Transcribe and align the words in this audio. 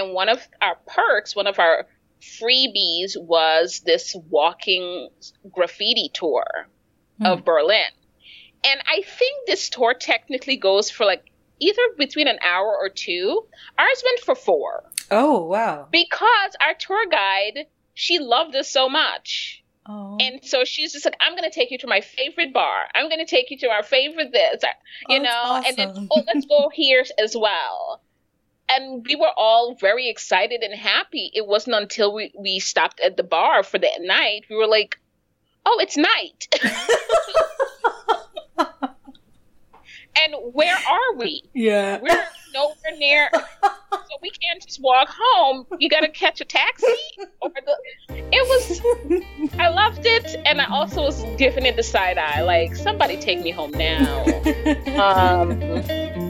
and 0.00 0.14
one 0.14 0.28
of 0.28 0.46
our 0.60 0.76
perks, 0.86 1.36
one 1.36 1.46
of 1.46 1.58
our 1.58 1.86
freebies 2.20 3.16
was 3.16 3.80
this 3.80 4.14
walking 4.28 5.08
graffiti 5.50 6.10
tour 6.12 6.44
mm. 7.20 7.26
of 7.26 7.44
Berlin. 7.44 7.90
And 8.64 8.80
I 8.86 9.02
think 9.02 9.46
this 9.46 9.70
tour 9.70 9.94
technically 9.94 10.56
goes 10.56 10.90
for 10.90 11.06
like 11.06 11.30
either 11.60 11.82
between 11.96 12.28
an 12.28 12.38
hour 12.42 12.76
or 12.78 12.88
two. 12.88 13.46
Ours 13.78 14.02
went 14.04 14.20
for 14.20 14.34
four. 14.34 14.84
Oh, 15.10 15.44
wow. 15.44 15.88
Because 15.90 16.56
our 16.60 16.74
tour 16.74 17.06
guide, 17.10 17.66
she 17.94 18.18
loved 18.18 18.54
us 18.54 18.70
so 18.70 18.88
much. 18.88 19.64
Oh. 19.86 20.18
And 20.20 20.44
so 20.44 20.64
she's 20.64 20.92
just 20.92 21.04
like, 21.04 21.16
I'm 21.20 21.36
going 21.36 21.50
to 21.50 21.54
take 21.54 21.70
you 21.70 21.78
to 21.78 21.86
my 21.86 22.00
favorite 22.00 22.52
bar. 22.52 22.84
I'm 22.94 23.08
going 23.08 23.24
to 23.24 23.30
take 23.30 23.50
you 23.50 23.58
to 23.58 23.68
our 23.68 23.82
favorite 23.82 24.30
this, 24.30 24.62
you 25.08 25.18
oh, 25.18 25.22
know, 25.22 25.30
awesome. 25.30 25.64
and 25.66 25.76
then, 25.76 26.08
oh, 26.10 26.22
let's 26.26 26.46
go 26.46 26.68
here 26.72 27.04
as 27.18 27.34
well. 27.36 28.02
And 28.70 29.04
we 29.06 29.16
were 29.16 29.32
all 29.36 29.74
very 29.74 30.08
excited 30.08 30.62
and 30.62 30.74
happy. 30.74 31.30
It 31.34 31.46
wasn't 31.46 31.76
until 31.76 32.14
we, 32.14 32.32
we 32.38 32.60
stopped 32.60 33.00
at 33.00 33.16
the 33.16 33.24
bar 33.24 33.62
for 33.62 33.78
that 33.78 34.00
night, 34.00 34.44
we 34.48 34.56
were 34.56 34.68
like, 34.68 34.98
oh, 35.66 35.78
it's 35.80 35.96
night. 35.96 36.48
and 38.58 40.34
where 40.52 40.76
are 40.76 41.14
we? 41.16 41.42
Yeah. 41.52 41.98
We're 42.00 42.24
nowhere 42.54 42.96
near. 42.98 43.30
so 43.32 44.16
we 44.22 44.30
can't 44.30 44.62
just 44.64 44.80
walk 44.80 45.08
home. 45.10 45.66
You 45.78 45.88
got 45.88 46.00
to 46.00 46.08
catch 46.08 46.40
a 46.40 46.44
taxi. 46.44 46.86
Or 47.40 47.50
the, 47.50 47.76
it 48.08 48.48
was, 48.48 48.80
I 49.58 49.68
loved 49.68 50.06
it. 50.06 50.36
And 50.46 50.60
I 50.60 50.66
also 50.66 51.02
was 51.02 51.24
giving 51.36 51.66
it 51.66 51.76
the 51.76 51.82
side 51.82 52.18
eye 52.18 52.42
like, 52.42 52.76
somebody 52.76 53.16
take 53.16 53.40
me 53.40 53.50
home 53.50 53.72
now. 53.72 54.24
um, 55.00 56.29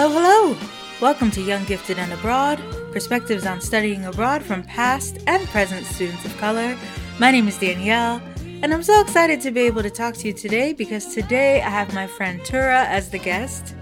Hello, 0.00 0.12
hello! 0.12 0.56
Welcome 1.00 1.32
to 1.32 1.42
Young 1.42 1.64
Gifted 1.64 1.98
and 1.98 2.12
Abroad, 2.12 2.62
perspectives 2.92 3.44
on 3.44 3.60
studying 3.60 4.04
abroad 4.04 4.44
from 4.44 4.62
past 4.62 5.18
and 5.26 5.44
present 5.48 5.84
students 5.86 6.24
of 6.24 6.36
color. 6.36 6.78
My 7.18 7.32
name 7.32 7.48
is 7.48 7.58
Danielle, 7.58 8.22
and 8.62 8.72
I'm 8.72 8.84
so 8.84 9.00
excited 9.00 9.40
to 9.40 9.50
be 9.50 9.62
able 9.62 9.82
to 9.82 9.90
talk 9.90 10.14
to 10.18 10.28
you 10.28 10.32
today 10.32 10.72
because 10.72 11.12
today 11.12 11.60
I 11.62 11.68
have 11.68 11.92
my 11.94 12.06
friend 12.06 12.40
Tura 12.44 12.84
as 12.84 13.10
the 13.10 13.18
guest. 13.18 13.74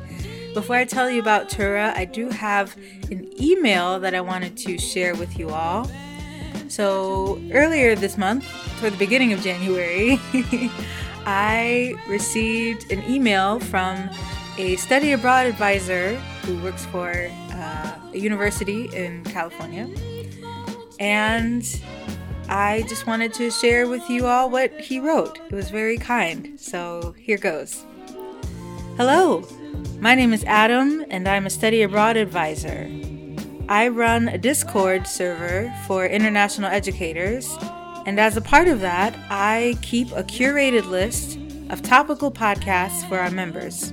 Before 0.54 0.76
I 0.76 0.86
tell 0.86 1.10
you 1.10 1.20
about 1.20 1.50
Tura, 1.50 1.92
I 1.94 2.06
do 2.06 2.30
have 2.30 2.74
an 3.10 3.30
email 3.38 4.00
that 4.00 4.14
I 4.14 4.22
wanted 4.22 4.56
to 4.56 4.78
share 4.78 5.14
with 5.14 5.38
you 5.38 5.50
all. 5.50 5.86
So, 6.68 7.42
earlier 7.52 7.94
this 7.94 8.16
month, 8.16 8.46
toward 8.80 8.94
the 8.94 8.98
beginning 8.98 9.34
of 9.34 9.42
January, 9.42 10.18
I 11.26 11.94
received 12.08 12.90
an 12.90 13.04
email 13.06 13.60
from 13.60 14.08
a 14.58 14.76
study 14.76 15.12
abroad 15.12 15.46
advisor 15.46 16.16
who 16.44 16.56
works 16.62 16.86
for 16.86 17.30
uh, 17.52 17.98
a 18.12 18.18
university 18.18 18.86
in 18.94 19.22
California. 19.24 19.88
And 20.98 21.64
I 22.48 22.84
just 22.88 23.06
wanted 23.06 23.34
to 23.34 23.50
share 23.50 23.86
with 23.86 24.08
you 24.08 24.26
all 24.26 24.48
what 24.48 24.80
he 24.80 24.98
wrote. 24.98 25.38
It 25.50 25.52
was 25.52 25.68
very 25.70 25.98
kind. 25.98 26.58
So 26.58 27.14
here 27.18 27.36
goes. 27.36 27.84
Hello, 28.96 29.46
my 30.00 30.14
name 30.14 30.32
is 30.32 30.42
Adam, 30.44 31.04
and 31.10 31.28
I'm 31.28 31.44
a 31.44 31.50
study 31.50 31.82
abroad 31.82 32.16
advisor. 32.16 32.90
I 33.68 33.88
run 33.88 34.28
a 34.28 34.38
Discord 34.38 35.06
server 35.06 35.70
for 35.86 36.06
international 36.06 36.70
educators, 36.70 37.54
and 38.06 38.18
as 38.18 38.38
a 38.38 38.40
part 38.40 38.68
of 38.68 38.80
that, 38.80 39.14
I 39.28 39.76
keep 39.82 40.12
a 40.12 40.22
curated 40.22 40.88
list 40.88 41.38
of 41.68 41.82
topical 41.82 42.30
podcasts 42.30 43.06
for 43.06 43.18
our 43.18 43.30
members. 43.30 43.92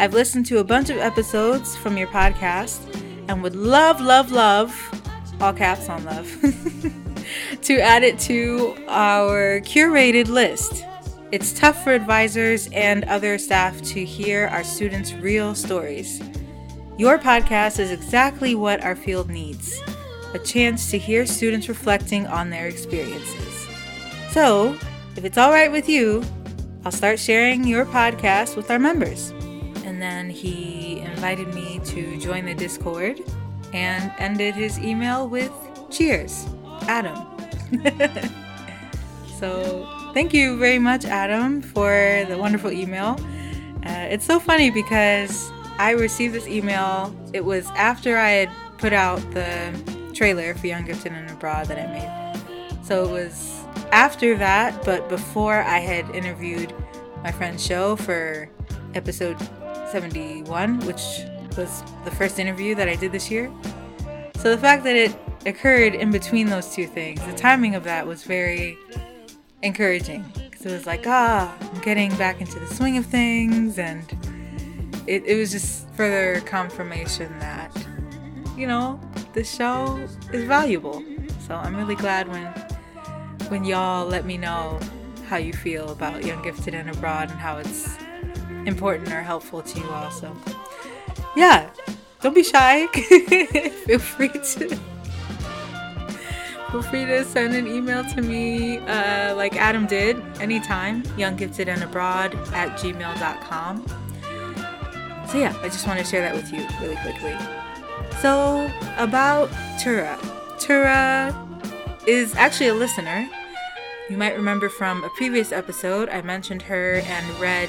I've 0.00 0.14
listened 0.14 0.46
to 0.46 0.60
a 0.60 0.64
bunch 0.64 0.88
of 0.88 0.96
episodes 0.96 1.76
from 1.76 1.98
your 1.98 2.08
podcast 2.08 2.80
and 3.28 3.42
would 3.42 3.54
love, 3.54 4.00
love, 4.00 4.32
love, 4.32 4.74
all 5.42 5.52
caps 5.52 5.90
on 5.90 6.02
love, 6.04 6.26
to 7.62 7.78
add 7.78 8.02
it 8.02 8.18
to 8.20 8.82
our 8.88 9.60
curated 9.60 10.28
list. 10.28 10.86
It's 11.32 11.52
tough 11.52 11.84
for 11.84 11.92
advisors 11.92 12.66
and 12.72 13.04
other 13.04 13.36
staff 13.36 13.82
to 13.82 14.02
hear 14.02 14.46
our 14.46 14.64
students' 14.64 15.12
real 15.12 15.54
stories. 15.54 16.22
Your 16.96 17.18
podcast 17.18 17.78
is 17.78 17.90
exactly 17.90 18.54
what 18.54 18.82
our 18.82 18.96
field 18.96 19.28
needs 19.28 19.82
a 20.32 20.38
chance 20.38 20.90
to 20.92 20.96
hear 20.96 21.26
students 21.26 21.68
reflecting 21.68 22.26
on 22.26 22.48
their 22.48 22.68
experiences. 22.68 23.68
So, 24.30 24.78
if 25.16 25.26
it's 25.26 25.36
all 25.36 25.50
right 25.50 25.70
with 25.70 25.90
you, 25.90 26.24
I'll 26.86 26.92
start 26.92 27.18
sharing 27.18 27.64
your 27.64 27.84
podcast 27.84 28.56
with 28.56 28.70
our 28.70 28.78
members 28.78 29.34
and 29.84 30.00
then 30.00 30.30
he 30.30 31.00
invited 31.00 31.54
me 31.54 31.80
to 31.86 32.18
join 32.18 32.44
the 32.44 32.54
Discord 32.54 33.20
and 33.72 34.12
ended 34.18 34.54
his 34.54 34.78
email 34.78 35.28
with 35.28 35.52
cheers, 35.90 36.46
Adam. 36.82 37.16
so, 39.38 40.10
thank 40.12 40.32
you 40.32 40.58
very 40.58 40.78
much, 40.78 41.04
Adam, 41.04 41.62
for 41.62 42.24
the 42.28 42.36
wonderful 42.36 42.70
email. 42.70 43.18
Uh, 43.86 44.08
it's 44.10 44.24
so 44.24 44.38
funny 44.38 44.70
because 44.70 45.50
I 45.78 45.92
received 45.92 46.34
this 46.34 46.46
email. 46.46 47.14
It 47.32 47.44
was 47.44 47.66
after 47.70 48.16
I 48.16 48.30
had 48.30 48.50
put 48.78 48.92
out 48.92 49.18
the 49.32 50.10
trailer 50.14 50.54
for 50.54 50.66
Young 50.66 50.84
Gifted 50.84 51.12
and 51.12 51.30
Abroad 51.30 51.66
that 51.66 51.78
I 51.78 51.86
made. 51.86 52.84
So 52.84 53.04
it 53.04 53.10
was 53.10 53.60
after 53.92 54.36
that, 54.36 54.84
but 54.84 55.08
before 55.08 55.62
I 55.62 55.78
had 55.78 56.08
interviewed 56.14 56.74
my 57.22 57.30
friend 57.30 57.60
Show 57.60 57.96
for 57.96 58.50
episode 58.94 59.38
71, 59.90 60.80
which 60.80 61.02
was 61.56 61.82
the 62.04 62.10
first 62.10 62.38
interview 62.38 62.74
that 62.74 62.88
I 62.88 62.94
did 62.94 63.12
this 63.12 63.30
year. 63.30 63.50
So 64.36 64.50
the 64.50 64.58
fact 64.58 64.84
that 64.84 64.96
it 64.96 65.14
occurred 65.46 65.94
in 65.94 66.10
between 66.10 66.48
those 66.48 66.74
two 66.74 66.86
things, 66.86 67.24
the 67.26 67.34
timing 67.34 67.74
of 67.74 67.84
that 67.84 68.06
was 68.06 68.24
very 68.24 68.78
encouraging 69.62 70.24
because 70.50 70.66
it 70.66 70.72
was 70.72 70.86
like, 70.86 71.06
ah, 71.06 71.54
I'm 71.60 71.80
getting 71.80 72.14
back 72.16 72.40
into 72.40 72.58
the 72.58 72.66
swing 72.66 72.96
of 72.96 73.06
things, 73.06 73.78
and 73.78 74.04
it, 75.06 75.24
it 75.26 75.36
was 75.36 75.50
just 75.50 75.88
further 75.90 76.40
confirmation 76.46 77.38
that, 77.40 77.70
you 78.56 78.66
know, 78.66 79.00
the 79.32 79.44
show 79.44 79.96
is 80.32 80.44
valuable. 80.44 81.02
So 81.46 81.54
I'm 81.54 81.76
really 81.76 81.96
glad 81.96 82.28
when 82.28 82.46
when 83.50 83.64
y'all 83.64 84.06
let 84.06 84.24
me 84.24 84.38
know 84.38 84.78
how 85.28 85.36
you 85.36 85.52
feel 85.52 85.90
about 85.90 86.24
Young 86.24 86.42
Gifted 86.42 86.74
and 86.74 86.88
Abroad 86.90 87.30
and 87.30 87.38
how 87.38 87.58
it's 87.58 87.96
important 88.66 89.12
or 89.12 89.22
helpful 89.22 89.62
to 89.62 89.78
you 89.78 89.88
also. 89.90 90.34
Yeah, 91.36 91.70
don't 92.20 92.34
be 92.34 92.42
shy. 92.42 92.86
feel 93.86 93.98
free 93.98 94.28
to 94.28 94.78
feel 96.70 96.82
free 96.82 97.04
to 97.04 97.24
send 97.24 97.54
an 97.54 97.66
email 97.66 98.04
to 98.04 98.22
me 98.22 98.78
uh, 98.78 99.34
like 99.34 99.56
Adam 99.56 99.86
did 99.86 100.22
anytime, 100.40 101.02
younggiftedandabroad 101.18 102.34
at 102.52 102.78
gmail.com. 102.78 103.86
So 105.28 105.38
yeah, 105.38 105.56
I 105.62 105.68
just 105.68 105.86
want 105.86 105.98
to 105.98 106.04
share 106.04 106.20
that 106.22 106.34
with 106.34 106.52
you 106.52 106.66
really 106.80 106.96
quickly. 106.96 107.36
So 108.20 108.70
about 108.98 109.50
Tura. 109.80 110.18
Tura 110.58 111.34
is 112.06 112.34
actually 112.34 112.68
a 112.68 112.74
listener. 112.74 113.28
You 114.08 114.16
might 114.16 114.36
remember 114.36 114.68
from 114.68 115.04
a 115.04 115.08
previous 115.10 115.52
episode, 115.52 116.08
I 116.08 116.20
mentioned 116.22 116.62
her 116.62 116.96
and 117.04 117.40
read 117.40 117.68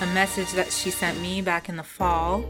a 0.00 0.06
message 0.06 0.52
that 0.52 0.72
she 0.72 0.90
sent 0.90 1.20
me 1.20 1.40
back 1.40 1.68
in 1.68 1.76
the 1.76 1.82
fall. 1.82 2.44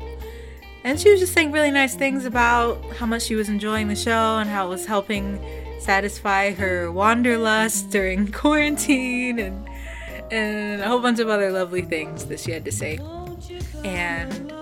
And 0.85 1.01
she 1.01 1.11
was 1.11 1.21
just 1.21 1.33
saying 1.33 1.53
really 1.53 1.71
nice 1.71 1.95
things 1.95 2.25
about 2.25 2.83
how 2.97 3.07
much 3.07 3.23
she 3.23 3.35
was 3.35 3.49
enjoying 3.49 3.89
the 3.89 3.97
show 3.97 4.39
and 4.39 4.49
how 4.49 4.67
it 4.67 4.71
was 4.71 4.87
helping 4.87 5.41
satisfy 5.81 6.53
her 6.53 6.91
wanderlust 6.91 7.91
during 7.91 8.31
quarantine 8.33 9.39
and 9.39 9.69
and 10.31 10.81
a 10.81 10.89
whole 10.89 11.01
bunch 11.01 11.21
of 11.21 11.29
other 11.29 11.53
lovely 11.53 11.83
things 11.83 12.27
that 12.27 12.41
she 12.41 12.51
had 12.51 12.65
to 12.65 12.73
say. 12.73 12.99
And 13.85 14.53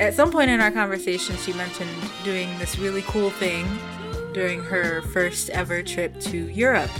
at 0.00 0.14
some 0.14 0.32
point 0.32 0.50
in 0.50 0.60
our 0.60 0.70
conversation, 0.70 1.36
she 1.36 1.52
mentioned 1.52 1.90
doing 2.24 2.58
this 2.58 2.78
really 2.78 3.02
cool 3.02 3.30
thing 3.30 3.66
during 4.32 4.60
her 4.60 5.02
first 5.12 5.50
ever 5.50 5.82
trip 5.82 6.18
to 6.20 6.48
Europe. 6.48 6.90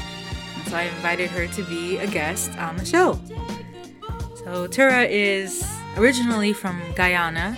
And 0.57 0.69
so 0.69 0.77
I 0.77 0.83
invited 0.83 1.31
her 1.31 1.49
to 1.49 1.63
be 1.65 1.99
a 1.99 2.07
guest 2.07 2.57
on 2.59 2.77
the 2.77 2.85
show. 2.85 3.19
So 4.45 4.67
Tura 4.67 5.05
is 5.05 5.67
originally 5.97 6.53
from 6.53 6.81
Guyana 6.95 7.57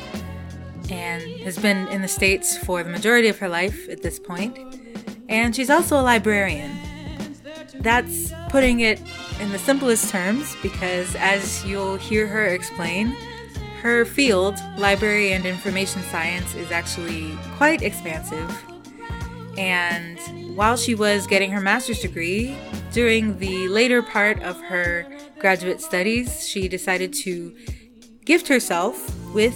and 0.88 1.22
has 1.40 1.58
been 1.58 1.88
in 1.88 2.00
the 2.00 2.08
States 2.08 2.56
for 2.56 2.84
the 2.84 2.90
majority 2.90 3.26
of 3.28 3.38
her 3.38 3.48
life 3.48 3.88
at 3.88 4.02
this 4.02 4.20
point. 4.20 4.56
And 5.28 5.54
she's 5.54 5.68
also 5.68 6.00
a 6.00 6.02
librarian. 6.02 6.70
That's 7.80 8.32
putting 8.50 8.80
it 8.80 9.00
in 9.40 9.50
the 9.50 9.58
simplest 9.58 10.10
terms 10.10 10.56
because, 10.62 11.14
as 11.16 11.64
you'll 11.64 11.96
hear 11.96 12.26
her 12.28 12.46
explain, 12.46 13.08
her 13.82 14.04
field, 14.04 14.56
library 14.78 15.32
and 15.32 15.44
information 15.44 16.02
science, 16.04 16.54
is 16.54 16.70
actually 16.70 17.36
quite 17.56 17.82
expansive. 17.82 18.64
And 19.58 20.18
while 20.56 20.76
she 20.76 20.94
was 20.94 21.26
getting 21.26 21.50
her 21.52 21.60
master's 21.60 22.00
degree, 22.00 22.56
during 22.92 23.38
the 23.38 23.68
later 23.68 24.02
part 24.02 24.42
of 24.42 24.58
her 24.62 25.06
graduate 25.38 25.82
studies, 25.82 26.48
she 26.48 26.66
decided 26.66 27.12
to 27.12 27.54
gift 28.24 28.48
herself 28.48 28.96
with 29.34 29.54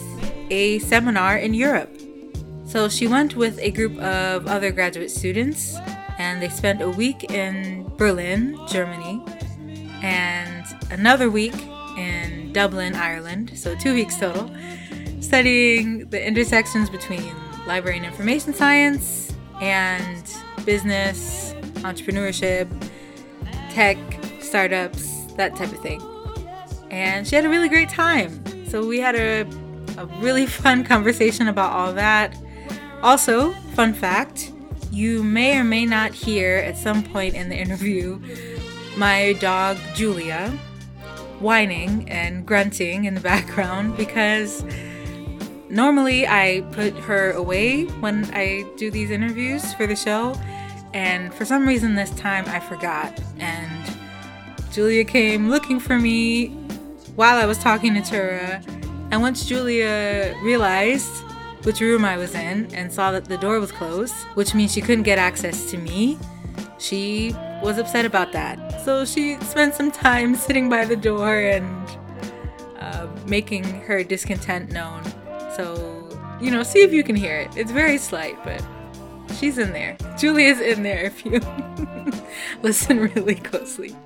a 0.50 0.78
seminar 0.80 1.38
in 1.38 1.54
Europe. 1.54 1.90
So 2.66 2.88
she 2.88 3.06
went 3.08 3.34
with 3.34 3.58
a 3.58 3.70
group 3.70 3.98
of 3.98 4.46
other 4.46 4.70
graduate 4.70 5.10
students 5.10 5.74
and 6.18 6.42
they 6.42 6.50
spent 6.50 6.82
a 6.82 6.90
week 6.90 7.24
in 7.32 7.90
Berlin, 7.96 8.60
Germany, 8.68 9.24
and 10.02 10.64
another 10.90 11.30
week 11.30 11.54
in 11.96 12.52
Dublin, 12.52 12.94
Ireland. 12.94 13.52
So 13.58 13.74
two 13.74 13.94
weeks 13.94 14.18
total, 14.18 14.50
studying 15.20 16.10
the 16.10 16.24
intersections 16.24 16.90
between 16.90 17.34
library 17.66 17.96
and 17.96 18.06
information 18.06 18.52
science 18.52 19.32
and 19.62 20.24
business, 20.70 21.52
entrepreneurship, 21.82 22.68
tech, 23.70 23.98
startups, 24.40 25.24
that 25.32 25.56
type 25.56 25.72
of 25.72 25.80
thing. 25.80 26.00
And 26.92 27.26
she 27.26 27.34
had 27.34 27.44
a 27.44 27.48
really 27.48 27.68
great 27.68 27.88
time. 27.88 28.30
So 28.68 28.86
we 28.86 29.00
had 29.00 29.16
a, 29.16 29.40
a 29.98 30.06
really 30.20 30.46
fun 30.62 30.84
conversation 30.84 31.48
about 31.48 31.72
all 31.72 31.92
that. 31.94 32.36
Also, 33.02 33.50
fun 33.74 33.92
fact 33.92 34.52
you 34.92 35.24
may 35.24 35.58
or 35.58 35.64
may 35.64 35.86
not 35.86 36.14
hear 36.14 36.58
at 36.58 36.76
some 36.76 37.02
point 37.02 37.34
in 37.34 37.48
the 37.48 37.56
interview 37.56 38.20
my 38.96 39.32
dog 39.40 39.76
Julia 39.96 40.56
whining 41.40 42.08
and 42.08 42.46
grunting 42.46 43.06
in 43.06 43.14
the 43.14 43.20
background 43.32 43.96
because 43.96 44.64
normally 45.68 46.28
I 46.28 46.64
put 46.72 46.92
her 46.94 47.32
away 47.32 47.86
when 48.00 48.28
I 48.32 48.64
do 48.76 48.90
these 48.90 49.10
interviews 49.10 49.72
for 49.74 49.86
the 49.86 49.96
show, 49.96 50.34
and 50.92 51.32
for 51.34 51.44
some 51.44 51.66
reason 51.66 51.94
this 51.94 52.10
time 52.10 52.44
I 52.48 52.60
forgot. 52.60 53.18
And 53.38 53.70
Julia 54.72 55.04
came 55.04 55.50
looking 55.50 55.80
for 55.80 55.98
me 55.98 56.48
while 57.16 57.36
I 57.36 57.46
was 57.46 57.58
talking 57.58 57.94
to 57.94 58.02
Tura, 58.02 58.62
and 59.10 59.20
once 59.20 59.44
Julia 59.44 60.34
realized 60.42 61.24
which 61.64 61.80
room 61.80 62.04
I 62.04 62.16
was 62.16 62.34
in 62.34 62.72
and 62.74 62.90
saw 62.92 63.12
that 63.12 63.26
the 63.26 63.36
door 63.36 63.60
was 63.60 63.72
closed, 63.72 64.14
which 64.34 64.54
means 64.54 64.72
she 64.72 64.80
couldn't 64.80 65.02
get 65.02 65.18
access 65.18 65.70
to 65.70 65.76
me, 65.76 66.18
she 66.78 67.34
was 67.62 67.78
upset 67.78 68.06
about 68.06 68.32
that. 68.32 68.82
So 68.84 69.04
she 69.04 69.36
spent 69.40 69.74
some 69.74 69.90
time 69.90 70.34
sitting 70.46 70.68
by 70.70 70.84
the 70.84 70.96
door 70.96 71.38
and 71.38 71.88
uh, 72.78 73.08
making 73.26 73.64
her 73.82 74.02
discontent 74.02 74.70
known. 74.70 75.04
So, 75.56 76.08
you 76.40 76.50
know, 76.50 76.62
see 76.62 76.82
if 76.82 76.92
you 76.92 77.04
can 77.04 77.16
hear 77.16 77.36
it. 77.36 77.56
It's 77.56 77.72
very 77.72 77.98
slight, 77.98 78.42
but 78.44 78.64
she's 79.40 79.56
in 79.56 79.72
there. 79.72 79.96
Julia's 80.18 80.60
in 80.60 80.82
there 80.82 81.04
if 81.04 81.24
you 81.24 81.40
listen 82.62 83.00
really 83.00 83.36
closely. 83.36 83.96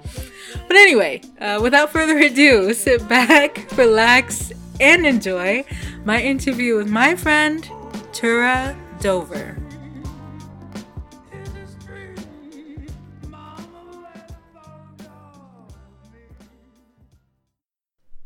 But 0.68 0.76
anyway, 0.76 1.22
uh, 1.40 1.58
without 1.60 1.90
further 1.90 2.16
ado, 2.18 2.72
sit 2.72 3.06
back, 3.08 3.66
relax, 3.76 4.52
and 4.80 5.04
enjoy 5.04 5.64
my 6.04 6.22
interview 6.22 6.76
with 6.76 6.88
my 6.88 7.16
friend, 7.16 7.68
Tura 8.12 8.76
Dover. 9.00 9.58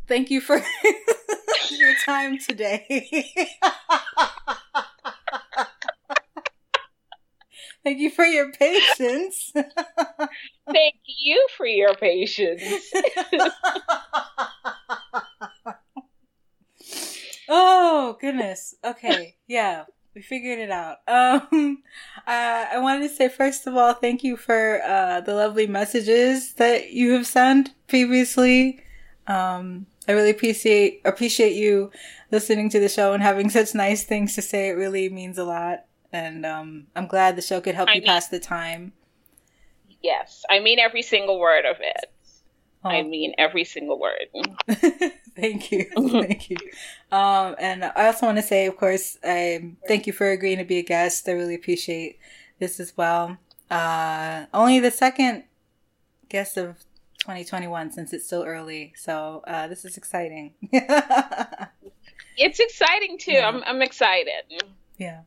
Thank 0.06 0.30
you 0.30 0.40
for 0.40 0.56
your 1.70 1.94
time 2.04 2.38
today. 2.38 3.32
Thank 7.88 8.00
you 8.00 8.10
for 8.10 8.26
your 8.26 8.52
patience. 8.52 9.50
Thank 9.54 10.96
you 11.06 11.48
for 11.56 11.64
your 11.64 11.94
patience. 11.94 12.62
oh 17.48 18.18
goodness. 18.20 18.74
Okay. 18.84 19.36
Yeah, 19.46 19.84
we 20.14 20.20
figured 20.20 20.58
it 20.58 20.70
out. 20.70 20.98
Um, 21.08 21.78
uh, 22.26 22.66
I 22.72 22.78
wanted 22.78 23.08
to 23.08 23.14
say 23.14 23.30
first 23.30 23.66
of 23.66 23.74
all, 23.74 23.94
thank 23.94 24.22
you 24.22 24.36
for 24.36 24.82
uh, 24.82 25.22
the 25.22 25.34
lovely 25.34 25.66
messages 25.66 26.52
that 26.56 26.90
you 26.92 27.12
have 27.12 27.26
sent 27.26 27.70
previously. 27.86 28.84
Um, 29.26 29.86
I 30.06 30.12
really 30.12 30.28
appreciate 30.28 31.00
appreciate 31.06 31.54
you 31.54 31.90
listening 32.30 32.68
to 32.68 32.80
the 32.80 32.90
show 32.90 33.14
and 33.14 33.22
having 33.22 33.48
such 33.48 33.74
nice 33.74 34.04
things 34.04 34.34
to 34.34 34.42
say. 34.42 34.68
It 34.68 34.72
really 34.72 35.08
means 35.08 35.38
a 35.38 35.44
lot, 35.44 35.86
and 36.12 36.46
um, 36.46 36.86
I'm 36.96 37.06
glad 37.06 37.36
the 37.36 37.42
show 37.42 37.60
could 37.60 37.74
help 37.74 37.88
I 37.88 37.94
you 37.94 38.00
mean, 38.00 38.08
pass 38.08 38.28
the 38.28 38.40
time. 38.40 38.92
Yes, 40.02 40.44
I 40.48 40.60
mean 40.60 40.78
every 40.78 41.02
single 41.02 41.38
word 41.38 41.64
of 41.64 41.76
it. 41.80 42.10
Oh. 42.84 42.90
I 42.90 43.02
mean 43.02 43.34
every 43.38 43.64
single 43.64 43.98
word. 43.98 44.28
thank 45.36 45.72
you, 45.72 45.86
thank 45.96 46.50
you. 46.50 46.56
Um, 47.10 47.56
and 47.58 47.84
I 47.84 48.06
also 48.06 48.26
want 48.26 48.38
to 48.38 48.42
say, 48.42 48.66
of 48.66 48.76
course, 48.76 49.18
I 49.24 49.72
thank 49.86 50.06
you 50.06 50.12
for 50.12 50.30
agreeing 50.30 50.58
to 50.58 50.64
be 50.64 50.78
a 50.78 50.82
guest. 50.82 51.28
I 51.28 51.32
really 51.32 51.54
appreciate 51.54 52.18
this 52.58 52.80
as 52.80 52.96
well. 52.96 53.38
Uh, 53.70 54.46
only 54.54 54.80
the 54.80 54.90
second 54.90 55.44
guest 56.28 56.56
of 56.56 56.76
2021 57.20 57.92
since 57.92 58.12
it's 58.12 58.26
still 58.26 58.44
early. 58.44 58.92
So 58.96 59.42
uh, 59.46 59.66
this 59.66 59.84
is 59.84 59.96
exciting. 59.96 60.54
it's 62.36 62.60
exciting 62.60 63.18
too. 63.18 63.32
Yeah. 63.32 63.48
I'm, 63.48 63.62
I'm 63.64 63.82
excited. 63.82 64.62
Yeah. 64.96 65.20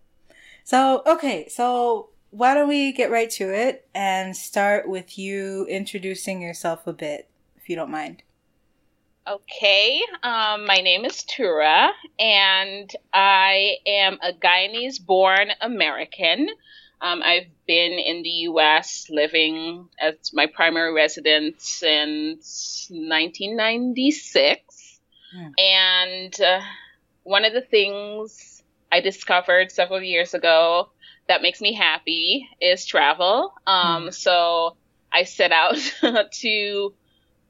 So, 0.63 1.03
okay. 1.05 1.47
So 1.49 2.09
why 2.31 2.53
don't 2.53 2.69
we 2.69 2.93
get 2.93 3.11
right 3.11 3.29
to 3.31 3.53
it 3.53 3.87
and 3.93 4.35
start 4.35 4.87
with 4.87 5.17
you 5.17 5.65
introducing 5.69 6.41
yourself 6.41 6.87
a 6.87 6.93
bit, 6.93 7.29
if 7.57 7.69
you 7.69 7.75
don't 7.75 7.91
mind. 7.91 8.23
Okay, 9.27 10.01
um, 10.23 10.65
my 10.65 10.77
name 10.77 11.05
is 11.05 11.23
Tura, 11.23 11.91
and 12.19 12.91
I 13.13 13.75
am 13.85 14.17
a 14.23 14.33
Guyanese 14.33 15.05
born 15.05 15.49
American. 15.61 16.49
Um, 17.01 17.21
I've 17.23 17.45
been 17.67 17.93
in 17.93 18.23
the 18.23 18.29
U.S. 18.49 19.07
living 19.11 19.87
as 19.99 20.33
my 20.33 20.47
primary 20.47 20.91
residence 20.93 21.69
since 21.69 22.87
1996. 22.89 24.99
Hmm. 25.33 25.47
And 25.57 26.41
uh, 26.41 26.61
one 27.23 27.45
of 27.45 27.53
the 27.53 27.61
things 27.61 28.50
I 28.91 28.99
discovered 29.01 29.71
several 29.71 30.01
years 30.01 30.33
ago 30.33 30.89
that 31.27 31.41
makes 31.41 31.61
me 31.61 31.73
happy 31.73 32.47
is 32.59 32.85
travel. 32.85 33.53
Um, 33.65 34.03
hmm. 34.03 34.09
So 34.09 34.75
I 35.11 35.23
set 35.23 35.51
out 35.51 35.77
to 36.31 36.93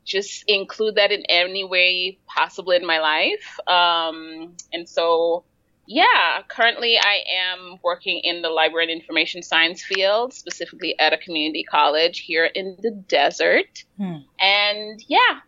just 0.06 0.44
include 0.48 0.96
that 0.96 1.12
in 1.12 1.24
any 1.30 1.64
way 1.64 2.18
possible 2.26 2.72
in 2.72 2.86
my 2.86 3.00
life. 3.00 3.60
Um, 3.68 4.56
and 4.74 4.88
so 4.88 5.46
yeah, 5.88 6.42
currently 6.48 6.98
I 6.98 7.20
am 7.38 7.78
working 7.84 8.20
in 8.24 8.42
the 8.42 8.50
library 8.50 8.92
and 8.92 9.02
information 9.02 9.44
science 9.44 9.84
field, 9.84 10.34
specifically 10.34 10.98
at 11.00 11.14
a 11.14 11.18
community 11.18 11.64
college 11.64 12.20
here 12.20 12.46
in 12.46 12.78
the 12.82 12.92
desert. 12.92 13.84
Hmm. 13.98 14.18
And 14.40 15.04
yeah, 15.08 15.40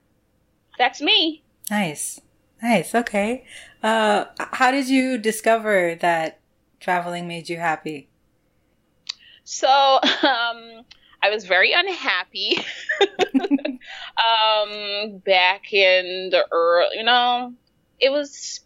that's 0.78 1.02
me. 1.02 1.44
Nice. 1.70 2.20
Nice. 2.64 2.96
Okay. 2.96 3.44
Uh, 3.84 4.26
how 4.38 4.72
did 4.72 4.88
you 4.88 5.18
discover 5.18 5.96
that 5.96 6.40
traveling 6.80 7.28
made 7.28 7.50
you 7.50 7.58
happy? 7.58 8.08
So, 9.44 9.68
um, 9.68 10.86
I 11.22 11.30
was 11.30 11.46
very 11.46 11.74
unhappy 11.74 12.58
um, 13.36 15.18
back 15.26 15.74
in 15.74 16.30
the 16.32 16.46
early, 16.52 16.98
you 16.98 17.04
know, 17.04 17.54
it 18.00 18.10
was 18.10 18.62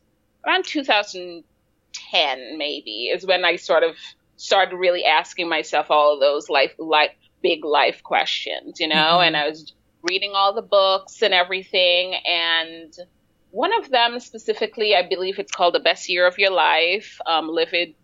around 0.46 0.66
2010 0.66 2.58
maybe 2.58 3.08
is 3.08 3.26
when 3.26 3.44
I 3.44 3.56
sort 3.56 3.82
of 3.82 3.96
started 4.36 4.76
really 4.76 5.06
asking 5.06 5.50
myself 5.50 5.88
all 5.90 6.14
of 6.14 6.20
those 6.20 6.50
life 6.50 6.74
like 6.78 7.18
big 7.42 7.66
life 7.66 8.04
questions, 8.04 8.80
you 8.80 8.88
know, 8.88 8.96
mm-hmm. 8.96 9.28
and 9.28 9.38
I 9.38 9.50
was 9.50 9.74
reading 10.04 10.34
all 10.36 10.54
the 10.54 10.62
books 10.62 11.24
and 11.24 11.34
everything 11.34 12.14
and 12.26 12.94
one 13.58 13.74
of 13.74 13.90
them 13.90 14.20
specifically, 14.20 14.96
I 14.96 15.02
believe 15.02 15.40
it's 15.40 15.52
called 15.52 15.74
The 15.74 15.80
Best 15.80 16.10
Year 16.10 16.28
of 16.28 16.38
Your 16.38 16.52
Life, 16.52 17.20
um, 17.26 17.50
Live 17.50 17.74
It, 17.74 17.96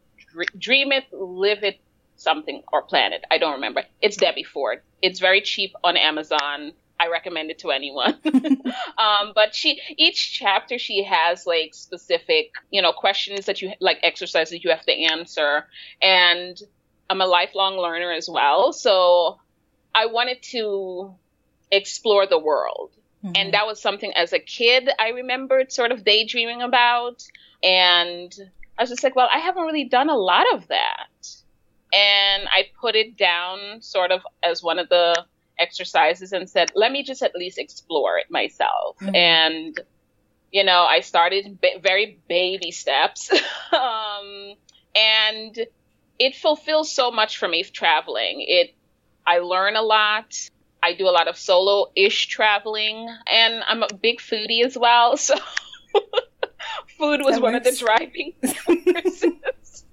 Dream 0.58 0.92
It, 0.92 1.04
Live 1.14 1.64
It, 1.64 1.80
something, 2.16 2.64
or 2.74 2.82
Planet. 2.82 3.24
I 3.30 3.38
don't 3.38 3.54
remember. 3.54 3.84
It's 4.02 4.18
Debbie 4.18 4.46
Ford. 4.46 4.82
It's 5.04 5.20
very 5.20 5.42
cheap 5.42 5.76
on 5.84 5.96
Amazon. 5.96 6.74
I 7.00 7.10
recommend 7.10 7.52
it 7.52 7.60
to 7.60 7.70
anyone. 7.70 8.18
um, 8.26 9.34
but 9.36 9.54
she, 9.54 9.80
each 9.96 10.40
chapter, 10.40 10.80
she 10.80 11.04
has 11.04 11.46
like 11.46 11.76
specific, 11.76 12.54
you 12.72 12.82
know, 12.82 12.92
questions 12.92 13.46
that 13.46 13.62
you 13.62 13.74
like 13.80 14.00
exercises 14.02 14.64
you 14.64 14.72
have 14.72 14.86
to 14.88 14.92
answer. 14.92 15.68
And 16.02 16.60
I'm 17.12 17.22
a 17.22 17.28
lifelong 17.28 17.78
learner 17.78 18.12
as 18.12 18.28
well. 18.28 18.74
So 18.74 19.38
I 19.94 20.08
wanted 20.08 20.42
to 20.54 21.14
explore 21.72 22.26
the 22.26 22.40
world. 22.40 22.90
Mm-hmm. 23.24 23.32
And 23.36 23.54
that 23.54 23.66
was 23.66 23.82
something 23.82 24.12
as 24.16 24.34
a 24.34 24.40
kid 24.40 24.90
I 25.00 25.10
remembered 25.10 25.72
sort 25.72 25.92
of 25.92 26.04
daydreaming 26.04 26.62
about. 26.62 27.24
And 27.64 28.34
I 28.78 28.84
was 28.84 28.90
just 28.90 29.04
like, 29.04 29.16
well, 29.16 29.30
I 29.34 29.40
haven't 29.40 29.64
really 29.64 29.86
done 29.86 30.10
a 30.10 30.18
lot 30.18 30.46
of 30.54 30.68
that. 30.68 31.08
and 31.94 32.48
I 32.52 32.70
put 32.82 32.96
it 32.96 33.18
down 33.18 33.82
sort 33.82 34.12
of 34.12 34.22
as 34.42 34.64
one 34.64 34.80
of 34.80 34.90
the 34.90 35.26
exercises 35.60 36.34
and 36.34 36.50
said, 36.50 36.72
let 36.76 36.92
me 36.92 37.04
just 37.04 37.22
at 37.22 37.36
least 37.36 37.60
explore 37.60 38.18
it 38.18 38.32
myself. 38.32 38.98
Mm-hmm. 39.00 39.16
And, 39.16 39.80
you 40.52 40.64
know, 40.64 40.84
I 40.84 41.02
started 41.02 41.62
b- 41.62 41.78
very 41.82 42.20
baby 42.28 42.72
steps. 42.72 43.32
um, 43.72 44.56
and 44.96 45.66
it 46.20 46.36
fulfills 46.36 46.92
so 46.92 47.12
much 47.12 47.38
for 47.38 47.48
me 47.48 47.64
traveling. 47.64 48.44
It, 48.48 48.74
I 49.26 49.40
learn 49.40 49.76
a 49.76 49.82
lot. 49.82 50.34
I 50.84 50.94
do 50.94 51.08
a 51.08 51.12
lot 51.12 51.28
of 51.28 51.38
solo 51.38 51.92
ish 51.96 52.28
traveling, 52.28 53.08
and 53.32 53.64
I'm 53.68 53.84
a 53.84 53.94
big 53.94 54.20
foodie 54.20 54.64
as 54.66 54.78
well. 54.78 55.18
So 55.24 55.36
food 56.98 57.22
was 57.24 57.36
that 57.36 57.42
one 57.42 57.54
works. 57.54 57.68
of 57.68 57.74
the 57.74 57.80
driving 57.80 58.34
forces. 58.42 59.84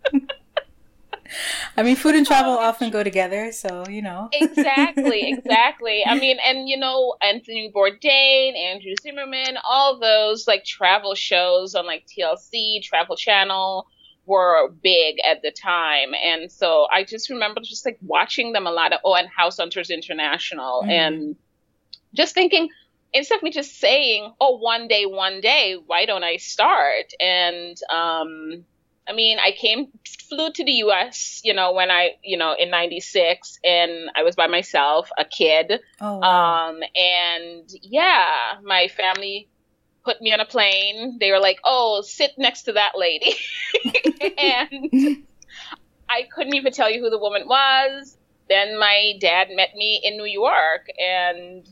I 1.77 1.83
mean, 1.83 1.95
food 1.97 2.15
and 2.15 2.27
travel 2.27 2.53
often 2.53 2.91
go 2.91 3.03
together, 3.03 3.53
so 3.53 3.85
you 3.89 4.03
know. 4.03 4.29
exactly, 4.33 5.29
exactly. 5.33 6.05
I 6.07 6.19
mean, 6.19 6.39
and 6.45 6.69
you 6.69 6.77
know, 6.79 7.15
Anthony 7.23 7.71
Bourdain, 7.75 8.57
Andrew 8.57 8.95
Zimmern, 9.03 9.59
all 9.69 9.99
those 9.99 10.49
like 10.49 10.65
travel 10.65 11.15
shows 11.15 11.75
on 11.75 11.87
like 11.87 12.07
TLC, 12.07 12.83
Travel 12.83 13.17
Channel 13.17 13.87
were 14.31 14.71
big 14.83 15.17
at 15.29 15.43
the 15.43 15.51
time, 15.51 16.15
and 16.15 16.51
so 16.51 16.87
I 16.91 17.05
just 17.05 17.29
remember 17.31 17.61
just 17.61 17.85
like 17.85 17.99
watching 18.01 18.53
them 18.53 18.67
a 18.67 18.71
lot 18.71 18.93
of 18.93 19.01
oh, 19.05 19.15
and 19.15 19.29
House 19.29 19.59
Hunters 19.59 19.91
International, 19.91 20.83
mm-hmm. 20.83 20.91
and 20.91 21.37
just 22.15 22.35
thinking 22.35 22.69
instead 23.13 23.37
of 23.37 23.43
me 23.43 23.51
just 23.51 23.79
saying, 23.79 24.33
"Oh, 24.41 24.59
one 24.59 24.89
day, 24.89 25.05
one 25.07 25.41
day, 25.41 25.77
why 25.85 26.07
don't 26.07 26.25
I 26.25 26.37
start?" 26.37 27.13
and 27.21 27.77
um, 27.93 28.65
I 29.11 29.13
mean, 29.13 29.39
I 29.41 29.51
came, 29.51 29.89
flew 30.29 30.53
to 30.53 30.65
the 30.65 30.73
US, 30.85 31.41
you 31.43 31.53
know, 31.53 31.73
when 31.73 31.91
I, 31.91 32.13
you 32.23 32.37
know, 32.37 32.55
in 32.57 32.71
96 32.71 33.59
and 33.65 34.11
I 34.15 34.23
was 34.23 34.37
by 34.37 34.47
myself, 34.47 35.11
a 35.19 35.25
kid. 35.25 35.81
Oh, 36.01 36.19
wow. 36.19 36.69
Um, 36.69 36.81
and 36.95 37.69
yeah, 37.83 38.55
my 38.63 38.87
family 38.87 39.49
put 40.05 40.21
me 40.21 40.33
on 40.33 40.41
a 40.41 40.45
plane. 40.45 41.19
They 41.21 41.31
were 41.31 41.41
like, 41.41 41.61
oh, 41.65 42.03
sit 42.03 42.33
next 42.39 42.63
to 42.63 42.73
that 42.73 42.93
lady. 42.97 43.35
and 44.39 45.25
I 46.09 46.23
couldn't 46.35 46.55
even 46.55 46.73
tell 46.73 46.91
you 46.91 47.01
who 47.01 47.11
the 47.11 47.19
woman 47.19 47.47
was. 47.47 48.17
Then 48.49 48.79
my 48.79 49.15
dad 49.21 49.49
met 49.55 49.75
me 49.77 50.01
in 50.03 50.17
New 50.17 50.25
York. 50.25 50.87
And 50.99 51.67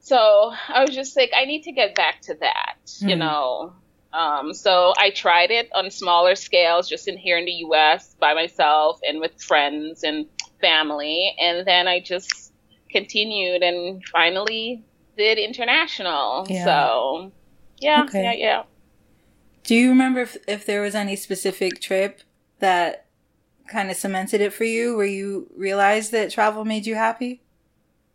so 0.00 0.52
I 0.68 0.80
was 0.84 0.94
just 0.94 1.16
like, 1.16 1.30
I 1.36 1.44
need 1.44 1.64
to 1.64 1.72
get 1.72 1.94
back 1.94 2.22
to 2.22 2.34
that, 2.40 2.76
mm. 2.86 3.08
you 3.08 3.14
hmm. 3.14 3.20
know. 3.20 3.72
Um, 4.12 4.54
so 4.54 4.94
I 4.98 5.10
tried 5.10 5.50
it 5.50 5.68
on 5.74 5.90
smaller 5.90 6.34
scales, 6.34 6.88
just 6.88 7.08
in 7.08 7.18
here 7.18 7.36
in 7.36 7.44
the 7.44 7.52
U.S. 7.52 8.16
by 8.18 8.32
myself 8.32 9.00
and 9.06 9.20
with 9.20 9.40
friends 9.42 10.02
and 10.02 10.26
family, 10.60 11.36
and 11.38 11.66
then 11.66 11.86
I 11.86 12.00
just 12.00 12.52
continued 12.90 13.62
and 13.62 14.02
finally 14.06 14.82
did 15.18 15.38
international. 15.38 16.46
Yeah. 16.48 16.64
So 16.64 17.32
yeah, 17.80 18.04
okay. 18.04 18.22
yeah, 18.22 18.32
yeah. 18.32 18.62
Do 19.64 19.74
you 19.74 19.90
remember 19.90 20.20
if, 20.20 20.36
if 20.46 20.64
there 20.64 20.80
was 20.80 20.94
any 20.94 21.16
specific 21.16 21.80
trip 21.80 22.22
that 22.58 23.06
kind 23.68 23.90
of 23.90 23.96
cemented 23.96 24.40
it 24.40 24.52
for 24.52 24.64
you, 24.64 24.96
where 24.96 25.06
you 25.06 25.50
realized 25.56 26.12
that 26.12 26.30
travel 26.30 26.64
made 26.64 26.86
you 26.86 26.94
happy? 26.94 27.42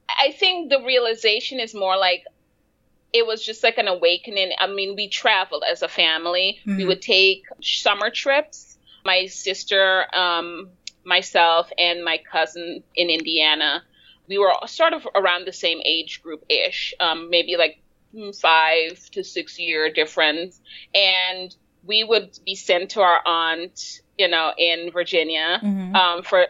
I 0.10 0.32
think 0.32 0.70
the 0.70 0.82
realization 0.82 1.60
is 1.60 1.74
more 1.74 1.98
like 1.98 2.24
it 3.14 3.28
was 3.28 3.44
just 3.44 3.64
like 3.64 3.78
an 3.78 3.88
awakening. 3.88 4.52
I 4.58 4.68
mean, 4.68 4.96
we 4.96 5.08
traveled 5.08 5.64
as 5.70 5.84
a 5.84 5.88
family. 5.88 6.60
Mm-hmm. 6.62 6.78
We 6.78 6.86
would 6.86 7.02
take 7.02 7.46
summer 7.62 8.10
trips. 8.10 8.78
My 9.06 9.28
sister, 9.28 10.06
um, 10.16 10.70
myself, 11.04 11.72
and 11.78 12.04
my 12.04 12.18
cousin 12.18 12.84
in 12.96 13.10
Indiana. 13.10 13.84
We 14.28 14.38
were 14.38 14.54
sort 14.66 14.94
of 14.94 15.08
around 15.14 15.46
the 15.46 15.54
same 15.54 15.82
age 15.86 16.24
group 16.24 16.44
ish, 16.50 16.94
um, 17.00 17.30
maybe 17.30 17.58
like 17.58 17.83
five 18.40 19.00
to 19.12 19.24
six 19.24 19.60
year 19.60 19.92
difference. 19.92 20.60
And 20.94 21.56
we 21.86 22.04
would 22.04 22.38
be 22.46 22.56
sent 22.56 22.92
to 22.92 23.02
our 23.02 23.20
aunt, 23.26 24.02
you 24.18 24.28
know, 24.28 24.52
in 24.58 24.92
Virginia 24.92 25.60
mm-hmm. 25.62 25.96
um, 25.96 26.24
for 26.24 26.48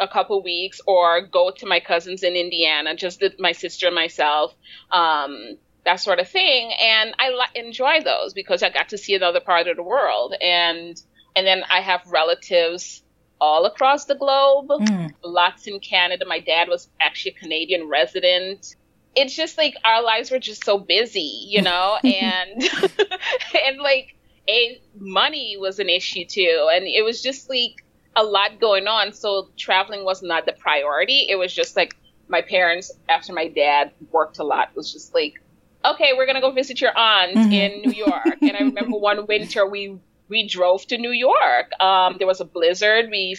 a 0.00 0.08
couple 0.08 0.42
weeks 0.42 0.80
or 0.86 1.26
go 1.26 1.52
to 1.52 1.66
my 1.66 1.80
cousins 1.80 2.22
in 2.22 2.34
Indiana, 2.34 2.96
just 2.96 3.22
my 3.38 3.52
sister 3.52 3.86
and 3.86 3.94
myself. 3.94 4.54
Um, 4.90 5.56
that 5.84 6.00
sort 6.00 6.18
of 6.18 6.28
thing. 6.28 6.72
And 6.80 7.14
I 7.18 7.30
li- 7.30 7.60
enjoy 7.66 8.00
those 8.02 8.32
because 8.32 8.62
I 8.62 8.70
got 8.70 8.88
to 8.90 8.98
see 8.98 9.14
another 9.14 9.40
part 9.40 9.68
of 9.68 9.76
the 9.76 9.82
world. 9.82 10.34
And 10.40 11.00
and 11.36 11.46
then 11.46 11.62
I 11.70 11.80
have 11.80 12.00
relatives 12.06 13.02
all 13.40 13.66
across 13.66 14.04
the 14.04 14.14
globe, 14.14 14.68
mm. 14.68 15.10
lots 15.22 15.66
in 15.66 15.80
Canada. 15.80 16.24
My 16.26 16.40
dad 16.40 16.68
was 16.68 16.88
actually 17.00 17.32
a 17.32 17.40
Canadian 17.40 17.88
resident. 17.88 18.76
It's 19.16 19.34
just 19.34 19.58
like 19.58 19.74
our 19.84 20.02
lives 20.02 20.30
were 20.30 20.38
just 20.38 20.64
so 20.64 20.78
busy, 20.78 21.46
you 21.48 21.62
know, 21.62 21.98
and 22.04 22.62
and 23.66 23.78
like 23.78 24.16
a 24.48 24.80
money 24.98 25.56
was 25.58 25.78
an 25.78 25.88
issue 25.88 26.24
too, 26.24 26.68
and 26.72 26.86
it 26.86 27.04
was 27.04 27.22
just 27.22 27.48
like 27.48 27.84
a 28.16 28.22
lot 28.22 28.60
going 28.60 28.86
on. 28.86 29.12
So 29.12 29.48
traveling 29.56 30.04
was 30.04 30.22
not 30.22 30.46
the 30.46 30.52
priority. 30.52 31.26
It 31.28 31.36
was 31.36 31.52
just 31.52 31.76
like 31.76 31.96
my 32.28 32.40
parents, 32.40 32.90
after 33.08 33.32
my 33.32 33.48
dad 33.48 33.92
worked 34.10 34.38
a 34.38 34.44
lot, 34.44 34.74
was 34.74 34.92
just 34.92 35.14
like 35.14 35.40
okay, 35.84 36.12
we're 36.16 36.26
gonna 36.26 36.40
go 36.40 36.50
visit 36.50 36.80
your 36.80 36.96
aunt 36.96 37.36
mm-hmm. 37.36 37.52
in 37.52 37.82
New 37.82 37.92
York. 37.92 38.38
and 38.40 38.56
I 38.56 38.60
remember 38.60 38.96
one 38.96 39.26
winter 39.26 39.66
we 39.66 39.98
we 40.28 40.48
drove 40.48 40.86
to 40.86 40.98
New 40.98 41.10
York. 41.10 41.70
Um, 41.80 42.16
there 42.18 42.26
was 42.26 42.40
a 42.40 42.44
blizzard. 42.44 43.10
We 43.10 43.36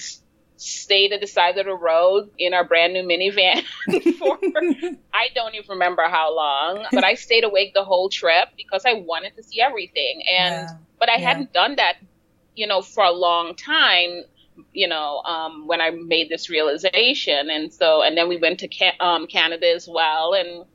stayed 0.57 1.12
at 1.12 1.21
the 1.21 1.27
side 1.27 1.57
of 1.57 1.65
the 1.65 1.74
road 1.74 2.29
in 2.38 2.53
our 2.53 2.63
brand 2.63 2.93
new 2.93 3.03
minivan 3.03 3.63
for 4.17 4.39
I 5.13 5.27
don't 5.33 5.55
even 5.55 5.69
remember 5.69 6.03
how 6.03 6.35
long, 6.35 6.85
but 6.91 7.03
I 7.03 7.15
stayed 7.15 7.43
awake 7.43 7.74
the 7.74 7.83
whole 7.83 8.09
trip 8.09 8.50
because 8.55 8.83
I 8.85 8.93
wanted 8.93 9.35
to 9.35 9.43
see 9.43 9.62
everything. 9.62 10.24
And 10.31 10.53
yeah. 10.53 10.77
but 11.00 11.09
I 11.09 11.17
yeah. 11.17 11.27
hadn't 11.27 11.53
done 11.53 11.75
that, 11.75 11.95
you 12.55 12.67
know, 12.67 12.81
for 12.81 13.03
a 13.03 13.12
long 13.12 13.55
time. 13.55 14.24
You 14.71 14.88
know, 14.88 15.21
um, 15.25 15.67
when 15.67 15.81
I 15.81 15.89
made 15.89 16.29
this 16.29 16.50
realization, 16.50 17.50
and 17.50 17.74
so 17.74 18.01
and 18.01 18.17
then 18.17 18.29
we 18.29 18.38
went 18.38 18.59
to 18.62 18.69
Ca- 18.69 18.95
um, 19.01 19.27
Canada 19.27 19.69
as 19.69 19.85
well, 19.85 20.33
and 20.33 20.65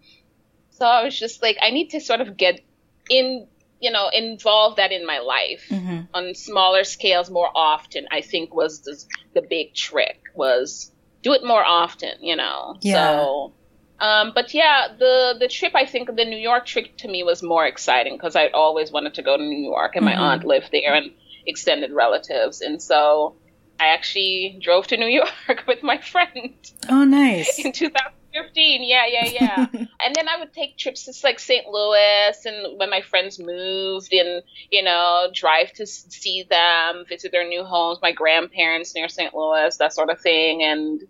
so 0.81 0.87
I 0.87 1.05
was 1.05 1.19
just 1.19 1.43
like, 1.43 1.59
I 1.61 1.71
need 1.71 1.91
to 1.91 2.01
sort 2.01 2.23
of 2.23 2.39
get 2.39 2.63
in, 3.11 3.47
you 3.81 3.91
know, 3.91 4.11
involve 4.13 4.77
that 4.77 4.93
in 4.93 5.07
my 5.07 5.19
life 5.19 5.65
mm-hmm. 5.71 6.01
on 6.13 6.35
smaller 6.35 6.85
scales 6.85 7.31
more 7.31 7.51
often. 7.55 8.07
I 8.11 8.21
think 8.21 8.55
was 8.55 8.81
the, 8.81 9.03
the 9.35 9.43
big 9.43 9.75
trick 9.75 10.21
was 10.35 10.93
do 11.23 11.33
it 11.33 11.45
more 11.45 11.65
often, 11.65 12.13
you 12.21 12.37
know. 12.37 12.77
Yeah. 12.83 12.95
So, 12.95 13.53
um, 13.99 14.33
but 14.35 14.53
yeah, 14.55 14.89
the 14.99 15.37
the 15.39 15.49
trip 15.49 15.75
I 15.75 15.87
think 15.87 16.15
the 16.15 16.25
New 16.25 16.39
York 16.39 16.67
trip 16.67 16.97
to 16.99 17.09
me 17.09 17.23
was 17.23 17.43
more 17.43 17.67
exciting 17.67 18.17
because 18.17 18.37
I 18.37 18.49
always 18.49 18.93
wanted 18.93 19.15
to 19.15 19.23
go 19.23 19.37
to 19.37 19.43
New 19.43 19.63
York 19.63 19.97
and 19.97 20.05
my 20.05 20.13
mm-hmm. 20.13 20.23
aunt 20.23 20.45
lived 20.45 20.71
there 20.73 20.95
and 20.95 21.13
extended 21.47 21.91
relatives, 21.93 22.61
and 22.61 22.83
so 22.83 23.37
I 23.79 23.89
actually 23.89 24.59
drove 24.63 24.87
to 24.89 24.97
New 24.97 25.07
York 25.49 25.65
with 25.67 25.83
my 25.83 25.99
friend. 25.99 26.55
Oh, 26.89 27.05
nice! 27.05 27.59
In 27.59 27.73
2000. 27.73 28.13
15 28.33 28.83
yeah 28.85 29.07
yeah 29.07 29.25
yeah. 29.27 29.67
And 30.05 30.15
then 30.15 30.29
i 30.29 30.39
would 30.39 30.53
take 30.53 30.77
trips 30.77 31.05
to 31.05 31.13
like 31.25 31.39
st 31.39 31.67
louis 31.67 32.37
and 32.45 32.79
when 32.79 32.91
my 32.91 33.01
friends 33.01 33.39
moved 33.39 34.13
and 34.13 34.43
you 34.71 34.83
know 34.83 35.29
drive 35.33 35.73
to 35.75 35.87
see 35.87 36.45
them 36.49 37.05
visit 37.09 37.33
their 37.33 37.47
new 37.47 37.65
homes 37.65 37.99
my 38.03 38.13
grandparents 38.13 38.95
near 38.95 39.09
st 39.09 39.35
louis 39.35 39.77
that 39.79 39.93
sort 39.93 40.11
of 40.11 40.21
thing. 40.21 40.63
And 40.63 41.03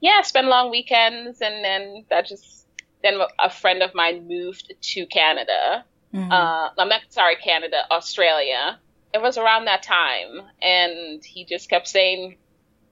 yeah 0.00 0.22
spend 0.22 0.48
long 0.48 0.70
weekends 0.70 1.40
and 1.40 1.64
then 1.64 2.04
that 2.10 2.26
just 2.26 2.66
then 3.02 3.18
a 3.38 3.50
friend 3.50 3.82
of 3.82 3.94
mine 3.94 4.26
moved 4.26 4.72
to 4.80 5.06
canada. 5.06 5.84
Mm-hmm. 6.14 6.32
uh, 6.32 6.70
i'm 6.78 6.88
not 6.88 7.02
sorry 7.10 7.36
canada 7.36 7.82
australia. 7.90 8.78
It 9.14 9.22
was 9.22 9.38
around 9.38 9.64
that 9.64 9.82
time 9.82 10.42
and 10.60 11.24
he 11.24 11.46
just 11.46 11.70
kept 11.70 11.88
saying 11.88 12.36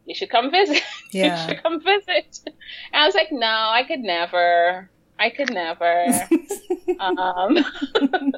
you 0.06 0.14
should 0.14 0.30
come 0.30 0.50
visit. 0.50 0.82
Yeah. 1.12 1.40
you 1.40 1.48
should 1.48 1.62
come 1.62 1.80
visit. 1.82 2.40
And 2.92 3.02
I 3.02 3.06
was 3.06 3.14
like, 3.14 3.30
no, 3.30 3.46
I 3.46 3.84
could 3.86 4.00
never. 4.00 4.90
I 5.18 5.30
could 5.30 5.52
never. 5.52 6.04
um, 7.00 7.56
and 7.94 8.34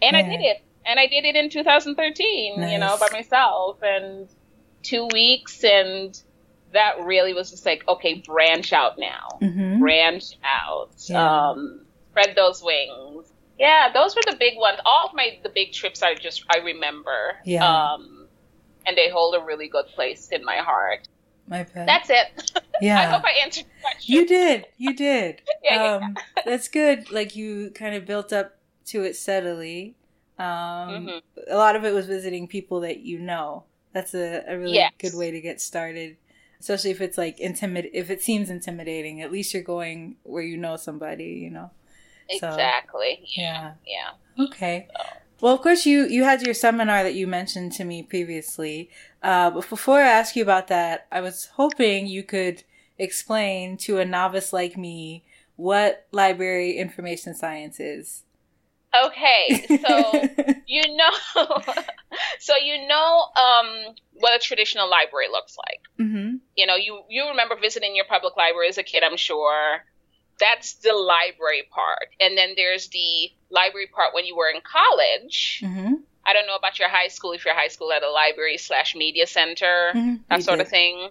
yeah. 0.00 0.16
I 0.16 0.22
did 0.22 0.40
it. 0.40 0.62
And 0.86 0.98
I 0.98 1.06
did 1.06 1.24
it 1.24 1.36
in 1.36 1.50
2013, 1.50 2.60
nice. 2.60 2.72
you 2.72 2.78
know, 2.78 2.96
by 2.98 3.08
myself. 3.12 3.78
And 3.82 4.28
two 4.82 5.08
weeks. 5.12 5.62
And 5.64 6.20
that 6.72 7.04
really 7.04 7.34
was 7.34 7.50
just 7.50 7.66
like, 7.66 7.86
okay, 7.86 8.22
branch 8.26 8.72
out 8.72 8.98
now. 8.98 9.38
Mm-hmm. 9.42 9.80
Branch 9.80 10.24
out. 10.44 10.90
Yeah. 11.06 11.50
Um, 11.50 11.84
spread 12.10 12.34
those 12.36 12.62
wings. 12.62 13.32
Yeah, 13.58 13.90
those 13.92 14.16
were 14.16 14.22
the 14.26 14.36
big 14.36 14.56
ones. 14.56 14.78
All 14.84 15.06
of 15.06 15.14
my 15.14 15.38
the 15.42 15.48
big 15.48 15.72
trips 15.72 16.02
I 16.02 16.14
just 16.14 16.44
I 16.50 16.58
remember. 16.58 17.36
Yeah. 17.44 17.66
Um, 17.66 18.21
and 18.86 18.96
they 18.96 19.10
hold 19.10 19.34
a 19.34 19.40
really 19.40 19.68
good 19.68 19.86
place 19.86 20.28
in 20.30 20.44
my 20.44 20.56
heart. 20.56 21.08
My 21.48 21.64
pet. 21.64 21.86
That's 21.86 22.10
it. 22.10 22.60
Yeah. 22.80 23.00
I 23.00 23.04
hope 23.04 23.22
I 23.24 23.44
answered. 23.44 23.66
You 24.00 24.26
did. 24.26 24.66
You 24.76 24.96
did. 24.96 25.42
yeah, 25.62 25.84
um, 25.84 26.16
yeah. 26.36 26.42
that's 26.44 26.66
good. 26.66 27.12
Like 27.12 27.36
you 27.36 27.70
kind 27.70 27.94
of 27.94 28.04
built 28.06 28.32
up 28.32 28.56
to 28.86 29.04
it 29.04 29.14
steadily. 29.14 29.94
Um, 30.36 30.46
mm-hmm. 30.46 31.18
A 31.48 31.56
lot 31.56 31.76
of 31.76 31.84
it 31.84 31.94
was 31.94 32.06
visiting 32.06 32.48
people 32.48 32.80
that 32.80 33.00
you 33.00 33.20
know. 33.20 33.64
That's 33.92 34.14
a, 34.14 34.42
a 34.48 34.58
really 34.58 34.74
yes. 34.74 34.92
good 34.98 35.14
way 35.14 35.30
to 35.30 35.40
get 35.40 35.60
started. 35.60 36.16
Especially 36.58 36.90
if 36.90 37.00
it's 37.00 37.16
like 37.16 37.38
intimid 37.38 37.90
if 37.92 38.10
it 38.10 38.20
seems 38.20 38.50
intimidating, 38.50 39.22
at 39.22 39.30
least 39.30 39.54
you're 39.54 39.62
going 39.62 40.16
where 40.24 40.42
you 40.42 40.56
know 40.56 40.76
somebody, 40.76 41.40
you 41.44 41.50
know. 41.50 41.70
Exactly. 42.28 43.20
So, 43.20 43.40
yeah. 43.40 43.74
Yeah. 43.86 44.44
Okay. 44.46 44.88
So. 44.96 45.04
Well, 45.42 45.54
of 45.54 45.60
course, 45.60 45.86
you 45.86 46.06
you 46.06 46.22
had 46.22 46.42
your 46.42 46.54
seminar 46.54 47.02
that 47.02 47.16
you 47.16 47.26
mentioned 47.26 47.72
to 47.72 47.84
me 47.84 48.04
previously. 48.04 48.88
Uh, 49.24 49.50
but 49.50 49.68
before 49.68 49.98
I 49.98 50.08
ask 50.08 50.36
you 50.36 50.42
about 50.42 50.68
that, 50.68 51.08
I 51.10 51.20
was 51.20 51.46
hoping 51.54 52.06
you 52.06 52.22
could 52.22 52.62
explain 52.96 53.76
to 53.78 53.98
a 53.98 54.04
novice 54.04 54.52
like 54.52 54.76
me 54.76 55.24
what 55.56 56.06
library 56.12 56.78
information 56.78 57.34
science 57.34 57.80
is. 57.80 58.22
Okay, 58.94 59.66
so 59.84 60.12
you 60.68 60.96
know, 60.96 61.10
so 62.38 62.54
you 62.62 62.86
know 62.86 63.24
um, 63.34 63.96
what 64.12 64.36
a 64.36 64.38
traditional 64.38 64.88
library 64.88 65.26
looks 65.28 65.56
like. 65.58 65.80
Mm-hmm. 66.06 66.36
You 66.54 66.66
know, 66.66 66.76
you 66.76 67.02
you 67.10 67.26
remember 67.26 67.56
visiting 67.60 67.96
your 67.96 68.04
public 68.04 68.36
library 68.36 68.68
as 68.68 68.78
a 68.78 68.84
kid, 68.84 69.02
I'm 69.02 69.16
sure. 69.16 69.82
That's 70.38 70.74
the 70.74 70.92
library 70.92 71.64
part, 71.70 72.08
and 72.20 72.36
then 72.36 72.54
there's 72.56 72.88
the 72.88 73.30
library 73.50 73.86
part 73.86 74.14
when 74.14 74.24
you 74.24 74.36
were 74.36 74.48
in 74.48 74.60
college. 74.60 75.62
Mm-hmm. 75.64 75.94
I 76.24 76.32
don't 76.32 76.46
know 76.46 76.56
about 76.56 76.78
your 76.78 76.88
high 76.88 77.08
school 77.08 77.32
if 77.32 77.44
your 77.44 77.54
high 77.54 77.68
school 77.68 77.90
had 77.90 78.02
a 78.02 78.10
library 78.10 78.56
slash 78.58 78.94
media 78.94 79.26
center, 79.26 79.92
mm-hmm. 79.94 80.14
that 80.30 80.42
sort 80.42 80.58
did. 80.58 80.66
of 80.66 80.70
thing. 80.70 81.08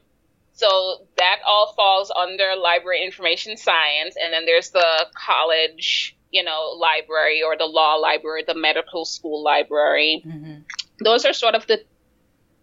So 0.54 1.06
that 1.18 1.38
all 1.48 1.74
falls 1.76 2.12
under 2.12 2.56
library 2.58 3.04
information 3.06 3.58
science, 3.58 4.16
and 4.22 4.34
then 4.34 4.46
there's 4.46 4.72
the 4.72 5.08
college 5.16 6.16
you 6.32 6.44
know, 6.44 6.78
library 6.78 7.44
or 7.44 7.58
the 7.58 7.66
law 7.66 7.96
library, 7.96 8.44
the 8.48 8.56
medical 8.56 9.06
school 9.06 9.44
library. 9.44 10.24
Mm-hmm. 10.26 10.62
Those 11.04 11.26
are 11.26 11.34
sort 11.34 11.56
of 11.56 11.68
the 11.68 11.84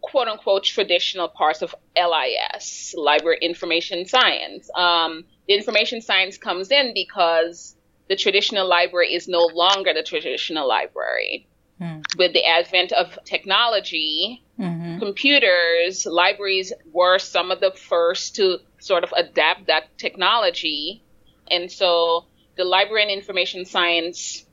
quote 0.01 0.29
unquote 0.29 0.65
traditional 0.65 1.29
parts 1.29 1.63
of 1.63 1.75
LIS, 1.97 2.95
library 2.97 3.39
information 3.43 4.07
science. 4.07 4.71
Um, 4.75 5.25
the 5.49 5.55
information 5.55 6.01
science 6.01 6.37
comes 6.37 6.71
in 6.71 6.93
because 6.95 7.75
the 8.09 8.17
traditional 8.17 8.69
library 8.69 9.15
is 9.15 9.29
no 9.29 9.47
longer 9.47 9.93
the 9.95 10.03
traditional 10.03 10.69
library. 10.69 11.49
Mm. 11.81 12.03
With 12.19 12.33
the 12.33 12.45
advent 12.45 12.93
of 12.93 13.19
technology, 13.25 14.43
mm-hmm. 14.59 14.99
computers, 14.99 16.07
libraries 16.07 16.73
were 16.93 17.19
some 17.19 17.51
of 17.51 17.61
the 17.61 17.71
first 17.71 18.37
to 18.37 18.59
sort 18.79 19.05
of 19.05 19.13
adapt 19.17 19.69
that 19.69 19.97
technology. 19.97 21.03
And 21.51 21.71
so 21.71 22.25
the 22.57 22.65
library 22.65 23.03
and 23.03 23.11
information 23.13 23.65
science 23.65 24.45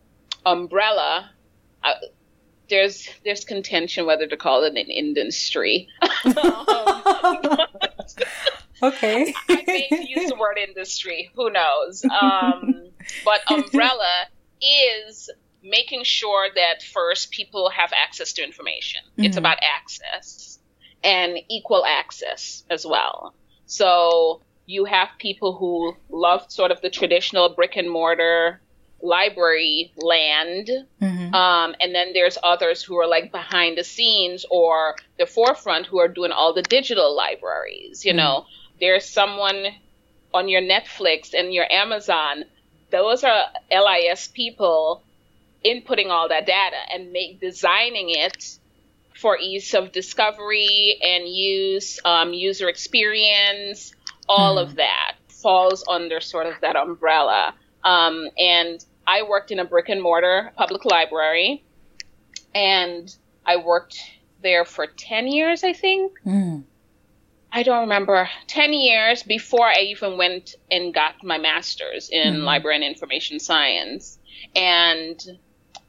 umbrella, 0.45 1.31
uh, 1.83 1.93
there's 2.69 3.09
there's 3.23 3.43
contention 3.45 4.05
whether 4.05 4.27
to 4.27 4.37
call 4.37 4.63
it 4.63 4.69
an 4.69 4.77
industry. 4.77 5.87
okay. 8.83 9.33
I 9.49 9.63
may 9.67 9.87
use 10.07 10.29
the 10.29 10.35
word 10.39 10.57
industry. 10.57 11.31
Who 11.35 11.49
knows? 11.49 12.03
Um, 12.05 12.89
but 13.23 13.41
umbrella 13.51 14.27
is 14.61 15.29
making 15.63 16.03
sure 16.03 16.47
that 16.55 16.83
first 16.83 17.31
people 17.31 17.69
have 17.69 17.91
access 17.95 18.33
to 18.33 18.43
information. 18.43 19.01
Mm-hmm. 19.11 19.25
It's 19.25 19.37
about 19.37 19.57
access 19.61 20.59
and 21.03 21.37
equal 21.49 21.85
access 21.85 22.63
as 22.69 22.85
well. 22.85 23.33
So 23.65 24.41
you 24.65 24.85
have 24.85 25.09
people 25.19 25.53
who 25.53 25.95
love 26.09 26.45
sort 26.51 26.71
of 26.71 26.81
the 26.81 26.89
traditional 26.89 27.49
brick 27.49 27.75
and 27.75 27.89
mortar 27.89 28.61
library 29.01 29.91
land. 29.97 30.69
Mm-hmm. 31.01 31.33
Um, 31.33 31.75
and 31.79 31.93
then 31.93 32.13
there's 32.13 32.37
others 32.43 32.83
who 32.83 32.97
are 32.97 33.07
like 33.07 33.31
behind 33.31 33.77
the 33.77 33.83
scenes 33.83 34.45
or 34.49 34.95
the 35.17 35.25
forefront 35.25 35.85
who 35.85 35.99
are 35.99 36.07
doing 36.07 36.31
all 36.31 36.53
the 36.53 36.63
digital 36.63 37.15
libraries. 37.15 38.05
You 38.05 38.11
mm-hmm. 38.11 38.17
know, 38.17 38.45
there's 38.79 39.07
someone 39.07 39.65
on 40.33 40.49
your 40.49 40.61
Netflix 40.61 41.33
and 41.33 41.53
your 41.53 41.71
Amazon. 41.71 42.45
Those 42.91 43.23
are 43.23 43.45
LIS 43.71 44.27
people 44.27 45.03
inputting 45.65 46.09
all 46.09 46.29
that 46.29 46.45
data 46.45 46.77
and 46.93 47.11
make 47.11 47.39
designing 47.39 48.09
it 48.09 48.59
for 49.15 49.37
ease 49.37 49.73
of 49.73 49.91
discovery 49.91 50.97
and 51.01 51.27
use, 51.27 51.99
um, 52.05 52.33
user 52.33 52.67
experience, 52.67 53.95
all 54.27 54.57
mm. 54.57 54.63
of 54.63 54.75
that 54.75 55.15
falls 55.29 55.83
under 55.87 56.19
sort 56.19 56.47
of 56.47 56.53
that 56.61 56.75
umbrella. 56.75 57.53
Um, 57.85 58.27
and 58.37 58.83
I 59.07 59.21
worked 59.21 59.51
in 59.51 59.59
a 59.59 59.65
brick 59.65 59.87
and 59.89 60.01
mortar 60.01 60.51
public 60.57 60.83
library, 60.83 61.63
and 62.53 63.15
I 63.45 63.57
worked 63.57 63.99
there 64.41 64.65
for 64.65 64.87
10 64.87 65.27
years, 65.27 65.63
I 65.63 65.73
think. 65.73 66.13
Mm. 66.25 66.63
I 67.51 67.63
don't 67.63 67.81
remember, 67.81 68.29
10 68.47 68.73
years 68.73 69.23
before 69.23 69.65
I 69.65 69.81
even 69.83 70.17
went 70.17 70.55
and 70.69 70.93
got 70.93 71.23
my 71.23 71.37
master's 71.37 72.09
in 72.09 72.37
mm. 72.37 72.43
library 72.43 72.75
and 72.75 72.83
information 72.83 73.39
science. 73.39 74.19
And 74.55 75.23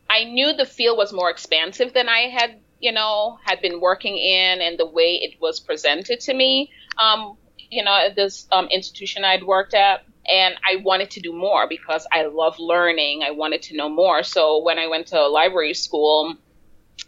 I 0.09 0.25
knew 0.25 0.53
the 0.53 0.67
field 0.67 0.97
was 0.97 1.13
more 1.13 1.31
expansive 1.31 1.93
than 1.93 2.09
I 2.09 2.29
had, 2.29 2.61
you 2.79 2.93
know, 2.93 3.39
had 3.43 3.61
been 3.61 3.81
working 3.81 4.17
in 4.17 4.61
and 4.61 4.79
the 4.79 4.87
way 4.87 5.17
it 5.23 5.41
was 5.41 5.59
presented 5.59 6.21
to 6.21 6.35
me. 6.35 6.71
Um, 6.99 7.37
you 7.69 7.83
know, 7.83 8.07
at 8.07 8.15
this 8.15 8.47
um, 8.53 8.67
institution 8.67 9.25
I'd 9.25 9.43
worked 9.43 9.75
at. 9.75 10.05
And 10.31 10.55
I 10.69 10.77
wanted 10.77 11.11
to 11.13 11.21
do 11.21 11.33
more 11.33 11.69
because 11.69 12.07
I 12.13 12.27
love 12.27 12.59
learning. 12.59 13.23
I 13.23 13.31
wanted 13.31 13.63
to 13.63 13.77
know 13.77 13.89
more. 13.89 14.23
So 14.23 14.63
when 14.63 14.79
I 14.79 14.87
went 14.89 15.09
to 15.09 15.27
library 15.29 15.75
school 15.75 16.37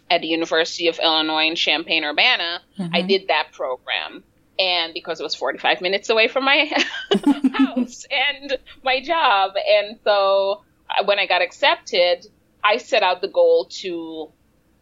at 0.09 0.21
the 0.21 0.27
University 0.27 0.87
of 0.87 0.99
Illinois 0.99 1.47
in 1.47 1.55
Champaign 1.55 2.03
Urbana, 2.03 2.61
mm-hmm. 2.77 2.95
I 2.95 3.01
did 3.01 3.27
that 3.27 3.51
program. 3.51 4.23
And 4.57 4.93
because 4.93 5.19
it 5.19 5.23
was 5.23 5.35
45 5.35 5.81
minutes 5.81 6.09
away 6.09 6.27
from 6.27 6.43
my 6.43 6.65
house 7.53 8.05
and 8.11 8.57
my 8.83 9.01
job. 9.01 9.53
And 9.55 9.97
so 10.03 10.63
when 11.05 11.17
I 11.17 11.27
got 11.27 11.41
accepted, 11.41 12.27
I 12.63 12.77
set 12.77 13.03
out 13.03 13.21
the 13.21 13.29
goal 13.29 13.65
to 13.81 14.31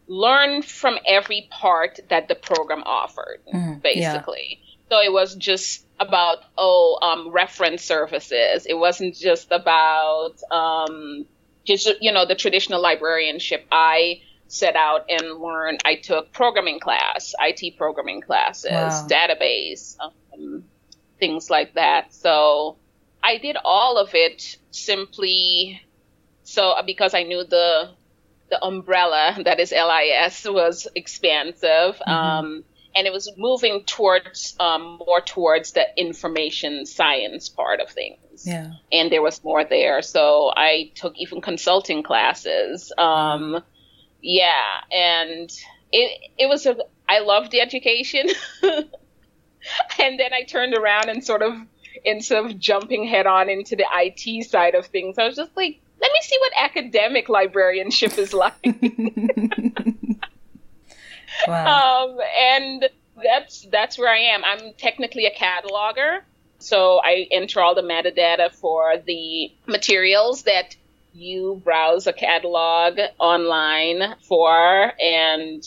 learn 0.07 0.61
from 0.61 0.97
every 1.05 1.47
part 1.51 1.99
that 2.09 2.27
the 2.27 2.35
program 2.35 2.81
offered, 2.85 3.39
mm, 3.53 3.81
basically. 3.81 4.59
Yeah. 4.61 4.66
So 4.89 5.01
it 5.01 5.11
was 5.11 5.35
just 5.35 5.85
about 5.99 6.37
oh 6.57 6.99
um, 7.01 7.31
reference 7.31 7.83
services. 7.83 8.65
It 8.65 8.77
wasn't 8.77 9.15
just 9.15 9.51
about 9.51 10.35
um, 10.51 11.25
just 11.65 11.89
you 12.01 12.11
know 12.11 12.25
the 12.25 12.35
traditional 12.35 12.81
librarianship. 12.81 13.65
I 13.71 14.21
set 14.47 14.75
out 14.75 15.05
and 15.09 15.39
learned. 15.39 15.81
I 15.85 15.95
took 15.95 16.31
programming 16.31 16.79
class, 16.79 17.33
IT 17.39 17.77
programming 17.77 18.21
classes, 18.21 18.71
wow. 18.71 19.07
database, 19.09 19.97
um, 20.33 20.63
things 21.19 21.49
like 21.49 21.73
that. 21.73 22.13
So 22.13 22.77
I 23.23 23.37
did 23.37 23.57
all 23.63 23.97
of 23.97 24.11
it 24.13 24.57
simply 24.71 25.81
so 26.43 26.75
because 26.85 27.13
I 27.13 27.23
knew 27.23 27.43
the 27.43 27.89
the 28.49 28.63
umbrella 28.63 29.37
that 29.43 29.59
is 29.59 29.71
LIS 29.71 30.45
was 30.45 30.87
expansive. 30.95 32.01
Mm-hmm. 32.07 32.61
And 32.97 33.05
it 33.05 33.13
was 33.13 33.31
moving 33.37 33.83
towards 33.83 34.55
um, 34.59 34.99
more 35.05 35.21
towards 35.21 35.73
the 35.73 35.85
information 35.95 36.87
science 36.87 37.47
part 37.47 37.79
of 37.79 37.89
things. 37.91 38.45
Yeah. 38.45 38.71
And 38.91 39.11
there 39.11 39.21
was 39.21 39.43
more 39.43 39.63
there, 39.63 40.01
so 40.01 40.51
I 40.55 40.91
took 40.95 41.15
even 41.17 41.41
consulting 41.41 42.01
classes. 42.01 42.91
Um, 42.97 43.63
yeah, 44.21 44.81
and 44.91 45.51
it 45.91 46.19
it 46.37 46.47
was 46.47 46.65
a 46.65 46.75
I 47.07 47.19
loved 47.19 47.51
the 47.51 47.61
education, 47.61 48.27
and 48.63 50.19
then 50.19 50.33
I 50.33 50.43
turned 50.47 50.75
around 50.75 51.09
and 51.09 51.23
sort 51.23 51.43
of 51.43 51.53
instead 52.03 52.45
of 52.45 52.59
jumping 52.59 53.05
head 53.05 53.27
on 53.27 53.49
into 53.49 53.75
the 53.75 53.85
IT 53.93 54.49
side 54.49 54.75
of 54.75 54.87
things, 54.87 55.17
I 55.17 55.27
was 55.27 55.35
just 55.35 55.55
like, 55.55 55.79
let 56.01 56.11
me 56.11 56.19
see 56.21 56.37
what 56.39 56.53
academic 56.55 57.29
librarianship 57.29 58.17
is 58.17 58.33
like. 58.33 58.53
Wow. 61.47 62.09
Um, 62.09 62.19
and 62.39 62.89
that's 63.23 63.67
that's 63.71 63.97
where 63.97 64.11
I 64.11 64.33
am. 64.35 64.43
I'm 64.43 64.73
technically 64.77 65.25
a 65.25 65.33
cataloger, 65.33 66.19
so 66.59 66.99
I 67.03 67.27
enter 67.31 67.61
all 67.61 67.75
the 67.75 67.81
metadata 67.81 68.51
for 68.51 68.97
the 69.05 69.51
materials 69.65 70.43
that 70.43 70.75
you 71.13 71.61
browse 71.63 72.07
a 72.07 72.13
catalog 72.13 72.99
online 73.19 74.15
for, 74.21 74.93
and 75.01 75.63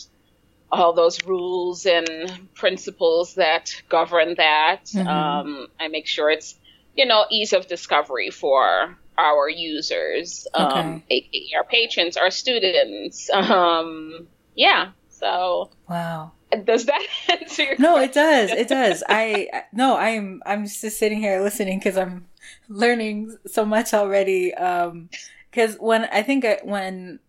all 0.71 0.93
those 0.93 1.25
rules 1.25 1.85
and 1.85 2.49
principles 2.53 3.35
that 3.35 3.81
govern 3.89 4.35
that. 4.37 4.85
Mm-hmm. 4.85 5.07
Um, 5.07 5.67
I 5.79 5.89
make 5.89 6.07
sure 6.07 6.29
it's 6.29 6.55
you 6.95 7.05
know 7.05 7.25
ease 7.29 7.53
of 7.53 7.67
discovery 7.67 8.29
for 8.29 8.97
our 9.17 9.49
users, 9.49 10.47
okay. 10.55 10.63
um, 10.63 11.03
aka 11.09 11.51
our 11.57 11.63
patrons, 11.63 12.17
our 12.17 12.31
students. 12.31 13.29
Um, 13.29 14.27
yeah, 14.55 14.91
so 15.21 15.69
wow. 15.89 16.31
Does 16.65 16.85
that 16.85 17.01
answer 17.29 17.63
your 17.63 17.77
No, 17.79 17.93
question? 17.93 18.09
it 18.09 18.13
does. 18.13 18.51
It 18.51 18.67
does. 18.67 19.03
I 19.07 19.63
no, 19.71 19.95
I'm 19.95 20.41
I'm 20.45 20.65
just 20.65 20.97
sitting 20.97 21.19
here 21.19 21.41
listening 21.41 21.79
because 21.79 21.97
I'm 21.97 22.27
learning 22.67 23.37
so 23.47 23.63
much 23.65 23.93
already. 23.93 24.53
Um, 24.53 25.09
because 25.49 25.77
when 25.79 26.05
I 26.05 26.23
think 26.23 26.43
I, 26.43 26.59
when 26.63 27.19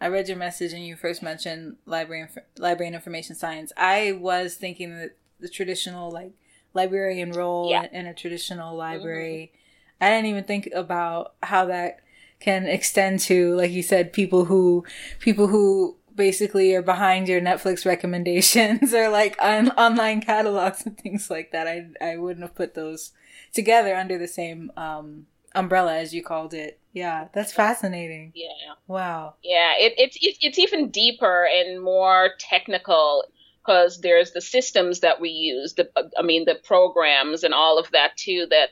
I 0.00 0.08
read 0.08 0.28
your 0.28 0.38
message 0.38 0.72
and 0.72 0.86
you 0.86 0.96
first 0.96 1.22
mentioned 1.22 1.76
library 1.84 2.22
inf- 2.22 2.38
library 2.58 2.86
and 2.86 2.94
information 2.96 3.34
science. 3.34 3.72
I 3.76 4.12
was 4.12 4.54
thinking 4.54 4.96
that 4.96 5.16
the 5.40 5.48
traditional 5.48 6.10
like 6.10 6.32
librarian 6.72 7.32
role 7.32 7.68
yeah. 7.70 7.86
in 7.92 8.06
a 8.06 8.14
traditional 8.14 8.76
library. 8.76 9.52
Mm-hmm. 9.52 10.04
I 10.04 10.10
didn't 10.10 10.26
even 10.26 10.44
think 10.44 10.70
about 10.74 11.34
how 11.42 11.66
that 11.66 12.00
can 12.38 12.66
extend 12.66 13.20
to, 13.20 13.54
like 13.54 13.70
you 13.70 13.82
said, 13.82 14.14
people 14.14 14.46
who 14.46 14.84
people 15.18 15.46
who 15.48 15.96
basically 16.14 16.74
are 16.74 16.82
behind 16.82 17.28
your 17.28 17.40
Netflix 17.40 17.84
recommendations 17.84 18.92
or 18.94 19.08
like 19.08 19.36
on 19.40 19.70
online 19.70 20.20
catalogs 20.20 20.84
and 20.86 20.98
things 20.98 21.30
like 21.30 21.52
that. 21.52 21.66
I 21.66 21.88
I 22.00 22.16
wouldn't 22.16 22.42
have 22.42 22.54
put 22.54 22.74
those 22.74 23.12
together 23.52 23.94
under 23.94 24.18
the 24.18 24.28
same 24.28 24.70
um, 24.76 25.26
umbrella 25.54 25.96
as 25.96 26.14
you 26.14 26.22
called 26.22 26.54
it. 26.54 26.78
Yeah, 26.92 27.28
that's 27.32 27.52
fascinating. 27.52 28.32
Yeah. 28.34 28.74
Wow. 28.86 29.34
Yeah, 29.42 29.74
it, 29.78 29.94
it's 29.96 30.18
it's 30.20 30.58
even 30.58 30.90
deeper 30.90 31.46
and 31.46 31.82
more 31.82 32.30
technical 32.38 33.24
because 33.62 34.00
there's 34.00 34.32
the 34.32 34.40
systems 34.40 35.00
that 35.00 35.20
we 35.20 35.30
use. 35.30 35.74
The 35.74 35.88
I 36.18 36.22
mean 36.22 36.44
the 36.44 36.56
programs 36.64 37.44
and 37.44 37.54
all 37.54 37.78
of 37.78 37.90
that 37.92 38.16
too. 38.16 38.46
That 38.50 38.70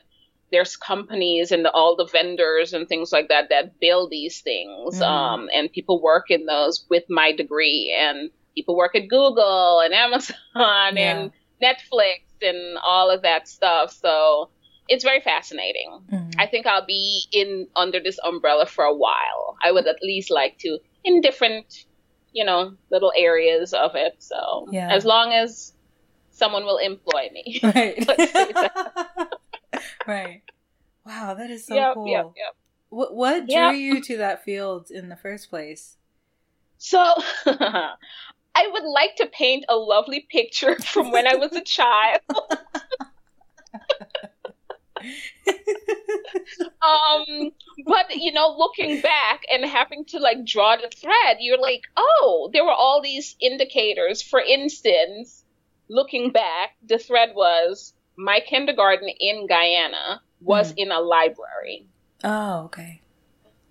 there's 0.51 0.75
companies 0.75 1.51
and 1.51 1.65
the, 1.65 1.71
all 1.71 1.95
the 1.95 2.05
vendors 2.05 2.73
and 2.73 2.87
things 2.87 3.11
like 3.11 3.29
that 3.29 3.49
that 3.49 3.79
build 3.79 4.09
these 4.09 4.41
things. 4.41 4.99
Mm. 4.99 5.01
Um, 5.01 5.49
and 5.53 5.71
people 5.71 6.01
work 6.01 6.31
in 6.31 6.45
those 6.45 6.85
with 6.89 7.03
my 7.09 7.31
degree, 7.31 7.95
and 7.97 8.29
people 8.55 8.75
work 8.75 8.95
at 8.95 9.07
Google 9.07 9.79
and 9.79 9.93
Amazon 10.05 10.35
yeah. 10.55 10.93
and 10.95 11.31
Netflix 11.61 12.21
and 12.41 12.77
all 12.83 13.09
of 13.09 13.21
that 13.23 13.47
stuff. 13.47 13.91
So 13.91 14.49
it's 14.87 15.03
very 15.03 15.21
fascinating. 15.21 16.01
Mm. 16.11 16.33
I 16.37 16.47
think 16.47 16.65
I'll 16.65 16.85
be 16.85 17.25
in 17.31 17.67
under 17.75 17.99
this 17.99 18.19
umbrella 18.23 18.65
for 18.65 18.85
a 18.85 18.93
while. 18.93 19.57
I 19.61 19.71
would 19.71 19.87
at 19.87 20.01
least 20.01 20.31
like 20.31 20.57
to 20.59 20.79
in 21.03 21.21
different, 21.21 21.85
you 22.33 22.43
know, 22.43 22.75
little 22.91 23.13
areas 23.15 23.73
of 23.73 23.91
it. 23.95 24.15
So 24.19 24.67
yeah. 24.71 24.91
as 24.91 25.05
long 25.05 25.31
as 25.31 25.73
someone 26.31 26.63
will 26.63 26.77
employ 26.77 27.29
me. 27.31 27.59
Right. 27.61 28.07
right. 30.07 30.41
Wow, 31.05 31.33
that 31.35 31.49
is 31.49 31.65
so 31.65 31.75
yep, 31.75 31.93
cool. 31.95 32.07
Yep, 32.07 32.31
yep. 32.35 32.55
What 32.89 33.15
what 33.15 33.47
drew 33.47 33.55
yep. 33.55 33.75
you 33.75 34.01
to 34.03 34.17
that 34.17 34.43
field 34.43 34.91
in 34.91 35.09
the 35.09 35.15
first 35.15 35.49
place? 35.49 35.97
So 36.77 36.99
I 37.45 38.67
would 38.67 38.83
like 38.83 39.15
to 39.17 39.27
paint 39.27 39.65
a 39.69 39.75
lovely 39.75 40.25
picture 40.29 40.75
from 40.75 41.11
when 41.11 41.27
I 41.27 41.35
was 41.35 41.53
a 41.53 41.61
child. 41.61 42.21
um 46.81 47.51
but 47.85 48.15
you 48.15 48.33
know 48.33 48.55
looking 48.57 48.99
back 49.01 49.43
and 49.51 49.63
having 49.65 50.03
to 50.03 50.19
like 50.19 50.45
draw 50.45 50.75
the 50.75 50.89
thread 50.93 51.37
you're 51.39 51.59
like 51.59 51.83
oh 51.95 52.49
there 52.51 52.65
were 52.65 52.71
all 52.71 53.01
these 53.01 53.37
indicators 53.39 54.21
for 54.21 54.41
instance 54.41 55.45
looking 55.87 56.31
back 56.31 56.75
the 56.85 56.97
thread 56.97 57.29
was 57.33 57.93
my 58.19 58.39
kindergarten 58.45 59.09
in 59.19 59.47
guyana 59.47 60.21
was 60.41 60.73
mm. 60.73 60.77
in 60.77 60.91
a 60.91 60.99
library 60.99 61.87
oh 62.23 62.63
okay 62.65 63.01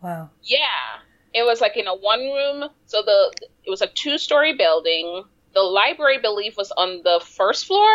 wow 0.02 0.30
yeah 0.42 0.98
it 1.34 1.44
was 1.44 1.61
like 1.61 1.76
in 1.76 1.87
a 1.87 1.94
one 1.94 2.20
room 2.20 2.68
so 2.87 3.02
the 3.02 3.32
it 3.64 3.70
was 3.70 3.82
a 3.82 3.87
two 3.88 4.16
story 4.16 4.54
building 4.56 5.22
the 5.54 5.61
library 5.61 6.18
belief 6.18 6.56
was 6.56 6.72
on 6.72 7.02
the 7.04 7.20
first 7.24 7.66
floor 7.66 7.88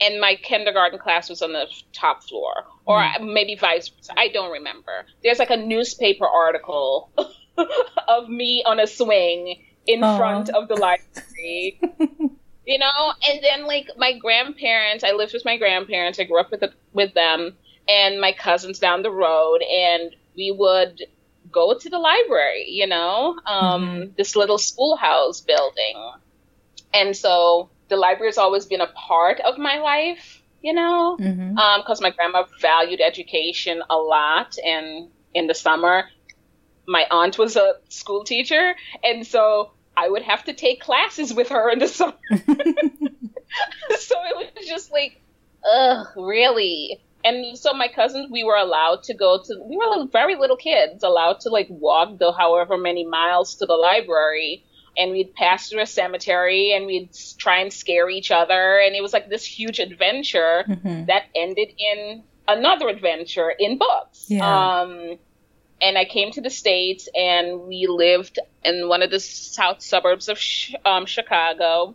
and 0.00 0.20
my 0.20 0.36
kindergarten 0.36 0.98
class 0.98 1.28
was 1.28 1.42
on 1.42 1.52
the 1.52 1.66
top 1.92 2.22
floor, 2.24 2.52
or 2.84 3.00
mm. 3.00 3.32
maybe 3.32 3.56
vice 3.56 3.88
versa. 3.88 4.12
I 4.16 4.28
don't 4.28 4.52
remember. 4.52 5.06
There's 5.22 5.38
like 5.38 5.50
a 5.50 5.56
newspaper 5.56 6.26
article 6.26 7.10
of 8.08 8.28
me 8.28 8.62
on 8.66 8.78
a 8.78 8.86
swing 8.86 9.62
in 9.86 10.00
front 10.00 10.50
of 10.50 10.68
the 10.68 10.74
library. 10.74 11.80
you 12.66 12.78
know, 12.78 13.12
and 13.28 13.42
then 13.42 13.66
like 13.66 13.90
my 13.96 14.18
grandparents, 14.18 15.04
I 15.04 15.12
lived 15.12 15.32
with 15.32 15.44
my 15.44 15.56
grandparents. 15.56 16.18
I 16.18 16.24
grew 16.24 16.40
up 16.40 16.50
with 16.50 16.60
the, 16.60 16.72
with 16.92 17.14
them, 17.14 17.56
and 17.88 18.20
my 18.20 18.32
cousins 18.32 18.78
down 18.78 19.02
the 19.02 19.10
road, 19.10 19.62
and 19.62 20.14
we 20.36 20.50
would 20.50 21.02
go 21.50 21.78
to 21.78 21.88
the 21.88 21.98
library. 21.98 22.66
You 22.68 22.88
know, 22.88 23.38
um, 23.46 23.82
mm-hmm. 23.82 24.10
this 24.16 24.36
little 24.36 24.58
schoolhouse 24.58 25.40
building, 25.40 26.12
and 26.92 27.16
so 27.16 27.70
the 27.88 27.96
library 27.96 28.28
has 28.28 28.38
always 28.38 28.66
been 28.66 28.80
a 28.80 28.88
part 28.88 29.40
of 29.40 29.58
my 29.58 29.78
life, 29.78 30.42
you 30.62 30.72
know, 30.72 31.16
because 31.16 31.34
mm-hmm. 31.34 31.58
um, 31.58 31.96
my 32.00 32.10
grandma 32.10 32.44
valued 32.60 33.00
education 33.00 33.82
a 33.88 33.96
lot. 33.96 34.56
And 34.64 35.08
in 35.34 35.46
the 35.46 35.54
summer, 35.54 36.08
my 36.86 37.04
aunt 37.10 37.38
was 37.38 37.56
a 37.56 37.74
school 37.88 38.24
teacher. 38.24 38.74
And 39.04 39.26
so 39.26 39.70
I 39.96 40.08
would 40.08 40.22
have 40.22 40.44
to 40.44 40.52
take 40.52 40.80
classes 40.80 41.32
with 41.32 41.48
her 41.48 41.70
in 41.70 41.78
the 41.78 41.88
summer. 41.88 42.14
so 42.30 42.36
it 44.24 44.54
was 44.56 44.66
just 44.66 44.92
like, 44.92 45.20
ugh, 45.68 46.06
really? 46.16 47.00
And 47.24 47.58
so 47.58 47.72
my 47.72 47.88
cousins, 47.88 48.30
we 48.30 48.44
were 48.44 48.56
allowed 48.56 49.02
to 49.04 49.14
go 49.14 49.42
to, 49.42 49.62
we 49.64 49.76
were 49.76 50.06
very 50.06 50.36
little 50.36 50.56
kids, 50.56 51.02
allowed 51.02 51.40
to 51.40 51.48
like 51.48 51.66
walk 51.68 52.18
the 52.18 52.32
however 52.32 52.76
many 52.76 53.04
miles 53.04 53.56
to 53.56 53.66
the 53.66 53.74
library 53.74 54.64
and 54.98 55.12
we'd 55.12 55.34
pass 55.34 55.68
through 55.68 55.82
a 55.82 55.86
cemetery 55.86 56.72
and 56.72 56.86
we'd 56.86 57.10
try 57.38 57.60
and 57.60 57.72
scare 57.72 58.08
each 58.08 58.30
other 58.30 58.78
and 58.78 58.94
it 58.94 59.02
was 59.02 59.12
like 59.12 59.28
this 59.28 59.44
huge 59.44 59.78
adventure 59.78 60.64
mm-hmm. 60.66 61.04
that 61.06 61.24
ended 61.34 61.68
in 61.78 62.22
another 62.48 62.88
adventure 62.88 63.52
in 63.58 63.76
books 63.76 64.26
yeah. 64.28 64.80
um, 64.80 65.18
and 65.80 65.98
i 65.98 66.04
came 66.04 66.30
to 66.30 66.40
the 66.40 66.50
states 66.50 67.08
and 67.14 67.60
we 67.62 67.86
lived 67.86 68.38
in 68.64 68.88
one 68.88 69.02
of 69.02 69.10
the 69.10 69.20
south 69.20 69.82
suburbs 69.82 70.28
of 70.28 70.38
um, 70.84 71.06
chicago 71.06 71.94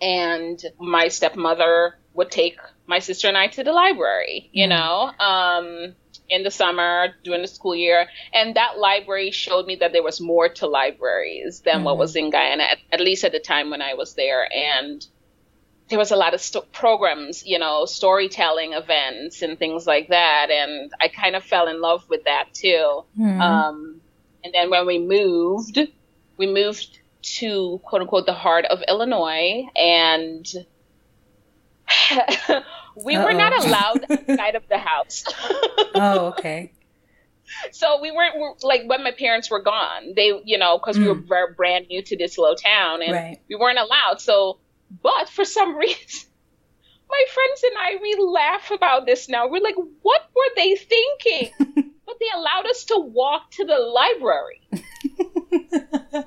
and 0.00 0.64
my 0.78 1.08
stepmother 1.08 1.96
would 2.14 2.30
take 2.30 2.58
my 2.86 2.98
sister 2.98 3.28
and 3.28 3.36
i 3.36 3.46
to 3.46 3.64
the 3.64 3.72
library 3.72 4.48
you 4.52 4.66
mm. 4.66 4.70
know 4.70 5.24
um, 5.24 5.94
in 6.30 6.44
the 6.44 6.50
summer 6.50 7.08
during 7.24 7.42
the 7.42 7.48
school 7.48 7.74
year. 7.74 8.06
And 8.32 8.54
that 8.54 8.78
library 8.78 9.32
showed 9.32 9.66
me 9.66 9.76
that 9.76 9.92
there 9.92 10.02
was 10.02 10.20
more 10.20 10.48
to 10.48 10.66
libraries 10.66 11.60
than 11.60 11.76
mm-hmm. 11.76 11.84
what 11.84 11.98
was 11.98 12.16
in 12.16 12.30
Guyana, 12.30 12.62
at, 12.62 12.78
at, 12.92 13.00
least 13.00 13.24
at 13.24 13.32
the 13.32 13.40
time 13.40 13.68
when 13.70 13.82
I 13.82 13.94
was 13.94 14.14
there. 14.14 14.48
And 14.52 15.04
there 15.90 15.98
was 15.98 16.12
a 16.12 16.16
lot 16.16 16.34
of 16.34 16.40
st- 16.40 16.72
programs, 16.72 17.44
you 17.44 17.58
know, 17.58 17.84
storytelling 17.84 18.72
events 18.72 19.42
and 19.42 19.58
things 19.58 19.86
like 19.86 20.08
that. 20.08 20.48
And 20.50 20.92
I 21.00 21.08
kind 21.08 21.36
of 21.36 21.44
fell 21.44 21.68
in 21.68 21.80
love 21.80 22.08
with 22.08 22.24
that 22.24 22.54
too. 22.54 23.04
Mm-hmm. 23.18 23.40
Um, 23.40 24.00
and 24.42 24.54
then 24.54 24.70
when 24.70 24.86
we 24.86 24.98
moved, 24.98 25.78
we 26.36 26.46
moved 26.46 26.98
to 27.22 27.80
quote 27.84 28.02
unquote 28.02 28.26
the 28.26 28.32
heart 28.32 28.64
of 28.64 28.82
Illinois 28.88 29.64
and 29.76 30.46
we 33.04 33.16
Uh-oh. 33.16 33.24
were 33.24 33.32
not 33.32 33.64
allowed 33.64 34.06
outside 34.10 34.54
of 34.54 34.62
the 34.68 34.78
house. 34.78 35.24
oh, 35.94 36.34
okay. 36.38 36.72
So 37.72 38.00
we 38.00 38.12
weren't 38.12 38.62
like 38.62 38.82
when 38.86 39.02
my 39.02 39.10
parents 39.10 39.50
were 39.50 39.60
gone. 39.60 40.14
They, 40.14 40.40
you 40.44 40.56
know, 40.56 40.78
because 40.78 40.96
mm. 40.96 41.02
we 41.02 41.08
were 41.08 41.16
mm. 41.16 41.56
brand 41.56 41.88
new 41.88 42.00
to 42.02 42.16
this 42.16 42.38
little 42.38 42.54
town, 42.54 43.02
and 43.02 43.12
right. 43.12 43.40
we 43.48 43.56
weren't 43.56 43.78
allowed. 43.78 44.20
So, 44.20 44.58
but 45.02 45.28
for 45.28 45.44
some 45.44 45.76
reason, 45.84 46.30
my 47.08 47.24
friends 47.32 47.64
and 47.64 47.78
I 47.78 47.98
we 48.00 48.16
laugh 48.18 48.70
about 48.70 49.06
this 49.06 49.28
now. 49.28 49.48
We're 49.48 49.62
like, 49.62 49.76
what 50.02 50.22
were 50.34 50.54
they 50.56 50.76
thinking? 50.76 51.50
but 52.06 52.16
they 52.20 52.28
allowed 52.34 52.66
us 52.66 52.84
to 52.84 52.98
walk 52.98 53.50
to 53.52 53.64
the 53.64 53.78
library. 53.78 54.60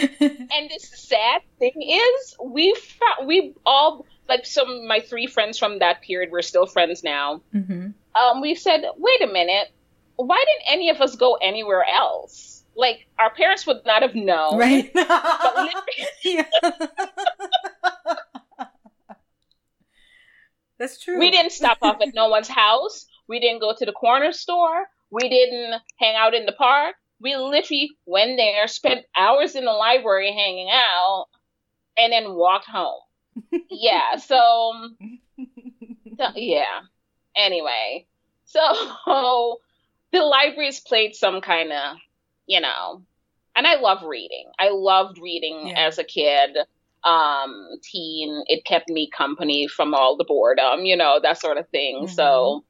and 0.00 0.70
the 0.70 0.78
sad 0.78 1.42
thing 1.58 1.72
is, 1.76 2.36
we 2.44 2.74
found, 2.74 3.26
we 3.26 3.54
all 3.64 4.06
like 4.28 4.46
some 4.46 4.86
my 4.86 5.00
three 5.00 5.26
friends 5.26 5.58
from 5.58 5.80
that 5.80 6.02
period 6.02 6.30
we're 6.30 6.42
still 6.42 6.66
friends 6.66 7.02
now. 7.02 7.42
Mm-hmm. 7.54 7.88
Um, 8.14 8.40
we 8.40 8.54
said, 8.54 8.84
wait 8.96 9.22
a 9.22 9.26
minute, 9.26 9.68
why 10.16 10.44
didn't 10.46 10.72
any 10.72 10.90
of 10.90 11.00
us 11.00 11.16
go 11.16 11.34
anywhere 11.34 11.84
else? 11.84 12.51
Like 12.74 13.06
our 13.18 13.30
parents 13.30 13.66
would 13.66 13.84
not 13.84 14.02
have 14.02 14.14
known, 14.14 14.58
right? 14.58 14.90
That's 20.78 20.98
true. 21.00 21.18
We 21.18 21.30
didn't 21.30 21.52
stop 21.52 21.78
off 21.82 22.00
at 22.00 22.14
no 22.14 22.28
one's 22.28 22.48
house. 22.48 23.06
We 23.28 23.38
didn't 23.40 23.60
go 23.60 23.74
to 23.76 23.86
the 23.86 23.92
corner 23.92 24.32
store. 24.32 24.86
We 25.10 25.28
didn't 25.28 25.80
hang 25.98 26.16
out 26.16 26.34
in 26.34 26.46
the 26.46 26.52
park. 26.52 26.96
We 27.20 27.36
literally 27.36 27.90
went 28.04 28.36
there, 28.36 28.66
spent 28.66 29.04
hours 29.16 29.54
in 29.54 29.64
the 29.64 29.72
library 29.72 30.32
hanging 30.32 30.70
out, 30.70 31.26
and 31.96 32.12
then 32.12 32.34
walked 32.34 32.66
home 32.66 33.00
yeah. 33.70 34.16
So, 34.18 34.90
so, 36.16 36.26
yeah. 36.34 36.80
Anyway, 37.36 38.06
so 38.44 39.58
the 40.12 40.20
libraries 40.20 40.80
played 40.80 41.14
some 41.14 41.40
kind 41.40 41.72
of, 41.72 41.96
you 42.46 42.60
know, 42.60 43.02
and 43.54 43.66
I 43.66 43.76
love 43.76 44.02
reading. 44.02 44.50
I 44.58 44.70
loved 44.70 45.18
reading 45.18 45.68
yeah. 45.68 45.86
as 45.86 45.98
a 45.98 46.04
kid, 46.04 46.56
um, 47.04 47.68
teen. 47.82 48.44
It 48.46 48.64
kept 48.64 48.88
me 48.88 49.10
company 49.10 49.68
from 49.68 49.94
all 49.94 50.16
the 50.16 50.24
boredom, 50.24 50.84
you 50.84 50.96
know, 50.96 51.20
that 51.22 51.38
sort 51.38 51.58
of 51.58 51.68
thing. 51.68 52.04
Mm-hmm. 52.04 52.14
So, 52.14 52.64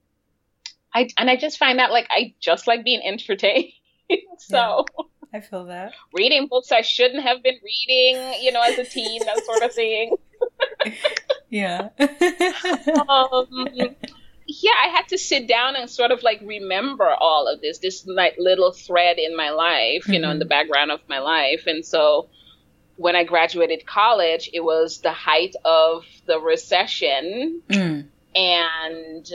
I 0.95 1.09
and 1.19 1.31
I 1.31 1.37
just 1.37 1.59
find 1.59 1.79
that 1.79 1.91
like 1.91 2.07
I 2.11 2.35
just 2.41 2.67
like 2.67 2.85
being 2.85 3.03
entertained. 3.05 3.73
so. 4.39 4.87
I 5.35 5.41
feel 5.41 5.65
that. 5.65 5.95
Reading 6.13 6.47
books 6.47 6.73
I 6.73 6.83
shouldn't 6.83 7.23
have 7.23 7.43
been 7.43 7.57
reading, 7.65 8.35
you 8.43 8.53
know, 8.53 8.61
as 8.61 8.79
a 8.79 8.85
teen, 8.85 9.25
that 9.25 9.43
sort 9.47 9.63
of 9.63 9.73
thing. 9.73 10.15
yeah. 11.49 11.89
um, 13.09 13.97
yeah, 14.47 14.73
I 14.85 14.89
had 14.89 15.09
to 15.09 15.19
sit 15.19 15.47
down 15.49 15.77
and 15.77 15.89
sort 15.89 16.11
of 16.11 16.23
like 16.23 16.41
remember 16.43 17.09
all 17.09 17.47
of 17.47 17.61
this, 17.61 17.79
this 17.79 18.07
like 18.07 18.37
little 18.39 18.73
thread 18.73 19.19
in 19.19 19.37
my 19.37 19.51
life, 19.51 20.07
you 20.09 20.15
mm-hmm. 20.15 20.23
know, 20.23 20.31
in 20.31 20.39
the 20.39 20.45
mm-hmm. 20.45 20.49
background 20.49 20.91
of 20.91 21.01
my 21.09 21.21
life. 21.21 21.65
And 21.67 21.85
so 21.85 22.29
when 22.97 23.17
I 23.17 23.25
graduated 23.25 23.87
college, 23.87 24.51
it 24.53 24.61
was 24.61 25.01
the 25.01 25.13
height 25.13 25.55
of 25.65 26.05
the 26.27 26.39
recession. 26.39 27.63
Mm. 27.69 28.07
And 28.35 29.31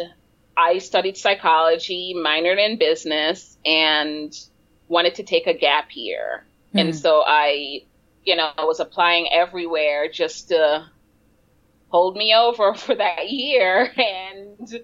I 0.56 0.80
studied 0.80 1.18
psychology, 1.18 2.14
minored 2.16 2.58
in 2.58 2.78
business, 2.78 3.58
and 3.66 4.34
wanted 4.88 5.16
to 5.16 5.24
take 5.24 5.48
a 5.48 5.54
gap 5.54 5.96
year. 5.96 6.46
Mm. 6.74 6.82
And 6.82 6.96
so 6.96 7.24
I, 7.26 7.84
you 8.24 8.36
know, 8.36 8.50
I 8.58 8.66
was 8.66 8.80
applying 8.80 9.28
everywhere 9.32 10.10
just 10.10 10.50
to 10.50 10.86
hold 11.90 12.16
me 12.16 12.34
over 12.36 12.74
for 12.76 12.96
that 12.96 13.30
year. 13.30 13.92
And 13.96 14.82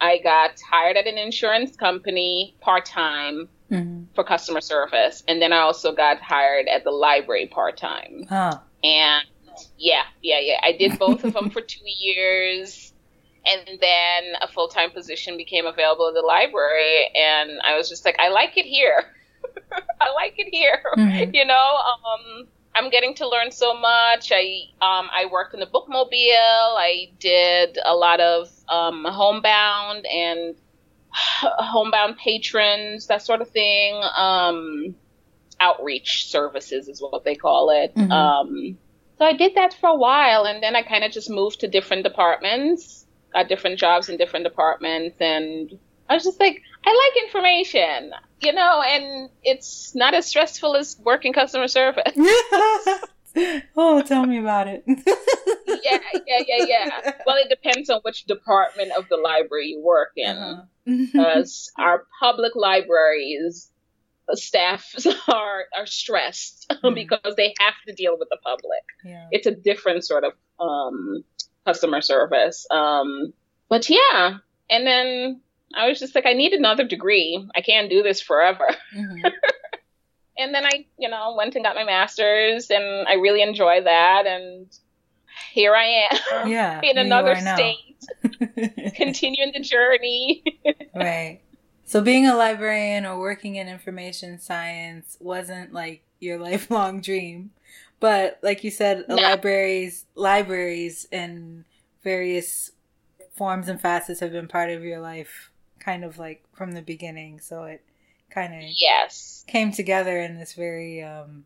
I 0.00 0.18
got 0.18 0.60
hired 0.60 0.96
at 0.96 1.06
an 1.06 1.18
insurance 1.18 1.76
company 1.76 2.56
part 2.60 2.84
time 2.84 3.48
mm-hmm. 3.70 4.04
for 4.14 4.24
customer 4.24 4.60
service. 4.60 5.22
And 5.28 5.40
then 5.40 5.52
I 5.52 5.58
also 5.58 5.92
got 5.92 6.20
hired 6.20 6.66
at 6.68 6.84
the 6.84 6.90
library 6.90 7.46
part 7.46 7.76
time. 7.76 8.24
Huh. 8.28 8.58
And 8.82 9.24
yeah, 9.78 10.02
yeah, 10.22 10.40
yeah. 10.40 10.60
I 10.62 10.72
did 10.72 10.98
both 10.98 11.24
of 11.24 11.32
them 11.32 11.50
for 11.50 11.60
two 11.60 11.84
years. 11.84 12.92
And 13.46 13.78
then 13.78 14.34
a 14.40 14.48
full 14.48 14.68
time 14.68 14.90
position 14.90 15.36
became 15.36 15.66
available 15.66 16.08
at 16.08 16.14
the 16.14 16.22
library. 16.22 17.10
And 17.14 17.60
I 17.62 17.76
was 17.76 17.88
just 17.88 18.04
like, 18.04 18.16
I 18.18 18.28
like 18.28 18.56
it 18.56 18.64
here. 18.64 19.04
I 20.00 20.12
like 20.14 20.34
it 20.38 20.48
here. 20.50 20.82
Mm-hmm. 20.96 21.30
You 21.34 21.44
know, 21.44 21.54
um, 21.54 22.46
I'm 22.74 22.90
getting 22.90 23.14
to 23.16 23.28
learn 23.28 23.50
so 23.50 23.74
much. 23.74 24.32
I 24.32 24.62
um, 24.82 25.08
I 25.14 25.26
worked 25.30 25.54
in 25.54 25.60
the 25.60 25.66
bookmobile. 25.66 26.76
I 26.76 27.10
did 27.18 27.78
a 27.84 27.94
lot 27.94 28.20
of 28.20 28.50
um, 28.68 29.04
homebound 29.04 30.06
and 30.06 30.56
homebound 31.12 32.16
patrons, 32.18 33.06
that 33.06 33.22
sort 33.22 33.40
of 33.40 33.50
thing. 33.50 34.02
Um, 34.16 34.94
outreach 35.60 36.28
services 36.28 36.88
is 36.88 37.00
what 37.00 37.24
they 37.24 37.34
call 37.34 37.70
it. 37.70 37.94
Mm-hmm. 37.94 38.12
Um, 38.12 38.78
so 39.18 39.24
I 39.24 39.32
did 39.32 39.54
that 39.54 39.74
for 39.74 39.88
a 39.88 39.94
while, 39.94 40.44
and 40.44 40.62
then 40.62 40.74
I 40.74 40.82
kind 40.82 41.04
of 41.04 41.12
just 41.12 41.30
moved 41.30 41.60
to 41.60 41.68
different 41.68 42.02
departments, 42.02 43.06
got 43.32 43.48
different 43.48 43.78
jobs 43.78 44.08
in 44.08 44.16
different 44.16 44.44
departments, 44.44 45.16
and 45.20 45.78
I 46.08 46.14
was 46.14 46.24
just 46.24 46.40
like, 46.40 46.62
I 46.86 47.12
like 47.14 47.24
information, 47.24 48.12
you 48.40 48.52
know, 48.52 48.82
and 48.82 49.30
it's 49.42 49.94
not 49.94 50.14
as 50.14 50.26
stressful 50.26 50.76
as 50.76 50.96
working 51.02 51.32
customer 51.32 51.68
service. 51.68 52.12
oh, 53.76 54.02
tell 54.02 54.26
me 54.26 54.38
about 54.38 54.68
it. 54.68 54.84
yeah, 54.86 55.98
yeah, 56.26 56.42
yeah, 56.46 56.64
yeah. 56.66 57.12
Well, 57.26 57.36
it 57.36 57.48
depends 57.48 57.88
on 57.90 58.00
which 58.02 58.24
department 58.24 58.92
of 58.96 59.08
the 59.08 59.16
library 59.16 59.68
you 59.68 59.82
work 59.82 60.12
in. 60.16 60.36
Uh-huh. 60.36 60.62
Because 60.84 61.72
our 61.78 62.04
public 62.20 62.54
libraries 62.54 63.70
uh, 64.30 64.36
staff 64.36 64.94
are 65.28 65.64
are 65.76 65.86
stressed 65.86 66.66
mm. 66.84 66.94
because 66.94 67.34
they 67.36 67.54
have 67.58 67.74
to 67.86 67.94
deal 67.94 68.18
with 68.18 68.28
the 68.30 68.38
public. 68.42 68.82
Yeah. 69.04 69.28
It's 69.30 69.46
a 69.46 69.54
different 69.54 70.04
sort 70.04 70.24
of 70.24 70.32
um, 70.60 71.24
customer 71.66 72.00
service. 72.00 72.66
Um, 72.70 73.32
but 73.68 73.88
yeah, 73.88 74.38
and 74.70 74.86
then 74.86 75.40
I 75.76 75.88
was 75.88 75.98
just 75.98 76.14
like, 76.14 76.26
I 76.26 76.32
need 76.32 76.52
another 76.52 76.84
degree. 76.84 77.48
I 77.54 77.60
can't 77.60 77.90
do 77.90 78.02
this 78.02 78.20
forever. 78.20 78.68
Mm-hmm. 78.94 79.26
and 80.38 80.54
then 80.54 80.64
I, 80.64 80.86
you 80.98 81.08
know, 81.08 81.34
went 81.36 81.56
and 81.56 81.64
got 81.64 81.74
my 81.74 81.84
master's, 81.84 82.70
and 82.70 83.08
I 83.08 83.14
really 83.14 83.42
enjoy 83.42 83.82
that. 83.82 84.26
And 84.26 84.66
here 85.52 85.74
I 85.74 86.08
am, 86.32 86.48
yeah, 86.48 86.80
in 86.84 86.96
another 86.98 87.34
state, 87.36 88.04
continuing 88.94 89.52
the 89.52 89.60
journey. 89.60 90.44
right. 90.94 91.40
So 91.86 92.00
being 92.00 92.26
a 92.26 92.34
librarian 92.34 93.04
or 93.04 93.18
working 93.18 93.56
in 93.56 93.68
information 93.68 94.38
science 94.38 95.16
wasn't 95.20 95.72
like 95.72 96.02
your 96.20 96.38
lifelong 96.38 97.00
dream, 97.00 97.50
but 98.00 98.38
like 98.42 98.64
you 98.64 98.70
said, 98.70 99.04
no. 99.08 99.16
libraries, 99.16 100.06
libraries, 100.14 101.06
and 101.12 101.64
various 102.02 102.70
forms 103.34 103.68
and 103.68 103.80
facets 103.80 104.20
have 104.20 104.32
been 104.32 104.48
part 104.48 104.70
of 104.70 104.84
your 104.84 105.00
life 105.00 105.50
kind 105.84 106.04
of 106.04 106.18
like 106.18 106.42
from 106.52 106.72
the 106.72 106.82
beginning. 106.82 107.40
So 107.40 107.64
it 107.64 107.82
kind 108.30 108.54
of 108.54 108.62
yes 108.68 109.44
came 109.46 109.70
together 109.70 110.18
in 110.18 110.38
this 110.38 110.54
very 110.54 111.02
um, 111.02 111.44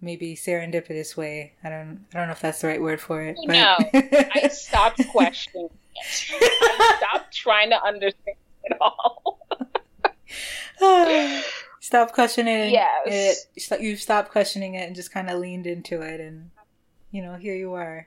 maybe 0.00 0.34
serendipitous 0.34 1.16
way. 1.16 1.54
I 1.62 1.68
don't 1.68 2.04
I 2.12 2.18
don't 2.18 2.26
know 2.26 2.32
if 2.32 2.40
that's 2.40 2.60
the 2.60 2.68
right 2.68 2.82
word 2.82 3.00
for 3.00 3.22
it. 3.22 3.36
But... 3.46 3.52
No, 3.52 3.76
I 4.34 4.48
stopped 4.48 5.06
questioning 5.08 5.70
it. 5.94 6.32
I 6.40 6.96
stopped 6.98 7.34
trying 7.34 7.70
to 7.70 7.82
understand 7.82 8.36
it 8.64 8.76
all. 8.80 9.38
stop 11.80 12.12
questioning 12.12 12.70
yes. 12.70 13.46
it. 13.56 13.80
You 13.80 13.96
stopped 13.96 14.30
questioning 14.30 14.74
it 14.74 14.86
and 14.86 14.94
just 14.94 15.10
kind 15.10 15.30
of 15.30 15.38
leaned 15.40 15.66
into 15.66 16.02
it, 16.02 16.20
and 16.20 16.50
you 17.10 17.22
know, 17.22 17.34
here 17.34 17.54
you 17.54 17.74
are. 17.74 18.06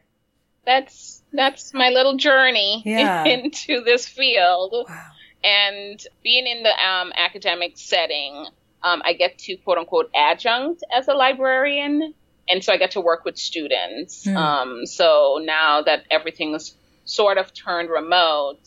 That's 0.65 1.23
that's 1.33 1.73
my 1.73 1.89
little 1.89 2.17
journey 2.17 2.83
yeah. 2.85 3.25
into 3.25 3.83
this 3.83 4.07
field. 4.07 4.85
Wow. 4.87 5.11
And 5.43 5.99
being 6.23 6.47
in 6.47 6.63
the 6.63 6.69
um, 6.69 7.11
academic 7.15 7.73
setting, 7.75 8.45
um, 8.83 9.01
I 9.03 9.13
get 9.13 9.37
to 9.39 9.57
quote 9.57 9.77
unquote 9.77 10.11
adjunct 10.15 10.83
as 10.95 11.07
a 11.07 11.13
librarian. 11.13 12.13
And 12.49 12.63
so 12.63 12.73
I 12.73 12.77
get 12.77 12.91
to 12.91 13.01
work 13.01 13.23
with 13.23 13.37
students. 13.37 14.25
Mm. 14.25 14.35
Um, 14.35 14.85
so 14.85 15.39
now 15.41 15.81
that 15.83 16.05
everything's 16.09 16.75
sort 17.05 17.37
of 17.37 17.53
turned 17.53 17.89
remote, 17.89 18.59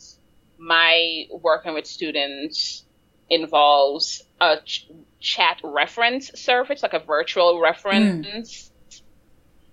my 0.57 1.25
working 1.29 1.73
with 1.73 1.85
students 1.85 2.83
involves 3.29 4.23
a 4.39 4.57
ch- 4.63 4.87
chat 5.19 5.59
reference 5.63 6.31
service, 6.35 6.83
like 6.83 6.93
a 6.93 6.99
virtual 6.99 7.61
reference. 7.61 8.27
Mm. 8.27 9.01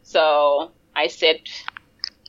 So 0.02 0.72
I 0.94 1.06
sit, 1.06 1.48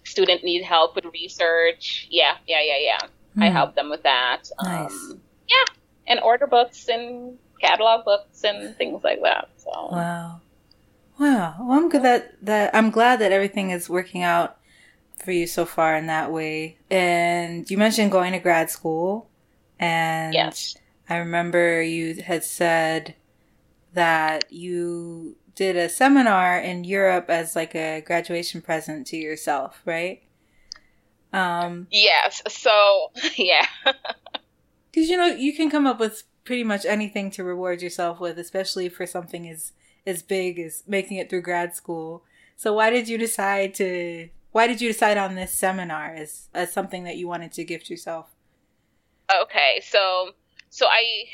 student 0.03 0.43
need 0.43 0.63
help 0.63 0.95
with 0.95 1.05
research. 1.05 2.07
Yeah, 2.09 2.37
yeah, 2.47 2.61
yeah, 2.61 2.77
yeah. 2.79 3.07
Mm. 3.37 3.43
I 3.43 3.47
hmm. 3.49 3.55
help 3.55 3.75
them 3.75 3.89
with 3.89 4.03
that. 4.03 4.43
Nice. 4.61 4.91
Um, 4.91 5.21
yeah, 5.47 5.73
and 6.07 6.19
order 6.19 6.47
books 6.47 6.87
and 6.87 7.37
catalog 7.59 8.05
books 8.05 8.43
and 8.43 8.75
things 8.75 9.03
like 9.03 9.21
that. 9.21 9.49
So 9.57 9.71
wow, 9.71 10.41
wow. 11.19 11.55
Well, 11.59 11.77
I'm 11.77 11.89
good 11.89 12.03
that 12.03 12.33
that 12.45 12.75
I'm 12.75 12.91
glad 12.91 13.19
that 13.19 13.31
everything 13.31 13.71
is 13.71 13.89
working 13.89 14.23
out 14.23 14.57
for 15.23 15.31
you 15.31 15.47
so 15.47 15.65
far 15.65 15.95
in 15.95 16.07
that 16.07 16.31
way. 16.31 16.77
And 16.89 17.69
you 17.69 17.77
mentioned 17.77 18.11
going 18.11 18.33
to 18.33 18.39
grad 18.39 18.69
school, 18.69 19.29
and 19.79 20.33
yes. 20.33 20.75
I 21.09 21.17
remember 21.17 21.81
you 21.81 22.21
had 22.21 22.43
said 22.43 23.15
that 23.93 24.51
you 24.51 25.37
did 25.55 25.75
a 25.75 25.89
seminar 25.89 26.59
in 26.59 26.83
Europe 26.83 27.29
as 27.29 27.55
like 27.55 27.75
a 27.75 28.01
graduation 28.01 28.61
present 28.61 29.07
to 29.07 29.17
yourself, 29.17 29.81
right? 29.85 30.22
Um, 31.33 31.87
yes. 31.91 32.41
So, 32.47 33.11
yeah. 33.35 33.65
Because, 34.91 35.09
you 35.09 35.17
know, 35.17 35.25
you 35.25 35.53
can 35.53 35.69
come 35.69 35.87
up 35.87 35.99
with 35.99 36.23
pretty 36.43 36.63
much 36.63 36.85
anything 36.85 37.31
to 37.31 37.43
reward 37.43 37.81
yourself 37.81 38.19
with, 38.19 38.37
especially 38.37 38.89
for 38.89 39.05
something 39.05 39.49
as, 39.49 39.73
as 40.05 40.21
big 40.21 40.59
as 40.59 40.83
making 40.87 41.17
it 41.17 41.29
through 41.29 41.41
grad 41.41 41.75
school. 41.75 42.23
So 42.55 42.73
why 42.73 42.89
did 42.89 43.07
you 43.07 43.17
decide 43.17 43.73
to, 43.75 44.29
why 44.51 44.67
did 44.67 44.81
you 44.81 44.89
decide 44.89 45.17
on 45.17 45.35
this 45.35 45.53
seminar 45.53 46.13
as, 46.13 46.49
as 46.53 46.71
something 46.71 47.03
that 47.05 47.17
you 47.17 47.27
wanted 47.27 47.51
to 47.53 47.63
gift 47.63 47.89
yourself? 47.89 48.27
Okay. 49.41 49.81
So, 49.83 50.31
so 50.69 50.85
I 50.85 51.25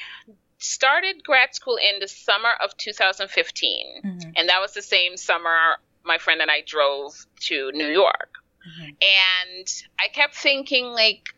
started 0.59 1.23
grad 1.23 1.55
school 1.55 1.77
in 1.77 1.99
the 1.99 2.07
summer 2.07 2.51
of 2.63 2.75
2015. 2.77 4.01
Mm-hmm. 4.05 4.29
And 4.35 4.49
that 4.49 4.61
was 4.61 4.73
the 4.73 4.81
same 4.81 5.17
summer 5.17 5.77
my 6.05 6.17
friend 6.17 6.41
and 6.41 6.49
I 6.49 6.63
drove 6.65 7.25
to 7.41 7.71
New 7.73 7.87
York. 7.87 8.33
Mm-hmm. 8.67 8.89
And 8.89 9.83
I 9.99 10.07
kept 10.13 10.35
thinking, 10.35 10.85
like, 10.85 11.29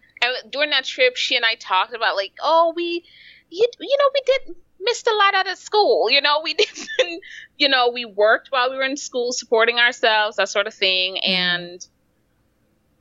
during 0.49 0.69
that 0.71 0.85
trip, 0.85 1.15
she 1.15 1.35
and 1.35 1.45
I 1.45 1.55
talked 1.55 1.93
about, 1.93 2.15
like, 2.15 2.33
oh, 2.41 2.73
we, 2.75 3.03
you, 3.49 3.67
you 3.79 3.97
know, 3.97 4.09
we 4.13 4.21
did 4.25 4.55
missed 4.83 5.07
a 5.07 5.15
lot 5.15 5.33
out 5.33 5.49
of 5.49 5.57
school. 5.57 6.09
You 6.09 6.21
know, 6.21 6.41
we 6.43 6.53
didn't, 6.99 7.21
you 7.57 7.69
know, 7.69 7.91
we 7.93 8.05
worked 8.05 8.47
while 8.49 8.69
we 8.69 8.77
were 8.77 8.83
in 8.83 8.97
school, 8.97 9.31
supporting 9.31 9.79
ourselves, 9.79 10.37
that 10.37 10.49
sort 10.49 10.67
of 10.67 10.73
thing. 10.73 11.15
Mm-hmm. 11.15 11.31
And 11.31 11.87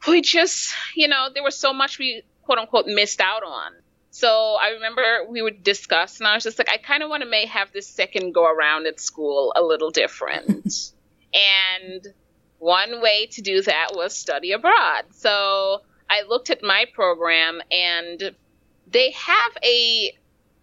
we 0.06 0.22
just, 0.22 0.74
you 0.94 1.08
know, 1.08 1.28
there 1.32 1.42
was 1.42 1.56
so 1.56 1.72
much 1.72 1.98
we 1.98 2.22
quote 2.42 2.58
unquote 2.58 2.86
missed 2.86 3.20
out 3.20 3.42
on. 3.42 3.72
So 4.12 4.56
I 4.60 4.70
remember 4.70 5.02
we 5.28 5.40
would 5.40 5.62
discuss, 5.62 6.18
and 6.18 6.26
I 6.26 6.34
was 6.34 6.42
just 6.42 6.58
like, 6.58 6.68
I 6.68 6.78
kind 6.78 7.02
of 7.02 7.08
want 7.08 7.22
to 7.22 7.28
may 7.28 7.46
have 7.46 7.72
this 7.72 7.86
second 7.86 8.32
go 8.32 8.44
around 8.44 8.86
at 8.86 8.98
school 8.98 9.52
a 9.54 9.62
little 9.62 9.90
different. 9.90 10.92
and 11.34 12.06
one 12.60 13.00
way 13.00 13.26
to 13.32 13.42
do 13.42 13.62
that 13.62 13.88
was 13.94 14.16
study 14.16 14.52
abroad. 14.52 15.06
So 15.10 15.80
I 16.08 16.22
looked 16.28 16.50
at 16.50 16.62
my 16.62 16.84
program 16.94 17.60
and 17.72 18.34
they 18.86 19.10
have 19.10 19.52
a 19.64 20.12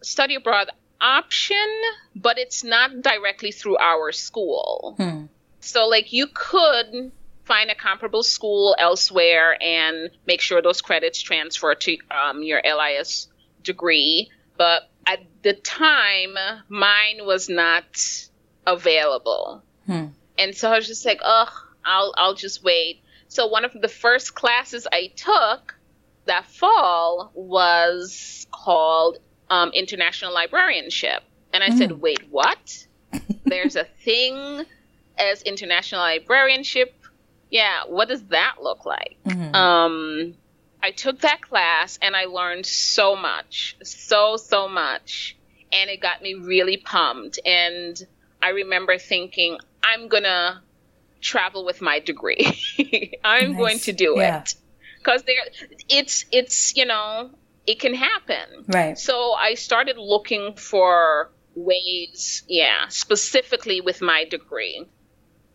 study 0.01 0.35
abroad 0.35 0.69
option, 1.01 1.67
but 2.15 2.37
it's 2.37 2.63
not 2.63 3.01
directly 3.01 3.51
through 3.51 3.77
our 3.77 4.11
school. 4.11 4.95
Hmm. 4.97 5.25
So, 5.59 5.87
like, 5.87 6.13
you 6.13 6.27
could 6.33 7.11
find 7.43 7.71
a 7.71 7.75
comparable 7.75 8.23
school 8.23 8.75
elsewhere 8.77 9.57
and 9.61 10.11
make 10.25 10.41
sure 10.41 10.61
those 10.61 10.81
credits 10.81 11.21
transfer 11.21 11.73
to 11.75 11.97
um, 12.11 12.43
your 12.43 12.61
LIS 12.63 13.27
degree. 13.63 14.29
But 14.57 14.83
at 15.05 15.19
the 15.43 15.53
time, 15.53 16.35
mine 16.69 17.19
was 17.25 17.49
not 17.49 17.85
available. 18.65 19.63
Hmm. 19.85 20.07
And 20.37 20.55
so 20.55 20.69
I 20.71 20.77
was 20.77 20.87
just 20.87 21.05
like, 21.05 21.21
oh, 21.23 21.66
I'll, 21.87 22.13
I'll 22.17 22.35
just 22.35 22.63
wait. 22.63 23.01
So 23.29 23.47
one 23.47 23.65
of 23.65 23.73
the 23.73 23.87
first 23.87 24.35
classes 24.35 24.87
I 24.91 25.11
took 25.15 25.75
that 26.25 26.45
fall 26.45 27.31
was 27.33 28.45
called 28.51 29.17
um, 29.49 29.71
International 29.71 30.33
Librarianship. 30.33 31.23
And 31.53 31.63
I 31.63 31.69
mm. 31.69 31.77
said, 31.77 31.91
wait, 31.93 32.29
what? 32.29 32.85
There's 33.45 33.75
a 33.75 33.85
thing 33.85 34.65
as 35.17 35.41
International 35.41 36.01
Librarianship. 36.01 36.93
Yeah, 37.49 37.83
what 37.87 38.09
does 38.09 38.23
that 38.25 38.55
look 38.61 38.85
like? 38.85 39.17
Mm-hmm. 39.25 39.55
Um, 39.55 40.35
I 40.83 40.91
took 40.91 41.21
that 41.21 41.41
class 41.41 41.97
and 42.01 42.15
I 42.15 42.25
learned 42.25 42.65
so 42.65 43.15
much, 43.15 43.77
so, 43.83 44.37
so 44.37 44.67
much. 44.67 45.35
And 45.71 45.89
it 45.89 46.01
got 46.01 46.21
me 46.21 46.33
really 46.33 46.77
pumped. 46.77 47.39
And 47.45 48.01
I 48.41 48.49
remember 48.49 48.97
thinking, 48.97 49.57
I'm 49.83 50.07
going 50.07 50.23
to 50.23 50.61
travel 51.21 51.65
with 51.65 51.81
my 51.81 51.99
degree. 51.99 53.17
I'm 53.23 53.51
nice. 53.51 53.57
going 53.57 53.79
to 53.79 53.93
do 53.93 54.15
yeah. 54.17 54.41
it 54.41 54.55
because 54.97 55.23
there 55.23 55.35
it's 55.89 56.25
it's 56.31 56.75
you 56.75 56.85
know 56.85 57.31
it 57.65 57.79
can 57.79 57.93
happen. 57.93 58.65
Right. 58.67 58.97
So 58.97 59.33
I 59.33 59.55
started 59.55 59.97
looking 59.97 60.55
for 60.55 61.31
ways, 61.55 62.43
yeah, 62.47 62.87
specifically 62.87 63.81
with 63.81 64.01
my 64.01 64.25
degree. 64.25 64.85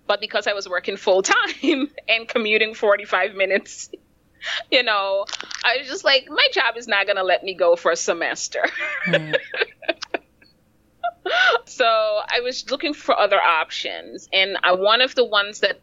But 0.06 0.20
because 0.20 0.46
I 0.46 0.52
was 0.52 0.68
working 0.68 0.96
full 0.96 1.22
time 1.22 1.90
and 2.08 2.28
commuting 2.28 2.74
45 2.74 3.34
minutes, 3.34 3.90
you 4.70 4.82
know, 4.82 5.24
I 5.64 5.78
was 5.78 5.88
just 5.88 6.04
like, 6.04 6.26
my 6.28 6.46
job 6.52 6.76
is 6.76 6.86
not 6.86 7.06
going 7.06 7.16
to 7.16 7.22
let 7.22 7.42
me 7.44 7.54
go 7.54 7.76
for 7.76 7.92
a 7.92 7.96
semester. 7.96 8.64
Mm. 9.06 9.36
So 11.66 11.84
I 11.84 12.40
was 12.42 12.70
looking 12.70 12.94
for 12.94 13.18
other 13.18 13.40
options. 13.40 14.28
And 14.32 14.56
I, 14.62 14.72
one 14.72 15.00
of 15.00 15.14
the 15.14 15.24
ones 15.24 15.60
that 15.60 15.80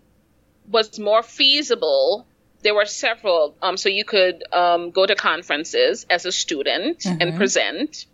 was 0.69 0.99
more 0.99 1.23
feasible 1.23 2.28
there 2.62 2.75
were 2.75 2.86
several. 2.86 3.56
Um, 3.62 3.78
so 3.78 3.89
you 3.89 4.06
could 4.06 4.43
um, 4.54 4.91
go 4.91 5.06
to 5.06 5.15
conferences 5.15 6.06
as 6.10 6.25
a 6.25 6.32
student 6.32 6.99
mm-hmm. 6.99 7.21
and 7.21 7.38
present. 7.38 8.06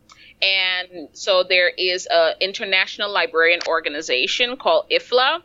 And 0.42 1.10
so 1.14 1.44
there 1.48 1.70
is 1.70 2.08
an 2.12 2.36
international 2.42 3.12
librarian 3.12 3.62
organization 3.68 4.58
called 4.58 4.90
IFLA, 4.92 5.42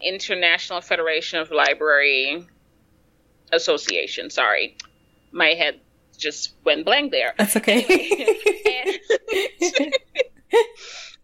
International 0.00 0.80
Federation 0.80 1.38
of 1.38 1.50
Library 1.50 2.46
Association. 3.52 4.30
Sorry, 4.30 4.76
my 5.32 5.50
head 5.50 5.80
just 6.18 6.54
went 6.64 6.84
blank 6.84 7.12
there. 7.12 7.34
That's 7.38 7.56
okay. 7.56 7.84
and, 9.80 9.94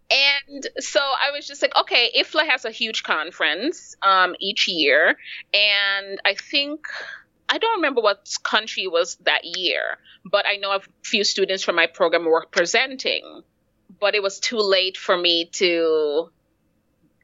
and 0.09 0.67
so 0.79 0.99
I 0.99 1.31
was 1.31 1.47
just 1.47 1.61
like, 1.61 1.75
okay, 1.75 2.11
IFLA 2.17 2.47
has 2.47 2.65
a 2.65 2.71
huge 2.71 3.03
conference 3.03 3.95
um, 4.01 4.35
each 4.39 4.67
year, 4.67 5.17
and 5.53 6.19
I 6.25 6.35
think 6.35 6.85
I 7.51 7.57
don't 7.57 7.77
remember 7.77 8.01
what 8.01 8.33
country 8.43 8.87
was 8.87 9.17
that 9.25 9.43
year, 9.43 9.97
but 10.23 10.45
I 10.47 10.55
know 10.55 10.71
a 10.71 10.79
few 11.03 11.25
students 11.25 11.63
from 11.63 11.75
my 11.75 11.87
program 11.87 12.23
were 12.23 12.47
presenting, 12.49 13.41
but 13.99 14.15
it 14.15 14.23
was 14.23 14.39
too 14.39 14.59
late 14.59 14.95
for 14.95 15.17
me 15.17 15.49
to, 15.53 16.31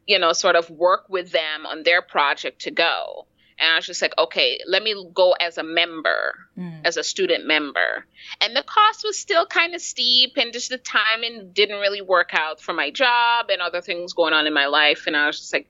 you 0.06 0.20
know, 0.20 0.34
sort 0.34 0.58
of 0.58 0.70
work 0.70 1.06
with 1.08 1.32
them 1.32 1.66
on 1.66 1.84
their 1.84 2.02
project 2.02 2.64
to 2.64 2.72
go. 2.72 3.26
And 3.60 3.72
I 3.72 3.76
was 3.76 3.86
just 3.86 4.02
like, 4.02 4.14
okay, 4.18 4.60
let 4.68 4.84
me 4.84 5.10
go 5.14 5.32
as 5.32 5.58
a 5.58 5.64
member, 5.64 6.36
mm. 6.58 6.82
as 6.86 6.98
a 6.98 7.04
student 7.04 7.48
member. 7.48 8.06
And 8.42 8.56
the 8.56 8.64
cost 8.64 9.04
was 9.04 9.18
still 9.18 9.46
kind 9.46 9.74
of 9.74 9.82
steep, 9.82 10.34
and 10.38 10.54
just 10.54 10.70
the 10.70 10.78
timing 10.78 11.52
didn't 11.54 11.80
really 11.80 12.02
work 12.02 12.32
out 12.34 12.62
for 12.62 12.74
my 12.74 12.92
job 12.92 13.48
and 13.50 13.62
other 13.62 13.82
things 13.82 14.14
going 14.14 14.34
on 14.34 14.46
in 14.46 14.54
my 14.54 14.68
life. 14.68 15.04
And 15.08 15.18
I 15.18 15.28
was 15.28 15.40
just 15.40 15.54
like, 15.54 15.68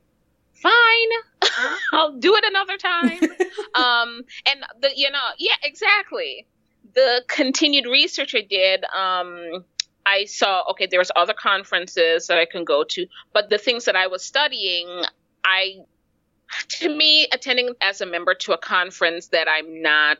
fine, 0.53 1.09
I'll 1.93 2.17
do 2.17 2.35
it 2.35 2.43
another 2.45 2.77
time. 2.77 3.19
um, 3.75 4.23
and 4.49 4.63
the, 4.81 4.89
you 4.95 5.09
know, 5.11 5.19
yeah, 5.37 5.55
exactly. 5.63 6.47
The 6.93 7.23
continued 7.27 7.85
research 7.85 8.35
I 8.35 8.41
did, 8.41 8.83
um, 8.85 9.63
I 10.05 10.25
saw, 10.25 10.63
okay, 10.71 10.87
there 10.89 10.99
was 10.99 11.11
other 11.15 11.33
conferences 11.33 12.27
that 12.27 12.37
I 12.37 12.45
can 12.45 12.63
go 12.63 12.83
to, 12.89 13.07
but 13.33 13.49
the 13.49 13.57
things 13.57 13.85
that 13.85 13.95
I 13.95 14.07
was 14.07 14.23
studying, 14.23 15.03
I 15.43 15.79
to 16.69 16.89
me, 16.89 17.27
attending 17.31 17.73
as 17.81 18.01
a 18.01 18.05
member 18.05 18.33
to 18.35 18.53
a 18.53 18.57
conference 18.57 19.27
that 19.27 19.47
I'm 19.47 19.81
not 19.81 20.17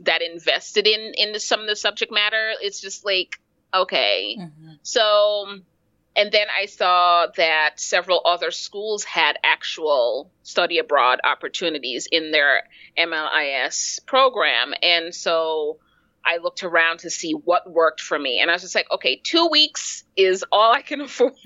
that 0.00 0.22
invested 0.22 0.86
in 0.86 1.12
in 1.16 1.32
the, 1.32 1.40
some 1.40 1.60
of 1.60 1.66
the 1.66 1.76
subject 1.76 2.12
matter, 2.12 2.52
it's 2.60 2.80
just 2.80 3.04
like 3.04 3.40
okay. 3.74 4.36
Mm-hmm. 4.38 4.72
So, 4.82 5.46
and 6.14 6.32
then 6.32 6.46
I 6.54 6.66
saw 6.66 7.26
that 7.36 7.80
several 7.80 8.22
other 8.24 8.50
schools 8.50 9.04
had 9.04 9.38
actual 9.44 10.30
study 10.42 10.78
abroad 10.78 11.20
opportunities 11.24 12.08
in 12.10 12.30
their 12.30 12.62
MLIS 12.98 14.04
program, 14.06 14.74
and 14.82 15.14
so 15.14 15.78
I 16.26 16.38
looked 16.38 16.64
around 16.64 17.00
to 17.00 17.10
see 17.10 17.32
what 17.32 17.70
worked 17.70 18.00
for 18.00 18.18
me. 18.18 18.40
And 18.40 18.50
I 18.50 18.54
was 18.54 18.62
just 18.62 18.74
like, 18.74 18.90
okay, 18.90 19.20
two 19.22 19.46
weeks 19.46 20.02
is 20.16 20.44
all 20.50 20.72
I 20.72 20.82
can 20.82 21.00
afford. 21.02 21.34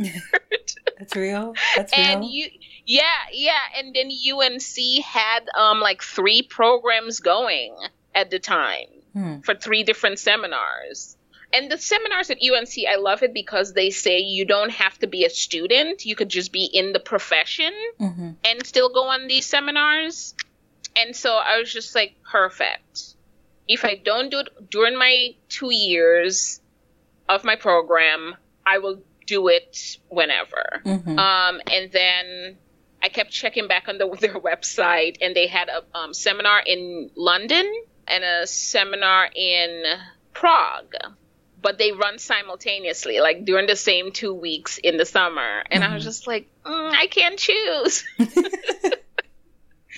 That's 0.98 1.14
real. 1.14 1.54
That's 1.76 1.96
real. 1.96 2.06
And 2.06 2.24
you, 2.24 2.48
yeah, 2.86 3.02
yeah. 3.32 3.60
And 3.76 3.94
then 3.94 4.10
UNC 4.10 5.04
had 5.04 5.48
um 5.58 5.80
like 5.80 6.02
three 6.02 6.42
programs 6.42 7.20
going 7.20 7.76
at 8.14 8.30
the 8.30 8.38
time 8.38 8.88
hmm. 9.12 9.40
for 9.40 9.54
three 9.54 9.82
different 9.82 10.18
seminars. 10.18 11.16
And 11.52 11.68
the 11.68 11.78
seminars 11.78 12.30
at 12.30 12.38
UNC, 12.38 12.72
I 12.88 12.94
love 12.96 13.24
it 13.24 13.34
because 13.34 13.72
they 13.72 13.90
say 13.90 14.20
you 14.20 14.44
don't 14.44 14.70
have 14.70 14.96
to 15.00 15.08
be 15.08 15.24
a 15.24 15.30
student. 15.30 16.06
You 16.06 16.14
could 16.14 16.28
just 16.28 16.52
be 16.52 16.64
in 16.64 16.92
the 16.92 17.00
profession 17.00 17.72
mm-hmm. 17.98 18.30
and 18.44 18.64
still 18.64 18.88
go 18.88 19.08
on 19.08 19.26
these 19.26 19.46
seminars. 19.46 20.36
And 20.94 21.16
so 21.16 21.34
I 21.34 21.58
was 21.58 21.72
just 21.72 21.92
like, 21.96 22.14
perfect 22.22 23.16
if 23.70 23.84
I 23.84 23.94
don't 23.94 24.30
do 24.30 24.40
it 24.40 24.48
during 24.68 24.98
my 24.98 25.28
two 25.48 25.72
years 25.72 26.60
of 27.28 27.44
my 27.44 27.54
program, 27.54 28.34
I 28.66 28.78
will 28.78 29.00
do 29.26 29.46
it 29.46 29.98
whenever. 30.08 30.82
Mm-hmm. 30.84 31.16
Um, 31.16 31.60
and 31.72 31.92
then 31.92 32.56
I 33.02 33.08
kept 33.08 33.30
checking 33.30 33.68
back 33.68 33.88
on 33.88 33.98
the, 33.98 34.08
their 34.20 34.40
website, 34.40 35.18
and 35.20 35.34
they 35.34 35.46
had 35.46 35.68
a 35.68 35.84
um, 35.96 36.14
seminar 36.14 36.62
in 36.64 37.10
London 37.14 37.70
and 38.06 38.24
a 38.24 38.46
seminar 38.46 39.28
in 39.34 39.82
Prague. 40.32 40.94
But 41.62 41.76
they 41.76 41.92
run 41.92 42.18
simultaneously, 42.18 43.20
like 43.20 43.44
during 43.44 43.66
the 43.66 43.76
same 43.76 44.12
two 44.12 44.32
weeks 44.32 44.78
in 44.78 44.96
the 44.96 45.04
summer. 45.04 45.62
And 45.70 45.82
mm-hmm. 45.82 45.92
I 45.92 45.94
was 45.94 46.04
mm-hmm. 46.04 46.08
just 46.08 46.26
like, 46.26 46.48
mm, 46.64 46.90
I 46.90 47.06
can't 47.06 47.38
choose. 47.38 48.04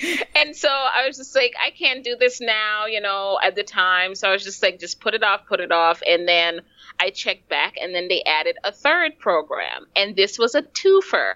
and 0.35 0.57
so 0.57 0.69
I 0.69 1.07
was 1.07 1.17
just 1.17 1.35
like, 1.35 1.55
I 1.63 1.71
can't 1.71 2.03
do 2.03 2.17
this 2.19 2.41
now, 2.41 2.87
you 2.87 3.01
know, 3.01 3.39
at 3.43 3.55
the 3.55 3.63
time. 3.63 4.15
So 4.15 4.29
I 4.29 4.33
was 4.33 4.45
just 4.45 4.63
like, 4.63 4.81
just 4.81 5.01
put 5.01 5.15
it 5.15 5.23
off, 5.23 5.47
put 5.47 5.61
it 5.61 5.73
off. 5.73 6.03
And 6.07 6.27
then 6.27 6.63
I 6.99 7.11
checked 7.11 7.49
back, 7.49 7.75
and 7.81 7.95
then 7.95 8.09
they 8.09 8.23
added 8.23 8.57
a 8.65 8.73
third 8.73 9.19
program. 9.19 9.87
And 9.95 10.17
this 10.17 10.39
was 10.39 10.55
a 10.55 10.63
twofer. 10.63 11.35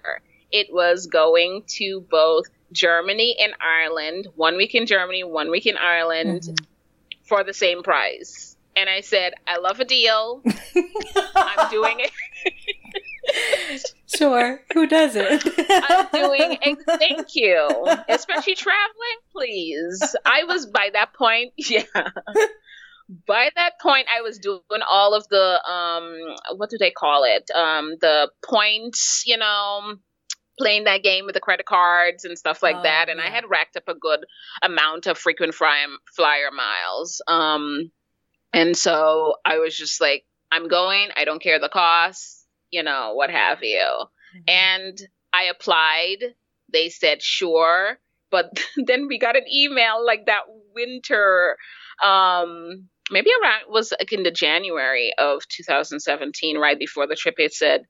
It 0.51 0.67
was 0.71 1.07
going 1.07 1.63
to 1.77 2.01
both 2.09 2.45
Germany 2.71 3.37
and 3.39 3.53
Ireland, 3.59 4.27
one 4.35 4.57
week 4.57 4.75
in 4.75 4.85
Germany, 4.85 5.23
one 5.23 5.49
week 5.49 5.65
in 5.65 5.77
Ireland, 5.77 6.41
mm-hmm. 6.41 6.65
for 7.25 7.43
the 7.43 7.53
same 7.53 7.83
price. 7.83 8.55
And 8.75 8.89
I 8.89 9.01
said, 9.01 9.33
I 9.47 9.57
love 9.57 9.79
a 9.79 9.85
deal. 9.85 10.43
I'm 11.35 11.69
doing 11.71 11.97
it. 11.99 12.11
sure. 14.17 14.61
Who 14.73 14.87
doesn't? 14.87 15.43
I'm 15.69 16.07
doing 16.13 16.57
it. 16.61 16.77
Thank 16.99 17.35
you. 17.35 17.87
Especially 18.07 18.55
traveling, 18.55 19.17
please. 19.31 20.15
I 20.25 20.43
was 20.43 20.67
by 20.67 20.91
that 20.93 21.13
point, 21.13 21.53
yeah. 21.57 21.83
By 23.25 23.49
that 23.55 23.79
point, 23.81 24.07
I 24.15 24.21
was 24.21 24.37
doing 24.37 24.61
all 24.87 25.13
of 25.13 25.27
the 25.29 25.61
um, 25.67 26.35
what 26.57 26.69
do 26.69 26.77
they 26.77 26.91
call 26.91 27.23
it? 27.23 27.49
Um, 27.55 27.95
the 28.01 28.29
points, 28.43 29.23
you 29.25 29.37
know, 29.37 29.95
playing 30.57 30.85
that 30.85 31.03
game 31.03 31.25
with 31.25 31.35
the 31.35 31.41
credit 31.41 31.65
cards 31.65 32.25
and 32.25 32.37
stuff 32.37 32.63
like 32.63 32.77
oh, 32.77 32.83
that. 32.83 33.09
And 33.09 33.19
yeah. 33.19 33.27
I 33.27 33.29
had 33.29 33.49
racked 33.49 33.77
up 33.77 33.87
a 33.87 33.95
good 33.95 34.25
amount 34.61 35.07
of 35.07 35.17
frequent 35.17 35.53
flyer, 35.53 35.87
flyer 36.15 36.51
miles. 36.51 37.21
Um, 37.27 37.91
and 38.53 38.75
so 38.75 39.35
I 39.45 39.59
was 39.59 39.77
just 39.77 40.01
like, 40.01 40.23
I'm 40.51 40.67
going. 40.67 41.09
I 41.15 41.25
don't 41.25 41.41
care 41.41 41.59
the 41.59 41.69
cost 41.69 42.37
you 42.71 42.83
know, 42.83 43.13
what 43.13 43.29
have 43.29 43.63
you. 43.63 43.79
Mm-hmm. 43.79 44.39
And 44.47 44.97
I 45.33 45.43
applied. 45.43 46.35
They 46.71 46.89
said, 46.89 47.21
sure. 47.21 47.97
But 48.31 48.51
then 48.77 49.07
we 49.07 49.19
got 49.19 49.37
an 49.37 49.45
email 49.53 50.05
like 50.05 50.25
that 50.25 50.43
winter 50.73 51.57
um, 52.03 52.87
maybe 53.09 53.31
around 53.41 53.63
was 53.69 53.91
like 53.97 54.11
in 54.11 54.23
the 54.23 54.31
January 54.31 55.11
of 55.17 55.47
2017, 55.47 56.57
right 56.57 56.77
before 56.77 57.07
the 57.07 57.15
trip. 57.15 57.35
It 57.37 57.53
said, 57.53 57.83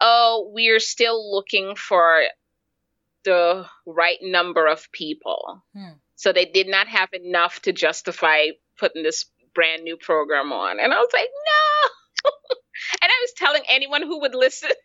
"Oh, 0.00 0.50
we're 0.52 0.80
still 0.80 1.32
looking 1.32 1.76
for 1.76 2.22
the 3.24 3.66
right 3.86 4.18
number 4.22 4.66
of 4.66 4.90
people." 4.92 5.64
Hmm. 5.74 5.92
So 6.16 6.32
they 6.32 6.46
did 6.46 6.68
not 6.68 6.88
have 6.88 7.10
enough 7.12 7.60
to 7.62 7.72
justify 7.72 8.48
putting 8.78 9.02
this 9.02 9.26
brand 9.54 9.84
new 9.84 9.96
program 9.96 10.52
on, 10.52 10.80
and 10.80 10.92
I 10.92 10.96
was 10.96 11.10
like, 11.12 11.28
"No." 11.28 12.30
and 13.02 13.10
I 13.10 13.18
was 13.22 13.32
telling 13.36 13.62
anyone 13.68 14.02
who 14.02 14.20
would 14.20 14.34
listen. 14.34 14.70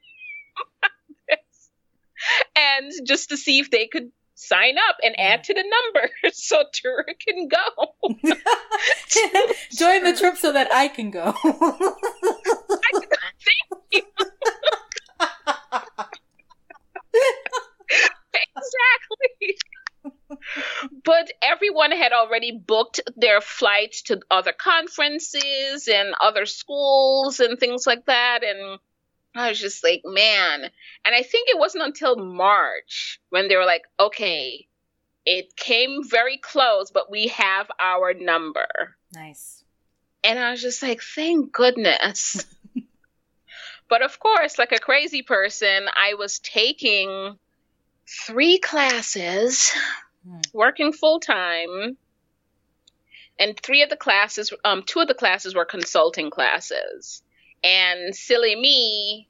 and 2.55 2.91
just 3.05 3.29
to 3.29 3.37
see 3.37 3.59
if 3.59 3.71
they 3.71 3.87
could 3.87 4.11
sign 4.35 4.75
up 4.89 4.97
and 5.03 5.19
add 5.19 5.43
to 5.45 5.53
the 5.53 5.63
number 5.63 6.09
so 6.33 6.63
Tura 6.73 7.05
can 7.27 7.47
go. 7.47 7.57
Join 9.71 10.03
the 10.03 10.15
trip 10.17 10.37
so 10.37 10.51
that 10.51 10.73
I 10.73 10.87
can 10.87 11.11
go. 11.11 11.33
Exactly. 18.61 19.57
But 21.03 21.31
everyone 21.41 21.91
had 21.91 22.11
already 22.11 22.51
booked 22.51 23.01
their 23.15 23.41
flights 23.41 24.03
to 24.03 24.21
other 24.31 24.53
conferences 24.53 25.87
and 25.87 26.15
other 26.19 26.45
schools 26.45 27.39
and 27.39 27.59
things 27.59 27.85
like 27.85 28.05
that. 28.05 28.43
And 28.43 28.79
I 29.35 29.49
was 29.49 29.59
just 29.59 29.83
like, 29.83 30.01
man. 30.03 30.63
And 31.05 31.15
I 31.15 31.21
think 31.21 31.49
it 31.49 31.59
wasn't 31.59 31.83
until 31.85 32.15
March 32.15 33.19
when 33.29 33.47
they 33.47 33.55
were 33.55 33.65
like, 33.65 33.83
okay, 33.99 34.67
it 35.25 35.55
came 35.55 36.01
very 36.03 36.37
close, 36.37 36.91
but 36.91 37.11
we 37.11 37.27
have 37.27 37.69
our 37.79 38.13
number. 38.13 38.95
Nice. 39.13 39.63
And 40.23 40.39
I 40.39 40.51
was 40.51 40.61
just 40.61 40.81
like, 40.81 41.01
thank 41.01 41.51
goodness. 41.51 42.45
but 43.89 44.01
of 44.01 44.19
course, 44.19 44.57
like 44.57 44.71
a 44.71 44.79
crazy 44.79 45.21
person, 45.21 45.87
I 45.95 46.15
was 46.15 46.39
taking 46.39 47.37
three 48.25 48.59
classes, 48.59 49.71
hmm. 50.27 50.39
working 50.53 50.93
full 50.93 51.19
time. 51.19 51.97
And 53.39 53.59
three 53.59 53.81
of 53.81 53.89
the 53.89 53.95
classes, 53.95 54.53
um, 54.63 54.83
two 54.85 54.99
of 54.99 55.07
the 55.07 55.15
classes 55.15 55.55
were 55.55 55.65
consulting 55.65 56.29
classes. 56.29 57.23
And 57.63 58.15
silly 58.15 58.55
me 58.55 59.27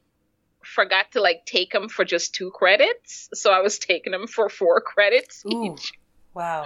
forgot 0.63 1.11
to 1.11 1.21
like 1.21 1.45
take 1.45 1.71
them 1.71 1.89
for 1.89 2.05
just 2.05 2.35
two 2.35 2.51
credits 2.51 3.29
so 3.33 3.51
i 3.51 3.61
was 3.61 3.79
taking 3.79 4.11
them 4.11 4.27
for 4.27 4.49
four 4.49 4.81
credits 4.81 5.43
Ooh, 5.45 5.73
each. 5.73 5.93
Wow. 6.33 6.65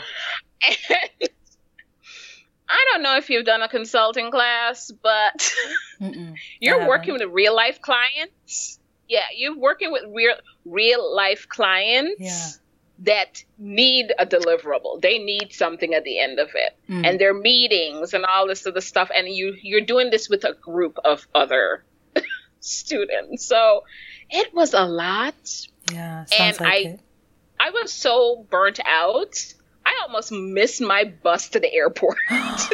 And 0.68 0.78
i 2.70 2.86
don't 2.92 3.04
know 3.04 3.18
if 3.18 3.30
you've 3.30 3.46
done 3.46 3.62
a 3.62 3.70
consulting 3.70 4.32
class 4.32 4.92
but 5.02 5.54
you're 6.60 6.88
working 6.88 7.14
with 7.14 7.24
real 7.32 7.56
life 7.56 7.82
clients? 7.82 8.80
Yeah 9.08 9.26
you're 9.36 9.58
working 9.58 9.92
with 9.92 10.04
real 10.14 10.36
real 10.66 11.16
life 11.16 11.48
clients 11.48 12.20
yeah 12.20 12.50
that 13.00 13.44
need 13.58 14.14
a 14.18 14.26
deliverable. 14.26 15.02
They 15.02 15.20
need 15.20 15.54
something 15.54 15.94
at 15.94 16.04
the 16.04 16.20
end 16.20 16.40
of 16.40 16.50
it. 16.56 16.76
Mm. 16.90 17.06
And 17.06 17.20
their 17.20 17.34
meetings 17.34 18.14
and 18.14 18.26
all 18.26 18.48
this 18.48 18.66
other 18.66 18.82
stuff. 18.82 19.10
And 19.16 19.28
you 19.28 19.56
you're 19.62 19.82
doing 19.82 20.10
this 20.12 20.30
with 20.30 20.44
a 20.44 20.54
group 20.54 20.98
of 21.04 21.28
other 21.36 21.84
students. 22.60 23.46
So 23.46 23.84
it 24.30 24.54
was 24.54 24.74
a 24.74 24.86
lot. 24.86 25.36
Yeah. 25.92 26.26
and 26.38 26.60
like 26.60 26.70
I 26.70 26.78
it. 26.78 27.00
I 27.60 27.70
was 27.72 27.92
so 27.92 28.46
burnt 28.50 28.80
out. 28.86 29.54
I 29.86 30.00
almost 30.04 30.32
missed 30.32 30.82
my 30.82 31.04
bus 31.04 31.50
to 31.50 31.60
the 31.60 31.72
airport. 31.72 32.18
and, 32.30 32.70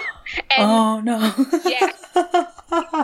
oh 0.59 0.99
no. 1.01 1.33
yeah. 1.65 1.91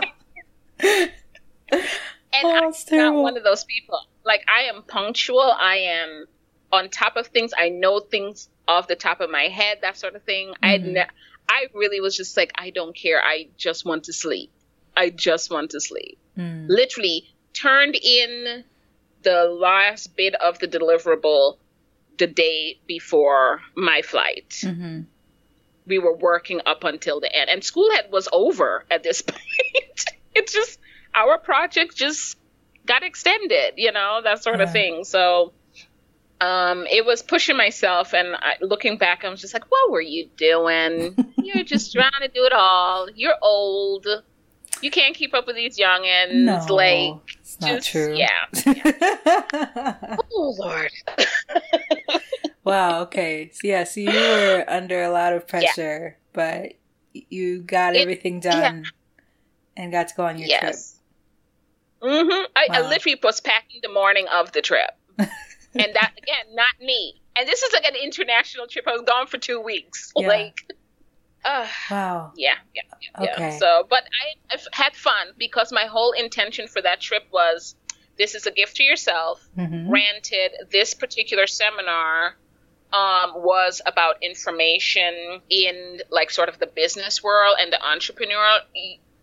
and 0.80 2.44
oh, 2.44 2.72
I'm 2.90 2.96
not 2.96 3.14
one 3.14 3.36
of 3.36 3.44
those 3.44 3.64
people. 3.64 4.00
Like 4.28 4.44
I 4.46 4.64
am 4.64 4.82
punctual. 4.82 5.40
I 5.40 5.76
am 5.76 6.26
on 6.70 6.90
top 6.90 7.16
of 7.16 7.28
things. 7.28 7.52
I 7.58 7.70
know 7.70 7.98
things 7.98 8.48
off 8.68 8.86
the 8.86 8.94
top 8.94 9.20
of 9.20 9.30
my 9.30 9.44
head, 9.44 9.78
that 9.80 9.96
sort 9.96 10.14
of 10.14 10.22
thing. 10.22 10.48
Mm-hmm. 10.48 10.64
I 10.64 10.76
ne- 10.76 11.10
I 11.48 11.66
really 11.72 12.00
was 12.00 12.14
just 12.14 12.36
like, 12.36 12.52
I 12.54 12.68
don't 12.70 12.94
care. 12.94 13.20
I 13.20 13.48
just 13.56 13.86
want 13.86 14.04
to 14.04 14.12
sleep. 14.12 14.52
I 14.94 15.08
just 15.08 15.50
want 15.50 15.70
to 15.70 15.80
sleep. 15.80 16.18
Mm. 16.36 16.66
Literally 16.68 17.24
turned 17.54 17.96
in 17.96 18.64
the 19.22 19.44
last 19.44 20.14
bit 20.14 20.34
of 20.34 20.58
the 20.58 20.68
deliverable 20.68 21.56
the 22.18 22.26
day 22.26 22.78
before 22.86 23.62
my 23.74 24.02
flight. 24.02 24.50
Mm-hmm. 24.62 25.00
We 25.86 25.98
were 25.98 26.14
working 26.14 26.60
up 26.66 26.84
until 26.84 27.20
the 27.20 27.34
end, 27.34 27.48
and 27.48 27.64
school 27.64 27.90
had 27.94 28.12
was 28.12 28.28
over 28.30 28.84
at 28.90 29.02
this 29.02 29.22
point. 29.32 30.04
it's 30.34 30.52
just 30.52 30.78
our 31.14 31.38
project 31.38 31.96
just 31.96 32.36
got 32.88 33.04
extended, 33.04 33.74
you 33.76 33.92
know, 33.92 34.20
that 34.24 34.42
sort 34.42 34.58
yeah. 34.58 34.64
of 34.64 34.72
thing. 34.72 35.04
So 35.04 35.52
um, 36.40 36.86
it 36.86 37.04
was 37.04 37.22
pushing 37.22 37.56
myself, 37.56 38.14
and 38.14 38.34
I, 38.34 38.54
looking 38.60 38.96
back, 38.96 39.24
I 39.24 39.28
was 39.28 39.40
just 39.40 39.54
like, 39.54 39.70
"What 39.70 39.90
were 39.90 40.00
you 40.00 40.28
doing? 40.36 41.14
You're 41.36 41.64
just 41.64 41.92
trying 41.92 42.10
to 42.20 42.28
do 42.28 42.44
it 42.44 42.52
all. 42.52 43.08
You're 43.14 43.36
old. 43.42 44.06
You 44.80 44.90
can't 44.90 45.14
keep 45.14 45.34
up 45.34 45.46
with 45.46 45.56
these 45.56 45.78
youngins. 45.78 46.34
No, 46.34 46.74
like, 46.74 47.20
it's 47.40 47.56
just, 47.56 47.60
not 47.60 47.82
true. 47.82 48.16
Yeah. 48.16 48.28
yeah. 48.64 50.16
oh 50.32 50.54
Lord. 50.58 50.92
wow. 52.64 53.02
Okay. 53.02 53.50
So 53.52 53.60
yeah. 53.64 53.84
So 53.84 54.00
you 54.00 54.10
were 54.10 54.64
under 54.68 55.02
a 55.02 55.10
lot 55.10 55.32
of 55.32 55.48
pressure, 55.48 56.16
yeah. 56.16 56.22
but 56.32 56.72
you 57.12 57.62
got 57.62 57.96
it, 57.96 58.00
everything 58.02 58.38
done 58.38 58.84
yeah. 58.84 59.82
and 59.82 59.90
got 59.90 60.08
to 60.08 60.14
go 60.14 60.24
on 60.24 60.38
your 60.38 60.48
yes. 60.48 60.60
trip. 60.60 60.97
Mm-hmm. 62.02 62.46
I, 62.56 62.66
wow. 62.68 62.74
I 62.84 62.88
literally 62.88 63.18
was 63.22 63.40
packing 63.40 63.80
the 63.82 63.92
morning 63.92 64.26
of 64.32 64.52
the 64.52 64.62
trip 64.62 64.90
and 65.18 65.94
that 65.94 66.12
again, 66.16 66.54
not 66.54 66.80
me. 66.80 67.20
And 67.36 67.48
this 67.48 67.62
is 67.62 67.72
like 67.72 67.84
an 67.84 67.94
international 67.96 68.66
trip. 68.66 68.86
I 68.86 68.92
was 68.92 69.02
gone 69.02 69.26
for 69.26 69.38
two 69.38 69.60
weeks. 69.60 70.12
Yeah. 70.16 70.28
Like, 70.28 70.74
uh, 71.44 71.66
wow. 71.90 72.32
Yeah, 72.36 72.54
yeah, 72.74 72.82
yeah, 73.00 73.22
okay. 73.22 73.50
yeah. 73.52 73.58
So, 73.58 73.86
but 73.88 74.02
I 74.04 74.54
I've 74.54 74.66
had 74.72 74.96
fun 74.96 75.28
because 75.36 75.72
my 75.72 75.84
whole 75.84 76.12
intention 76.12 76.66
for 76.68 76.82
that 76.82 77.00
trip 77.00 77.24
was 77.32 77.76
this 78.16 78.34
is 78.34 78.46
a 78.46 78.50
gift 78.50 78.76
to 78.76 78.82
yourself. 78.82 79.46
Mm-hmm. 79.56 79.88
Granted, 79.88 80.52
this 80.70 80.94
particular 80.94 81.46
seminar 81.46 82.36
um, 82.92 83.32
was 83.36 83.80
about 83.86 84.22
information 84.22 85.40
in 85.48 86.00
like 86.10 86.30
sort 86.30 86.48
of 86.48 86.58
the 86.58 86.66
business 86.66 87.22
world 87.22 87.56
and 87.60 87.72
the 87.72 87.78
entrepreneurial 87.78 88.60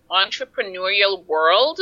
entrepreneurial 0.09 1.26
world 1.26 1.82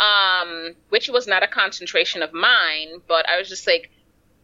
um, 0.00 0.74
which 0.88 1.08
was 1.08 1.26
not 1.26 1.42
a 1.42 1.48
concentration 1.48 2.22
of 2.22 2.32
mine, 2.32 3.00
but 3.06 3.28
I 3.28 3.38
was 3.38 3.48
just 3.48 3.66
like, 3.66 3.90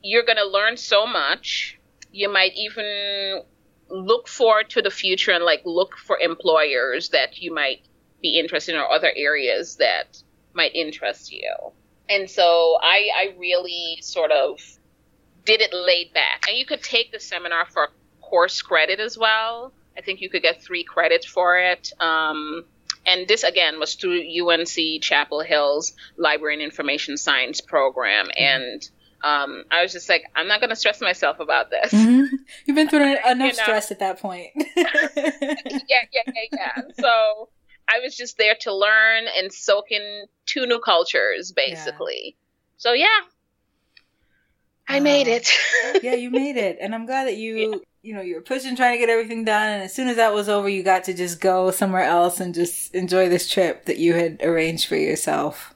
you're 0.02 0.24
going 0.24 0.36
to 0.36 0.46
learn 0.46 0.76
so 0.76 1.06
much. 1.06 1.78
You 2.12 2.32
might 2.32 2.52
even 2.56 3.42
look 3.90 4.28
forward 4.28 4.70
to 4.70 4.82
the 4.82 4.90
future 4.90 5.32
and 5.32 5.44
like 5.44 5.62
look 5.64 5.96
for 5.96 6.18
employers 6.18 7.10
that 7.10 7.38
you 7.38 7.52
might 7.54 7.80
be 8.20 8.38
interested 8.38 8.74
in 8.74 8.80
or 8.80 8.90
other 8.90 9.12
areas 9.14 9.76
that 9.76 10.22
might 10.52 10.74
interest 10.74 11.32
you. 11.32 11.54
And 12.08 12.28
so 12.28 12.78
I, 12.80 13.08
I 13.14 13.34
really 13.38 13.98
sort 14.00 14.30
of 14.30 14.60
did 15.44 15.60
it 15.60 15.72
laid 15.72 16.12
back. 16.12 16.44
And 16.48 16.56
you 16.56 16.66
could 16.66 16.82
take 16.82 17.12
the 17.12 17.20
seminar 17.20 17.66
for 17.66 17.88
course 18.20 18.60
credit 18.62 19.00
as 19.00 19.16
well. 19.16 19.72
I 19.96 20.00
think 20.00 20.20
you 20.20 20.30
could 20.30 20.42
get 20.42 20.62
three 20.62 20.84
credits 20.84 21.26
for 21.26 21.58
it. 21.58 21.92
Um, 21.98 22.64
and 23.08 23.26
this 23.26 23.42
again 23.42 23.80
was 23.80 23.94
through 23.94 24.20
UNC 24.20 25.02
Chapel 25.02 25.40
Hill's 25.40 25.94
Library 26.16 26.54
and 26.54 26.62
Information 26.62 27.16
Science 27.16 27.60
program. 27.60 28.26
Mm-hmm. 28.26 28.44
And 28.44 28.90
um, 29.24 29.64
I 29.70 29.82
was 29.82 29.92
just 29.92 30.08
like, 30.08 30.24
I'm 30.36 30.46
not 30.46 30.60
going 30.60 30.70
to 30.70 30.76
stress 30.76 31.00
myself 31.00 31.40
about 31.40 31.70
this. 31.70 31.92
Mm-hmm. 31.92 32.36
You've 32.66 32.74
been 32.74 32.88
through 32.88 33.16
enough 33.30 33.54
stress 33.54 33.90
at 33.90 34.00
that 34.00 34.20
point. 34.20 34.50
yeah, 34.76 34.84
yeah, 35.88 36.04
yeah, 36.12 36.32
yeah. 36.52 36.82
So 37.00 37.48
I 37.88 38.00
was 38.02 38.14
just 38.14 38.36
there 38.36 38.56
to 38.60 38.74
learn 38.74 39.24
and 39.36 39.50
soak 39.52 39.90
in 39.90 40.26
two 40.44 40.66
new 40.66 40.78
cultures, 40.78 41.52
basically. 41.52 42.36
Yeah. 42.36 42.44
So 42.76 42.92
yeah, 42.92 43.06
I 44.86 44.98
uh, 44.98 45.02
made 45.02 45.28
it. 45.28 45.50
yeah, 46.02 46.14
you 46.14 46.30
made 46.30 46.56
it, 46.56 46.76
and 46.80 46.94
I'm 46.94 47.06
glad 47.06 47.26
that 47.26 47.36
you 47.36 47.70
yeah 47.72 47.78
you 48.02 48.14
know, 48.14 48.20
you 48.20 48.36
were 48.36 48.40
pushing, 48.40 48.76
trying 48.76 48.94
to 48.94 48.98
get 48.98 49.10
everything 49.10 49.44
done, 49.44 49.68
and 49.68 49.82
as 49.82 49.92
soon 49.92 50.08
as 50.08 50.16
that 50.16 50.32
was 50.32 50.48
over, 50.48 50.68
you 50.68 50.82
got 50.82 51.04
to 51.04 51.14
just 51.14 51.40
go 51.40 51.70
somewhere 51.70 52.04
else 52.04 52.40
and 52.40 52.54
just 52.54 52.94
enjoy 52.94 53.28
this 53.28 53.50
trip 53.50 53.86
that 53.86 53.98
you 53.98 54.14
had 54.14 54.40
arranged 54.42 54.86
for 54.86 54.96
yourself. 54.96 55.74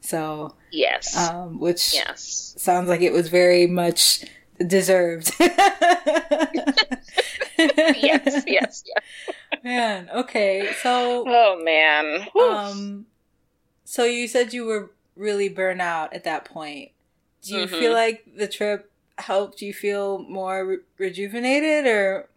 So 0.00 0.54
yes, 0.70 1.16
um, 1.16 1.58
which 1.58 1.94
yes 1.94 2.54
sounds 2.58 2.88
like 2.88 3.00
it 3.00 3.12
was 3.12 3.28
very 3.28 3.66
much 3.66 4.24
deserved. 4.66 5.32
yes, 5.40 6.48
yes, 7.56 8.44
yes. 8.46 8.84
Man, 9.64 10.10
okay, 10.12 10.72
so 10.82 11.24
oh 11.26 11.62
man, 11.62 12.26
um, 12.40 13.06
so 13.84 14.04
you 14.04 14.28
said 14.28 14.52
you 14.52 14.66
were 14.66 14.90
really 15.16 15.48
burnt 15.48 15.80
out 15.80 16.12
at 16.12 16.24
that 16.24 16.44
point. 16.44 16.90
Do 17.42 17.54
you 17.54 17.66
mm-hmm. 17.66 17.74
feel 17.74 17.92
like 17.92 18.24
the 18.36 18.46
trip 18.46 18.91
helped 19.18 19.62
you 19.62 19.72
feel 19.72 20.18
more 20.18 20.66
re- 20.66 20.78
rejuvenated 20.98 21.86
or 21.86 22.28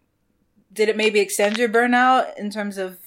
did 0.72 0.88
it 0.88 0.96
maybe 0.96 1.20
extend 1.20 1.58
your 1.58 1.68
burnout 1.68 2.36
in 2.38 2.50
terms 2.50 2.78
of 2.78 2.98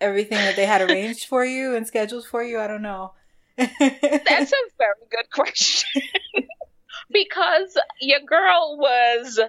everything 0.00 0.38
that 0.38 0.56
they 0.56 0.66
had 0.66 0.80
arranged 0.80 1.26
for 1.26 1.44
you 1.44 1.74
and 1.74 1.86
scheduled 1.86 2.26
for 2.26 2.42
you? 2.42 2.58
I 2.58 2.66
don't 2.66 2.82
know. 2.82 3.12
That's 3.56 4.52
a 4.52 4.56
very 4.78 5.06
good 5.10 5.30
question. 5.32 6.02
because 7.10 7.76
your 8.00 8.20
girl 8.20 8.78
was 8.78 9.40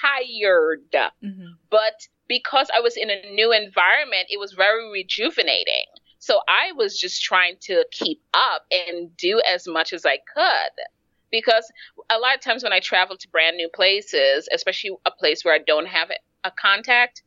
tired. 0.00 0.80
Mm-hmm. 0.92 1.46
But 1.70 2.08
because 2.28 2.68
I 2.74 2.80
was 2.80 2.96
in 2.96 3.10
a 3.10 3.30
new 3.32 3.52
environment, 3.52 4.26
it 4.30 4.40
was 4.40 4.52
very 4.52 4.90
rejuvenating. 4.90 5.86
So 6.18 6.40
I 6.48 6.72
was 6.72 6.98
just 6.98 7.22
trying 7.22 7.56
to 7.62 7.84
keep 7.90 8.22
up 8.32 8.62
and 8.70 9.14
do 9.16 9.42
as 9.46 9.68
much 9.68 9.92
as 9.92 10.06
I 10.06 10.18
could. 10.34 10.84
Because 11.30 11.70
a 12.10 12.18
lot 12.18 12.34
of 12.34 12.40
times 12.40 12.62
when 12.62 12.72
I 12.72 12.80
travel 12.80 13.16
to 13.16 13.28
brand 13.28 13.56
new 13.56 13.68
places, 13.68 14.48
especially 14.52 14.92
a 15.04 15.10
place 15.10 15.44
where 15.44 15.54
I 15.54 15.58
don't 15.58 15.86
have 15.86 16.10
a 16.44 16.50
contact, 16.50 17.22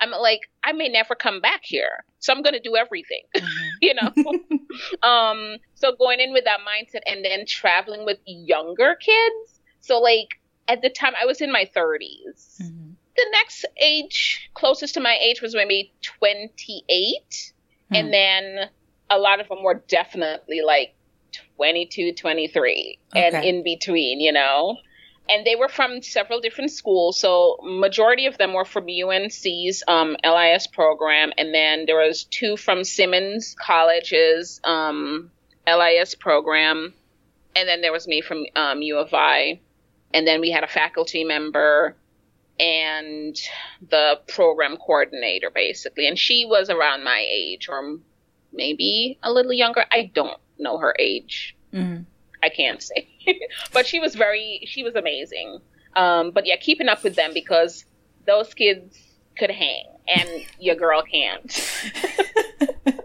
I'm 0.00 0.10
like, 0.10 0.40
I 0.64 0.72
may 0.72 0.88
never 0.88 1.14
come 1.14 1.40
back 1.40 1.60
here. 1.62 2.04
So 2.18 2.32
I'm 2.32 2.42
going 2.42 2.54
to 2.54 2.60
do 2.60 2.76
everything, 2.76 3.22
mm-hmm. 3.36 3.68
you 3.80 3.94
know? 3.94 4.12
um, 5.08 5.56
so 5.74 5.94
going 5.96 6.20
in 6.20 6.32
with 6.32 6.44
that 6.44 6.60
mindset 6.60 7.00
and 7.06 7.24
then 7.24 7.46
traveling 7.46 8.04
with 8.04 8.18
younger 8.26 8.96
kids. 8.96 9.60
So, 9.80 10.00
like, 10.00 10.40
at 10.68 10.82
the 10.82 10.90
time, 10.90 11.12
I 11.20 11.26
was 11.26 11.40
in 11.40 11.52
my 11.52 11.70
30s. 11.74 12.60
Mm-hmm. 12.60 12.90
The 13.16 13.26
next 13.32 13.64
age 13.80 14.50
closest 14.54 14.94
to 14.94 15.00
my 15.00 15.16
age 15.20 15.40
was 15.40 15.54
maybe 15.54 15.92
28. 16.02 16.82
Mm-hmm. 17.30 17.94
And 17.94 18.12
then 18.12 18.70
a 19.08 19.18
lot 19.18 19.40
of 19.40 19.48
them 19.48 19.62
were 19.62 19.82
definitely 19.88 20.60
like 20.62 20.95
22, 21.56 22.12
23, 22.14 22.98
okay. 23.10 23.26
and 23.26 23.44
in 23.44 23.62
between, 23.62 24.20
you 24.20 24.32
know? 24.32 24.76
and 25.28 25.44
they 25.44 25.56
were 25.56 25.68
from 25.68 26.02
several 26.02 26.40
different 26.40 26.70
schools. 26.70 27.18
So 27.18 27.58
majority 27.62 28.26
of 28.26 28.38
them 28.38 28.52
were 28.52 28.64
from 28.64 28.86
UNC's 28.88 29.82
um, 29.88 30.16
LIS 30.24 30.66
program, 30.68 31.32
and 31.36 31.52
then 31.52 31.86
there 31.86 31.96
was 31.96 32.24
two 32.24 32.56
from 32.56 32.84
Simmons 32.84 33.56
College's 33.58 34.60
um, 34.64 35.30
LIS 35.66 36.14
program, 36.14 36.94
and 37.54 37.68
then 37.68 37.80
there 37.80 37.92
was 37.92 38.06
me 38.06 38.20
from 38.20 38.44
um, 38.54 38.82
U 38.82 38.98
of 38.98 39.12
I, 39.12 39.60
and 40.14 40.26
then 40.26 40.40
we 40.40 40.50
had 40.50 40.64
a 40.64 40.68
faculty 40.68 41.24
member 41.24 41.96
and 42.58 43.36
the 43.90 44.20
program 44.28 44.76
coordinator 44.76 45.50
basically, 45.50 46.06
and 46.06 46.18
she 46.18 46.46
was 46.48 46.70
around 46.70 47.04
my 47.04 47.24
age 47.28 47.68
or 47.68 47.98
maybe 48.52 49.18
a 49.22 49.30
little 49.30 49.52
younger. 49.52 49.84
I 49.90 50.10
don't 50.14 50.40
know 50.58 50.78
her 50.78 50.94
age. 50.98 51.56
Mm-hmm. 51.72 52.02
I 52.42 52.48
can't 52.48 52.82
say. 52.82 53.08
but 53.72 53.86
she 53.86 54.00
was 54.00 54.14
very, 54.14 54.62
she 54.66 54.82
was 54.82 54.94
amazing. 54.94 55.60
Um, 55.94 56.30
but 56.30 56.46
yeah, 56.46 56.56
keeping 56.56 56.88
up 56.88 57.02
with 57.02 57.16
them 57.16 57.32
because 57.32 57.84
those 58.26 58.52
kids 58.54 58.98
could 59.38 59.50
hang 59.50 59.84
and 60.08 60.28
your 60.58 60.76
girl 60.76 61.02
can't. 61.02 61.70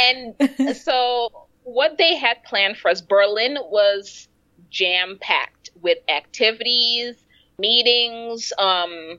and 0.00 0.76
so 0.76 1.46
what 1.64 1.98
they 1.98 2.16
had 2.16 2.42
planned 2.44 2.76
for 2.78 2.90
us, 2.90 3.00
Berlin 3.00 3.58
was 3.70 4.28
jam 4.70 5.18
packed 5.20 5.70
with 5.80 5.98
activities, 6.08 7.14
meetings, 7.58 8.52
um, 8.58 9.18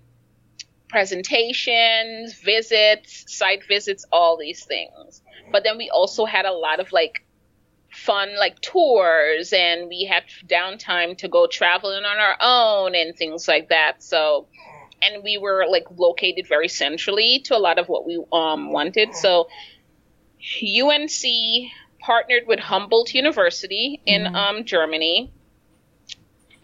presentations, 0.90 2.34
visits, 2.42 3.26
site 3.28 3.66
visits, 3.68 4.06
all 4.12 4.38
these 4.38 4.66
things. 4.66 5.22
But 5.52 5.64
then 5.64 5.78
we 5.78 5.90
also 5.90 6.26
had 6.26 6.46
a 6.46 6.52
lot 6.52 6.80
of 6.80 6.92
like 6.92 7.26
fun 7.92 8.36
like 8.38 8.60
tours 8.62 9.54
and 9.54 9.88
we 9.88 10.06
had 10.06 10.24
downtime 10.48 11.18
to 11.18 11.28
go 11.28 11.48
traveling 11.48 12.04
on 12.04 12.18
our 12.18 12.36
own 12.42 12.96
and 12.96 13.16
things 13.16 13.48
like 13.48 13.70
that. 13.70 14.04
So 14.04 14.48
and 15.02 15.24
we 15.24 15.38
were 15.38 15.66
like 15.70 15.86
located 15.96 16.48
very 16.48 16.68
centrally 16.68 17.40
to 17.46 17.56
a 17.56 17.60
lot 17.60 17.80
of 17.80 17.88
what 17.88 18.06
we 18.06 18.22
um, 18.32 18.72
wanted. 18.72 19.16
So 19.16 19.48
UNC 20.62 21.72
partnered 22.00 22.48
with 22.48 22.60
Humboldt 22.60 23.14
University 23.14 24.02
in 24.06 24.24
mm-hmm. 24.24 24.36
um, 24.36 24.66
Germany 24.66 25.32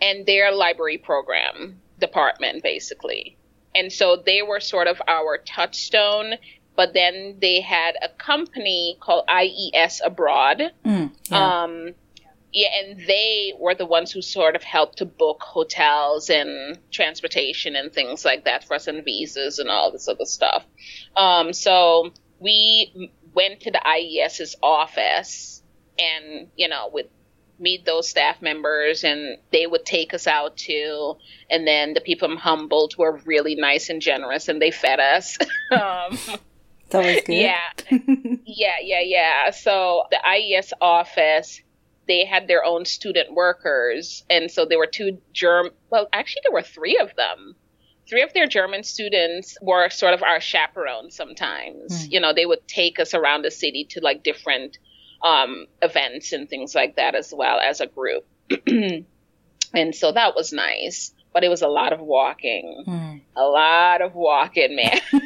and 0.01 0.25
their 0.25 0.51
library 0.51 0.97
program 0.97 1.81
department 1.99 2.63
basically. 2.63 3.37
And 3.75 3.91
so 3.91 4.15
they 4.15 4.41
were 4.41 4.59
sort 4.59 4.87
of 4.87 5.01
our 5.07 5.37
touchstone 5.37 6.35
but 6.75 6.93
then 6.93 7.37
they 7.39 7.61
had 7.61 7.95
a 8.01 8.09
company 8.09 8.97
called 8.99 9.25
IES 9.29 10.01
Abroad. 10.03 10.71
Mm, 10.85 11.11
yeah. 11.29 11.63
Um, 11.63 11.93
yeah, 12.51 12.69
and 12.79 13.05
they 13.05 13.53
were 13.59 13.75
the 13.75 13.85
ones 13.85 14.11
who 14.11 14.21
sort 14.21 14.55
of 14.55 14.63
helped 14.63 14.99
to 14.99 15.05
book 15.05 15.41
hotels 15.43 16.29
and 16.29 16.79
transportation 16.89 17.75
and 17.75 17.91
things 17.91 18.23
like 18.23 18.45
that 18.45 18.63
for 18.63 18.75
us 18.75 18.87
and 18.87 19.03
visas 19.03 19.59
and 19.59 19.69
all 19.69 19.91
this 19.91 20.07
other 20.07 20.23
stuff. 20.23 20.65
Um, 21.17 21.51
so 21.51 22.11
we 22.39 23.11
went 23.33 23.59
to 23.61 23.71
the 23.71 23.81
IES's 23.85 24.55
office 24.63 25.61
and, 25.99 26.47
you 26.55 26.69
know, 26.69 26.89
with 26.93 27.07
meet 27.59 27.85
those 27.85 28.09
staff 28.09 28.41
members 28.41 29.03
and 29.03 29.37
they 29.51 29.67
would 29.67 29.85
take 29.85 30.13
us 30.13 30.27
out 30.27 30.57
too. 30.57 31.15
And 31.49 31.67
then 31.67 31.93
the 31.93 32.01
people 32.01 32.27
from 32.27 32.37
Humboldt 32.37 32.97
were 32.97 33.21
really 33.25 33.55
nice 33.55 33.89
and 33.89 34.01
generous 34.01 34.47
and 34.47 34.61
they 34.61 34.71
fed 34.71 34.99
us. 34.99 35.37
um, 35.71 36.17
it's 36.85 36.95
always 36.95 37.23
good. 37.23 37.33
Yeah. 37.33 37.69
yeah, 38.45 38.75
yeah, 38.81 39.01
yeah. 39.01 39.51
So 39.51 40.03
the 40.11 40.19
IES 40.27 40.73
office, 40.81 41.61
they 42.07 42.25
had 42.25 42.47
their 42.47 42.63
own 42.63 42.85
student 42.85 43.33
workers. 43.33 44.23
And 44.29 44.51
so 44.51 44.65
there 44.65 44.77
were 44.77 44.87
two 44.87 45.19
German, 45.33 45.71
well, 45.89 46.07
actually, 46.13 46.41
there 46.43 46.53
were 46.53 46.61
three 46.61 46.97
of 46.97 47.15
them. 47.15 47.55
Three 48.07 48.21
of 48.21 48.33
their 48.33 48.45
German 48.45 48.83
students 48.83 49.57
were 49.63 49.89
sort 49.89 50.13
of 50.13 50.21
our 50.21 50.39
chaperones 50.39 51.15
sometimes. 51.15 52.05
Mm. 52.05 52.11
You 52.11 52.19
know, 52.19 52.33
they 52.33 52.45
would 52.45 52.67
take 52.67 52.99
us 52.99 53.15
around 53.15 53.41
the 53.41 53.49
city 53.49 53.83
to 53.91 53.99
like 54.01 54.21
different 54.21 54.77
um, 55.25 55.65
events 55.81 56.31
and 56.31 56.47
things 56.47 56.75
like 56.75 56.97
that 56.97 57.15
as 57.15 57.33
well 57.35 57.59
as 57.59 57.81
a 57.81 57.87
group. 57.87 58.25
and 58.67 59.95
so 59.95 60.11
that 60.11 60.35
was 60.35 60.53
nice. 60.53 61.11
But 61.33 61.43
it 61.43 61.49
was 61.49 61.63
a 61.63 61.67
lot 61.67 61.91
of 61.91 61.99
walking. 61.99 62.85
Mm. 62.87 63.21
A 63.35 63.43
lot 63.43 64.01
of 64.01 64.15
walking, 64.15 64.75
man. 64.77 65.01
and 65.11 65.21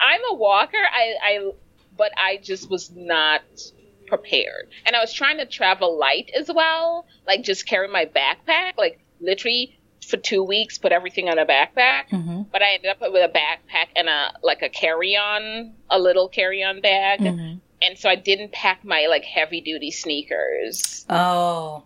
I'm 0.00 0.20
a 0.30 0.34
walker. 0.34 0.78
I, 0.78 1.14
I, 1.22 1.52
but 1.96 2.10
I 2.16 2.38
just 2.42 2.68
was 2.68 2.90
not 2.90 3.42
prepared. 4.08 4.70
And 4.84 4.96
I 4.96 5.00
was 5.00 5.12
trying 5.12 5.36
to 5.38 5.46
travel 5.46 5.96
light 5.96 6.30
as 6.36 6.50
well, 6.52 7.06
like 7.26 7.42
just 7.42 7.66
carry 7.66 7.86
my 7.86 8.06
backpack, 8.06 8.72
like 8.76 8.98
literally 9.20 9.77
for 10.08 10.16
two 10.16 10.42
weeks, 10.42 10.78
put 10.78 10.90
everything 10.90 11.28
on 11.28 11.38
a 11.38 11.46
backpack. 11.46 12.08
Mm-hmm. 12.10 12.42
But 12.50 12.62
I 12.62 12.74
ended 12.74 12.90
up 12.90 13.00
with 13.00 13.14
a 13.14 13.32
backpack 13.32 13.88
and 13.94 14.08
a 14.08 14.32
like 14.42 14.62
a 14.62 14.68
carry 14.68 15.16
on, 15.16 15.74
a 15.90 15.98
little 15.98 16.28
carry 16.28 16.64
on 16.64 16.80
bag. 16.80 17.20
Mm-hmm. 17.20 17.58
And 17.80 17.98
so 17.98 18.08
I 18.08 18.16
didn't 18.16 18.52
pack 18.52 18.84
my 18.84 19.06
like 19.08 19.24
heavy 19.24 19.60
duty 19.60 19.90
sneakers. 19.90 21.06
Oh, 21.08 21.84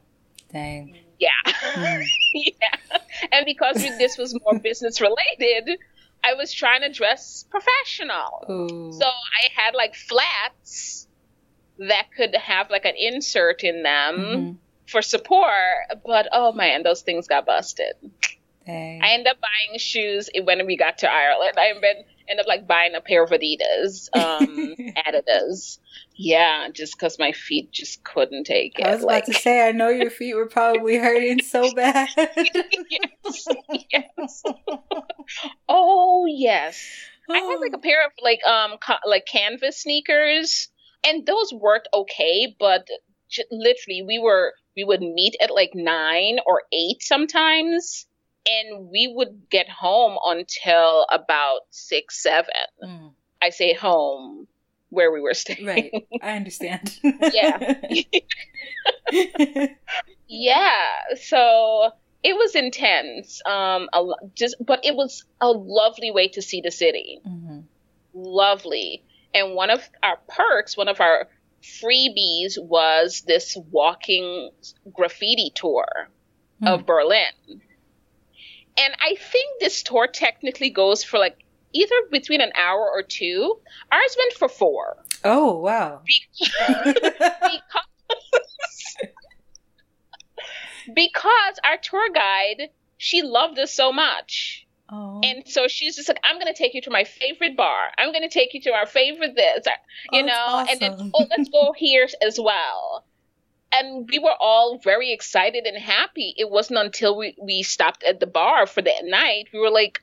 dang. 0.52 0.96
Yeah. 1.18 1.52
Mm. 1.74 2.04
yeah. 2.34 2.98
And 3.30 3.44
because 3.44 3.76
this 3.76 4.16
was 4.16 4.38
more 4.40 4.58
business 4.62 5.00
related, 5.00 5.78
I 6.24 6.34
was 6.34 6.52
trying 6.52 6.82
to 6.82 6.92
dress 6.92 7.44
professional. 7.50 8.46
Ooh. 8.48 8.92
So 8.92 9.06
I 9.06 9.60
had 9.60 9.74
like 9.74 9.94
flats 9.94 11.06
that 11.78 12.08
could 12.16 12.34
have 12.34 12.70
like 12.70 12.84
an 12.84 12.94
insert 12.96 13.64
in 13.64 13.82
them 13.82 14.16
mm-hmm. 14.16 14.52
For 14.92 15.02
support, 15.02 15.50
but 16.06 16.28
oh 16.32 16.52
man, 16.52 16.84
those 16.84 17.02
things 17.02 17.26
got 17.26 17.46
busted. 17.46 17.94
Dang. 18.66 19.02
I 19.02 19.14
ended 19.14 19.26
up 19.26 19.38
buying 19.40 19.78
shoes 19.78 20.30
when 20.44 20.64
we 20.66 20.76
got 20.76 20.98
to 20.98 21.10
Ireland. 21.10 21.54
I 21.58 21.70
ended 21.70 22.06
up 22.38 22.46
like 22.46 22.68
buying 22.68 22.94
a 22.94 23.00
pair 23.00 23.24
of 23.24 23.30
Adidas, 23.30 24.08
um, 24.14 24.76
Adidas. 25.06 25.78
Yeah, 26.14 26.68
just 26.72 26.96
because 26.96 27.18
my 27.18 27.32
feet 27.32 27.72
just 27.72 28.04
couldn't 28.04 28.44
take 28.44 28.78
it. 28.78 28.86
I 28.86 28.94
was 28.94 29.02
like, 29.02 29.24
about 29.24 29.34
to 29.34 29.40
say, 29.40 29.66
I 29.66 29.72
know 29.72 29.88
your 29.88 30.10
feet 30.10 30.34
were 30.34 30.46
probably 30.46 30.96
hurting 30.96 31.42
so 31.42 31.72
bad. 31.74 32.08
yes, 32.16 33.46
yes. 33.90 34.42
Oh 35.68 36.26
yes, 36.28 36.86
oh. 37.28 37.34
I 37.34 37.38
had 37.38 37.60
like 37.60 37.72
a 37.72 37.78
oh. 37.78 37.80
pair 37.80 38.06
of 38.06 38.12
like 38.22 38.44
um 38.44 38.78
ca- 38.80 39.00
like 39.06 39.26
canvas 39.26 39.82
sneakers, 39.82 40.68
and 41.04 41.26
those 41.26 41.52
worked 41.52 41.88
okay, 41.92 42.54
but 42.60 42.86
literally 43.50 44.02
we 44.02 44.18
were 44.18 44.54
we 44.76 44.84
would 44.84 45.00
meet 45.00 45.36
at 45.40 45.50
like 45.52 45.72
nine 45.74 46.38
or 46.46 46.62
eight 46.72 47.02
sometimes 47.02 48.06
and 48.46 48.88
we 48.90 49.12
would 49.14 49.48
get 49.50 49.68
home 49.68 50.18
until 50.24 51.06
about 51.10 51.60
six, 51.70 52.22
seven. 52.22 52.50
Mm. 52.82 53.12
I 53.40 53.50
say 53.50 53.74
home 53.74 54.46
where 54.90 55.12
we 55.12 55.20
were 55.20 55.34
staying. 55.34 55.66
Right. 55.66 56.06
I 56.22 56.36
understand. 56.36 56.98
yeah. 57.32 57.80
yeah. 60.28 60.88
So 61.20 61.90
it 62.22 62.34
was 62.34 62.54
intense. 62.54 63.40
Um, 63.46 63.88
a, 63.92 64.04
just, 64.34 64.56
but 64.64 64.84
it 64.84 64.94
was 64.94 65.24
a 65.40 65.50
lovely 65.50 66.10
way 66.10 66.28
to 66.28 66.42
see 66.42 66.60
the 66.60 66.70
city. 66.70 67.20
Mm-hmm. 67.26 67.60
Lovely. 68.14 69.02
And 69.34 69.54
one 69.54 69.70
of 69.70 69.88
our 70.02 70.18
perks, 70.28 70.76
one 70.76 70.88
of 70.88 71.00
our 71.00 71.28
freebies 71.62 72.58
was 72.58 73.22
this 73.26 73.56
walking 73.70 74.50
graffiti 74.92 75.52
tour 75.54 75.86
mm. 76.60 76.68
of 76.68 76.86
Berlin 76.86 77.60
And 78.78 78.94
I 79.00 79.14
think 79.14 79.60
this 79.60 79.82
tour 79.82 80.06
technically 80.06 80.70
goes 80.70 81.04
for 81.04 81.18
like 81.18 81.38
either 81.72 81.94
between 82.10 82.40
an 82.40 82.52
hour 82.56 82.90
or 82.92 83.02
two. 83.02 83.58
Ours 83.90 84.16
went 84.18 84.32
for 84.34 84.48
four. 84.48 84.96
Oh, 85.24 85.58
wow. 85.58 86.02
Because, 86.84 86.96
because 90.94 91.60
our 91.64 91.78
tour 91.80 92.08
guide, 92.12 92.70
she 92.96 93.22
loved 93.22 93.58
us 93.58 93.72
so 93.72 93.92
much. 93.92 94.66
Oh. 94.94 95.22
And 95.24 95.48
so 95.48 95.68
she's 95.68 95.96
just 95.96 96.08
like, 96.08 96.20
I'm 96.22 96.36
going 96.38 96.52
to 96.52 96.58
take 96.58 96.74
you 96.74 96.82
to 96.82 96.90
my 96.90 97.04
favorite 97.04 97.56
bar. 97.56 97.88
I'm 97.96 98.12
going 98.12 98.28
to 98.28 98.28
take 98.28 98.52
you 98.52 98.60
to 98.62 98.72
our 98.72 98.84
favorite 98.86 99.34
this, 99.34 99.66
uh, 99.66 99.70
you 100.12 100.22
oh, 100.22 100.26
know, 100.26 100.34
awesome. 100.34 100.68
and 100.70 100.80
then, 100.80 101.10
oh, 101.14 101.26
let's 101.30 101.48
go 101.48 101.72
here 101.76 102.06
as 102.20 102.38
well. 102.38 103.06
And 103.72 104.06
we 104.06 104.18
were 104.18 104.34
all 104.38 104.78
very 104.84 105.12
excited 105.12 105.64
and 105.64 105.78
happy. 105.78 106.34
It 106.36 106.50
wasn't 106.50 106.78
until 106.78 107.16
we, 107.16 107.34
we 107.40 107.62
stopped 107.62 108.04
at 108.04 108.20
the 108.20 108.26
bar 108.26 108.66
for 108.66 108.82
that 108.82 109.04
night, 109.04 109.48
we 109.50 109.60
were 109.60 109.70
like, 109.70 110.02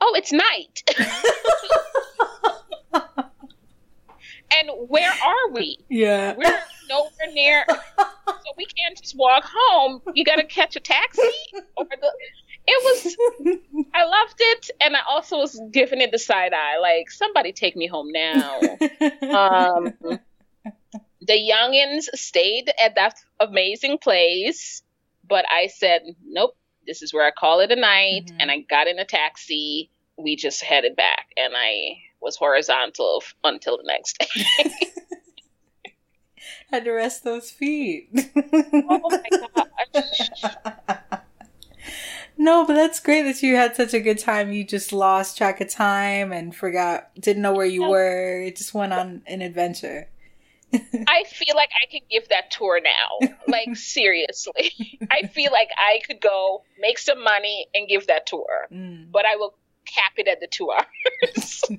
oh, 0.00 0.14
it's 0.16 0.32
night. 0.32 0.82
and 2.94 4.70
where 4.88 5.12
are 5.12 5.50
we? 5.52 5.78
Yeah. 5.90 6.34
We're 6.34 6.62
nowhere 6.88 7.30
near. 7.34 7.66
so 7.98 8.52
we 8.56 8.64
can't 8.64 8.98
just 8.98 9.16
walk 9.18 9.44
home. 9.46 10.00
You 10.14 10.24
got 10.24 10.36
to 10.36 10.44
catch 10.44 10.76
a 10.76 10.80
taxi. 10.80 11.20
Or 11.76 11.84
the, 11.84 12.10
it 12.66 13.04
was, 13.04 13.16
I 13.94 14.04
loved 14.04 14.36
it. 14.38 14.70
And 14.80 14.96
I 14.96 15.00
also 15.08 15.38
was 15.38 15.60
giving 15.70 16.00
it 16.00 16.12
the 16.12 16.18
side 16.18 16.52
eye 16.52 16.78
like, 16.80 17.10
somebody 17.10 17.52
take 17.52 17.76
me 17.76 17.86
home 17.86 18.10
now. 18.10 18.60
um, 19.22 19.92
the 21.20 21.52
youngins 21.52 22.04
stayed 22.14 22.70
at 22.82 22.94
that 22.96 23.16
amazing 23.40 23.98
place. 23.98 24.82
But 25.26 25.46
I 25.50 25.68
said, 25.68 26.02
nope, 26.24 26.56
this 26.86 27.02
is 27.02 27.12
where 27.12 27.26
I 27.26 27.30
call 27.30 27.60
it 27.60 27.70
a 27.70 27.76
night. 27.76 28.26
Mm-hmm. 28.26 28.36
And 28.40 28.50
I 28.50 28.58
got 28.60 28.86
in 28.86 28.98
a 28.98 29.04
taxi. 29.04 29.90
We 30.16 30.36
just 30.36 30.62
headed 30.62 30.96
back. 30.96 31.28
And 31.36 31.54
I 31.56 31.98
was 32.20 32.36
horizontal 32.36 33.22
f- 33.22 33.34
until 33.44 33.76
the 33.76 33.84
next 33.84 34.18
day. 34.18 34.70
Had 36.70 36.84
to 36.84 36.92
rest 36.92 37.24
those 37.24 37.50
feet. 37.50 38.08
oh 38.36 39.00
my 39.10 39.48
gosh. 39.94 40.30
No, 42.44 42.66
but 42.66 42.74
that's 42.74 43.00
great 43.00 43.22
that 43.22 43.42
you 43.42 43.56
had 43.56 43.74
such 43.74 43.94
a 43.94 44.00
good 44.00 44.18
time. 44.18 44.52
You 44.52 44.64
just 44.64 44.92
lost 44.92 45.38
track 45.38 45.62
of 45.62 45.70
time 45.70 46.30
and 46.30 46.54
forgot, 46.54 47.08
didn't 47.18 47.40
know 47.40 47.54
where 47.54 47.64
you 47.64 47.88
were. 47.88 48.42
It 48.42 48.56
just 48.56 48.74
went 48.74 48.92
on 48.92 49.22
an 49.26 49.40
adventure. 49.40 50.10
I 50.74 51.24
feel 51.24 51.56
like 51.56 51.70
I 51.82 51.90
can 51.90 52.02
give 52.10 52.28
that 52.28 52.50
tour 52.50 52.82
now. 52.82 53.30
Like, 53.48 53.74
seriously. 53.76 54.72
I 55.10 55.26
feel 55.26 55.52
like 55.52 55.70
I 55.78 56.00
could 56.06 56.20
go 56.20 56.64
make 56.78 56.98
some 56.98 57.24
money 57.24 57.66
and 57.74 57.88
give 57.88 58.08
that 58.08 58.26
tour. 58.26 58.68
Mm. 58.70 59.10
But 59.10 59.24
I 59.24 59.36
will 59.36 59.54
cap 59.86 60.12
it 60.18 60.28
at 60.28 60.40
the 60.40 60.46
two 60.46 60.70
hours. 60.70 61.64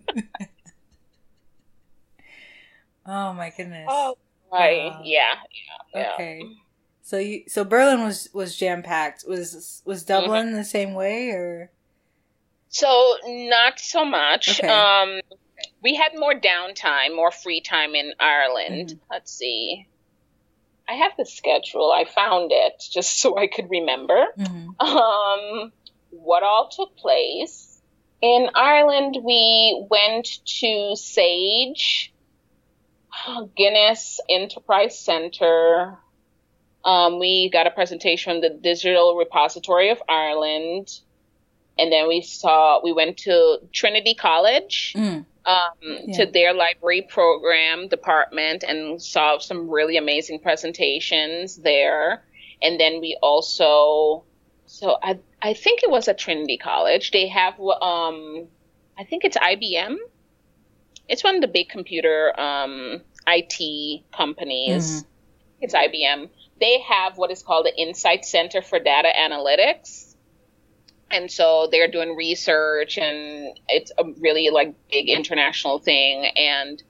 oh 3.05 3.33
my 3.33 3.53
goodness. 3.55 3.87
Oh, 3.87 4.17
right. 4.51 4.89
Wow. 4.89 5.01
Yeah, 5.03 5.35
yeah. 5.93 6.13
Okay. 6.15 6.41
So 7.05 7.19
you 7.19 7.43
so 7.47 7.63
Berlin 7.63 8.03
was 8.03 8.29
was 8.33 8.55
jam 8.55 8.81
packed. 8.81 9.25
Was 9.27 9.83
was 9.85 10.01
Dublin 10.01 10.47
mm-hmm. 10.47 10.55
the 10.55 10.63
same 10.63 10.95
way 10.95 11.29
or? 11.29 11.69
So 12.69 13.17
not 13.25 13.79
so 13.79 14.03
much. 14.03 14.59
Okay. 14.59 14.67
Um, 14.67 15.21
we 15.83 15.93
had 15.93 16.13
more 16.15 16.33
downtime, 16.33 17.15
more 17.15 17.29
free 17.29 17.61
time 17.61 17.93
in 17.93 18.13
Ireland. 18.19 18.89
Mm-hmm. 18.89 19.11
Let's 19.11 19.31
see. 19.31 19.87
I 20.89 20.93
have 20.93 21.11
the 21.15 21.27
schedule. 21.27 21.91
I 21.91 22.05
found 22.05 22.49
it 22.51 22.83
just 22.91 23.19
so 23.21 23.37
I 23.37 23.45
could 23.45 23.69
remember. 23.69 24.25
Mm-hmm. 24.39 24.81
Um, 24.81 25.71
what 26.09 26.41
all 26.41 26.69
took 26.69 26.97
place 26.97 27.79
in 28.23 28.49
Ireland, 28.55 29.19
we 29.23 29.85
went 29.91 30.39
to 30.61 30.95
Sage, 30.95 32.11
Guinness 33.55 34.19
Enterprise 34.27 34.97
Center. 34.97 35.99
Um, 36.85 37.19
we 37.19 37.49
got 37.49 37.65
a 37.65 37.71
presentation 37.71 38.33
from 38.33 38.41
the 38.41 38.51
Digital 38.51 39.15
Repository 39.17 39.89
of 39.89 40.01
Ireland. 40.07 40.99
And 41.77 41.91
then 41.91 42.07
we 42.07 42.21
saw, 42.21 42.79
we 42.83 42.93
went 42.93 43.17
to 43.19 43.59
Trinity 43.73 44.13
College 44.13 44.93
mm. 44.95 45.25
um, 45.45 45.65
yeah. 45.81 46.17
to 46.17 46.31
their 46.31 46.53
library 46.53 47.01
program 47.01 47.87
department 47.87 48.63
and 48.63 49.01
saw 49.01 49.39
some 49.39 49.69
really 49.69 49.97
amazing 49.97 50.39
presentations 50.39 51.57
there. 51.57 52.23
And 52.61 52.79
then 52.79 53.01
we 53.01 53.17
also, 53.21 54.23
so 54.67 54.97
I, 55.01 55.19
I 55.41 55.53
think 55.53 55.83
it 55.83 55.89
was 55.89 56.07
at 56.07 56.17
Trinity 56.17 56.57
College. 56.57 57.11
They 57.11 57.27
have, 57.27 57.59
um, 57.59 58.47
I 58.97 59.03
think 59.03 59.25
it's 59.25 59.37
IBM. 59.37 59.97
It's 61.09 61.23
one 61.23 61.35
of 61.35 61.41
the 61.41 61.47
big 61.47 61.67
computer 61.67 62.39
um, 62.39 63.01
IT 63.27 64.03
companies. 64.15 65.01
Mm-hmm. 65.03 65.09
It's 65.61 65.73
IBM. 65.73 66.29
They 66.59 66.79
have 66.81 67.17
what 67.17 67.31
is 67.31 67.43
called 67.43 67.65
the 67.65 67.75
Insight 67.75 68.25
Center 68.25 68.61
for 68.61 68.79
Data 68.79 69.09
Analytics. 69.17 70.15
And 71.11 71.29
so 71.31 71.67
they're 71.71 71.89
doing 71.89 72.15
research, 72.15 72.97
and 72.97 73.57
it's 73.69 73.91
a 73.97 74.03
really 74.19 74.49
like 74.49 74.73
big 74.89 75.07
international 75.09 75.79
thing. 75.79 76.25
And 76.35 76.81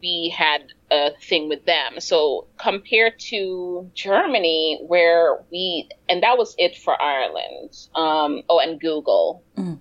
we 0.00 0.34
had 0.36 0.72
a 0.90 1.10
thing 1.20 1.48
with 1.48 1.64
them. 1.66 2.00
So 2.00 2.46
compared 2.56 3.18
to 3.30 3.90
Germany, 3.94 4.80
where 4.86 5.42
we, 5.50 5.88
and 6.08 6.22
that 6.22 6.38
was 6.38 6.54
it 6.58 6.76
for 6.76 7.00
Ireland. 7.00 7.76
Um, 7.94 8.42
oh, 8.48 8.60
and 8.60 8.80
Google. 8.80 9.42
Mm. 9.56 9.78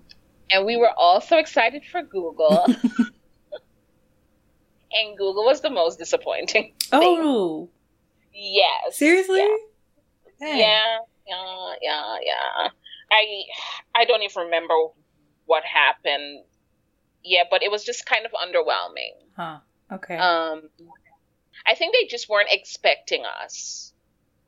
And 0.51 0.65
we 0.65 0.77
were 0.77 0.91
all 0.97 1.21
so 1.21 1.37
excited 1.37 1.83
for 1.85 2.01
Google. 2.01 2.65
and 4.91 5.17
Google 5.17 5.45
was 5.45 5.61
the 5.61 5.69
most 5.69 5.99
disappointing. 5.99 6.73
Oh. 6.91 7.69
Yes. 8.33 8.97
Seriously? 8.97 9.45
Yeah. 10.39 10.55
yeah. 10.55 10.97
Yeah, 11.29 11.73
yeah, 11.81 12.17
yeah. 12.23 12.69
I 13.11 13.43
I 13.93 14.05
don't 14.05 14.23
even 14.23 14.45
remember 14.45 14.73
what 15.45 15.63
happened. 15.63 16.43
Yeah, 17.23 17.43
but 17.49 17.63
it 17.63 17.71
was 17.71 17.83
just 17.83 18.05
kind 18.05 18.25
of 18.25 18.31
underwhelming. 18.31 19.13
Huh. 19.35 19.59
Okay. 19.91 20.15
Um, 20.15 20.69
I 21.67 21.75
think 21.75 21.93
they 21.93 22.07
just 22.07 22.29
weren't 22.29 22.49
expecting 22.51 23.23
us 23.25 23.93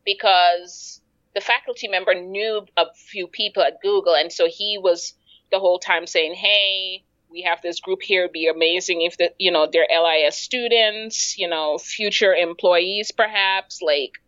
because 0.05 1.01
the 1.35 1.41
faculty 1.41 1.87
member 1.87 2.15
knew 2.15 2.65
a 2.77 2.85
few 2.95 3.27
people 3.27 3.63
at 3.63 3.81
Google, 3.81 4.15
and 4.15 4.31
so 4.31 4.47
he 4.49 4.79
was 4.81 5.13
the 5.51 5.59
whole 5.59 5.79
time 5.79 6.07
saying, 6.07 6.33
"Hey, 6.33 7.03
we 7.31 7.43
have 7.43 7.61
this 7.61 7.79
group 7.79 8.01
here. 8.01 8.23
It'd 8.23 8.33
be 8.33 8.47
amazing 8.47 9.01
if 9.01 9.17
the 9.17 9.33
you 9.37 9.51
know 9.51 9.67
they're 9.71 9.87
LIS 9.89 10.37
students, 10.37 11.37
you 11.37 11.47
know, 11.47 11.77
future 11.77 12.33
employees, 12.33 13.11
perhaps 13.11 13.81
like." 13.81 14.21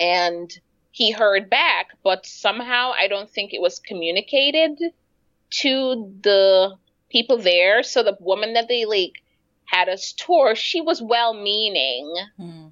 And 0.00 0.52
he 0.90 1.10
heard 1.10 1.48
back, 1.48 1.88
but 2.02 2.26
somehow 2.26 2.92
I 2.92 3.08
don't 3.08 3.30
think 3.30 3.52
it 3.52 3.60
was 3.60 3.78
communicated 3.78 4.78
to 5.50 6.12
the 6.22 6.76
people 7.08 7.38
there. 7.38 7.82
So 7.82 8.02
the 8.02 8.16
woman 8.20 8.54
that 8.54 8.68
they 8.68 8.84
like 8.84 9.22
had 9.64 9.88
us 9.88 10.12
tour, 10.12 10.54
she 10.54 10.80
was 10.80 11.00
well 11.00 11.34
meaning, 11.34 12.14
mm. 12.38 12.70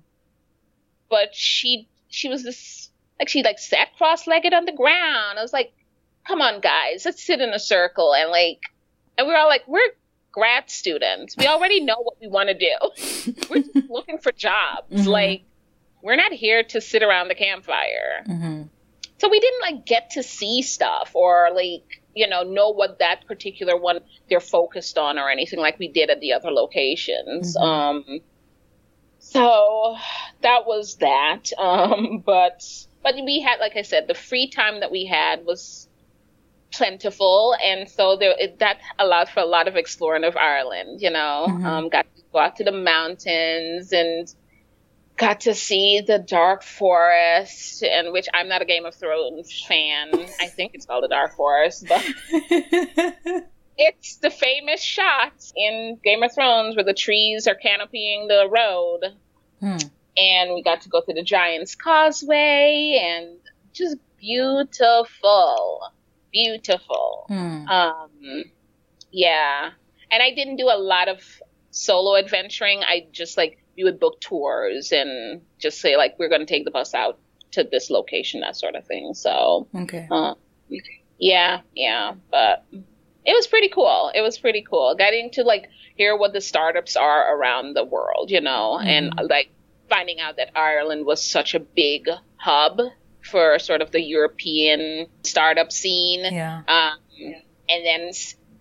but 1.09 1.34
she 1.34 1.88
she 2.09 2.28
was 2.28 2.42
this 2.42 2.90
like 3.18 3.28
she 3.28 3.42
like 3.42 3.59
sat 3.59 3.96
cross 3.96 4.26
legged 4.26 4.53
on 4.53 4.64
the 4.64 4.72
ground. 4.72 5.38
I 5.38 5.42
was 5.42 5.53
like, 5.53 5.72
come 6.26 6.42
on 6.42 6.61
guys, 6.61 7.05
let's 7.05 7.24
sit 7.24 7.40
in 7.40 7.51
a 7.51 7.59
circle 7.59 8.14
and 8.14 8.30
like 8.30 8.61
and 9.21 9.29
we 9.29 9.35
are 9.35 9.39
all 9.39 9.49
like, 9.49 9.64
we're 9.66 9.83
grad 10.33 10.71
students. 10.71 11.37
We 11.37 11.47
already 11.47 11.81
know 11.85 11.97
what 11.99 12.16
we 12.21 12.29
want 12.29 12.49
to 12.49 12.55
do. 12.55 13.35
we're 13.51 13.62
just 13.62 13.91
looking 13.91 14.16
for 14.16 14.33
jobs. 14.33 14.91
Mm-hmm. 14.91 15.09
Like 15.09 15.43
we're 16.03 16.16
not 16.16 16.33
here 16.33 16.62
to 16.62 16.81
sit 16.81 17.03
around 17.03 17.29
the 17.29 17.35
campfire. 17.35 18.25
Mm-hmm. 18.27 18.62
So 19.18 19.29
we 19.29 19.41
didn't 19.41 19.61
like 19.61 19.85
get 19.85 20.11
to 20.12 20.23
see 20.23 20.62
stuff 20.62 21.11
or 21.12 21.51
like 21.55 22.03
you 22.14 22.27
know 22.27 22.43
know 22.43 22.71
what 22.71 22.99
that 23.01 23.27
particular 23.27 23.77
one 23.77 24.01
they're 24.31 24.41
focused 24.41 24.97
on 24.97 25.18
or 25.18 25.29
anything 25.29 25.61
like 25.61 25.79
we 25.79 25.89
did 25.89 26.09
at 26.09 26.21
the 26.21 26.33
other 26.33 26.51
locations 26.51 27.57
mm-hmm. 27.57 27.62
um 27.62 28.21
so 29.21 29.97
that 30.43 30.66
was 30.66 30.97
that 30.97 31.53
um 31.57 32.18
but 32.27 32.64
but 33.05 33.14
we 33.25 33.41
had 33.41 33.61
like 33.61 33.77
i 33.77 33.83
said 33.83 34.09
the 34.09 34.14
free 34.14 34.49
time 34.49 34.81
that 34.81 34.91
we 34.91 35.05
had 35.05 35.47
was 35.47 35.87
plentiful 36.73 37.57
and 37.64 37.89
so 37.89 38.16
there 38.16 38.35
it, 38.39 38.59
that 38.59 38.79
allowed 38.99 39.29
for 39.29 39.41
a 39.41 39.47
lot 39.47 39.66
of 39.66 39.77
exploring 39.77 40.25
of 40.25 40.37
ireland 40.37 41.01
you 41.01 41.11
know 41.11 41.47
mm-hmm. 41.49 41.66
um 41.66 41.89
got 41.89 42.07
to 42.16 42.23
go 42.33 42.39
out 42.39 42.57
to 42.57 42.64
the 42.64 42.73
mountains 42.73 43.93
and 43.93 44.33
got 45.21 45.41
to 45.41 45.55
see 45.55 46.01
the 46.01 46.18
Dark 46.18 46.62
Forest, 46.62 47.83
and 47.83 48.11
which 48.11 48.27
I'm 48.33 48.49
not 48.49 48.62
a 48.62 48.64
Game 48.64 48.87
of 48.87 48.95
Thrones 48.95 49.64
fan. 49.68 50.09
I 50.41 50.47
think 50.57 50.73
it's 50.75 50.87
called 50.87 51.05
the 51.05 51.09
Dark 51.09 51.37
Forest, 51.37 51.85
but 51.87 52.03
it's 53.77 54.16
the 54.16 54.31
famous 54.31 54.81
shot 54.81 55.33
in 55.55 55.99
Game 56.03 56.23
of 56.23 56.35
Thrones 56.35 56.75
where 56.75 56.87
the 56.87 56.95
trees 56.95 57.47
are 57.47 57.55
canopying 57.55 58.29
the 58.29 58.49
road. 58.51 59.14
Hmm. 59.61 59.89
And 60.16 60.55
we 60.55 60.62
got 60.62 60.81
to 60.83 60.89
go 60.89 61.03
to 61.03 61.14
the 61.14 61.23
Giant's 61.23 61.75
Causeway 61.75 62.99
and 63.01 63.39
just 63.75 63.97
beautiful. 64.18 65.81
Beautiful. 66.33 67.26
Mm. 67.31 67.68
Um, 67.68 68.45
yeah, 69.11 69.70
and 70.11 70.22
I 70.22 70.35
didn't 70.35 70.57
do 70.57 70.66
a 70.66 70.78
lot 70.78 71.09
of 71.09 71.20
solo 71.70 72.16
adventuring. 72.16 72.83
I 72.83 73.07
just 73.12 73.37
like 73.37 73.62
we 73.76 73.85
would 73.85 74.01
book 74.01 74.20
tours 74.20 74.93
and 74.93 75.43
just 75.59 75.81
say 75.81 75.97
like 75.97 76.16
we're 76.18 76.28
going 76.28 76.41
to 76.41 76.47
take 76.47 76.64
the 76.64 76.70
bus 76.70 76.95
out 76.95 77.18
to 77.53 77.64
this 77.64 77.91
location, 77.91 78.41
that 78.41 78.57
sort 78.57 78.74
of 78.74 78.87
thing. 78.87 79.14
So 79.14 79.68
okay, 79.74 80.07
uh, 80.11 80.35
yeah, 81.18 81.61
yeah, 81.74 82.14
but 82.31 82.64
it 82.72 83.35
was 83.35 83.47
pretty 83.47 83.68
cool. 83.68 84.11
It 84.14 84.22
was 84.22 84.39
pretty 84.39 84.64
cool 84.68 84.95
getting 84.97 85.31
to 85.33 85.43
like 85.43 85.68
hear 85.97 86.16
what 86.16 86.33
the 86.33 86.41
startups 86.41 86.97
are 86.97 87.37
around 87.37 87.74
the 87.74 87.85
world, 87.85 88.31
you 88.31 88.41
know, 88.41 88.78
mm-hmm. 88.78 88.89
and 88.89 89.28
like 89.28 89.51
finding 89.89 90.20
out 90.20 90.37
that 90.37 90.51
Ireland 90.57 91.05
was 91.05 91.22
such 91.22 91.55
a 91.55 91.61
big 91.61 92.09
hub 92.37 92.81
for 93.23 93.59
sort 93.59 93.83
of 93.83 93.91
the 93.91 94.01
European 94.01 95.07
startup 95.23 95.73
scene. 95.73 96.25
Yeah. 96.25 96.62
Um, 96.66 96.99
and 97.68 97.85
then 97.85 98.11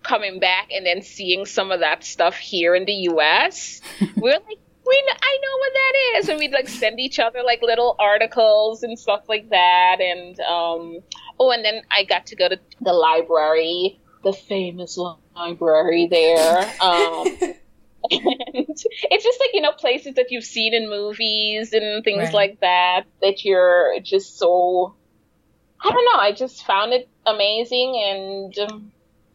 coming 0.02 0.40
back 0.40 0.68
and 0.72 0.86
then 0.86 1.02
seeing 1.02 1.44
some 1.46 1.70
of 1.70 1.80
that 1.80 2.04
stuff 2.04 2.36
here 2.36 2.74
in 2.74 2.84
the 2.84 2.92
US, 2.92 3.80
we're 4.16 4.32
like, 4.32 4.58
we 4.86 5.04
I 5.22 5.38
know 5.42 5.58
what 5.58 5.72
that 5.74 6.18
is, 6.18 6.28
and 6.28 6.38
we'd 6.38 6.52
like 6.52 6.68
send 6.68 6.98
each 6.98 7.18
other 7.18 7.42
like 7.44 7.62
little 7.62 7.94
articles 7.98 8.82
and 8.82 8.98
stuff 8.98 9.22
like 9.28 9.50
that. 9.50 9.98
And 10.00 10.38
um, 10.40 11.00
oh, 11.38 11.50
and 11.50 11.64
then 11.64 11.82
I 11.96 12.04
got 12.04 12.26
to 12.26 12.36
go 12.36 12.48
to 12.48 12.58
the 12.80 12.92
library, 12.92 14.00
the 14.24 14.32
famous 14.32 14.98
library 15.36 16.08
there. 16.10 16.72
Um, 16.80 17.26
it's 18.10 19.24
just 19.24 19.40
like 19.40 19.50
you 19.52 19.60
know 19.60 19.72
places 19.72 20.14
that 20.14 20.30
you've 20.30 20.44
seen 20.44 20.74
in 20.74 20.88
movies 20.88 21.72
and 21.72 22.02
things 22.02 22.24
right. 22.24 22.34
like 22.34 22.60
that 22.60 23.04
that 23.22 23.44
you're 23.44 24.00
just 24.02 24.38
so 24.38 24.94
I 25.82 25.90
don't 25.90 26.04
know. 26.04 26.20
I 26.20 26.32
just 26.32 26.66
found 26.66 26.92
it 26.92 27.08
amazing 27.24 28.02
and 28.04 28.70
um, 28.70 28.92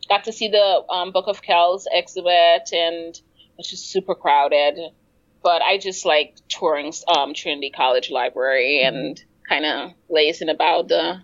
got 0.07 0.25
to 0.25 0.31
see 0.31 0.47
the 0.47 0.83
um, 0.89 1.11
Book 1.11 1.27
of 1.27 1.41
Kells 1.41 1.87
exhibit 1.91 2.71
and 2.71 3.19
it's 3.57 3.69
just 3.69 3.89
super 3.89 4.13
crowded. 4.13 4.77
But 5.41 5.61
I 5.61 5.77
just 5.77 6.05
like 6.05 6.35
touring 6.47 6.93
um, 7.07 7.33
Trinity 7.33 7.71
College 7.71 8.11
Library 8.11 8.81
mm-hmm. 8.83 8.95
and 8.95 9.23
kind 9.47 9.65
of 9.65 9.91
lazing 10.09 10.49
about 10.49 10.87
the 10.87 11.21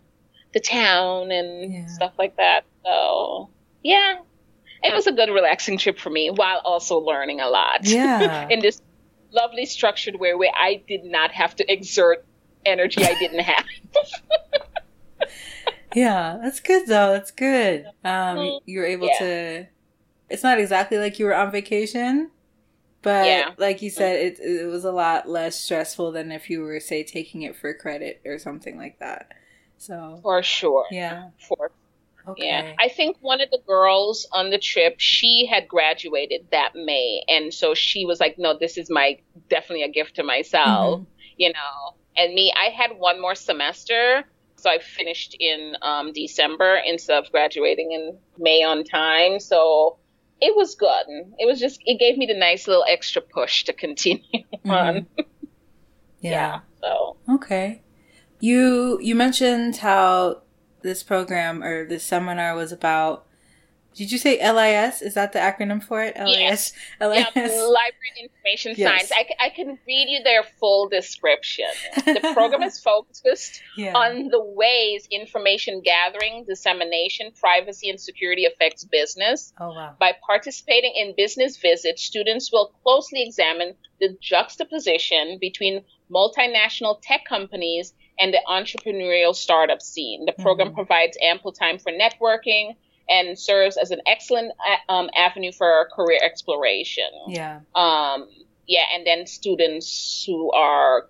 the 0.54 0.60
town 0.60 1.32
and 1.32 1.74
yeah. 1.74 1.88
stuff 1.88 2.14
like 2.18 2.38
that. 2.38 2.66
So 2.84 3.50
yeah, 3.84 4.20
it 4.84 4.94
was 4.94 5.08
a 5.08 5.12
good 5.12 5.30
relaxing 5.30 5.78
trip 5.78 6.00
for 6.00 6.10
me 6.10 6.30
while 6.30 6.62
also 6.64 6.98
learning 6.98 7.40
a 7.40 7.48
lot. 7.48 7.80
Yeah. 7.84 8.48
in 8.50 8.60
this 8.60 8.82
lovely 9.32 9.66
structured 9.66 10.20
way 10.20 10.34
where 10.34 10.52
I 10.56 10.82
did 10.88 11.04
not 11.04 11.32
have 11.32 11.56
to 11.58 11.72
exert 11.72 12.26
energy 12.66 13.04
I 13.04 13.18
didn't 13.20 13.40
have. 13.40 13.66
yeah, 15.96 16.38
that's 16.42 16.60
good 16.60 16.88
though. 16.88 17.12
That's 17.12 17.32
good. 17.32 17.86
Um, 18.04 18.38
mm-hmm. 18.38 18.70
you 18.70 18.80
were 18.80 18.86
able 18.86 19.08
yeah. 19.08 19.20
to. 19.20 19.68
It's 20.30 20.44
not 20.44 20.60
exactly 20.60 20.98
like 20.98 21.20
you 21.20 21.26
were 21.26 21.36
on 21.36 21.52
vacation, 21.52 22.32
but 23.02 23.26
yeah. 23.26 23.50
like 23.58 23.82
you 23.82 23.90
said, 23.90 24.18
it 24.18 24.40
it 24.40 24.68
was 24.68 24.86
a 24.86 24.92
lot 24.92 25.28
less 25.28 25.60
stressful 25.60 26.12
than 26.12 26.32
if 26.32 26.50
you 26.50 26.62
were 26.62 26.80
say 26.80 27.04
taking 27.04 27.42
it 27.42 27.56
for 27.56 27.74
credit 27.74 28.22
or 28.26 28.40
something 28.40 28.78
like 28.78 29.00
that. 29.00 29.34
So 29.78 30.20
for 30.22 30.42
sure, 30.44 30.86
yeah, 30.92 31.30
for 31.48 31.72
Okay. 32.28 32.46
Yeah, 32.46 32.74
I 32.80 32.88
think 32.88 33.18
one 33.22 33.42
of 33.42 33.50
the 33.50 33.60
girls 33.66 34.28
on 34.32 34.50
the 34.50 34.60
trip, 34.60 34.96
she 35.00 35.48
had 35.52 35.68
graduated 35.68 36.48
that 36.52 36.72
May, 36.76 37.24
and 37.28 37.54
so 37.54 37.74
she 37.74 38.06
was 38.06 38.20
like, 38.20 38.38
"No, 38.38 38.58
this 38.58 38.78
is 38.78 38.90
my 38.90 39.20
definitely 39.50 39.84
a 39.84 39.90
gift 39.90 40.16
to 40.16 40.24
myself," 40.24 41.00
mm-hmm. 41.00 41.04
you 41.38 41.50
know. 41.50 41.96
And 42.16 42.34
me, 42.34 42.54
I 42.56 42.70
had 42.70 42.98
one 42.98 43.22
more 43.22 43.36
semester, 43.36 44.26
so 44.56 44.70
I 44.70 44.80
finished 44.80 45.36
in 45.40 45.76
um, 45.82 46.14
December 46.14 46.80
instead 46.86 47.24
of 47.24 47.32
graduating 47.32 47.92
in 47.92 48.18
May 48.38 48.64
on 48.64 48.84
time. 48.84 49.40
So 49.40 49.98
it 50.40 50.56
was 50.56 50.76
good. 50.76 51.06
It 51.40 51.46
was 51.46 51.60
just 51.60 51.82
it 51.86 52.00
gave 52.00 52.18
me 52.18 52.26
the 52.26 52.38
nice 52.38 52.68
little 52.68 52.86
extra 52.90 53.22
push 53.22 53.64
to 53.66 53.74
continue 53.74 54.24
mm-hmm. 54.34 54.70
on. 54.70 55.08
Yeah. 56.20 56.32
yeah. 56.32 56.60
So 56.82 57.18
okay, 57.30 57.82
you 58.40 59.00
you 59.02 59.16
mentioned 59.16 59.78
how 59.78 60.42
this 60.84 61.04
program 61.04 61.64
or 61.64 61.86
this 61.86 62.04
seminar 62.04 62.56
was 62.56 62.72
about. 62.72 63.26
Did 63.94 64.10
you 64.10 64.18
say 64.18 64.40
LIS? 64.40 65.02
Is 65.02 65.16
that 65.16 65.34
the 65.34 65.40
acronym 65.40 65.84
for 65.84 66.02
it? 66.02 66.16
LIS. 66.18 66.38
Yes. 66.40 66.74
LIS. 67.02 67.28
Yeah, 67.36 67.42
Library 67.42 68.02
Information 68.22 68.74
yes. 68.78 69.10
Science. 69.10 69.12
I, 69.14 69.48
I 69.48 69.50
can 69.50 69.78
read 69.86 70.08
you 70.08 70.24
their 70.24 70.44
full 70.62 70.88
description. 70.88 71.66
The 71.96 72.32
program 72.34 72.64
is 72.64 72.80
focused 72.84 73.62
yeah. 73.76 73.94
on 73.94 74.30
the 74.30 74.42
ways 74.42 75.10
information 75.12 75.82
gathering, 75.82 76.46
dissemination, 76.48 77.32
privacy, 77.38 77.90
and 77.90 78.00
security 78.00 78.46
affects 78.46 78.86
business. 78.86 79.52
Oh, 79.60 79.70
wow. 79.72 79.96
By 80.00 80.14
participating 80.26 80.94
in 80.96 81.14
business 81.18 81.58
visits, 81.58 82.02
students 82.02 82.50
will 82.50 82.72
closely 82.84 83.24
examine 83.24 83.76
the 84.00 84.18
juxtaposition 84.22 85.38
between 85.42 85.84
multinational 86.10 86.98
tech 87.02 87.26
companies 87.28 87.94
and 88.22 88.34
the 88.34 88.42
entrepreneurial 88.48 89.36
startup 89.36 89.82
scene. 89.82 90.26
The 90.26 90.34
program 90.34 90.68
mm-hmm. 90.70 90.76
provides 90.76 91.18
ample 91.22 91.52
time 91.52 91.80
for 91.80 91.92
networking 91.92 92.76
and 93.10 93.38
serves 93.38 93.78
as 93.78 93.92
an 93.92 94.00
excellent 94.06 94.54
uh, 94.88 94.92
um, 94.92 95.10
avenue 95.18 95.52
for 95.52 95.90
career 95.94 96.20
exploration. 96.24 97.10
Yeah. 97.28 97.62
Um, 97.76 98.30
yeah, 98.68 98.84
and 98.96 99.06
then 99.06 99.26
students 99.28 100.24
who 100.26 100.52
are, 100.52 101.08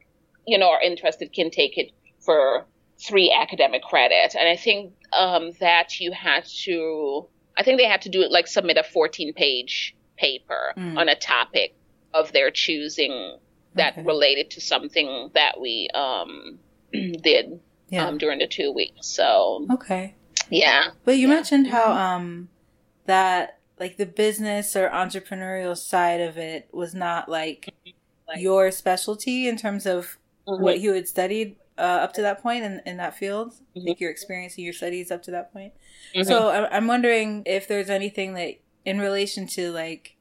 you 0.47 0.57
know, 0.57 0.71
are 0.71 0.81
interested 0.81 1.31
can 1.33 1.51
take 1.51 1.77
it 1.77 1.91
for 2.19 2.65
three 2.97 3.31
academic 3.31 3.83
credit. 3.83 4.35
And 4.39 4.47
I 4.47 4.55
think 4.55 4.93
um, 5.11 5.51
that 5.59 5.99
you 5.99 6.11
had 6.11 6.45
to, 6.63 7.27
I 7.57 7.63
think 7.63 7.79
they 7.79 7.87
had 7.87 8.03
to 8.03 8.09
do 8.09 8.21
it 8.21 8.31
like 8.31 8.47
submit 8.47 8.77
a 8.77 8.83
14 8.83 9.33
page 9.33 9.95
paper 10.17 10.73
mm. 10.77 10.97
on 10.97 11.09
a 11.09 11.15
topic 11.15 11.75
of 12.13 12.31
their 12.31 12.51
choosing 12.51 13.37
that 13.75 13.93
okay. 13.93 14.03
related 14.03 14.51
to 14.51 14.61
something 14.61 15.29
that 15.33 15.59
we 15.59 15.89
um, 15.93 16.59
did 17.21 17.59
yeah. 17.89 18.07
um, 18.07 18.17
during 18.17 18.39
the 18.39 18.47
two 18.47 18.71
weeks. 18.71 19.07
So 19.07 19.67
okay, 19.71 20.15
yeah. 20.49 20.89
But 21.05 21.17
you 21.17 21.27
yeah. 21.27 21.35
mentioned 21.35 21.67
how 21.67 21.91
um 21.91 22.49
that 23.05 23.59
like 23.79 23.97
the 23.97 24.05
business 24.05 24.75
or 24.75 24.89
entrepreneurial 24.89 25.75
side 25.75 26.21
of 26.21 26.37
it 26.37 26.69
was 26.71 26.93
not 26.93 27.27
like, 27.27 27.73
like 28.27 28.39
your 28.39 28.69
specialty 28.69 29.47
in 29.47 29.57
terms 29.57 29.87
of 29.87 30.17
mm-hmm. 30.47 30.61
what 30.63 30.79
you 30.79 30.93
had 30.93 31.07
studied 31.07 31.55
uh, 31.79 31.81
up 31.81 32.13
to 32.13 32.21
that 32.21 32.43
point 32.43 32.63
in, 32.63 32.79
in 32.85 32.97
that 32.97 33.17
field, 33.17 33.53
mm-hmm. 33.75 33.87
like 33.87 33.99
your 33.99 34.11
experience 34.11 34.55
and 34.55 34.63
your 34.63 34.73
studies 34.73 35.09
up 35.09 35.23
to 35.23 35.31
that 35.31 35.51
point. 35.51 35.73
Mm-hmm. 36.15 36.27
So 36.27 36.49
I'm 36.49 36.85
wondering 36.85 37.41
if 37.47 37.67
there's 37.67 37.89
anything 37.89 38.35
that 38.35 38.59
in 38.85 38.99
relation 38.99 39.47
to 39.47 39.71
like 39.71 40.15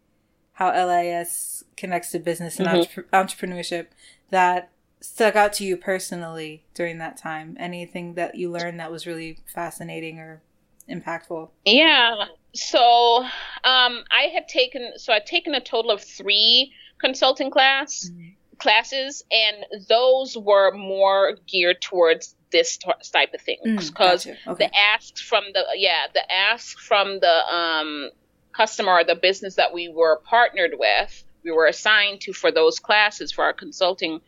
how 0.52 0.70
LIS 0.72 1.64
connects 1.76 2.12
to 2.12 2.18
business 2.18 2.58
and 2.58 2.66
mm-hmm. 2.66 2.78
entre- 2.78 3.04
entrepreneurship 3.12 3.88
that 4.30 4.70
stuck 5.00 5.36
out 5.36 5.52
to 5.54 5.64
you 5.64 5.76
personally 5.76 6.64
during 6.74 6.98
that 6.98 7.16
time? 7.16 7.56
Anything 7.58 8.14
that 8.14 8.34
you 8.34 8.50
learned 8.50 8.80
that 8.80 8.90
was 8.90 9.06
really 9.06 9.38
fascinating 9.52 10.18
or 10.18 10.42
impactful? 10.88 11.50
Yeah. 11.64 12.24
So 12.54 13.22
um, 13.64 14.04
I 14.10 14.30
had 14.32 14.48
taken 14.48 14.92
so 14.96 15.12
I'd 15.12 15.26
taken 15.26 15.54
a 15.54 15.60
total 15.60 15.90
of 15.90 16.02
three 16.02 16.72
consulting 17.00 17.50
class 17.50 18.10
mm-hmm. 18.10 18.30
classes, 18.58 19.24
and 19.30 19.86
those 19.88 20.36
were 20.36 20.72
more 20.72 21.36
geared 21.46 21.80
towards 21.80 22.34
this 22.50 22.76
t- 22.76 22.90
type 23.12 23.32
of 23.32 23.40
things 23.40 23.90
because 23.90 24.24
mm, 24.24 24.28
gotcha. 24.30 24.50
okay. 24.50 24.66
the 24.66 24.76
asks 24.76 25.20
from 25.20 25.44
the 25.54 25.64
yeah 25.76 26.06
the 26.12 26.32
asks 26.32 26.84
from 26.84 27.20
the 27.20 27.54
um, 27.54 28.10
customer 28.52 28.92
or 28.92 29.04
the 29.04 29.14
business 29.14 29.54
that 29.54 29.72
we 29.72 29.88
were 29.88 30.20
partnered 30.24 30.72
with 30.76 31.24
we 31.44 31.52
were 31.52 31.66
assigned 31.66 32.20
to 32.20 32.32
for 32.32 32.50
those 32.50 32.80
classes 32.80 33.30
for 33.30 33.44
our 33.44 33.52
consulting 33.52 34.20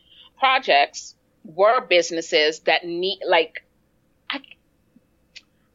projects 0.43 1.15
were 1.45 1.81
businesses 1.87 2.59
that 2.67 2.85
need 2.85 3.21
like 3.25 3.65
I, 4.29 4.41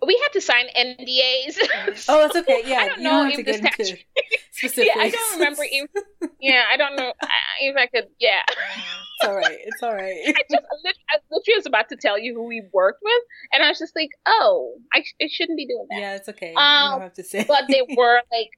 we 0.06 0.20
had 0.22 0.34
to 0.34 0.42
sign 0.42 0.66
NDAs. 0.78 2.06
oh, 2.10 2.26
it's 2.26 2.36
okay. 2.36 2.64
Yeah, 2.66 2.80
I 2.80 2.88
don't 2.90 3.04
know 3.04 3.30
don't 3.30 3.40
if 3.40 3.46
the 3.46 3.54
statute. 3.54 4.86
yeah, 4.86 4.94
I 4.98 5.10
don't 5.10 5.40
remember. 5.40 5.64
If, 5.64 5.90
yeah, 6.42 6.64
I 6.70 6.76
don't 6.76 6.98
know 6.98 7.14
if 7.62 7.78
I 7.78 7.88
could. 7.88 8.08
Yeah, 8.20 8.42
it's 8.50 9.26
all 9.30 9.36
right. 9.36 9.58
It's 9.64 9.82
all 9.82 9.94
right. 9.94 10.18
I 10.28 10.34
just 10.52 10.64
I 11.10 11.18
literally 11.32 11.58
was 11.58 11.66
about 11.66 11.88
to 11.90 11.96
tell 11.96 12.20
you 12.20 12.34
who 12.34 12.46
we 12.46 12.62
worked 12.74 13.00
with, 13.02 13.24
and 13.54 13.64
I 13.64 13.70
was 13.70 13.80
just 13.80 13.96
like, 13.96 14.10
oh, 14.26 14.74
I, 14.94 15.02
I 15.22 15.30
shouldn't 15.32 15.58
be 15.58 15.66
doing 15.66 15.88
that. 15.92 16.00
Yeah, 16.00 16.16
it's 16.16 16.28
okay. 16.28 16.54
Um, 16.58 16.84
you 16.84 16.92
don't 16.92 17.02
have 17.04 17.14
to 17.14 17.24
say. 17.24 17.46
but 17.48 17.64
they 17.70 17.84
were 17.96 18.22
like 18.34 18.50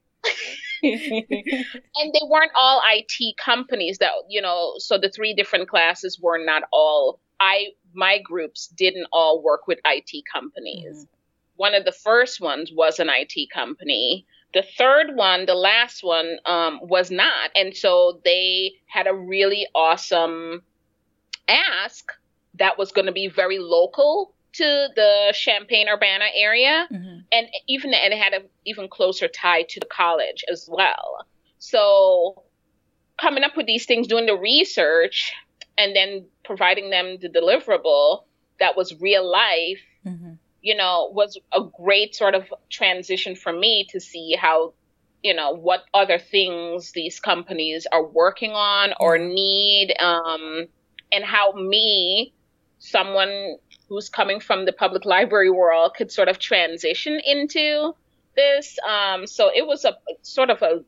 and 0.83 2.13
they 2.13 2.21
weren't 2.27 2.51
all 2.55 2.81
IT 2.91 3.37
companies 3.37 3.97
that 3.99 4.11
you 4.29 4.41
know. 4.41 4.73
So 4.77 4.97
the 4.97 5.09
three 5.09 5.33
different 5.33 5.69
classes 5.69 6.19
were 6.21 6.43
not 6.43 6.63
all. 6.71 7.19
I 7.39 7.67
my 7.93 8.19
groups 8.19 8.67
didn't 8.67 9.07
all 9.11 9.41
work 9.41 9.67
with 9.67 9.79
IT 9.85 10.23
companies. 10.31 10.97
Mm-hmm. 10.97 11.13
One 11.55 11.75
of 11.75 11.85
the 11.85 11.91
first 11.91 12.39
ones 12.39 12.71
was 12.73 12.99
an 12.99 13.09
IT 13.09 13.49
company. 13.53 14.25
The 14.53 14.63
third 14.77 15.15
one, 15.15 15.45
the 15.45 15.55
last 15.55 16.03
one, 16.03 16.37
um, 16.45 16.79
was 16.81 17.11
not, 17.11 17.51
and 17.55 17.75
so 17.75 18.19
they 18.25 18.73
had 18.87 19.05
a 19.05 19.13
really 19.13 19.67
awesome 19.75 20.63
ask 21.47 22.11
that 22.55 22.77
was 22.77 22.91
going 22.91 23.05
to 23.05 23.11
be 23.11 23.27
very 23.27 23.59
local 23.59 24.33
to 24.53 24.87
the 24.95 25.33
Champaign 25.33 25.87
Urbana 25.87 26.25
area, 26.35 26.87
mm-hmm. 26.91 27.19
and 27.31 27.47
even 27.67 27.93
and 27.93 28.13
it 28.13 28.17
had 28.17 28.33
an 28.33 28.43
even 28.65 28.87
closer 28.87 29.27
tie 29.27 29.63
to 29.63 29.79
the 29.79 29.85
college 29.85 30.43
as 30.51 30.67
well. 30.71 31.25
So 31.59 32.43
coming 33.19 33.43
up 33.43 33.55
with 33.57 33.65
these 33.65 33.85
things, 33.85 34.07
doing 34.07 34.25
the 34.25 34.37
research, 34.37 35.33
and 35.77 35.95
then 35.95 36.25
providing 36.43 36.89
them 36.89 37.17
the 37.21 37.29
deliverable 37.29 38.23
that 38.59 38.75
was 38.75 38.99
real 38.99 39.29
life, 39.29 39.81
mm-hmm. 40.05 40.33
you 40.61 40.75
know, 40.75 41.09
was 41.13 41.37
a 41.53 41.61
great 41.61 42.15
sort 42.15 42.35
of 42.35 42.43
transition 42.69 43.35
for 43.35 43.53
me 43.53 43.87
to 43.89 43.99
see 43.99 44.35
how, 44.39 44.73
you 45.23 45.33
know, 45.33 45.51
what 45.51 45.83
other 45.93 46.17
things 46.19 46.91
these 46.91 47.19
companies 47.19 47.87
are 47.91 48.05
working 48.05 48.51
on 48.51 48.93
or 48.99 49.17
need, 49.17 49.95
um, 49.99 50.67
and 51.11 51.23
how 51.23 51.51
me, 51.53 52.33
someone 52.79 53.57
who's 53.89 54.09
coming 54.09 54.39
from 54.39 54.65
the 54.65 54.71
public 54.71 55.03
library 55.03 55.49
world, 55.49 55.93
could 55.95 56.11
sort 56.11 56.29
of 56.29 56.39
transition 56.39 57.19
into 57.25 57.93
this. 58.35 58.77
Um, 58.87 59.27
so 59.27 59.49
it 59.53 59.67
was 59.67 59.83
a 59.83 59.97
sort 60.21 60.49
of 60.49 60.61
a 60.61 60.83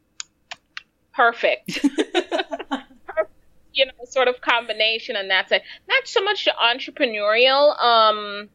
perfect 1.14 1.84
you 3.74 3.86
know, 3.86 3.92
sort 4.06 4.28
of 4.28 4.42
combination 4.42 5.16
and 5.16 5.30
that's 5.30 5.52
it. 5.52 5.64
Not 5.88 6.08
so 6.08 6.22
much 6.22 6.46
the 6.46 6.54
entrepreneurial. 6.62 7.80
Um, 7.82 8.50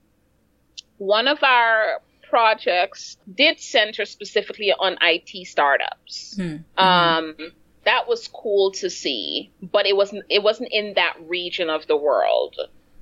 one 0.99 1.28
of 1.28 1.42
our 1.42 2.01
projects 2.28 3.16
did 3.32 3.61
center 3.61 4.05
specifically 4.05 4.72
on 4.72 4.99
IT 5.01 5.47
startups. 5.47 6.36
Hmm. 6.36 6.42
Mm-hmm. 6.42 6.82
Um, 6.82 7.53
that 7.84 8.09
was 8.09 8.28
cool 8.28 8.72
to 8.72 8.90
see, 8.90 9.53
but 9.62 9.86
it 9.86 9.97
wasn't 9.97 10.24
it 10.28 10.42
wasn't 10.42 10.70
in 10.72 10.94
that 10.94 11.14
region 11.26 11.70
of 11.70 11.86
the 11.86 11.97
world. 11.97 12.57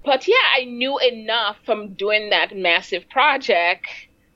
But 0.04 0.28
yeah, 0.28 0.36
I 0.56 0.64
knew 0.64 0.98
enough 0.98 1.56
from 1.64 1.94
doing 1.94 2.30
that 2.30 2.56
massive 2.56 3.08
project 3.08 3.86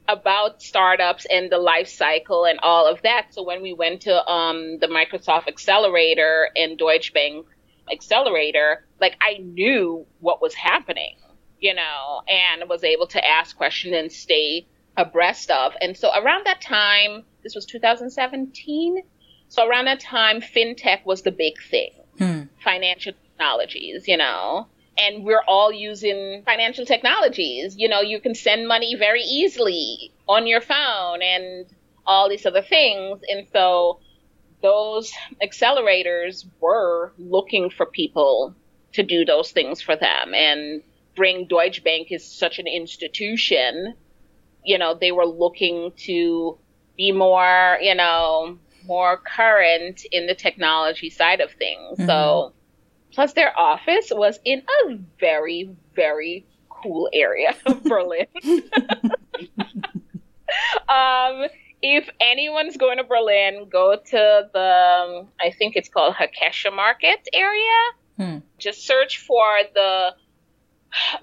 about 0.08 0.62
startups 0.62 1.26
and 1.26 1.52
the 1.52 1.58
life 1.58 1.88
cycle 1.88 2.46
and 2.46 2.58
all 2.60 2.86
of 2.86 3.02
that. 3.02 3.26
So 3.30 3.42
when 3.42 3.60
we 3.60 3.74
went 3.74 4.02
to 4.02 4.26
um, 4.26 4.78
the 4.78 4.86
Microsoft 4.86 5.46
Accelerator 5.46 6.48
and 6.56 6.78
Deutsche 6.78 7.12
Bank 7.12 7.46
accelerator, 7.92 8.86
like 9.00 9.16
I 9.20 9.38
knew 9.38 10.06
what 10.20 10.40
was 10.40 10.54
happening, 10.54 11.16
you 11.60 11.74
know, 11.74 12.22
and 12.26 12.68
was 12.68 12.84
able 12.84 13.06
to 13.08 13.26
ask 13.26 13.56
questions 13.56 13.94
and 13.94 14.10
stay 14.10 14.66
abreast 14.96 15.50
of. 15.50 15.74
And 15.82 15.96
so 15.96 16.10
around 16.14 16.46
that 16.46 16.62
time, 16.62 17.24
this 17.42 17.54
was 17.54 17.66
2017. 17.66 19.02
So 19.48 19.66
around 19.66 19.84
that 19.86 20.00
time, 20.00 20.40
fintech 20.40 21.04
was 21.04 21.22
the 21.22 21.30
big 21.30 21.54
thing, 21.70 21.90
hmm. 22.16 22.42
financial 22.62 23.12
technologies, 23.12 24.08
you 24.08 24.16
know, 24.16 24.66
and 24.98 25.24
we're 25.24 25.42
all 25.46 25.72
using 25.72 26.42
financial 26.44 26.84
technologies. 26.84 27.76
You 27.78 27.88
know, 27.88 28.00
you 28.00 28.20
can 28.20 28.34
send 28.34 28.66
money 28.66 28.96
very 28.96 29.22
easily 29.22 30.12
on 30.28 30.46
your 30.46 30.60
phone 30.60 31.22
and 31.22 31.66
all 32.06 32.28
these 32.28 32.44
other 32.44 32.62
things. 32.62 33.20
And 33.28 33.46
so 33.52 34.00
those 34.60 35.12
accelerators 35.42 36.44
were 36.60 37.12
looking 37.16 37.70
for 37.70 37.86
people 37.86 38.54
to 38.94 39.02
do 39.02 39.24
those 39.24 39.52
things 39.52 39.80
for 39.80 39.94
them 39.94 40.34
and 40.34 40.82
bring 41.14 41.46
Deutsche 41.46 41.84
Bank 41.84 42.08
is 42.10 42.24
such 42.24 42.58
an 42.58 42.66
institution, 42.66 43.94
you 44.64 44.78
know, 44.78 44.94
they 44.94 45.12
were 45.12 45.26
looking 45.26 45.92
to 45.96 46.58
be 46.96 47.12
more, 47.12 47.78
you 47.80 47.94
know, 47.94 48.58
more 48.86 49.18
current 49.18 50.04
in 50.10 50.26
the 50.26 50.34
technology 50.34 51.10
side 51.10 51.40
of 51.40 51.50
things. 51.52 51.98
Mm-hmm. 51.98 52.06
So 52.06 52.52
plus 53.12 53.32
their 53.32 53.58
office 53.58 54.10
was 54.14 54.38
in 54.44 54.62
a 54.84 54.98
very, 55.18 55.70
very 55.94 56.46
cool 56.68 57.08
area 57.12 57.54
of 57.66 57.82
Berlin. 57.84 58.26
um, 60.88 61.46
if 61.80 62.08
anyone's 62.20 62.76
going 62.76 62.98
to 62.98 63.04
Berlin, 63.04 63.68
go 63.70 63.96
to 63.96 64.48
the 64.52 65.18
um, 65.20 65.28
I 65.40 65.50
think 65.50 65.76
it's 65.76 65.88
called 65.88 66.14
Hackesche 66.14 66.74
Market 66.74 67.28
area. 67.32 67.80
Hmm. 68.16 68.38
Just 68.58 68.86
search 68.86 69.18
for 69.18 69.46
the 69.74 70.14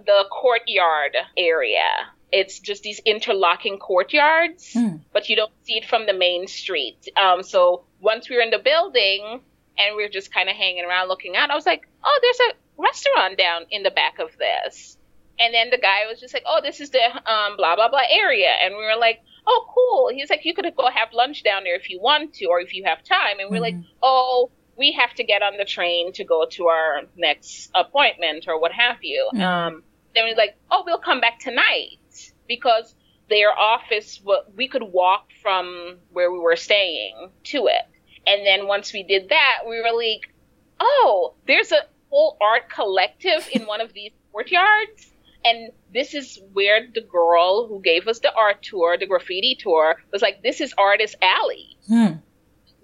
the 0.06 0.26
courtyard 0.32 1.18
area. 1.38 1.90
It's 2.32 2.60
just 2.60 2.84
these 2.84 3.00
interlocking 3.06 3.78
courtyards, 3.80 4.74
hmm. 4.74 4.98
but 5.14 5.30
you 5.30 5.36
don't 5.36 5.52
see 5.64 5.78
it 5.78 5.86
from 5.86 6.06
the 6.06 6.14
main 6.14 6.48
street. 6.48 7.08
Um, 7.16 7.44
so 7.44 7.84
once 8.02 8.30
we 8.30 8.36
were 8.36 8.42
in 8.42 8.50
the 8.50 8.60
building 8.60 9.42
and 9.78 9.96
we 9.96 10.04
are 10.04 10.10
just 10.10 10.34
kind 10.34 10.50
of 10.50 10.56
hanging 10.56 10.86
around 10.86 11.08
looking 11.08 11.36
out, 11.36 11.52
I 11.52 11.56
was 11.56 11.66
like, 11.66 11.88
oh, 12.04 12.20
there's 12.22 12.52
a 12.52 12.82
restaurant 12.82 13.38
down 13.38 13.66
in 13.70 13.84
the 13.84 13.92
back 13.92 14.20
of 14.20 14.30
this. 14.38 14.98
And 15.40 15.54
then 15.54 15.70
the 15.70 15.78
guy 15.78 16.08
was 16.10 16.20
just 16.20 16.34
like, 16.34 16.44
oh, 16.46 16.62
this 16.64 16.80
is 16.80 16.92
the 16.92 17.04
um, 17.04 17.58
blah 17.58 17.76
blah 17.76 17.90
blah 17.90 18.08
area, 18.10 18.52
and 18.64 18.76
we 18.76 18.84
were 18.84 18.98
like, 18.98 19.20
oh, 19.48 19.66
cool. 19.74 20.10
He's 20.14 20.30
like, 20.30 20.46
you 20.46 20.54
could 20.54 20.66
go 20.76 20.90
have 20.90 21.14
lunch 21.14 21.44
down 21.44 21.64
there 21.64 21.76
if 21.76 21.90
you 21.90 22.00
want 22.02 22.34
to, 22.36 22.46
or 22.46 22.60
if 22.60 22.74
you 22.74 22.84
have 22.86 23.04
time. 23.04 23.40
And 23.40 23.50
we're 23.50 23.58
mm-hmm. 23.58 23.78
like, 23.80 23.86
oh, 24.02 24.50
we 24.78 24.94
have 24.94 25.14
to 25.16 25.24
get 25.24 25.42
on 25.42 25.58
the 25.58 25.66
train 25.66 26.14
to 26.14 26.24
go 26.24 26.46
to 26.52 26.68
our 26.68 27.02
next 27.16 27.72
appointment 27.76 28.46
or 28.48 28.60
what 28.60 28.72
have 28.72 28.98
you. 29.02 29.30
Mm-hmm. 29.34 29.44
Um, 29.44 29.84
then 30.14 30.26
we're 30.26 30.36
like, 30.36 30.58
oh, 30.72 30.84
we'll 30.86 30.98
come 30.98 31.22
back 31.22 31.40
tonight 31.40 32.00
because 32.48 32.96
their 33.30 33.58
office, 33.58 34.22
we 34.56 34.68
could 34.68 34.84
walk 34.84 35.28
from 35.42 35.98
where 36.12 36.32
we 36.32 36.40
were 36.40 36.56
staying 36.56 37.32
to 37.44 37.68
it. 37.68 37.88
And 38.28 38.46
then 38.46 38.68
once 38.68 38.94
we 38.94 39.04
did 39.04 39.30
that, 39.30 39.60
we 39.68 39.82
were 39.82 39.96
like, 39.96 40.34
oh, 40.80 41.36
there's 41.48 41.72
a 41.72 41.86
whole 42.10 42.38
art 42.42 42.70
collective 42.70 43.48
in 43.52 43.66
one 43.66 43.82
of 43.82 43.94
these 43.94 44.12
courtyards 44.32 45.12
and 45.46 45.72
this 45.94 46.14
is 46.16 46.42
where 46.54 46.88
the 46.94 47.02
girl 47.02 47.68
who 47.68 47.80
gave 47.80 48.08
us 48.08 48.20
the 48.20 48.34
art 48.34 48.64
tour, 48.64 48.98
the 48.98 49.06
graffiti 49.06 49.56
tour, 49.56 49.96
was 50.12 50.22
like, 50.22 50.42
"This 50.42 50.60
is 50.60 50.74
Artist 50.78 51.16
Alley, 51.22 51.78
hmm. 51.88 52.14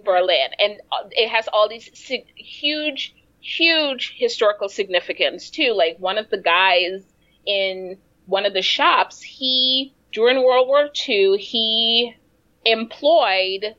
Berlin," 0.05 0.49
and 0.59 0.79
uh, 0.91 1.09
it 1.09 1.27
has 1.29 1.47
all 1.51 1.67
these 1.67 1.89
sig- 1.97 2.31
huge, 2.35 3.15
huge 3.39 4.13
historical 4.15 4.69
significance 4.69 5.49
too. 5.49 5.73
Like 5.73 5.97
one 5.97 6.19
of 6.19 6.29
the 6.29 6.37
guys 6.37 7.03
in 7.45 7.97
one 8.27 8.45
of 8.45 8.53
the 8.53 8.61
shops, 8.61 9.21
he 9.21 9.95
during 10.13 10.43
World 10.43 10.67
War 10.67 10.89
II, 11.09 11.37
he 11.37 12.15
employed 12.63 13.75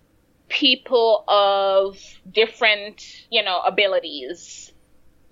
people 0.53 1.25
of 1.29 1.99
different, 2.31 3.25
you 3.31 3.43
know, 3.43 3.61
abilities 3.61 4.73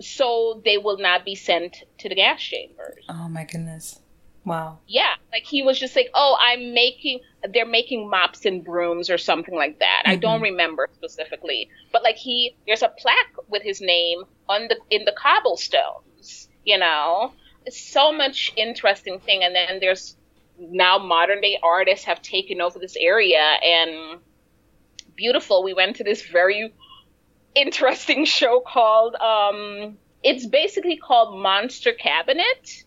so 0.01 0.63
they 0.65 0.79
will 0.79 0.97
not 0.99 1.25
be 1.25 1.35
sent 1.35 1.85
to 1.99 2.09
the 2.09 2.15
gas 2.15 2.41
chambers. 2.41 3.05
Oh 3.09 3.29
my 3.29 3.45
goodness. 3.45 4.01
Wow. 4.45 4.79
Yeah, 4.87 5.15
like 5.33 5.45
he 5.45 5.63
was 5.63 5.79
just 5.79 5.95
like, 5.95 6.09
"Oh, 6.15 6.37
I'm 6.41 6.73
making 6.73 7.21
they're 7.53 7.67
making 7.67 8.09
mops 8.09 8.47
and 8.47 8.65
brooms 8.65 9.11
or 9.11 9.19
something 9.19 9.55
like 9.55 9.79
that." 9.81 10.03
Mm-hmm. 10.05 10.13
I 10.13 10.17
don't 10.17 10.37
mm-hmm. 10.37 10.45
remember 10.45 10.89
specifically, 10.95 11.69
but 11.93 12.03
like 12.03 12.17
he 12.17 12.57
there's 12.67 12.83
a 12.83 12.89
plaque 12.89 13.35
with 13.49 13.63
his 13.63 13.83
name 13.83 14.23
on 14.49 14.69
the 14.69 14.79
in 14.89 15.05
the 15.05 15.13
cobblestones, 15.13 16.49
you 16.65 16.79
know. 16.79 17.35
It's 17.67 17.79
so 17.79 18.11
much 18.11 18.55
interesting 18.57 19.21
thing 19.21 19.45
and 19.45 19.55
then 19.55 19.81
there's 19.81 20.17
now 20.59 20.97
modern 20.97 21.43
day 21.43 21.59
artists 21.63 22.07
have 22.07 22.23
taken 22.23 22.63
over 22.63 22.79
this 22.79 22.97
area 22.99 23.39
and 23.63 24.21
beautiful. 25.17 25.63
We 25.63 25.75
went 25.75 25.97
to 25.97 26.05
this 26.05 26.23
very 26.27 26.73
interesting 27.55 28.25
show 28.37 28.61
called 28.61 29.15
um 29.17 29.97
it's 30.23 30.47
basically 30.47 30.97
called 30.97 31.41
Monster 31.41 31.93
Cabinet, 31.93 32.85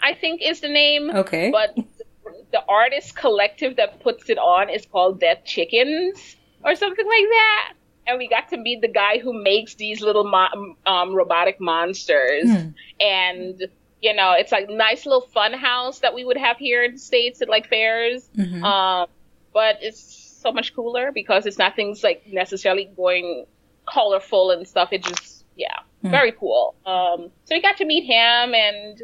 I 0.00 0.14
think 0.14 0.40
is 0.42 0.60
the 0.60 0.68
name. 0.68 1.10
Okay. 1.10 1.50
But 1.50 1.76
the 2.52 2.62
artist 2.68 3.16
collective 3.16 3.76
that 3.76 4.00
puts 4.00 4.28
it 4.30 4.38
on 4.38 4.70
is 4.70 4.86
called 4.86 5.20
Dead 5.20 5.44
Chickens 5.44 6.36
or 6.64 6.74
something 6.74 7.06
like 7.06 7.24
that. 7.28 7.72
And 8.06 8.18
we 8.18 8.28
got 8.28 8.48
to 8.50 8.56
meet 8.56 8.82
the 8.82 8.88
guy 8.88 9.18
who 9.18 9.32
makes 9.32 9.74
these 9.74 10.00
little 10.00 10.24
mo- 10.24 10.76
um, 10.86 11.12
robotic 11.14 11.60
monsters. 11.60 12.44
Hmm. 12.44 12.68
And, 13.00 13.66
you 14.00 14.14
know, 14.14 14.32
it's 14.32 14.52
like 14.52 14.68
nice 14.70 15.06
little 15.06 15.22
fun 15.22 15.52
house 15.52 15.98
that 16.00 16.14
we 16.14 16.24
would 16.24 16.36
have 16.36 16.56
here 16.56 16.84
in 16.84 16.92
the 16.92 16.98
States 17.00 17.42
at 17.42 17.48
like 17.48 17.68
fairs. 17.68 18.28
Mm-hmm. 18.36 18.62
Um, 18.62 19.08
but 19.52 19.78
it's 19.80 20.25
so 20.46 20.52
much 20.52 20.74
cooler 20.74 21.10
because 21.12 21.46
it's 21.46 21.58
not 21.58 21.74
things 21.74 22.04
like 22.04 22.22
necessarily 22.26 22.88
going 22.96 23.46
colorful 23.86 24.52
and 24.52 24.66
stuff. 24.66 24.92
It 24.92 25.02
just, 25.02 25.44
yeah, 25.56 25.80
mm. 26.04 26.10
very 26.10 26.32
cool. 26.32 26.74
Um, 26.86 27.30
so 27.44 27.54
we 27.56 27.62
got 27.62 27.78
to 27.78 27.84
meet 27.84 28.04
him 28.04 28.54
and, 28.54 29.02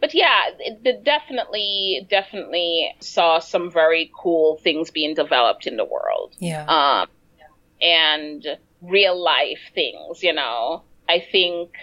but 0.00 0.14
yeah, 0.14 0.48
it, 0.58 0.80
it 0.84 1.04
definitely, 1.04 2.06
definitely 2.10 2.92
saw 3.00 3.38
some 3.38 3.70
very 3.70 4.10
cool 4.16 4.56
things 4.56 4.90
being 4.90 5.14
developed 5.14 5.66
in 5.66 5.76
the 5.76 5.84
world. 5.84 6.34
Yeah. 6.38 6.64
Um, 6.64 7.08
and 7.80 8.44
real 8.82 9.22
life 9.22 9.60
things, 9.74 10.22
you 10.22 10.32
know. 10.32 10.82
I 11.08 11.20
think, 11.20 11.74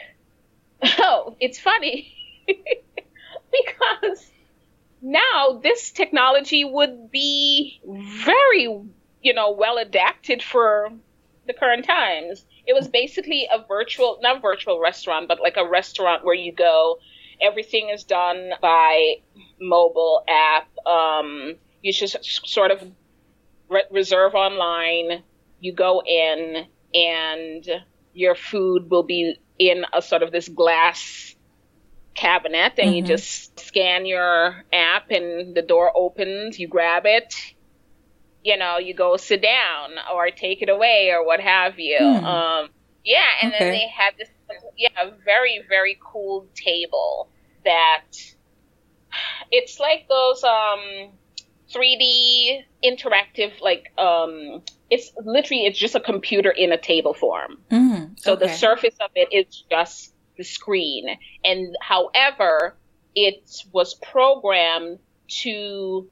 oh, 0.99 1.35
it's 1.39 1.59
funny 1.59 2.13
because 2.47 4.31
now 5.01 5.59
this 5.61 5.91
technology 5.91 6.65
would 6.65 7.11
be 7.11 7.79
very, 7.85 8.81
you 9.27 9.33
know, 9.33 9.51
well 9.51 9.77
adapted 9.77 10.41
for 10.41 10.91
the 11.45 11.53
current 11.53 11.85
times. 11.85 12.45
It 12.65 12.73
was 12.73 12.87
basically 12.87 13.47
a 13.53 13.65
virtual, 13.67 14.19
not 14.21 14.41
virtual 14.41 14.79
restaurant, 14.79 15.27
but 15.27 15.39
like 15.39 15.57
a 15.57 15.67
restaurant 15.67 16.25
where 16.25 16.35
you 16.35 16.51
go 16.51 16.97
everything 17.41 17.89
is 17.89 18.03
done 18.03 18.51
by 18.61 19.15
mobile 19.59 20.23
app. 20.27 20.67
Um, 20.85 21.55
you 21.81 21.93
just 21.93 22.47
sort 22.47 22.71
of 22.71 22.83
re- 23.69 23.85
reserve 23.91 24.35
online. 24.35 25.23
You 25.59 25.73
go 25.73 26.01
in, 26.05 26.65
and 26.93 27.67
your 28.13 28.35
food 28.35 28.89
will 28.89 29.03
be 29.03 29.39
in 29.59 29.85
a 29.93 30.01
sort 30.01 30.23
of 30.23 30.31
this 30.31 30.47
glass 30.47 31.35
cabinet, 32.13 32.73
and 32.77 32.89
mm-hmm. 32.89 32.95
you 32.95 33.03
just 33.03 33.59
scan 33.59 34.05
your 34.05 34.63
app, 34.73 35.11
and 35.11 35.55
the 35.55 35.61
door 35.61 35.91
opens. 35.95 36.59
You 36.59 36.67
grab 36.67 37.03
it. 37.05 37.33
You 38.43 38.57
know, 38.57 38.77
you 38.77 38.93
go 38.93 39.17
sit 39.17 39.41
down 39.41 39.91
or 40.13 40.29
take 40.31 40.61
it 40.61 40.69
away 40.69 41.11
or 41.11 41.25
what 41.25 41.39
have 41.39 41.79
you. 41.79 41.97
Hmm. 41.99 42.25
Um, 42.25 42.69
yeah, 43.03 43.25
and 43.41 43.53
okay. 43.53 43.63
then 43.63 43.71
they 43.73 43.87
have 43.87 44.13
this 44.17 44.29
yeah 44.77 45.11
very 45.25 45.61
very 45.67 45.97
cool 46.03 46.47
table 46.55 47.29
that 47.63 48.03
it's 49.51 49.79
like 49.79 50.07
those 50.07 50.43
um 50.43 51.11
3D 51.73 52.63
interactive 52.83 53.59
like 53.61 53.91
um 53.97 54.61
it's 54.89 55.11
literally 55.23 55.65
it's 55.65 55.77
just 55.77 55.95
a 55.95 55.99
computer 55.99 56.49
in 56.49 56.71
a 56.71 56.77
table 56.77 57.13
form. 57.13 57.57
Mm, 57.71 58.19
so 58.19 58.35
the 58.35 58.47
surface 58.47 58.95
of 59.01 59.11
it 59.15 59.29
is 59.33 59.63
just 59.69 60.13
the 60.37 60.43
screen. 60.43 61.07
And 61.43 61.75
however, 61.81 62.75
it 63.15 63.63
was 63.73 63.95
programmed 63.95 64.99
to 65.41 66.09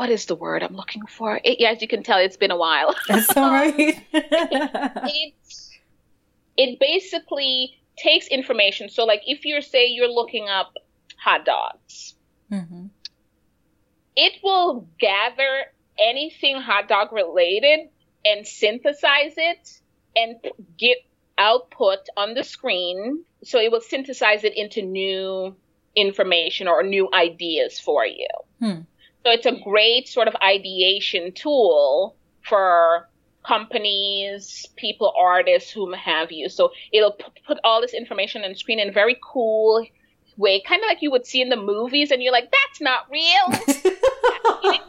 what 0.00 0.08
is 0.08 0.24
the 0.24 0.34
word 0.34 0.62
I'm 0.62 0.74
looking 0.74 1.04
for? 1.04 1.38
It, 1.44 1.62
as 1.62 1.82
you 1.82 1.86
can 1.86 2.02
tell, 2.02 2.16
it's 2.16 2.38
been 2.38 2.50
a 2.50 2.56
while. 2.56 2.94
That's 3.08 3.36
all 3.36 3.50
right. 3.50 3.76
it, 4.14 5.34
it, 6.56 6.80
basically 6.80 7.78
takes 7.98 8.26
information. 8.28 8.88
So, 8.88 9.04
like, 9.04 9.20
if 9.26 9.44
you're 9.44 9.60
say 9.60 9.88
you're 9.88 10.10
looking 10.10 10.48
up 10.48 10.72
hot 11.22 11.44
dogs, 11.44 12.14
mm-hmm. 12.50 12.86
it 14.16 14.32
will 14.42 14.88
gather 14.98 15.66
anything 15.98 16.58
hot 16.58 16.88
dog 16.88 17.12
related 17.12 17.90
and 18.24 18.46
synthesize 18.46 19.34
it 19.36 19.80
and 20.16 20.36
get 20.78 20.96
output 21.36 21.98
on 22.16 22.32
the 22.32 22.42
screen. 22.42 23.22
So 23.44 23.60
it 23.60 23.70
will 23.70 23.82
synthesize 23.82 24.44
it 24.44 24.56
into 24.56 24.80
new 24.80 25.54
information 25.94 26.68
or 26.68 26.82
new 26.84 27.10
ideas 27.12 27.78
for 27.78 28.06
you. 28.06 28.28
Hmm. 28.60 28.80
So 29.24 29.30
it's 29.32 29.46
a 29.46 29.52
great 29.52 30.08
sort 30.08 30.28
of 30.28 30.36
ideation 30.42 31.32
tool 31.32 32.16
for 32.42 33.08
companies, 33.46 34.66
people, 34.76 35.12
artists, 35.18 35.70
whom 35.70 35.92
have 35.92 36.32
you. 36.32 36.48
So 36.48 36.72
it'll 36.92 37.16
put 37.46 37.58
all 37.64 37.80
this 37.80 37.94
information 37.94 38.44
on 38.44 38.54
screen 38.54 38.78
in 38.78 38.88
a 38.88 38.92
very 38.92 39.18
cool 39.22 39.86
way, 40.36 40.60
kind 40.60 40.82
of 40.82 40.86
like 40.86 41.02
you 41.02 41.10
would 41.10 41.26
see 41.26 41.42
in 41.42 41.48
the 41.48 41.56
movies, 41.56 42.10
and 42.10 42.22
you're 42.22 42.32
like, 42.32 42.50
that's 42.50 42.80
not 42.80 43.06
real. 43.10 43.46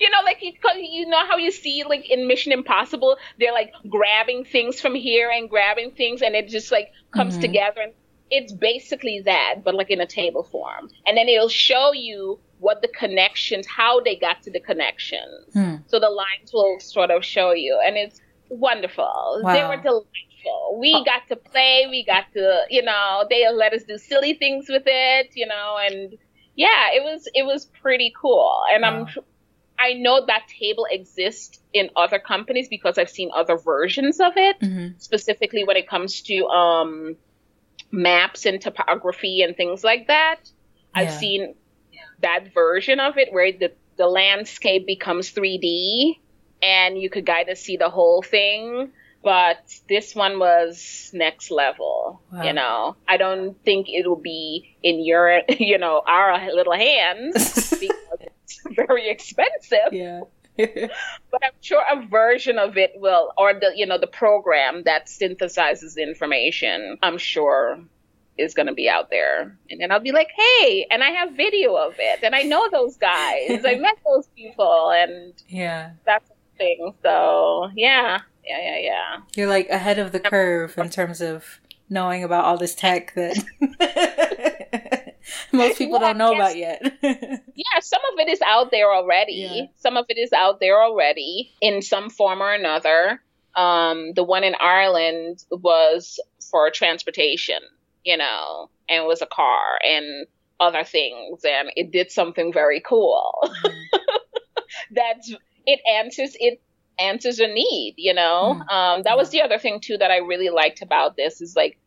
you 0.00 0.10
know, 0.10 0.22
like 0.24 0.42
you, 0.42 0.52
you 0.80 1.06
know 1.06 1.26
how 1.26 1.36
you 1.36 1.50
see 1.50 1.84
like 1.88 2.10
in 2.10 2.26
Mission 2.26 2.52
Impossible, 2.52 3.16
they're 3.38 3.52
like 3.52 3.72
grabbing 3.88 4.44
things 4.44 4.80
from 4.80 4.94
here 4.94 5.30
and 5.30 5.48
grabbing 5.48 5.92
things, 5.92 6.22
and 6.22 6.34
it 6.34 6.48
just 6.48 6.70
like 6.72 6.92
comes 7.12 7.34
mm-hmm. 7.34 7.42
together. 7.42 7.80
And 7.82 7.92
it's 8.36 8.52
basically 8.52 9.22
that, 9.24 9.56
but 9.64 9.74
like 9.74 9.90
in 9.90 10.00
a 10.00 10.06
table 10.06 10.42
form. 10.42 10.90
And 11.06 11.16
then 11.16 11.28
it'll 11.28 11.48
show 11.48 11.92
you 11.92 12.38
what 12.58 12.82
the 12.82 12.88
connections, 12.88 13.66
how 13.66 14.00
they 14.00 14.16
got 14.16 14.42
to 14.42 14.50
the 14.50 14.60
connections. 14.60 15.52
Hmm. 15.52 15.76
So 15.86 16.00
the 16.00 16.10
lines 16.10 16.52
will 16.52 16.78
sort 16.80 17.10
of 17.10 17.24
show 17.24 17.52
you, 17.52 17.80
and 17.84 17.96
it's 17.96 18.20
wonderful. 18.48 19.40
Wow. 19.42 19.52
They 19.52 19.62
were 19.62 19.82
delightful. 19.82 20.78
We 20.78 20.94
oh. 20.94 21.04
got 21.04 21.28
to 21.28 21.36
play. 21.36 21.86
We 21.88 22.04
got 22.04 22.24
to, 22.34 22.64
you 22.68 22.82
know, 22.82 23.24
they 23.28 23.46
let 23.52 23.72
us 23.72 23.84
do 23.84 23.98
silly 23.98 24.34
things 24.34 24.66
with 24.68 24.84
it, 24.86 25.30
you 25.34 25.46
know, 25.46 25.78
and 25.80 26.16
yeah, 26.56 26.92
it 26.92 27.02
was 27.02 27.28
it 27.34 27.44
was 27.44 27.66
pretty 27.66 28.12
cool. 28.20 28.60
And 28.72 28.82
wow. 28.82 29.06
I'm 29.06 29.24
I 29.78 29.94
know 29.94 30.24
that 30.26 30.46
table 30.48 30.86
exists 30.90 31.58
in 31.72 31.90
other 31.96 32.18
companies 32.18 32.68
because 32.68 32.96
I've 32.96 33.10
seen 33.10 33.30
other 33.34 33.56
versions 33.56 34.20
of 34.20 34.32
it, 34.36 34.60
mm-hmm. 34.60 34.98
specifically 34.98 35.64
when 35.64 35.76
it 35.76 35.88
comes 35.88 36.22
to 36.22 36.46
um, 36.46 37.16
maps 37.94 38.46
and 38.46 38.60
topography 38.60 39.42
and 39.42 39.56
things 39.56 39.84
like 39.84 40.08
that. 40.08 40.36
Yeah. 40.42 41.02
I've 41.02 41.12
seen 41.12 41.54
that 42.20 42.52
version 42.52 43.00
of 43.00 43.18
it 43.18 43.32
where 43.32 43.52
the, 43.52 43.72
the 43.96 44.06
landscape 44.06 44.86
becomes 44.86 45.32
3D 45.32 46.18
and 46.62 46.98
you 46.98 47.10
could 47.10 47.26
kind 47.26 47.48
of 47.48 47.58
see 47.58 47.76
the 47.76 47.90
whole 47.90 48.22
thing. 48.22 48.92
But 49.22 49.58
this 49.88 50.14
one 50.14 50.38
was 50.38 51.10
next 51.14 51.50
level, 51.50 52.20
wow. 52.30 52.42
you 52.42 52.52
know. 52.52 52.96
I 53.08 53.16
don't 53.16 53.56
think 53.64 53.88
it'll 53.88 54.20
be 54.20 54.76
in 54.82 55.02
your, 55.02 55.40
you 55.48 55.78
know, 55.78 56.02
our 56.06 56.52
little 56.52 56.74
hands 56.74 57.32
because 57.80 58.18
it's 58.20 58.60
very 58.76 59.08
expensive. 59.08 59.92
Yeah. 59.92 60.22
But 60.56 61.42
I'm 61.42 61.52
sure 61.60 61.82
a 61.90 62.06
version 62.06 62.58
of 62.58 62.76
it 62.76 62.92
will, 62.96 63.32
or 63.36 63.54
the 63.54 63.72
you 63.74 63.86
know 63.86 63.98
the 63.98 64.06
program 64.06 64.82
that 64.84 65.06
synthesizes 65.06 65.96
information. 65.96 66.98
I'm 67.02 67.18
sure 67.18 67.80
is 68.36 68.54
going 68.54 68.66
to 68.66 68.74
be 68.74 68.88
out 68.88 69.10
there. 69.10 69.56
And 69.70 69.80
then 69.80 69.92
I'll 69.92 70.00
be 70.00 70.12
like, 70.12 70.28
hey, 70.36 70.86
and 70.90 71.02
I 71.02 71.10
have 71.10 71.32
video 71.32 71.76
of 71.76 71.94
it. 71.98 72.20
And 72.22 72.34
I 72.34 72.42
know 72.42 72.68
those 72.70 72.96
guys. 72.96 73.64
I 73.64 73.76
met 73.76 73.96
those 74.04 74.26
people. 74.36 74.90
And 74.90 75.32
yeah, 75.48 75.92
that's 76.04 76.28
the 76.28 76.34
thing. 76.58 76.94
So 77.02 77.70
yeah, 77.74 78.20
yeah, 78.44 78.58
yeah, 78.60 78.78
yeah. 78.78 79.16
You're 79.36 79.48
like 79.48 79.68
ahead 79.68 79.98
of 79.98 80.12
the 80.12 80.20
curve 80.20 80.76
in 80.78 80.90
terms 80.90 81.20
of 81.20 81.60
knowing 81.88 82.24
about 82.24 82.44
all 82.44 82.58
this 82.58 82.74
tech 82.74 83.14
that 83.14 84.53
most 85.58 85.78
people 85.78 85.98
don't 85.98 86.18
know 86.18 86.34
about 86.34 86.56
yet. 86.56 86.82
yeah, 87.02 87.80
some 87.80 88.02
of 88.12 88.18
it 88.18 88.28
is 88.28 88.40
out 88.42 88.70
there 88.70 88.92
already. 88.92 89.48
Yeah. 89.50 89.66
Some 89.76 89.96
of 89.96 90.06
it 90.08 90.18
is 90.18 90.32
out 90.32 90.60
there 90.60 90.82
already 90.82 91.52
in 91.60 91.82
some 91.82 92.10
form 92.10 92.42
or 92.42 92.52
another. 92.52 93.20
Um, 93.56 94.12
the 94.14 94.24
one 94.24 94.44
in 94.44 94.54
Ireland 94.58 95.44
was 95.50 96.20
for 96.50 96.70
transportation 96.70 97.60
you 98.04 98.16
know, 98.16 98.70
and 98.88 99.04
it 99.04 99.06
was 99.06 99.22
a 99.22 99.26
car 99.26 99.78
and 99.82 100.26
other 100.60 100.84
things, 100.84 101.44
and 101.44 101.70
it 101.74 101.90
did 101.90 102.10
something 102.10 102.52
very 102.52 102.80
cool. 102.80 103.32
That's 104.90 105.34
it 105.66 105.80
answers 105.90 106.36
it 106.38 106.60
answers 106.98 107.40
a 107.40 107.48
need, 107.48 107.94
you 107.96 108.14
know. 108.14 108.62
Mm. 108.68 108.72
Um, 108.72 109.02
that 109.04 109.16
was 109.16 109.30
the 109.30 109.42
other 109.42 109.58
thing 109.58 109.80
too 109.80 109.96
that 109.98 110.10
I 110.10 110.18
really 110.18 110.50
liked 110.50 110.82
about 110.82 111.16
this 111.16 111.40
is 111.40 111.56
like 111.56 111.78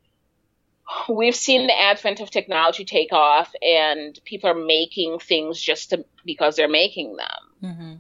we've 1.10 1.36
seen 1.36 1.68
the 1.68 1.80
advent 1.80 2.20
of 2.20 2.30
technology 2.30 2.86
take 2.86 3.14
off, 3.14 3.54
and 3.62 4.20
people 4.26 4.50
are 4.50 4.56
making 4.56 5.20
things 5.20 5.60
just 5.60 5.92
to, 5.92 6.06
because 6.26 6.56
they're 6.56 6.70
making 6.70 7.16
them. 7.16 7.72
Mm-hmm. 7.72 7.94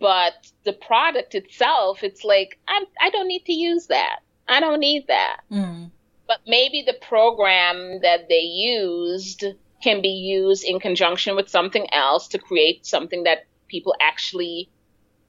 But 0.00 0.50
the 0.64 0.72
product 0.72 1.34
itself, 1.34 2.02
it's 2.02 2.24
like 2.24 2.58
I'm, 2.68 2.84
I 3.00 3.10
do 3.10 3.18
not 3.18 3.26
need 3.26 3.44
to 3.46 3.52
use 3.52 3.86
that. 3.86 4.20
I 4.46 4.60
don't 4.60 4.80
need 4.80 5.06
that. 5.06 5.40
Mm 5.50 5.90
but 6.26 6.40
maybe 6.46 6.82
the 6.82 6.94
program 6.94 8.00
that 8.00 8.28
they 8.28 8.40
used 8.40 9.44
can 9.82 10.00
be 10.00 10.08
used 10.08 10.64
in 10.64 10.80
conjunction 10.80 11.36
with 11.36 11.48
something 11.48 11.86
else 11.92 12.28
to 12.28 12.38
create 12.38 12.86
something 12.86 13.24
that 13.24 13.44
people 13.68 13.94
actually 14.00 14.70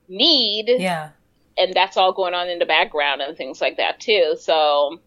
need. 0.08 0.68
Yeah. 0.70 1.10
And 1.58 1.74
that's 1.74 1.98
all 1.98 2.14
going 2.14 2.34
on 2.34 2.50
in 2.50 2.60
the 2.60 2.66
background 2.66 3.22
and 3.22 3.36
things 3.36 3.60
like 3.60 3.78
that 3.78 4.00
too. 4.00 4.36
So 4.40 5.00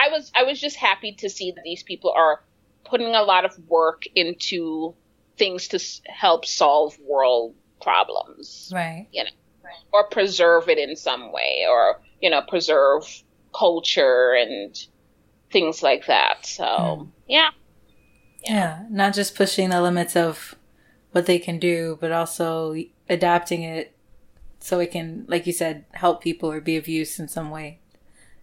I 0.00 0.08
was 0.08 0.32
I 0.34 0.44
was 0.44 0.60
just 0.60 0.76
happy 0.76 1.12
to 1.12 1.28
see 1.28 1.52
that 1.52 1.62
these 1.64 1.82
people 1.82 2.12
are 2.16 2.42
putting 2.84 3.14
a 3.14 3.22
lot 3.22 3.44
of 3.44 3.58
work 3.68 4.04
into 4.14 4.94
things 5.36 5.68
to 5.68 5.80
help 6.06 6.44
solve 6.46 6.98
world 7.00 7.54
problems. 7.80 8.70
Right. 8.74 9.08
You 9.12 9.24
know, 9.24 9.30
or 9.92 10.04
preserve 10.08 10.68
it 10.68 10.78
in 10.78 10.96
some 10.96 11.32
way 11.32 11.66
or, 11.68 12.00
you 12.20 12.30
know, 12.30 12.42
preserve 12.42 13.22
culture 13.54 14.32
and 14.34 14.76
things 15.50 15.82
like 15.82 16.06
that. 16.06 16.46
So, 16.46 16.64
mm. 16.64 17.08
yeah. 17.26 17.50
yeah. 18.44 18.54
Yeah. 18.54 18.84
Not 18.90 19.14
just 19.14 19.34
pushing 19.34 19.70
the 19.70 19.82
limits 19.82 20.16
of 20.16 20.54
what 21.12 21.26
they 21.26 21.38
can 21.38 21.58
do, 21.58 21.98
but 22.00 22.12
also 22.12 22.76
adapting 23.08 23.62
it 23.62 23.94
so 24.60 24.78
it 24.78 24.92
can, 24.92 25.24
like 25.28 25.46
you 25.46 25.52
said, 25.52 25.84
help 25.92 26.22
people 26.22 26.50
or 26.50 26.60
be 26.60 26.76
of 26.76 26.86
use 26.86 27.18
in 27.18 27.28
some 27.28 27.50
way. 27.50 27.80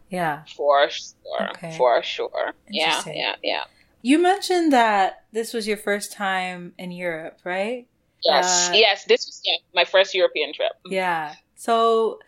Yeah. 0.10 0.44
For 0.56 0.90
sure. 0.90 1.50
Okay. 1.52 1.76
For 1.78 2.02
sure. 2.04 2.54
Yeah. 2.70 3.02
Yeah. 3.06 3.36
Yeah. 3.44 3.64
You 4.02 4.22
mentioned 4.22 4.72
that 4.74 5.26
this 5.32 5.54
was 5.54 5.68
your 5.68 5.78
first 5.78 6.14
time 6.14 6.74
in 6.78 6.92
Europe, 6.92 7.40
right? 7.44 7.88
Yes. 8.24 8.70
Uh, 8.70 8.74
yes. 8.74 9.06
This 9.06 9.26
was 9.26 9.42
yeah, 9.44 9.58
my 9.74 9.86
first 9.86 10.14
European 10.14 10.54
trip. 10.54 10.72
Yeah. 10.86 11.34
So 11.56 12.20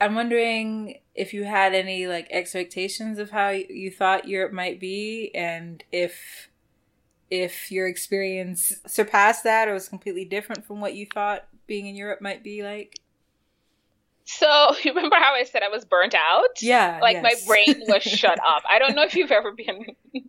I'm 0.00 0.14
wondering 0.14 1.00
if 1.14 1.34
you 1.34 1.44
had 1.44 1.74
any 1.74 2.06
like 2.06 2.28
expectations 2.30 3.18
of 3.18 3.30
how 3.30 3.50
you 3.50 3.90
thought 3.90 4.28
Europe 4.28 4.52
might 4.52 4.80
be 4.80 5.30
and 5.34 5.82
if 5.92 6.48
if 7.30 7.70
your 7.70 7.86
experience 7.86 8.72
surpassed 8.86 9.44
that 9.44 9.68
or 9.68 9.74
was 9.74 9.88
completely 9.88 10.24
different 10.24 10.64
from 10.64 10.80
what 10.80 10.94
you 10.94 11.06
thought 11.06 11.46
being 11.66 11.86
in 11.86 11.94
Europe 11.94 12.20
might 12.20 12.42
be 12.42 12.62
like. 12.62 12.98
So 14.38 14.74
you 14.84 14.92
remember 14.94 15.16
how 15.16 15.34
I 15.34 15.44
said 15.44 15.62
I 15.62 15.68
was 15.68 15.84
burnt 15.84 16.14
out? 16.14 16.62
Yeah. 16.62 16.98
Like 17.02 17.18
yes. 17.22 17.22
my 17.22 17.34
brain 17.46 17.82
was 17.88 18.02
shut 18.02 18.38
off. 18.46 18.62
I 18.68 18.78
don't 18.78 18.94
know 18.94 19.02
if 19.02 19.14
you've 19.14 19.32
ever 19.32 19.52
been 19.52 19.84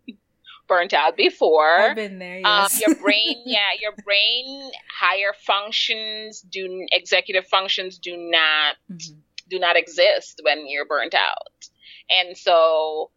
burnt 0.67 0.93
out 0.93 1.15
before. 1.15 1.79
I've 1.79 1.95
been 1.95 2.19
there. 2.19 2.37
Um, 2.37 2.63
yes. 2.63 2.75
Um, 2.75 2.81
your 2.87 2.95
brain, 3.01 3.43
yeah, 3.45 3.69
your 3.79 3.93
brain 4.03 4.71
higher 4.99 5.33
functions 5.45 6.41
do 6.41 6.87
executive 6.91 7.45
functions 7.47 7.99
do 7.99 8.15
not 8.17 8.75
mm-hmm. 8.91 9.19
do 9.49 9.59
not 9.59 9.75
exist 9.75 10.41
when 10.43 10.67
you're 10.67 10.85
burnt 10.85 11.13
out, 11.13 11.69
and 12.09 12.37
so 12.37 13.11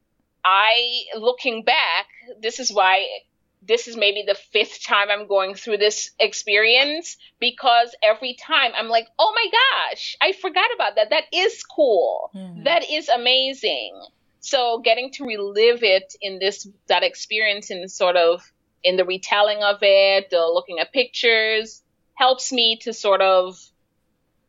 I 0.45 1.05
looking 1.17 1.63
back, 1.63 2.07
this 2.41 2.59
is 2.59 2.73
why 2.73 3.07
this 3.67 3.89
is 3.89 3.97
maybe 3.97 4.25
the 4.27 4.35
fifth 4.35 4.85
time 4.85 5.09
I'm 5.11 5.27
going 5.27 5.55
through 5.55 5.79
this 5.79 6.11
experience 6.19 7.17
because 7.41 7.95
every 8.03 8.35
time 8.35 8.73
I'm 8.77 8.89
like, 8.89 9.07
oh 9.19 9.33
my 9.35 9.51
gosh, 9.91 10.17
I 10.21 10.33
forgot 10.33 10.69
about 10.75 10.97
that. 10.97 11.11
That 11.11 11.25
is 11.33 11.63
cool. 11.65 12.31
Mm-hmm. 12.35 12.65
That 12.65 12.91
is 12.91 13.09
amazing. 13.09 14.01
So 14.41 14.81
getting 14.85 15.11
to 15.13 15.25
relive 15.25 15.83
it 15.83 16.15
in 16.21 16.39
this, 16.39 16.69
that 16.89 17.03
experience 17.03 17.71
in 17.71 17.89
sort 17.89 18.17
of 18.17 18.43
in 18.83 18.97
the 18.97 19.05
retelling 19.05 19.63
of 19.63 19.79
it, 19.81 20.31
the 20.31 20.41
looking 20.53 20.79
at 20.79 20.93
pictures 20.93 21.83
helps 22.15 22.53
me 22.53 22.79
to 22.83 22.93
sort 22.93 23.23
of 23.23 23.59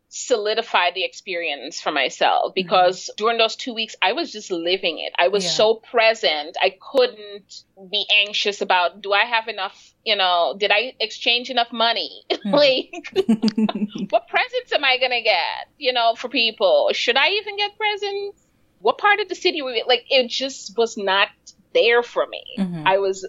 solidify 0.09 0.91
the 0.91 1.03
experience 1.03 1.81
for 1.81 1.91
myself 1.91 2.47
mm-hmm. 2.47 2.53
because 2.55 3.03
mm-hmm. 3.03 3.15
during 3.17 3.37
those 3.37 3.55
two 3.55 3.73
weeks 3.73 3.95
I 4.01 4.13
was 4.13 4.31
just 4.31 4.51
living 4.51 4.99
it. 4.99 5.13
I 5.17 5.27
was 5.29 5.43
yeah. 5.43 5.51
so 5.51 5.75
present. 5.75 6.55
I 6.61 6.75
couldn't 6.79 7.63
be 7.91 8.05
anxious 8.25 8.61
about 8.61 9.01
do 9.01 9.11
I 9.11 9.25
have 9.25 9.47
enough, 9.47 9.93
you 10.03 10.15
know, 10.15 10.55
did 10.57 10.71
I 10.71 10.93
exchange 10.99 11.49
enough 11.49 11.71
money? 11.71 12.23
Mm. 12.45 12.51
like 12.51 12.91
what 14.11 14.27
presents 14.27 14.71
am 14.71 14.83
I 14.83 14.99
gonna 14.99 15.23
get, 15.23 15.67
you 15.79 15.93
know, 15.93 16.13
for 16.15 16.29
people? 16.29 16.91
Should 16.93 17.17
I 17.17 17.29
even 17.29 17.57
get 17.57 17.75
presents? 17.75 18.39
What 18.81 18.99
part 18.99 19.19
of 19.19 19.29
the 19.29 19.35
city 19.35 19.63
were 19.63 19.71
we 19.71 19.83
like 19.87 20.05
it 20.09 20.27
just 20.29 20.77
was 20.77 20.95
not 20.95 21.29
there 21.73 22.03
for 22.03 22.27
me. 22.27 22.43
Mm-hmm. 22.59 22.87
I 22.87 22.97
was 22.99 23.27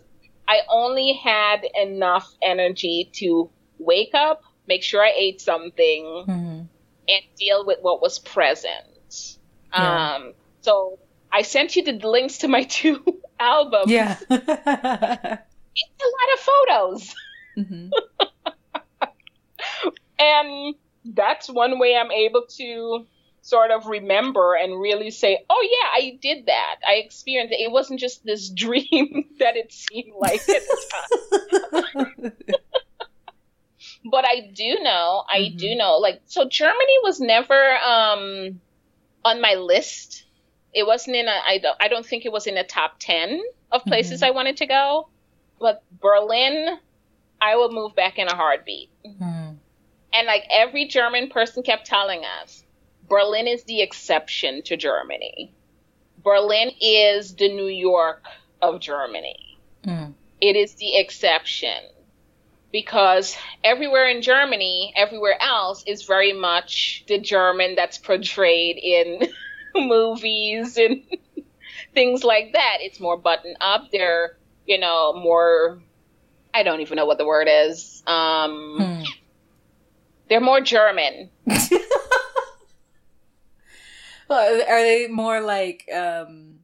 I 0.48 0.60
only 0.68 1.12
had 1.12 1.62
enough 1.74 2.30
energy 2.42 3.10
to 3.14 3.50
wake 3.78 4.14
up, 4.14 4.42
make 4.66 4.82
sure 4.82 5.02
I 5.02 5.12
ate 5.16 5.40
something, 5.40 6.24
mm-hmm 6.28 6.62
and 7.08 7.22
deal 7.36 7.64
with 7.64 7.78
what 7.80 8.02
was 8.02 8.18
present. 8.18 9.38
Yeah. 9.72 10.14
Um, 10.14 10.34
so 10.60 10.98
I 11.32 11.42
sent 11.42 11.76
you 11.76 11.84
the 11.84 11.92
links 11.92 12.38
to 12.38 12.48
my 12.48 12.62
two 12.68 13.02
albums. 13.38 13.90
Yeah. 13.90 14.16
it's 14.30 14.30
a 14.30 15.38
lot 16.08 16.32
of 16.34 16.40
photos. 16.40 17.14
Mm-hmm. 17.58 17.88
and 20.18 20.74
that's 21.04 21.48
one 21.48 21.78
way 21.78 21.96
I'm 21.96 22.10
able 22.10 22.46
to 22.56 23.06
sort 23.42 23.70
of 23.70 23.86
remember 23.86 24.54
and 24.54 24.80
really 24.80 25.12
say, 25.12 25.44
oh, 25.48 25.68
yeah, 25.70 25.88
I 26.04 26.18
did 26.20 26.46
that. 26.46 26.76
I 26.86 26.94
experienced 26.94 27.52
it. 27.52 27.60
It 27.60 27.70
wasn't 27.70 28.00
just 28.00 28.24
this 28.24 28.48
dream 28.50 29.26
that 29.38 29.56
it 29.56 29.72
seemed 29.72 30.14
like 30.18 30.40
at 30.48 30.62
the 31.30 31.92
time 31.94 32.32
but 34.10 34.24
I 34.24 34.50
do 34.52 34.78
know, 34.82 35.24
I 35.28 35.40
mm-hmm. 35.40 35.56
do 35.56 35.74
know, 35.74 35.96
like, 35.96 36.20
so 36.26 36.48
Germany 36.48 36.98
was 37.02 37.20
never 37.20 37.76
um, 37.76 38.60
on 39.24 39.40
my 39.40 39.54
list. 39.54 40.24
It 40.72 40.86
wasn't 40.86 41.16
in 41.16 41.26
a, 41.26 41.40
I 41.46 41.58
don't, 41.58 41.76
I 41.80 41.88
don't 41.88 42.04
think 42.04 42.24
it 42.24 42.32
was 42.32 42.46
in 42.46 42.54
the 42.54 42.64
top 42.64 42.96
10 42.98 43.42
of 43.72 43.84
places 43.84 44.20
mm-hmm. 44.20 44.28
I 44.28 44.30
wanted 44.32 44.58
to 44.58 44.66
go. 44.66 45.08
But 45.58 45.82
Berlin, 46.00 46.78
I 47.40 47.56
will 47.56 47.72
move 47.72 47.94
back 47.94 48.18
in 48.18 48.28
a 48.28 48.36
heartbeat. 48.36 48.90
Mm-hmm. 49.04 49.54
And 50.12 50.26
like 50.26 50.44
every 50.50 50.86
German 50.86 51.28
person 51.28 51.62
kept 51.62 51.86
telling 51.86 52.22
us, 52.42 52.62
Berlin 53.08 53.46
is 53.46 53.64
the 53.64 53.82
exception 53.82 54.62
to 54.62 54.76
Germany. 54.76 55.52
Berlin 56.22 56.70
is 56.80 57.34
the 57.36 57.48
New 57.48 57.68
York 57.68 58.24
of 58.60 58.80
Germany. 58.80 59.58
Mm. 59.84 60.14
It 60.40 60.56
is 60.56 60.74
the 60.74 60.96
exception 60.96 61.76
because 62.76 63.34
everywhere 63.64 64.06
in 64.06 64.20
Germany, 64.20 64.92
everywhere 64.94 65.40
else 65.40 65.82
is 65.86 66.02
very 66.02 66.34
much 66.34 67.04
the 67.08 67.18
German 67.18 67.74
that's 67.74 67.96
portrayed 67.96 68.76
in 68.76 69.30
movies 69.74 70.76
and 70.76 71.02
things 71.94 72.22
like 72.22 72.52
that. 72.52 72.76
It's 72.82 73.00
more 73.00 73.16
buttoned 73.16 73.56
up. 73.62 73.84
They're, 73.90 74.36
you 74.66 74.78
know, 74.78 75.14
more, 75.14 75.80
I 76.52 76.64
don't 76.64 76.82
even 76.82 76.96
know 76.96 77.06
what 77.06 77.16
the 77.16 77.24
word 77.24 77.48
is. 77.50 78.02
Um, 78.06 78.76
hmm. 78.78 79.02
They're 80.28 80.42
more 80.42 80.60
German. 80.60 81.30
well, 84.28 84.62
are 84.68 84.82
they 84.82 85.06
more 85.06 85.40
like, 85.40 85.88
um, 85.90 86.55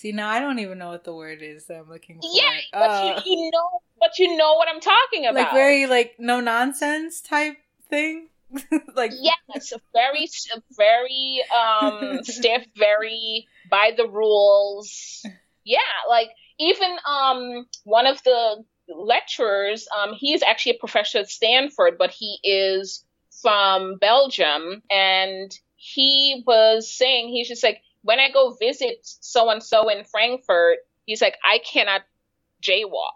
See, 0.00 0.12
now 0.12 0.30
I 0.30 0.40
don't 0.40 0.58
even 0.60 0.78
know 0.78 0.88
what 0.88 1.04
the 1.04 1.12
word 1.12 1.42
is 1.42 1.66
that 1.66 1.80
I'm 1.80 1.90
looking 1.90 2.22
for. 2.22 2.30
Yeah, 2.32 2.56
but 2.72 2.90
uh, 2.90 3.22
you, 3.26 3.36
you, 3.36 3.50
know, 3.50 3.82
but 3.98 4.18
you 4.18 4.34
know 4.34 4.54
what 4.54 4.66
I'm 4.66 4.80
talking 4.80 5.26
about. 5.26 5.34
Like 5.34 5.52
very 5.52 5.84
like 5.84 6.14
no 6.18 6.40
nonsense 6.40 7.20
type 7.20 7.58
thing. 7.90 8.28
like 8.96 9.12
yeah, 9.20 9.34
it's 9.50 9.72
a 9.72 9.80
very 9.92 10.26
very 10.74 11.42
um 11.54 12.20
stiff, 12.22 12.64
very 12.78 13.46
by 13.70 13.90
the 13.94 14.08
rules. 14.08 15.22
Yeah, 15.64 15.80
like 16.08 16.30
even 16.58 16.96
um 17.06 17.66
one 17.84 18.06
of 18.06 18.22
the 18.22 18.64
lecturers, 18.88 19.86
um, 19.94 20.14
he 20.14 20.32
is 20.32 20.42
actually 20.42 20.76
a 20.76 20.78
professor 20.78 21.18
at 21.18 21.28
Stanford, 21.28 21.98
but 21.98 22.10
he 22.10 22.38
is 22.42 23.04
from 23.42 23.98
Belgium, 23.98 24.80
and 24.90 25.54
he 25.76 26.42
was 26.46 26.90
saying 26.90 27.28
he's 27.28 27.48
just 27.48 27.62
like 27.62 27.82
when 28.02 28.18
I 28.18 28.30
go 28.30 28.56
visit 28.60 28.98
so 29.02 29.50
and 29.50 29.62
so 29.62 29.88
in 29.88 30.04
Frankfurt, 30.04 30.78
he's 31.06 31.20
like, 31.20 31.36
I 31.44 31.58
cannot 31.58 32.02
jaywalk 32.62 33.12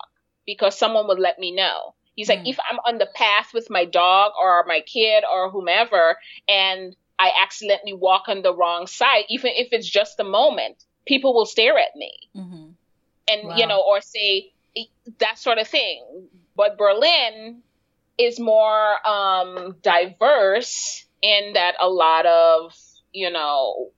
because 0.46 0.78
someone 0.78 1.06
would 1.08 1.18
let 1.18 1.38
me 1.38 1.54
know. 1.54 1.94
He's 2.16 2.28
mm. 2.28 2.36
like, 2.36 2.48
if 2.48 2.58
I'm 2.70 2.78
on 2.86 2.98
the 2.98 3.08
path 3.14 3.50
with 3.54 3.70
my 3.70 3.84
dog 3.84 4.32
or 4.40 4.64
my 4.66 4.80
kid 4.80 5.24
or 5.30 5.50
whomever, 5.50 6.16
and 6.48 6.94
I 7.18 7.32
accidentally 7.42 7.94
walk 7.94 8.24
on 8.28 8.42
the 8.42 8.54
wrong 8.54 8.86
side, 8.86 9.24
even 9.28 9.52
if 9.54 9.68
it's 9.72 9.88
just 9.88 10.20
a 10.20 10.24
moment, 10.24 10.84
people 11.06 11.34
will 11.34 11.46
stare 11.46 11.78
at 11.78 11.96
me. 11.96 12.12
Mm-hmm. 12.36 12.66
And, 13.26 13.48
wow. 13.48 13.56
you 13.56 13.66
know, 13.66 13.82
or 13.86 14.00
say 14.00 14.52
that 15.18 15.38
sort 15.38 15.58
of 15.58 15.66
thing. 15.66 16.04
But 16.56 16.76
Berlin 16.76 17.62
is 18.18 18.38
more 18.38 19.08
um, 19.08 19.76
diverse 19.82 21.04
in 21.22 21.54
that 21.54 21.74
a 21.80 21.88
lot 21.88 22.26
of, 22.26 22.74
you 23.12 23.30
know, 23.30 23.90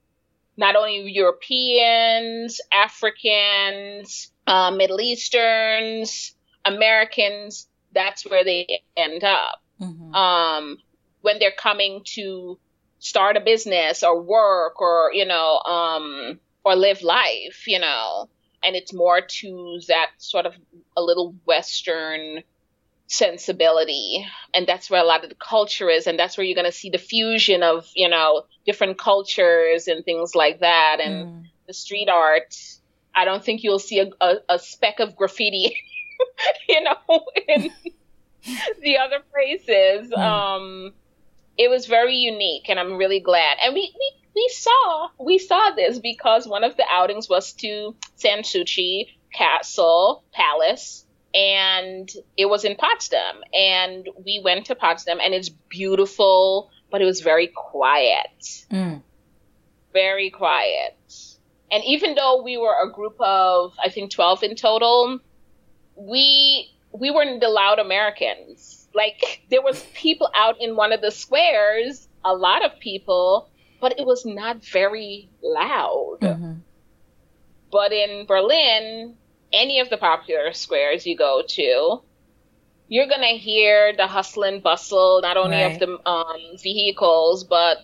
not 0.57 0.77
only 0.77 1.11
Europeans, 1.11 2.61
Africans, 2.73 4.33
uh, 4.47 4.71
Middle 4.71 5.01
Easterns, 5.01 6.35
Americans, 6.65 7.69
that's 7.93 8.25
where 8.25 8.45
they 8.45 8.83
end 8.97 9.25
up. 9.25 9.63
Mm-hmm. 9.81 10.15
Um, 10.15 10.79
when 11.21 11.39
they're 11.39 11.53
coming 11.57 12.03
to 12.15 12.59
start 12.99 13.37
a 13.37 13.41
business 13.41 14.03
or 14.03 14.21
work 14.21 14.81
or, 14.81 15.11
you 15.13 15.27
know, 15.27 15.59
um, 15.61 16.41
or 16.65 16.75
live 16.75 17.03
life, 17.03 17.65
you 17.67 17.79
know, 17.79 18.29
and 18.63 18.75
it's 18.75 18.93
more 18.93 19.21
to 19.21 19.81
that 19.89 20.11
sort 20.19 20.47
of 20.47 20.55
a 20.97 21.03
little 21.03 21.35
Western 21.45 22.43
sensibility 23.09 24.27
and 24.53 24.67
that's 24.67 24.91
where 24.91 25.01
a 25.01 25.05
lot 25.05 25.23
of 25.23 25.29
the 25.29 25.37
culture 25.37 25.89
is 25.89 26.09
and 26.09 26.19
that's 26.19 26.37
where 26.37 26.45
you're 26.45 26.57
going 26.57 26.65
to 26.65 26.73
see 26.73 26.91
the 26.91 26.99
fusion 26.99 27.63
of 27.63 27.89
you 27.95 28.09
know 28.09 28.43
different 28.65 28.99
cultures 28.99 29.87
and 29.87 30.05
things 30.05 30.35
like 30.35 30.59
that 30.59 30.99
and 31.01 31.27
mm. 31.27 31.45
the 31.69 31.73
street 31.73 32.09
art 32.09 32.57
i 33.15 33.25
don't 33.25 33.45
think 33.45 33.63
you'll 33.63 33.79
see 33.79 34.01
a, 34.01 34.11
a, 34.21 34.35
a 34.49 34.59
speck 34.59 34.99
of 34.99 35.15
graffiti 35.15 35.81
you 36.69 36.83
know 36.83 36.97
in 37.49 37.71
the 38.83 38.99
other 38.99 39.21
places 39.33 40.11
mm. 40.11 40.19
um 40.19 40.93
it 41.57 41.71
was 41.71 41.87
very 41.87 42.17
unique 42.17 42.69
and 42.69 42.81
i'm 42.81 42.97
really 42.97 43.21
glad 43.21 43.57
and 43.63 43.73
we, 43.73 43.95
we 43.95 44.13
we 44.35 44.49
saw 44.53 45.09
we 45.19 45.39
saw 45.39 45.71
this 45.77 46.01
because 46.01 46.47
one 46.47 46.65
of 46.65 46.77
the 46.77 46.85
outings 46.91 47.29
was 47.29 47.53
to 47.55 47.95
Sanssouci 48.19 49.07
Castle 49.33 50.23
Palace 50.33 51.06
and 51.37 52.11
it 52.39 52.47
was 52.47 52.65
in 52.65 52.77
Potsdam. 52.77 53.43
And 53.53 54.09
we 54.25 54.41
went 54.43 54.67
to 54.67 54.75
Potsdam, 54.75 55.19
and 55.23 55.35
it's 55.35 55.51
beautiful, 55.51 56.71
but 56.91 57.03
it 57.03 57.05
was 57.05 57.21
very 57.21 57.49
quiet. 57.49 58.65
Mm. 58.71 59.03
Very 59.93 60.31
quiet. 60.31 60.97
And 61.71 61.85
even 61.85 62.15
though 62.15 62.43
we 62.43 62.57
were 62.57 62.75
a 62.83 62.91
group 62.91 63.17
of, 63.21 63.75
I 63.83 63.91
think, 63.91 64.13
12 64.13 64.45
in 64.45 64.57
total, 64.57 65.21
we 65.95 66.71
we 66.93 67.11
weren't 67.11 67.41
the 67.41 67.49
loud 67.49 67.79
Americans. 67.79 68.89
Like 68.95 69.43
there 69.51 69.63
was 69.63 69.83
people 69.95 70.31
out 70.35 70.57
in 70.61 70.75
one 70.75 70.93
of 70.93 71.03
the 71.03 71.11
squares, 71.11 72.09
a 72.25 72.33
lot 72.33 72.65
of 72.65 72.79
people, 72.81 73.51
but 73.81 73.99
it 73.99 74.07
was 74.07 74.25
not 74.25 74.65
very 74.65 75.29
loud. 75.43 76.19
Mm-hmm. 76.23 76.53
But 77.71 77.93
in 77.93 78.25
Berlin, 78.27 79.17
any 79.53 79.81
of 79.81 79.91
the 79.91 79.97
popular 79.97 80.53
squares 80.53 81.07
you 81.07 81.17
go 81.17 81.43
to, 81.47 82.03
you're 82.89 83.09
gonna 83.09 83.37
hear 83.37 83.95
the 83.97 84.07
hustle 84.07 84.45
and 84.45 84.63
bustle, 84.63 85.21
not 85.23 85.37
only 85.37 85.57
right. 85.57 85.73
of 85.73 85.79
the 85.79 86.09
um, 86.09 86.57
vehicles, 86.63 87.45
but 87.45 87.79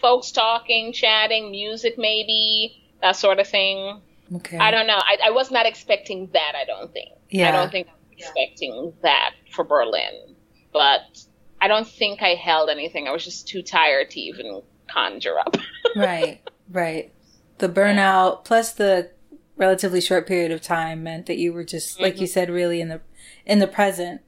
folks 0.00 0.30
talking, 0.30 0.92
chatting, 0.92 1.50
music 1.50 1.96
maybe, 1.98 2.82
that 3.02 3.16
sort 3.16 3.38
of 3.38 3.48
thing. 3.48 4.00
Okay. 4.34 4.58
I 4.58 4.70
don't 4.70 4.86
know. 4.86 4.98
I, 4.98 5.18
I 5.26 5.30
was 5.30 5.50
not 5.50 5.66
expecting 5.66 6.28
that, 6.32 6.52
I 6.56 6.64
don't 6.64 6.92
think. 6.92 7.10
Yeah. 7.30 7.48
I 7.48 7.52
don't 7.52 7.70
think 7.70 7.88
I 7.88 7.92
was 7.92 8.18
expecting 8.18 8.92
that 9.02 9.34
for 9.52 9.64
Berlin. 9.64 10.34
But 10.72 11.24
I 11.60 11.68
don't 11.68 11.86
think 11.86 12.22
I 12.22 12.30
held 12.30 12.68
anything. 12.68 13.08
I 13.08 13.12
was 13.12 13.24
just 13.24 13.48
too 13.48 13.62
tired 13.62 14.10
to 14.10 14.20
even 14.20 14.62
conjure 14.88 15.38
up. 15.38 15.56
right, 15.96 16.40
right. 16.70 17.12
The 17.58 17.68
burnout 17.68 18.44
plus 18.44 18.72
the 18.72 19.10
relatively 19.56 20.00
short 20.00 20.26
period 20.26 20.52
of 20.52 20.60
time 20.60 21.02
meant 21.02 21.26
that 21.26 21.38
you 21.38 21.52
were 21.52 21.64
just, 21.64 21.94
mm-hmm. 21.94 22.04
like 22.04 22.20
you 22.20 22.26
said, 22.26 22.50
really 22.50 22.80
in 22.80 22.88
the 22.88 23.00
in 23.44 23.58
the 23.58 23.66
present. 23.66 24.20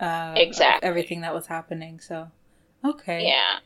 Uh, 0.00 0.34
exactly. 0.36 0.88
everything 0.88 1.20
that 1.20 1.32
was 1.32 1.46
happening. 1.46 2.00
So, 2.00 2.28
okay. 2.84 3.26
Yeah. 3.26 3.58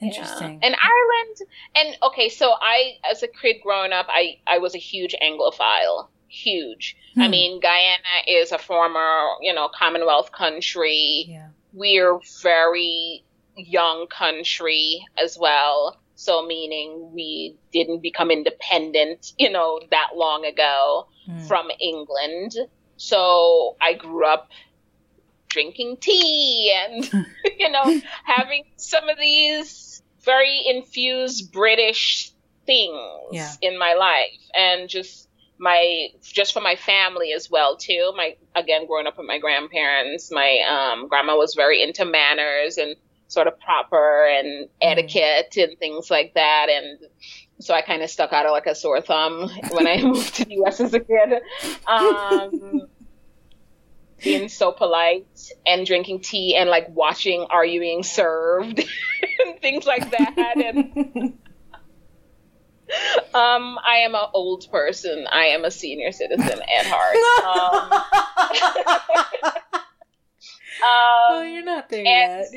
Interesting. 0.00 0.58
Yeah. 0.60 0.66
And 0.66 0.76
Ireland, 0.76 1.36
and 1.74 1.96
okay, 2.02 2.28
so 2.28 2.52
I, 2.60 2.96
as 3.10 3.22
a 3.22 3.28
kid 3.28 3.56
growing 3.62 3.92
up, 3.92 4.06
I, 4.08 4.38
I 4.46 4.58
was 4.58 4.74
a 4.74 4.78
huge 4.78 5.14
Anglophile. 5.22 6.08
Huge. 6.28 6.96
Hmm. 7.14 7.22
I 7.22 7.28
mean, 7.28 7.60
Guyana 7.60 8.26
is 8.26 8.52
a 8.52 8.58
former, 8.58 9.36
you 9.40 9.54
know, 9.54 9.68
Commonwealth 9.68 10.32
country. 10.32 11.26
Yeah. 11.28 11.48
We're 11.72 12.18
very 12.42 13.24
young 13.56 14.06
country 14.08 15.06
as 15.22 15.38
well. 15.38 15.98
So 16.16 16.44
meaning 16.44 17.10
we 17.12 17.56
didn't 17.72 18.00
become 18.02 18.30
independent, 18.30 19.32
you 19.38 19.50
know, 19.50 19.80
that 19.90 20.16
long 20.16 20.44
ago 20.44 21.08
hmm. 21.26 21.40
from 21.40 21.68
England. 21.78 22.56
So 22.96 23.76
I 23.80 23.92
grew 23.92 24.26
up 24.26 24.48
drinking 25.48 25.98
tea 26.00 26.74
and, 26.74 27.26
you 27.58 27.70
know, 27.70 28.00
having 28.24 28.64
some 28.76 29.08
of 29.08 29.18
these 29.18 30.02
very 30.24 30.64
infused 30.66 31.52
British 31.52 32.32
things 32.66 33.30
yeah. 33.32 33.52
in 33.62 33.78
my 33.78 33.94
life 33.94 34.40
and 34.54 34.88
just 34.88 35.28
my 35.58 36.08
just 36.20 36.52
for 36.52 36.60
my 36.60 36.76
family 36.76 37.32
as 37.32 37.50
well 37.50 37.76
too 37.76 38.12
my 38.14 38.36
again 38.54 38.86
growing 38.86 39.06
up 39.06 39.16
with 39.16 39.26
my 39.26 39.38
grandparents 39.38 40.30
my 40.30 40.58
um, 40.68 41.08
grandma 41.08 41.34
was 41.34 41.54
very 41.54 41.82
into 41.82 42.04
manners 42.04 42.76
and 42.76 42.96
sort 43.28 43.46
of 43.46 43.58
proper 43.60 44.26
and 44.26 44.66
mm. 44.66 44.68
etiquette 44.80 45.56
and 45.56 45.78
things 45.78 46.10
like 46.10 46.34
that. 46.34 46.68
And 46.70 46.98
so 47.60 47.74
I 47.74 47.82
kind 47.82 48.02
of 48.02 48.10
stuck 48.10 48.32
out 48.32 48.50
like 48.50 48.66
a 48.66 48.74
sore 48.74 49.00
thumb 49.00 49.50
when 49.70 49.86
I 49.86 49.96
moved 50.02 50.34
to 50.36 50.44
the 50.44 50.62
US 50.64 50.80
as 50.80 50.94
a 50.94 51.00
kid. 51.00 51.40
Um, 51.86 52.82
being 54.22 54.48
so 54.48 54.72
polite 54.72 55.52
and 55.66 55.84
drinking 55.86 56.20
tea 56.20 56.56
and 56.56 56.70
like 56.70 56.88
watching 56.88 57.46
are 57.50 57.64
you 57.64 57.80
being 57.80 58.02
served? 58.02 58.84
And 59.38 59.60
things 59.60 59.84
like 59.84 60.10
that. 60.12 60.56
And 60.56 61.34
um 63.34 63.78
i 63.84 63.96
am 64.04 64.14
an 64.14 64.24
old 64.32 64.66
person. 64.70 65.26
I 65.30 65.46
am 65.48 65.66
a 65.66 65.70
senior 65.70 66.10
citizen 66.10 66.58
at 66.78 66.86
heart. 66.86 67.16
Um, 67.44 67.92
um, 69.74 69.82
oh, 70.84 71.42
you're 71.46 71.64
not 71.64 71.88
there 71.88 72.04
yet. 72.04 72.46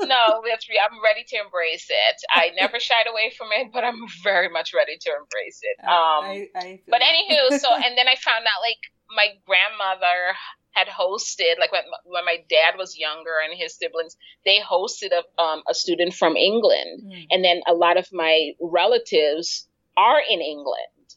no, 0.00 0.42
that's 0.48 0.66
I'm 0.68 1.02
ready 1.02 1.24
to 1.28 1.36
embrace 1.36 1.86
it. 1.88 2.16
I 2.30 2.50
never 2.58 2.78
shied 2.80 3.06
away 3.10 3.32
from 3.36 3.48
it, 3.52 3.72
but 3.72 3.84
I'm 3.84 4.00
very 4.22 4.48
much 4.48 4.72
ready 4.74 4.96
to 5.00 5.10
embrace 5.10 5.60
it. 5.62 5.84
Um, 5.84 6.24
I, 6.24 6.48
I 6.56 6.80
but 6.88 7.00
anywho, 7.00 7.58
so 7.58 7.68
and 7.74 7.96
then 7.96 8.08
I 8.08 8.16
found 8.16 8.44
out 8.44 8.60
like 8.62 8.78
my 9.14 9.28
grandmother 9.46 10.34
had 10.72 10.88
hosted 10.88 11.58
like 11.60 11.70
when 11.70 11.82
when 12.04 12.24
my 12.24 12.38
dad 12.48 12.78
was 12.78 12.98
younger 12.98 13.34
and 13.44 13.58
his 13.58 13.76
siblings 13.76 14.16
they 14.44 14.58
hosted 14.58 15.10
a 15.12 15.42
um, 15.42 15.62
a 15.68 15.74
student 15.74 16.14
from 16.14 16.34
England 16.34 17.02
mm. 17.04 17.26
and 17.30 17.44
then 17.44 17.60
a 17.66 17.74
lot 17.74 17.98
of 17.98 18.08
my 18.10 18.52
relatives 18.58 19.68
are 19.98 20.18
in 20.18 20.40
England 20.40 21.14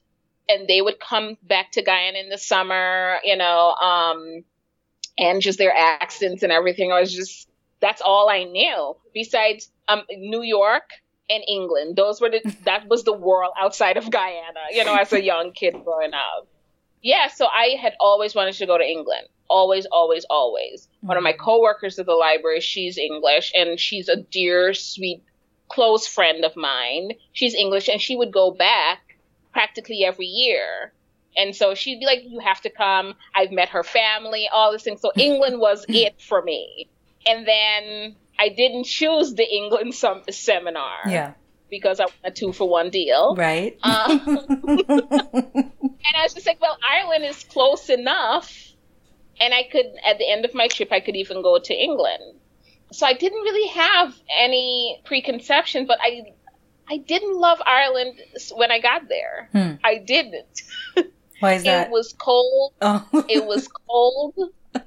and 0.50 0.68
they 0.68 0.82
would 0.82 1.00
come 1.00 1.38
back 1.42 1.72
to 1.72 1.82
Guyana 1.82 2.20
in 2.20 2.30
the 2.30 2.38
summer 2.38 3.18
you 3.24 3.38
know 3.38 3.74
um, 3.76 4.44
and 5.18 5.42
just 5.42 5.58
their 5.58 5.74
accents 5.74 6.44
and 6.44 6.52
everything 6.52 6.92
I 6.92 7.00
was 7.00 7.14
just 7.14 7.50
that's 7.82 8.02
all 8.02 8.30
I 8.30 8.44
knew 8.44 8.96
besides 9.14 9.70
um, 9.88 10.04
New 10.10 10.42
York 10.42 10.90
and 11.30 11.44
England 11.48 11.96
those 11.96 12.22
were 12.22 12.30
the 12.30 12.42
that 12.66 12.88
was 12.88 13.04
the 13.04 13.14
world 13.14 13.54
outside 13.60 13.98
of 13.98 14.10
Guyana 14.10 14.66
you 14.72 14.84
know 14.84 14.96
as 14.96 15.14
a 15.14 15.22
young 15.22 15.52
kid 15.52 15.76
growing 15.84 16.14
up 16.14 16.48
yeah, 17.06 17.28
so 17.28 17.46
I 17.46 17.78
had 17.80 17.94
always 18.00 18.34
wanted 18.34 18.56
to 18.56 18.66
go 18.66 18.80
to 18.80 18.84
England. 18.84 19.28
Always, 19.48 19.86
always, 19.86 20.26
always. 20.28 20.88
One 21.02 21.18
of 21.18 21.24
my 21.24 21.34
mm-hmm. 21.34 21.44
coworkers 21.44 22.00
at 22.00 22.08
the 22.08 22.14
library, 22.14 22.62
she's 22.62 22.98
English 22.98 23.52
and 23.56 23.80
she's 23.80 24.10
a 24.10 24.16
dear, 24.16 24.74
sweet, 24.74 25.22
close 25.70 26.08
friend 26.08 26.44
of 26.44 26.56
mine. 26.56 27.12
She's 27.32 27.54
English 27.54 27.90
and 27.90 28.02
she 28.02 28.16
would 28.16 28.34
go 28.34 28.50
back 28.50 29.20
practically 29.54 30.04
every 30.04 30.26
year. 30.26 30.94
And 31.38 31.56
so 31.56 31.76
she'd 31.76 32.00
be 32.00 32.06
like, 32.06 32.20
You 32.26 32.40
have 32.40 32.62
to 32.62 32.70
come. 32.70 33.16
I've 33.36 33.52
met 33.52 33.70
her 33.70 33.84
family, 33.84 34.50
all 34.52 34.72
this 34.72 34.84
thing. 34.84 34.98
So 34.98 35.12
England 35.18 35.60
was 35.60 35.86
it 35.90 36.22
for 36.22 36.42
me. 36.42 36.90
And 37.28 37.48
then 37.48 38.16
I 38.40 38.50
didn't 38.50 38.86
choose 38.86 39.34
the 39.34 39.46
England 39.46 39.94
some- 39.96 40.24
seminar. 40.30 41.00
Yeah 41.08 41.34
because 41.70 42.00
I 42.00 42.04
want 42.06 42.16
a 42.24 42.32
two 42.32 42.54
for 42.54 42.70
one 42.70 42.90
deal. 42.90 43.36
Right. 43.36 43.78
Um, 43.82 44.22
and 44.28 46.14
I 46.16 46.24
was 46.24 46.34
just 46.34 46.46
like, 46.46 46.62
well, 46.62 46.78
Ireland 46.88 47.26
is 47.26 47.44
close 47.44 47.90
enough. 47.90 48.54
And 49.40 49.54
I 49.54 49.64
could, 49.70 49.88
at 50.06 50.18
the 50.18 50.30
end 50.32 50.46
of 50.46 50.54
my 50.54 50.68
trip, 50.68 50.92
I 50.92 51.00
could 51.00 51.16
even 51.16 51.42
go 51.42 51.60
to 51.60 51.74
England. 51.74 52.40
So 52.92 53.06
I 53.06 53.14
didn't 53.14 53.42
really 53.42 53.68
have 53.70 54.16
any 54.32 55.02
preconception, 55.04 55.88
but 55.88 55.98
I, 56.02 56.34
I 56.90 56.98
didn't 56.98 57.36
love 57.38 57.62
Ireland 57.66 58.22
when 58.56 58.72
I 58.72 58.80
got 58.80 59.10
there. 59.10 59.50
Hmm. 59.52 59.74
I 59.84 59.98
didn't. 59.98 60.62
Why 61.40 61.54
is 61.54 61.64
that? 61.64 61.88
It 61.88 61.92
was 61.92 62.14
cold. 62.14 62.74
Oh. 62.82 63.26
it 63.30 63.46
was 63.46 63.68
cold. 63.88 64.36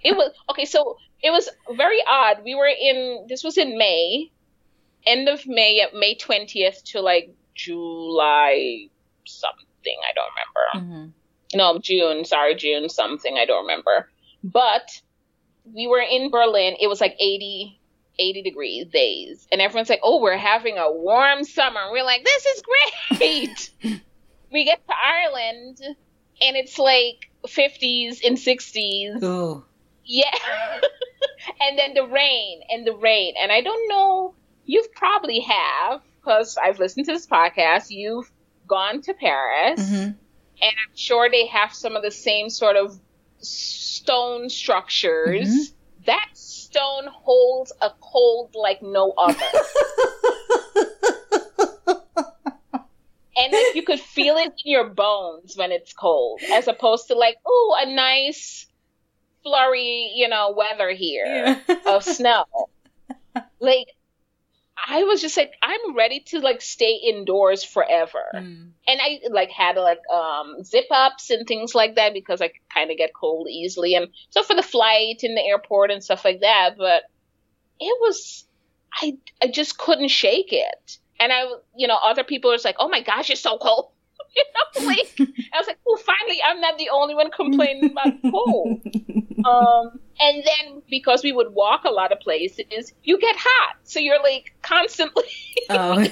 It 0.03 0.17
was 0.17 0.33
okay. 0.51 0.65
So 0.65 0.97
it 1.23 1.31
was 1.31 1.49
very 1.77 2.01
odd. 2.09 2.43
We 2.45 2.55
were 2.55 2.69
in. 2.69 3.27
This 3.29 3.43
was 3.45 3.59
in 3.59 3.79
May, 3.79 4.31
end 5.07 5.29
of 5.29 5.47
May, 5.47 5.87
May 5.95 6.17
20th 6.17 6.83
to 6.93 7.01
like 7.01 7.35
July 7.55 8.89
something. 9.27 9.97
I 10.09 10.15
don't 10.15 10.31
remember. 10.35 11.13
Mm-hmm. 11.55 11.57
No, 11.59 11.79
June. 11.79 12.25
Sorry, 12.25 12.55
June 12.55 12.89
something. 12.89 13.37
I 13.39 13.45
don't 13.45 13.63
remember. 13.63 14.09
But 14.45 15.01
we 15.75 15.87
were 15.87 16.01
in 16.01 16.31
Berlin. 16.31 16.77
It 16.81 16.89
was 16.89 17.01
like 17.01 17.15
80, 17.19 17.81
80 18.19 18.43
degrees 18.43 18.87
days. 18.87 19.47
And 19.51 19.61
everyone's 19.61 19.89
like, 19.89 20.01
oh, 20.03 20.21
we're 20.21 20.37
having 20.37 20.79
a 20.79 20.91
warm 20.91 21.45
summer. 21.45 21.81
And 21.81 21.93
we're 21.93 22.05
like, 22.05 22.25
this 22.25 22.47
is 22.47 22.63
great. 22.63 23.71
we 24.53 24.65
get 24.65 24.87
to 24.87 24.95
Ireland 24.95 25.97
and 26.41 26.57
it's 26.57 26.79
like 26.79 27.31
50s 27.47 28.21
and 28.25 28.37
60s. 28.37 29.23
Ooh. 29.23 29.65
Yeah. 30.05 30.31
and 31.61 31.79
then 31.79 31.95
the 31.95 32.07
rain 32.07 32.63
and 32.71 32.87
the 32.87 32.95
rain. 32.95 33.35
And 33.41 33.53
I 33.53 33.61
don't 33.61 33.89
know 33.89 34.35
you've 34.69 34.93
probably 34.93 35.41
have 35.41 36.03
because 36.21 36.57
I've 36.63 36.79
listened 36.79 37.07
to 37.07 37.13
this 37.13 37.27
podcast. 37.27 37.87
You've 37.91 38.31
gone 38.69 39.03
to 39.03 39.15
Paris, 39.15 39.81
mm-hmm. 39.81 39.95
and 40.03 40.17
I'm 40.63 40.95
sure 40.95 41.29
they 41.29 41.47
have 41.47 41.73
some 41.73 41.97
of 41.97 42.03
the 42.03 42.11
same 42.13 42.51
sort 42.51 42.77
of 42.77 42.97
stone 43.41 44.49
structures. 44.49 45.49
Mm-hmm. 45.49 46.05
That 46.07 46.29
stone 46.35 47.09
holds 47.11 47.73
a 47.81 47.91
cold 48.01 48.55
like 48.55 48.83
no 48.83 49.13
other. 49.17 49.41
and 53.39 53.53
like 53.53 53.75
you 53.75 53.83
could 53.83 54.01
feel 54.01 54.37
it 54.37 54.53
in 54.65 54.73
your 54.73 54.89
bones 54.89 55.57
when 55.57 55.73
it's 55.73 55.93
cold, 55.93 56.41
as 56.53 56.69
opposed 56.69 57.09
to 57.09 57.15
like, 57.15 57.37
oh, 57.47 57.77
a 57.79 57.95
nice 57.95 58.67
flurry, 59.43 60.13
you 60.15 60.29
know, 60.29 60.55
weather 60.57 60.91
here 60.91 61.25
yeah. 61.69 61.77
of 61.87 62.05
snow. 62.05 62.45
Like 63.61 63.89
I 64.87 65.05
was 65.05 65.21
just 65.21 65.37
like, 65.37 65.53
I'm 65.63 65.97
ready 65.97 66.21
to 66.29 66.41
like 66.41 66.61
stay 66.61 66.95
indoors 66.95 67.65
forever. 67.65 68.25
Mm. 68.35 68.71
And 68.87 69.01
I 69.01 69.21
like 69.31 69.51
had 69.51 69.77
like 69.77 70.01
um 70.13 70.63
zip 70.63 70.87
ups 70.91 71.31
and 71.31 71.47
things 71.47 71.75
like 71.75 71.97
that 71.97 72.15
because 72.15 72.41
I 72.41 72.53
kind 72.73 72.91
of 72.91 72.97
get 72.97 73.13
cold 73.15 73.49
easily. 73.51 73.95
And 73.95 74.09
so 74.31 74.43
for 74.43 74.55
the 74.55 74.63
flight 74.63 75.21
in 75.23 75.35
the 75.35 75.43
airport 75.43 75.91
and 75.91 76.03
stuff 76.03 76.25
like 76.25 76.41
that, 76.41 76.77
but 76.77 77.03
it 77.81 77.97
was, 78.01 78.45
I, 78.93 79.19
I 79.43 79.49
just 79.49 79.79
couldn't 79.79 80.09
shake 80.09 80.53
it. 80.53 80.99
And 81.21 81.33
I, 81.33 81.45
you 81.77 81.87
know, 81.87 81.99
other 82.03 82.25
people 82.25 82.51
was 82.51 82.65
like, 82.65 82.77
oh 82.79 82.89
my 82.89 83.01
gosh, 83.01 83.31
it's 83.31 83.41
so 83.41 83.59
cold. 83.59 83.91
you 84.37 84.45
know, 84.55 84.87
like, 84.87 85.15
I 85.53 85.59
was 85.59 85.67
like, 85.67 85.79
oh, 85.87 85.97
finally, 85.97 86.41
I'm 86.45 86.61
not 86.61 86.79
the 86.79 86.91
only 86.91 87.15
one 87.15 87.31
complaining 87.31 87.91
about 87.91 88.15
cold. 88.31 88.81
Um, 89.39 90.01
and 90.19 90.43
then 90.45 90.83
because 90.91 91.23
we 91.23 91.31
would 91.31 91.55
walk 91.55 91.85
a 91.85 91.91
lot 91.91 92.11
of 92.11 92.19
places, 92.19 92.93
you 93.05 93.21
get 93.21 93.37
hot. 93.39 93.77
So 93.85 94.01
you're 94.01 94.21
like 94.21 94.53
constantly. 94.63 95.23
oh. 95.71 96.05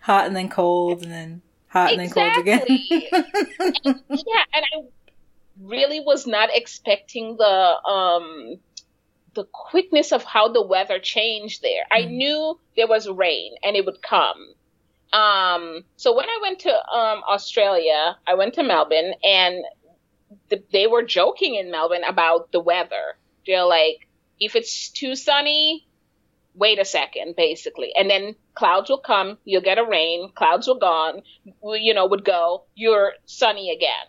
hot 0.00 0.26
and 0.28 0.36
then 0.36 0.48
cold 0.48 1.02
and 1.02 1.10
then 1.10 1.42
hot 1.66 1.90
and 1.92 2.00
exactly. 2.00 2.44
then 2.44 2.60
cold 2.60 3.24
again. 3.50 3.74
and, 3.84 4.02
yeah, 4.10 4.44
and 4.54 4.64
I 4.72 4.82
really 5.60 5.98
was 5.98 6.24
not 6.24 6.50
expecting 6.52 7.36
the 7.36 7.44
um 7.84 8.60
the 9.34 9.44
quickness 9.52 10.12
of 10.12 10.24
how 10.24 10.48
the 10.48 10.62
weather 10.62 10.98
changed 10.98 11.62
there. 11.62 11.84
Mm. 11.92 11.96
I 11.96 12.04
knew 12.06 12.58
there 12.76 12.88
was 12.88 13.08
rain 13.08 13.54
and 13.62 13.76
it 13.76 13.84
would 13.84 14.02
come. 14.02 14.54
Um, 15.12 15.84
so 15.96 16.16
when 16.16 16.28
I 16.28 16.38
went 16.42 16.60
to 16.60 16.72
um, 16.72 17.22
Australia, 17.28 18.16
I 18.26 18.34
went 18.34 18.54
to 18.54 18.62
Melbourne 18.62 19.14
and 19.22 19.64
the, 20.50 20.62
they 20.72 20.86
were 20.86 21.04
joking 21.04 21.54
in 21.54 21.70
Melbourne 21.70 22.04
about 22.04 22.50
the 22.52 22.60
weather. 22.60 23.16
They're 23.46 23.64
like, 23.64 24.08
if 24.40 24.56
it's 24.56 24.88
too 24.90 25.14
sunny, 25.14 25.86
wait 26.54 26.78
a 26.78 26.84
second, 26.84 27.36
basically. 27.36 27.92
And 27.96 28.10
then 28.10 28.34
clouds 28.54 28.90
will 28.90 28.98
come, 28.98 29.38
you'll 29.44 29.62
get 29.62 29.78
a 29.78 29.84
rain, 29.84 30.30
clouds 30.34 30.66
will 30.66 30.78
gone, 30.78 31.22
you 31.62 31.94
know, 31.94 32.06
would 32.06 32.24
go, 32.24 32.64
you're 32.74 33.12
sunny 33.24 33.70
again. 33.70 34.06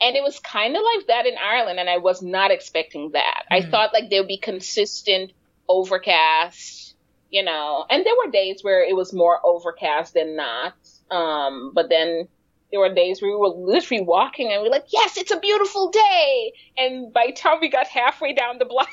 And 0.00 0.14
it 0.14 0.22
was 0.22 0.38
kind 0.40 0.76
of 0.76 0.82
like 0.82 1.06
that 1.06 1.26
in 1.26 1.34
Ireland, 1.42 1.78
and 1.78 1.88
I 1.88 1.98
was 1.98 2.22
not 2.22 2.50
expecting 2.50 3.12
that. 3.12 3.44
Mm. 3.50 3.56
I 3.56 3.70
thought 3.70 3.94
like 3.94 4.10
there 4.10 4.20
would 4.20 4.28
be 4.28 4.38
consistent 4.38 5.32
overcast, 5.68 6.94
you 7.30 7.42
know, 7.42 7.86
and 7.88 8.04
there 8.04 8.14
were 8.24 8.30
days 8.30 8.62
where 8.62 8.84
it 8.84 8.94
was 8.94 9.12
more 9.12 9.40
overcast 9.44 10.14
than 10.14 10.36
not. 10.36 10.74
Um, 11.10 11.72
but 11.74 11.88
then 11.88 12.28
there 12.70 12.80
were 12.80 12.92
days 12.92 13.22
where 13.22 13.30
we 13.30 13.36
were 13.36 13.48
literally 13.48 14.02
walking 14.02 14.52
and 14.52 14.62
we 14.62 14.68
are 14.68 14.72
like, 14.72 14.86
yes, 14.92 15.16
it's 15.16 15.30
a 15.30 15.38
beautiful 15.38 15.90
day. 15.90 16.52
And 16.76 17.12
by 17.12 17.26
the 17.28 17.32
time 17.32 17.58
we 17.60 17.68
got 17.68 17.86
halfway 17.86 18.32
down 18.32 18.58
the 18.58 18.64
block, 18.64 18.88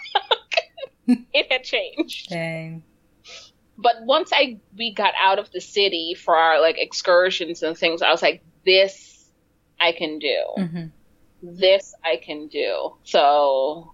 it 1.07 1.51
had 1.51 1.63
changed. 1.63 2.29
Dang. 2.29 2.83
But 3.77 3.95
once 4.03 4.31
I 4.31 4.59
we 4.77 4.93
got 4.93 5.13
out 5.19 5.39
of 5.39 5.51
the 5.51 5.59
city 5.59 6.13
for 6.13 6.35
our 6.35 6.61
like 6.61 6.77
excursions 6.77 7.63
and 7.63 7.77
things, 7.77 8.01
I 8.01 8.11
was 8.11 8.21
like, 8.21 8.43
this 8.65 9.12
I 9.83 9.91
can 9.91 10.19
do. 10.19 10.37
Mm-hmm. 10.57 10.85
This 11.59 11.93
I 12.03 12.17
can 12.17 12.47
do. 12.47 12.95
So, 13.03 13.93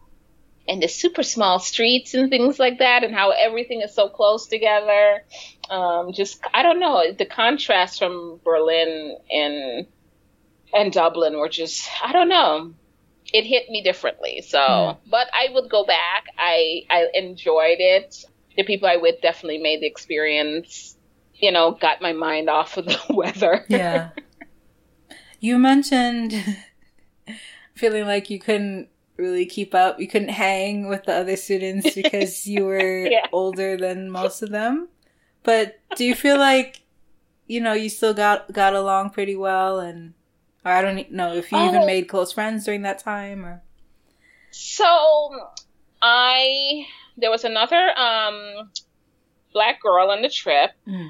and 0.68 0.84
the 0.84 0.88
super 0.88 1.24
small 1.24 1.60
streets 1.60 2.14
and 2.14 2.30
things 2.30 2.60
like 2.60 2.80
that, 2.80 3.03
and 3.03 3.14
how 3.14 3.32
everything 3.32 3.82
is 3.82 3.94
so 3.94 4.10
close 4.10 4.48
together. 4.48 5.24
Um, 5.70 6.14
just 6.14 6.40
I 6.53 6.64
don't 6.64 6.80
know 6.80 7.11
the 7.11 7.26
contrast 7.26 7.99
from 7.99 8.40
Berlin 8.44 9.18
and 9.32 9.88
and 10.74 10.94
Dublin 10.94 11.38
were 11.38 11.49
just 11.49 11.90
I 12.03 12.11
don't 12.11 12.30
know 12.30 12.74
it 13.34 13.45
hit 13.45 13.70
me 13.70 13.82
differently. 13.82 14.41
So, 14.41 14.60
mm. 14.60 14.98
but 15.10 15.28
I 15.34 15.53
would 15.53 15.70
go 15.70 15.86
back. 15.86 16.26
I 16.38 16.84
I 16.90 17.07
enjoyed 17.14 17.78
it. 17.80 18.26
The 18.56 18.64
people 18.64 18.88
I 18.88 18.98
with 18.98 19.22
definitely 19.22 19.60
made 19.60 19.82
the 19.82 19.88
experience. 19.88 20.95
You 21.36 21.52
know, 21.52 21.72
got 21.72 22.02
my 22.02 22.14
mind 22.14 22.49
off 22.49 22.78
of 22.78 22.86
the 22.86 22.99
weather. 23.10 23.66
yeah. 23.70 24.10
You 25.40 25.57
mentioned 25.57 26.34
feeling 27.76 28.06
like 28.06 28.30
you 28.30 28.40
couldn't 28.40 28.90
really 29.18 29.45
keep 29.45 29.76
up. 29.76 29.99
You 29.99 30.07
couldn't 30.07 30.30
hang 30.30 30.88
with 30.88 31.06
the 31.06 31.14
other 31.14 31.36
students 31.36 31.95
because 31.95 32.48
you 32.48 32.66
were 32.66 33.06
yeah. 33.11 33.28
older 33.32 33.78
than 33.78 34.10
most 34.10 34.41
of 34.41 34.49
them. 34.49 34.90
But 35.44 35.80
do 35.95 36.06
you 36.06 36.16
feel 36.16 36.38
like 36.38 36.82
you 37.48 37.61
know 37.61 37.74
you 37.74 37.90
still 37.90 38.14
got 38.14 38.52
got 38.52 38.74
along 38.74 39.11
pretty 39.11 39.36
well 39.36 39.80
and 39.80 40.14
or 40.66 40.72
I 40.72 40.82
don't 40.82 41.11
know 41.11 41.34
if 41.34 41.52
you 41.52 41.57
oh. 41.57 41.68
even 41.70 41.86
made 41.86 42.07
close 42.07 42.32
friends 42.32 42.66
during 42.66 42.82
that 42.84 42.99
time 42.99 43.45
or. 43.45 43.64
So, 44.52 45.30
I 46.02 46.86
there 47.18 47.30
was 47.30 47.45
another 47.45 47.98
um, 47.98 48.72
black 49.53 49.82
girl 49.82 50.10
on 50.10 50.22
the 50.22 50.30
trip. 50.30 50.72
Mm. 50.88 51.10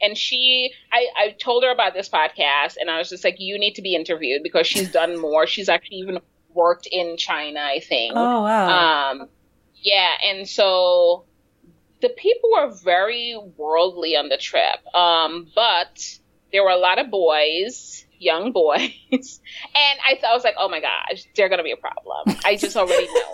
And 0.00 0.16
she, 0.16 0.72
I, 0.92 1.06
I 1.16 1.30
told 1.30 1.64
her 1.64 1.70
about 1.70 1.94
this 1.94 2.08
podcast, 2.08 2.76
and 2.80 2.90
I 2.90 2.98
was 2.98 3.08
just 3.08 3.24
like, 3.24 3.36
"You 3.38 3.58
need 3.58 3.74
to 3.74 3.82
be 3.82 3.94
interviewed 3.94 4.42
because 4.42 4.66
she's 4.66 4.90
done 4.92 5.18
more. 5.18 5.46
She's 5.46 5.68
actually 5.68 5.98
even 5.98 6.20
worked 6.54 6.86
in 6.90 7.16
China, 7.16 7.60
I 7.60 7.80
think. 7.80 8.14
Oh 8.16 8.42
wow. 8.42 9.10
Um, 9.10 9.28
yeah, 9.76 10.10
and 10.24 10.48
so 10.48 11.24
the 12.00 12.08
people 12.10 12.50
were 12.52 12.72
very 12.72 13.38
worldly 13.56 14.16
on 14.16 14.28
the 14.28 14.36
trip. 14.36 14.94
Um, 14.94 15.48
but 15.54 16.18
there 16.52 16.62
were 16.62 16.70
a 16.70 16.78
lot 16.78 16.98
of 16.98 17.10
boys 17.10 18.06
young 18.18 18.52
boys. 18.52 18.90
and 19.10 20.00
I, 20.06 20.18
thought, 20.20 20.30
I 20.30 20.34
was 20.34 20.44
like, 20.44 20.54
oh 20.58 20.68
my 20.68 20.80
gosh, 20.80 21.24
they're 21.34 21.48
going 21.48 21.58
to 21.58 21.64
be 21.64 21.72
a 21.72 21.76
problem. 21.76 22.36
I 22.44 22.56
just 22.56 22.76
already 22.76 23.06
know 23.06 23.32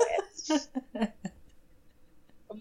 it. 0.99 1.13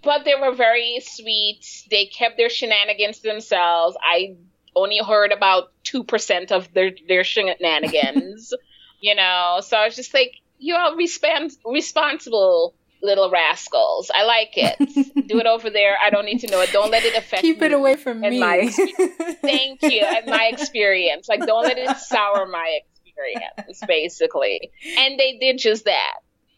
but 0.03 0.25
they 0.25 0.35
were 0.35 0.53
very 0.53 0.99
sweet. 1.03 1.85
They 1.89 2.05
kept 2.05 2.37
their 2.37 2.49
shenanigans 2.49 3.19
to 3.19 3.29
themselves. 3.29 3.95
I 4.01 4.35
only 4.75 4.99
heard 5.05 5.31
about 5.31 5.71
2% 5.85 6.51
of 6.51 6.73
their, 6.73 6.91
their 7.07 7.23
shenanigans, 7.23 8.53
you 9.01 9.15
know? 9.15 9.59
So 9.61 9.77
I 9.77 9.85
was 9.85 9.95
just 9.95 10.13
like, 10.13 10.33
you 10.59 10.75
are 10.75 10.91
respons- 10.91 11.57
responsible 11.65 12.73
little 13.03 13.29
rascals. 13.31 14.11
I 14.13 14.23
like 14.23 14.53
it. 14.55 14.77
Do 15.27 15.39
it 15.39 15.47
over 15.47 15.69
there. 15.69 15.97
I 16.01 16.09
don't 16.09 16.25
need 16.25 16.39
to 16.39 16.47
know 16.47 16.61
it. 16.61 16.71
Don't 16.71 16.91
let 16.91 17.03
it 17.03 17.15
affect 17.15 17.41
Keep 17.41 17.61
it 17.61 17.73
away 17.73 17.95
from 17.95 18.21
me. 18.21 18.39
My, 18.39 18.67
thank 19.41 19.81
you. 19.81 20.03
And 20.03 20.27
my 20.27 20.49
experience. 20.51 21.27
Like, 21.27 21.45
don't 21.45 21.63
let 21.63 21.77
it 21.77 21.97
sour 21.97 22.45
my 22.47 22.79
experience, 23.03 23.81
basically. 23.87 24.71
And 24.97 25.19
they 25.19 25.37
did 25.39 25.57
just 25.57 25.85
that. 25.85 26.17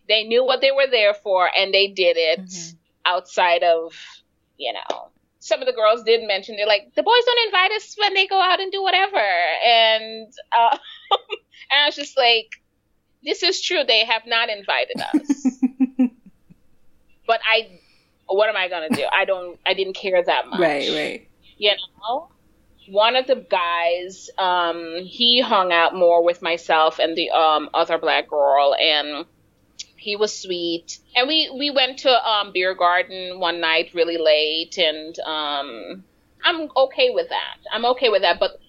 They 0.09 0.23
knew 0.23 0.43
what 0.43 0.59
they 0.59 0.71
were 0.71 0.87
there 0.91 1.13
for, 1.13 1.49
and 1.57 1.73
they 1.73 1.87
did 1.87 2.17
it 2.17 2.41
mm-hmm. 2.41 2.77
Outside 3.05 3.63
of, 3.63 3.93
you 4.57 4.73
know, 4.73 5.09
some 5.39 5.61
of 5.61 5.65
the 5.65 5.73
girls 5.73 6.03
did 6.03 6.25
mention 6.25 6.55
they're 6.55 6.65
like 6.65 6.93
the 6.95 7.03
boys 7.03 7.21
don't 7.25 7.47
invite 7.47 7.71
us 7.73 7.95
when 7.97 8.13
they 8.13 8.27
go 8.27 8.39
out 8.39 8.61
and 8.61 8.71
do 8.71 8.81
whatever 8.81 9.17
and 9.17 10.31
uh, 10.57 10.77
and 11.11 11.81
I 11.81 11.85
was 11.85 11.95
just 11.95 12.15
like 12.15 12.61
this 13.25 13.43
is 13.43 13.61
true 13.61 13.83
they 13.85 14.05
have 14.05 14.21
not 14.25 14.47
invited 14.49 15.01
us 15.01 15.57
but 17.27 17.39
I, 17.49 17.79
what 18.27 18.49
am 18.49 18.55
I 18.55 18.67
gonna 18.67 18.89
do? 18.89 19.03
I 19.11 19.25
don't, 19.25 19.59
I 19.65 19.73
didn't 19.73 19.93
care 19.93 20.23
that 20.23 20.47
much. 20.47 20.59
Right, 20.59 20.89
right. 20.89 21.27
You 21.57 21.71
know, 22.01 22.29
one 22.89 23.15
of 23.15 23.27
the 23.27 23.35
guys, 23.35 24.29
um, 24.37 24.97
he 25.03 25.41
hung 25.41 25.71
out 25.71 25.95
more 25.95 26.23
with 26.23 26.41
myself 26.41 26.99
and 26.99 27.15
the 27.15 27.29
um 27.31 27.69
other 27.73 27.97
black 27.97 28.29
girl, 28.29 28.75
and 28.75 29.25
he 30.03 30.17
was 30.17 30.37
sweet. 30.37 30.99
And 31.15 31.27
we 31.27 31.49
we 31.57 31.71
went 31.71 31.99
to 31.99 32.11
um 32.29 32.51
beer 32.51 32.75
garden 32.75 33.39
one 33.39 33.61
night 33.61 33.91
really 33.93 34.17
late, 34.17 34.77
and 34.77 35.17
um, 35.19 36.03
I'm 36.43 36.69
okay 36.75 37.09
with 37.11 37.29
that. 37.29 37.57
I'm 37.71 37.85
okay 37.93 38.09
with 38.09 38.21
that. 38.21 38.39
But 38.39 38.59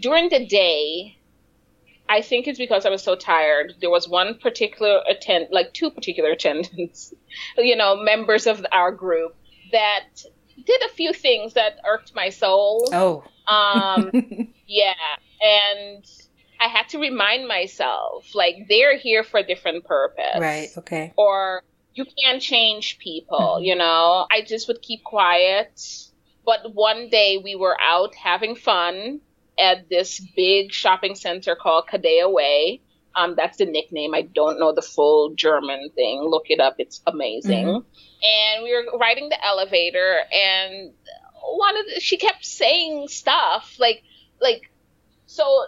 during 0.00 0.28
the 0.28 0.46
day, 0.46 1.18
I 2.08 2.22
think 2.22 2.46
it's 2.46 2.58
because 2.58 2.86
I 2.86 2.90
was 2.90 3.02
so 3.02 3.16
tired. 3.16 3.74
There 3.80 3.90
was 3.90 4.08
one 4.08 4.38
particular 4.38 5.02
attend, 5.08 5.48
like 5.50 5.74
two 5.74 5.90
particular 5.90 6.30
attendants, 6.38 7.12
you 7.58 7.76
know, 7.76 7.96
members 7.96 8.46
of 8.46 8.64
our 8.70 8.92
group 8.92 9.34
that 9.72 10.06
did 10.64 10.82
a 10.82 10.94
few 10.94 11.12
things 11.12 11.54
that 11.54 11.80
irked 11.84 12.14
my 12.14 12.28
soul. 12.28 12.88
Oh. 12.92 13.24
Um, 13.52 14.12
yeah. 14.66 14.94
And 15.40 16.04
I 16.64 16.68
had 16.68 16.88
to 16.90 16.98
remind 16.98 17.46
myself, 17.46 18.34
like, 18.34 18.66
they're 18.68 18.96
here 18.96 19.22
for 19.22 19.38
a 19.38 19.46
different 19.46 19.84
purpose. 19.84 20.38
Right. 20.38 20.68
Okay. 20.78 21.12
Or 21.16 21.62
you 21.92 22.06
can't 22.18 22.40
change 22.40 22.98
people, 22.98 23.38
mm-hmm. 23.38 23.64
you 23.64 23.76
know? 23.76 24.26
I 24.30 24.42
just 24.42 24.66
would 24.68 24.80
keep 24.80 25.04
quiet. 25.04 25.70
But 26.46 26.74
one 26.74 27.10
day 27.10 27.40
we 27.42 27.54
were 27.54 27.76
out 27.80 28.14
having 28.14 28.56
fun 28.56 29.20
at 29.58 29.88
this 29.88 30.20
big 30.34 30.72
shopping 30.72 31.14
center 31.14 31.54
called 31.54 31.84
KaDeWe. 31.86 32.80
Um, 33.14 33.34
that's 33.36 33.58
the 33.58 33.66
nickname. 33.66 34.14
I 34.14 34.22
don't 34.22 34.58
know 34.58 34.72
the 34.72 34.82
full 34.82 35.34
German 35.34 35.90
thing. 35.94 36.22
Look 36.22 36.46
it 36.48 36.60
up. 36.60 36.76
It's 36.78 37.02
amazing. 37.06 37.66
Mm-hmm. 37.66 37.86
And 38.24 38.64
we 38.64 38.72
were 38.74 38.98
riding 38.98 39.28
the 39.28 39.44
elevator, 39.44 40.18
and 40.32 40.92
one 41.56 41.76
of 41.76 41.84
the, 41.86 42.00
she 42.00 42.16
kept 42.16 42.44
saying 42.44 43.08
stuff 43.08 43.76
like 43.78 44.02
like. 44.40 44.70
So 45.34 45.64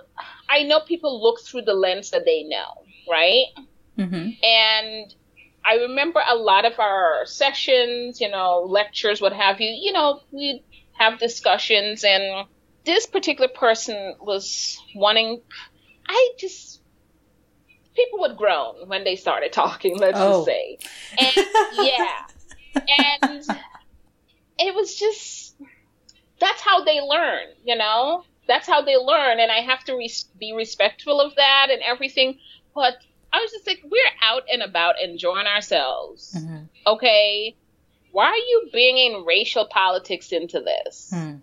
I 0.48 0.62
know 0.62 0.78
people 0.78 1.20
look 1.20 1.40
through 1.40 1.62
the 1.62 1.74
lens 1.74 2.10
that 2.10 2.24
they 2.24 2.44
know, 2.44 2.84
right? 3.10 3.47
Mm-hmm. 3.98 4.30
And 4.44 5.14
I 5.64 5.74
remember 5.88 6.22
a 6.24 6.36
lot 6.36 6.64
of 6.64 6.78
our 6.78 7.26
sessions, 7.26 8.20
you 8.20 8.30
know, 8.30 8.64
lectures, 8.68 9.20
what 9.20 9.32
have 9.32 9.60
you. 9.60 9.68
You 9.68 9.93
know, 9.93 10.20
we 10.30 10.62
have 10.93 11.18
discussions 11.18 12.05
and 12.05 12.47
this 12.84 13.06
particular 13.06 13.48
person 13.48 14.14
was 14.20 14.80
wanting, 14.94 15.43
I 16.06 16.30
just, 16.38 16.80
people 17.97 18.20
would 18.20 18.36
groan 18.36 18.86
when 18.86 19.02
they 19.02 19.16
started 19.16 19.52
talking, 19.52 19.98
let's 19.98 20.16
oh. 20.16 20.44
just 20.44 20.47
say. 20.47 20.78
And 21.18 21.47
yeah. 21.72 22.22
And 22.98 23.44
it 24.60 24.76
was 24.76 24.94
just, 24.94 25.56
that's 26.38 26.60
how 26.60 26.84
they 26.84 27.01
learn, 27.01 27.48
you 27.64 27.76
know? 27.76 28.22
That's 28.47 28.66
how 28.66 28.82
they 28.82 28.97
learn. 28.97 29.40
And 29.40 29.51
I 29.51 29.60
have 29.60 29.85
to 29.85 29.97
res- 29.97 30.27
be 30.39 30.52
respectful 30.52 31.20
of 31.20 31.35
that 31.36 31.68
and 31.70 31.82
everything. 31.82 32.39
But 32.74 32.94
I 33.32 33.40
was 33.40 33.51
just 33.51 33.66
like, 33.66 33.82
we're 33.85 34.12
out 34.23 34.44
and 34.52 34.62
about 34.62 35.01
enjoying 35.02 35.47
ourselves. 35.47 36.35
Mm-hmm. 36.36 36.64
Okay. 36.86 37.56
Why 38.12 38.27
are 38.27 38.36
you 38.36 38.68
bringing 38.73 39.24
racial 39.27 39.66
politics 39.66 40.32
into 40.32 40.60
this? 40.60 41.10
Mm. 41.14 41.40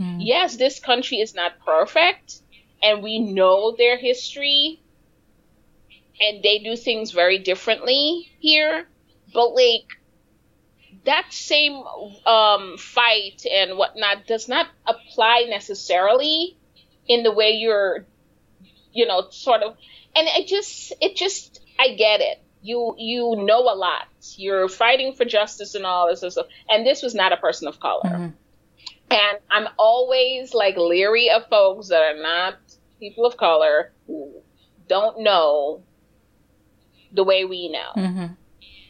Mm. 0.00 0.18
Yes, 0.20 0.56
this 0.56 0.78
country 0.78 1.18
is 1.18 1.34
not 1.34 1.58
perfect, 1.64 2.40
and 2.82 3.02
we 3.02 3.18
know 3.18 3.74
their 3.76 3.96
history, 3.96 4.80
and 6.20 6.42
they 6.42 6.60
do 6.60 6.76
things 6.76 7.10
very 7.10 7.38
differently 7.38 8.30
here. 8.38 8.86
But 9.34 9.54
like, 9.54 9.86
that 11.04 11.32
same 11.32 11.82
um, 12.26 12.76
fight 12.78 13.44
and 13.50 13.76
whatnot 13.76 14.26
does 14.26 14.48
not 14.48 14.66
apply 14.86 15.46
necessarily 15.48 16.56
in 17.06 17.22
the 17.22 17.32
way 17.32 17.52
you're, 17.52 18.06
you 18.92 19.06
know, 19.06 19.28
sort 19.30 19.62
of. 19.62 19.76
And 20.16 20.28
it 20.28 20.46
just, 20.46 20.92
it 21.00 21.16
just, 21.16 21.60
I 21.78 21.94
get 21.94 22.20
it. 22.20 22.42
You 22.60 22.96
you 22.98 23.36
know 23.36 23.60
a 23.60 23.76
lot. 23.76 24.08
You're 24.36 24.68
fighting 24.68 25.14
for 25.14 25.24
justice 25.24 25.74
and 25.76 25.86
all 25.86 26.08
this 26.08 26.22
and 26.22 26.32
stuff. 26.32 26.46
And 26.68 26.84
this 26.84 27.02
was 27.02 27.14
not 27.14 27.32
a 27.32 27.36
person 27.36 27.68
of 27.68 27.78
color. 27.78 28.02
Mm-hmm. 28.04 28.28
And 29.10 29.38
I'm 29.48 29.68
always 29.78 30.54
like 30.54 30.76
leery 30.76 31.30
of 31.30 31.46
folks 31.48 31.88
that 31.88 32.02
are 32.02 32.20
not 32.20 32.56
people 32.98 33.24
of 33.24 33.36
color 33.36 33.92
who 34.06 34.42
don't 34.88 35.20
know 35.20 35.82
the 37.12 37.24
way 37.24 37.44
we 37.44 37.68
know. 37.68 37.92
Mm-hmm. 37.96 38.26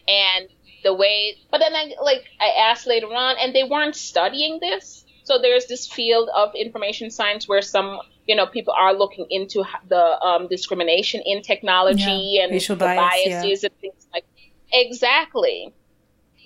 And 0.09 0.49
the 0.83 0.95
way, 0.95 1.37
but 1.51 1.59
then 1.59 1.75
I, 1.75 1.95
like, 2.03 2.25
I 2.41 2.49
asked 2.71 2.87
later 2.87 3.09
on, 3.09 3.37
and 3.41 3.55
they 3.55 3.65
weren't 3.65 3.97
studying 3.97 4.59
this. 4.61 5.05
So 5.25 5.39
there's 5.39 5.67
this 5.67 5.87
field 5.87 6.31
of 6.35 6.55
information 6.55 7.11
science 7.11 7.47
where 7.47 7.61
some, 7.61 7.99
you 8.27 8.35
know, 8.35 8.47
people 8.47 8.75
are 8.77 8.95
looking 8.95 9.27
into 9.31 9.63
the 9.89 10.21
um, 10.23 10.49
discrimination 10.49 11.23
in 11.25 11.43
technology 11.43 12.37
yeah. 12.37 12.45
and 12.45 12.53
Racial 12.53 12.77
the 12.77 12.87
bias, 12.87 12.99
biases 12.99 13.63
yeah. 13.63 13.69
and 13.69 13.79
things 13.81 14.07
like 14.13 14.25
exactly. 14.73 15.75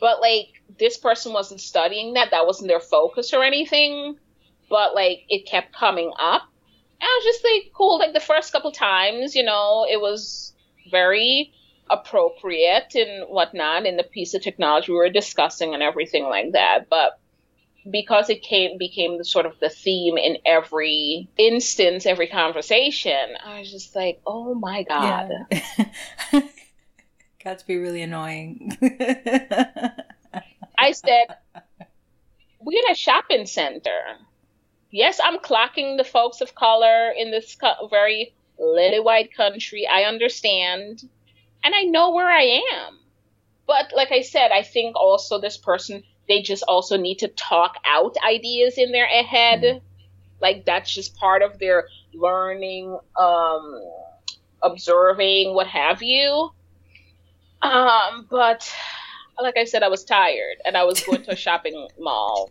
But 0.00 0.20
like 0.20 0.48
this 0.80 0.98
person 0.98 1.32
wasn't 1.32 1.60
studying 1.60 2.14
that; 2.14 2.32
that 2.32 2.44
wasn't 2.44 2.68
their 2.68 2.80
focus 2.80 3.32
or 3.32 3.44
anything. 3.44 4.16
But 4.68 4.96
like 4.96 5.26
it 5.28 5.46
kept 5.46 5.72
coming 5.72 6.12
up, 6.18 6.42
and 7.00 7.08
I 7.08 7.20
was 7.20 7.24
just 7.24 7.44
like, 7.44 7.72
cool. 7.72 8.00
Like 8.00 8.14
the 8.14 8.20
first 8.20 8.52
couple 8.52 8.72
times, 8.72 9.36
you 9.36 9.44
know, 9.44 9.86
it 9.88 10.00
was 10.00 10.54
very 10.90 11.52
appropriate 11.92 12.94
and 12.94 13.28
whatnot 13.28 13.86
in 13.86 13.96
the 13.96 14.02
piece 14.02 14.34
of 14.34 14.42
technology 14.42 14.90
we 14.92 14.98
were 14.98 15.10
discussing 15.10 15.74
and 15.74 15.82
everything 15.82 16.24
like 16.24 16.52
that. 16.52 16.88
But 16.88 17.18
because 17.90 18.30
it 18.30 18.42
came 18.42 18.78
became 18.78 19.18
the 19.18 19.24
sort 19.24 19.46
of 19.46 19.58
the 19.60 19.68
theme 19.68 20.16
in 20.16 20.38
every 20.46 21.28
instance, 21.36 22.06
every 22.06 22.28
conversation, 22.28 23.36
I 23.44 23.58
was 23.58 23.70
just 23.70 23.94
like, 23.94 24.20
oh 24.26 24.54
my 24.54 24.84
god. 24.84 25.30
Yeah. 25.50 26.40
Got 27.44 27.58
to 27.58 27.66
be 27.66 27.76
really 27.76 28.02
annoying. 28.02 28.78
I 30.78 30.92
said, 30.92 31.36
we're 32.60 32.78
in 32.78 32.90
a 32.90 32.94
shopping 32.94 33.46
center. 33.46 34.00
Yes, 34.90 35.18
I'm 35.22 35.38
clocking 35.38 35.96
the 35.96 36.04
folks 36.04 36.40
of 36.40 36.54
color 36.54 37.10
in 37.10 37.30
this 37.32 37.56
very 37.90 38.32
lily 38.58 39.00
white 39.00 39.34
country. 39.34 39.88
I 39.88 40.04
understand. 40.04 41.08
And 41.64 41.74
I 41.74 41.82
know 41.82 42.10
where 42.10 42.30
I 42.30 42.62
am. 42.72 42.98
But 43.66 43.92
like 43.94 44.10
I 44.12 44.22
said, 44.22 44.50
I 44.52 44.62
think 44.62 44.96
also 44.96 45.40
this 45.40 45.56
person, 45.56 46.02
they 46.28 46.42
just 46.42 46.62
also 46.66 46.96
need 46.96 47.20
to 47.20 47.28
talk 47.28 47.76
out 47.86 48.16
ideas 48.26 48.76
in 48.76 48.92
their 48.92 49.06
head. 49.06 49.62
Mm. 49.62 49.80
Like 50.40 50.64
that's 50.64 50.92
just 50.92 51.16
part 51.16 51.42
of 51.42 51.58
their 51.58 51.86
learning, 52.12 52.98
um, 53.18 53.82
observing, 54.62 55.54
what 55.54 55.68
have 55.68 56.02
you. 56.02 56.50
Um, 57.62 58.26
but 58.28 58.70
like 59.40 59.56
I 59.56 59.64
said, 59.64 59.82
I 59.82 59.88
was 59.88 60.04
tired 60.04 60.56
and 60.64 60.76
I 60.76 60.84
was 60.84 61.00
going 61.00 61.22
to 61.22 61.32
a 61.32 61.36
shopping 61.46 61.88
mall 61.98 62.50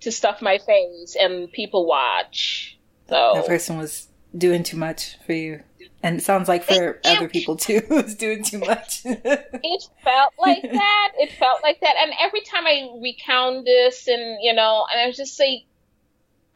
to 0.00 0.10
stuff 0.10 0.42
my 0.42 0.58
face 0.58 1.16
and 1.18 1.50
people 1.50 1.86
watch. 1.86 2.78
So 3.08 3.32
that 3.34 3.46
person 3.46 3.78
was 3.78 4.08
doing 4.36 4.62
too 4.62 4.76
much 4.76 5.16
for 5.26 5.32
you. 5.32 5.62
And 6.02 6.18
it 6.18 6.22
sounds 6.24 6.48
like 6.48 6.64
for 6.64 6.92
it, 6.92 7.00
other 7.04 7.28
people 7.28 7.56
too, 7.56 7.80
was 7.90 8.14
doing 8.16 8.42
too 8.42 8.58
much. 8.66 9.02
it 9.04 9.88
felt 10.02 10.32
like 10.38 10.62
that. 10.72 11.12
It 11.18 11.32
felt 11.32 11.62
like 11.62 11.80
that. 11.80 11.94
And 12.00 12.12
every 12.20 12.40
time 12.40 12.66
I 12.66 12.88
recount 13.00 13.64
this 13.64 14.08
and, 14.08 14.38
you 14.42 14.52
know, 14.52 14.84
and 14.90 15.00
I 15.00 15.06
was 15.06 15.16
just 15.16 15.38
like, 15.38 15.64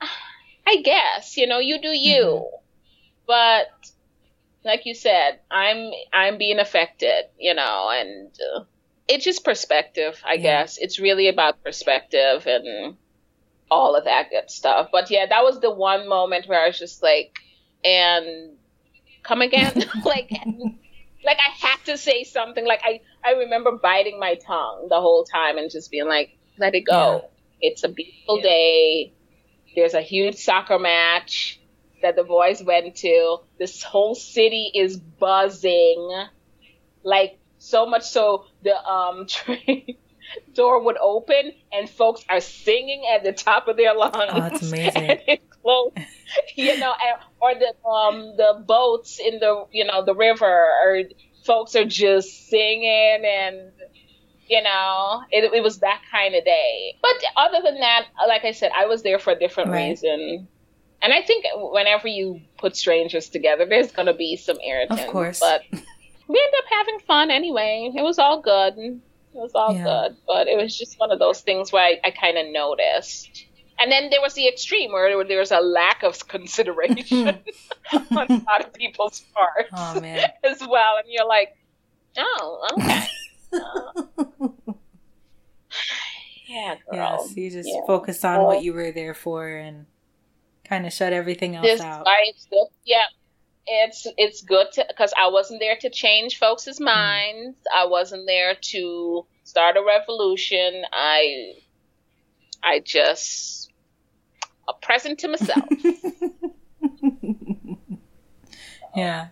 I 0.67 0.83
guess, 0.83 1.37
you 1.37 1.47
know, 1.47 1.59
you 1.61 1.81
do 1.81 1.89
you. 1.89 2.23
Mm-hmm. 2.23 2.57
But 3.27 3.69
like 4.65 4.85
you 4.85 4.95
said, 4.95 5.39
I'm 5.51 5.93
I'm 6.13 6.39
being 6.39 6.59
affected, 6.59 7.27
you 7.39 7.55
know, 7.55 7.89
and 7.91 8.31
uh, 8.55 8.65
it's 9.09 9.25
just 9.25 9.45
perspective, 9.45 10.21
I 10.25 10.35
yeah. 10.35 10.43
guess. 10.43 10.79
It's 10.79 10.99
really 10.99 11.29
about 11.29 11.63
perspective 11.63 12.47
and 12.47 12.97
all 13.71 13.97
of 13.97 14.05
that 14.05 14.31
good 14.31 14.51
stuff. 14.51 14.89
But 14.93 15.11
yeah, 15.11 15.27
that 15.27 15.45
was 15.45 15.61
the 15.61 15.71
one 15.71 16.09
moment 16.09 16.49
where 16.49 16.63
I 16.63 16.67
was 16.67 16.79
just 16.79 17.03
like, 17.03 17.39
and 17.85 18.57
come 19.23 19.43
again, 19.43 19.73
like, 20.05 20.31
like 21.25 21.39
I 21.39 21.67
had 21.67 21.79
to 21.87 21.99
say 21.99 22.25
something. 22.25 22.65
Like 22.67 22.81
I 22.85 23.01
I 23.25 23.33
remember 23.33 23.73
biting 23.73 24.19
my 24.19 24.35
tongue 24.37 24.87
the 24.89 25.01
whole 25.01 25.25
time 25.25 25.59
and 25.59 25.71
just 25.71 25.91
being 25.91 26.07
like, 26.07 26.37
let 26.59 26.75
it 26.75 26.83
go. 26.83 27.23
Yeah. 27.61 27.69
It's 27.69 27.85
a 27.85 27.89
beautiful 27.89 28.39
yeah. 28.39 28.45
day. 28.45 29.13
There's 29.75 29.95
a 29.95 30.01
huge 30.01 30.37
soccer 30.37 30.79
match 30.79 31.61
that 32.03 32.17
the 32.17 32.25
boys 32.25 32.63
went 32.63 32.97
to. 32.97 33.39
This 33.59 33.83
whole 33.83 34.15
city 34.15 34.71
is 34.75 34.97
buzzing, 34.97 36.27
like 37.03 37.39
so 37.59 37.87
much 37.87 38.05
so 38.05 38.45
the 38.63 38.77
um 38.85 39.27
train 39.29 39.97
door 40.55 40.83
would 40.83 40.97
open 40.99 41.53
and 41.73 41.89
folks 41.89 42.25
are 42.29 42.41
singing 42.41 43.05
at 43.13 43.25
the 43.25 43.33
top 43.33 43.69
of 43.69 43.77
their 43.77 43.95
lungs. 43.95 44.15
Oh, 44.17 44.41
that's 44.41 44.63
amazing. 44.73 45.21
you 46.55 46.79
know, 46.79 46.95
or 47.41 47.55
the 47.55 47.89
um 47.89 48.37
the 48.37 48.63
boats 48.67 49.19
in 49.19 49.39
the 49.41 49.67
you 49.73 49.85
know 49.85 50.05
the 50.05 50.15
river, 50.15 50.47
or 50.47 51.03
folks 51.45 51.75
are 51.77 51.85
just 51.85 52.49
singing 52.49 53.23
and 53.25 53.73
you 54.49 54.63
know 54.63 55.23
it, 55.33 55.53
it 55.53 55.63
was 55.63 55.79
that 55.79 56.01
kind 56.11 56.35
of 56.35 56.45
day 56.45 56.95
but 57.03 57.15
other 57.37 57.59
than 57.65 57.81
that 57.81 58.07
like 58.29 58.45
i 58.45 58.53
said 58.53 58.71
i 58.77 58.87
was 58.87 59.03
there 59.03 59.19
for 59.19 59.33
a 59.33 59.39
different 59.39 59.71
right. 59.71 59.89
reason 59.89 60.47
and 61.03 61.13
I 61.13 61.23
think 61.23 61.45
whenever 61.55 62.09
you 62.09 62.41
put 62.59 62.77
strangers 62.77 63.29
together, 63.29 63.67
there's 63.67 63.93
going 63.93 64.07
to 64.07 64.15
be 64.15 64.37
some 64.37 64.59
irritants. 64.61 65.05
Of 65.05 65.09
course. 65.09 65.41
But 65.41 65.63
we 65.71 65.79
end 65.79 66.55
up 66.59 66.65
having 66.71 66.99
fun 67.07 67.31
anyway. 67.31 67.93
It 67.95 68.03
was 68.03 68.19
all 68.19 68.41
good. 68.41 69.01
It 69.37 69.41
was 69.41 69.53
all 69.55 69.75
yeah. 69.75 69.85
good. 69.85 70.17
But 70.27 70.49
it 70.49 70.57
was 70.57 70.77
just 70.77 70.99
one 70.99 71.11
of 71.11 71.19
those 71.19 71.43
things 71.43 71.71
where 71.71 71.85
I, 71.85 72.01
I 72.05 72.11
kind 72.11 72.39
of 72.39 72.47
noticed. 72.47 73.45
And 73.79 73.93
then 73.93 74.09
there 74.09 74.23
was 74.23 74.33
the 74.33 74.49
extreme 74.49 74.93
where 74.93 75.23
there 75.25 75.39
was 75.39 75.53
a 75.53 75.61
lack 75.61 76.03
of 76.03 76.27
consideration 76.27 77.29
on 77.93 78.07
a 78.11 78.43
lot 78.49 78.65
of 78.65 78.73
people's 78.73 79.21
parts 79.35 79.69
oh, 79.75 80.01
as 80.45 80.61
well. 80.67 80.97
And 80.97 81.07
you're 81.09 81.27
like, 81.27 81.55
oh, 82.17 82.69
okay. 82.73 83.07
yeah, 86.49 86.77
girl. 86.91 87.19
Yes, 87.21 87.37
you 87.37 87.51
just 87.51 87.69
yeah. 87.69 87.81
focused 87.87 88.25
on 88.25 88.43
what 88.43 88.63
you 88.63 88.73
were 88.73 88.91
there 88.91 89.13
for 89.13 89.47
and 89.47 89.85
kind 90.65 90.87
of 90.87 90.95
shut 90.95 91.13
everything 91.13 91.57
else 91.57 91.67
this, 91.67 91.81
out. 91.83 92.07
Good. 92.51 92.69
Yeah, 92.87 93.05
it's 93.67 94.07
it's 94.17 94.43
good 94.43 94.71
to 94.73 94.85
because 94.89 95.13
I 95.17 95.29
wasn't 95.29 95.61
there 95.61 95.77
to 95.77 95.91
change 95.91 96.39
folks' 96.39 96.79
hmm. 96.79 96.85
minds. 96.85 97.59
Mm. 97.59 97.77
I 97.77 97.87
wasn't 97.87 98.27
there 98.27 98.55
to 98.55 99.27
start 99.45 99.77
a 99.77 99.85
revolution. 99.85 100.85
I 100.93 101.55
I 102.63 102.81
just 102.81 103.73
a 104.69 104.73
present 104.75 105.19
to 105.21 105.29
myself. 105.29 105.65
yeah. 108.97 109.29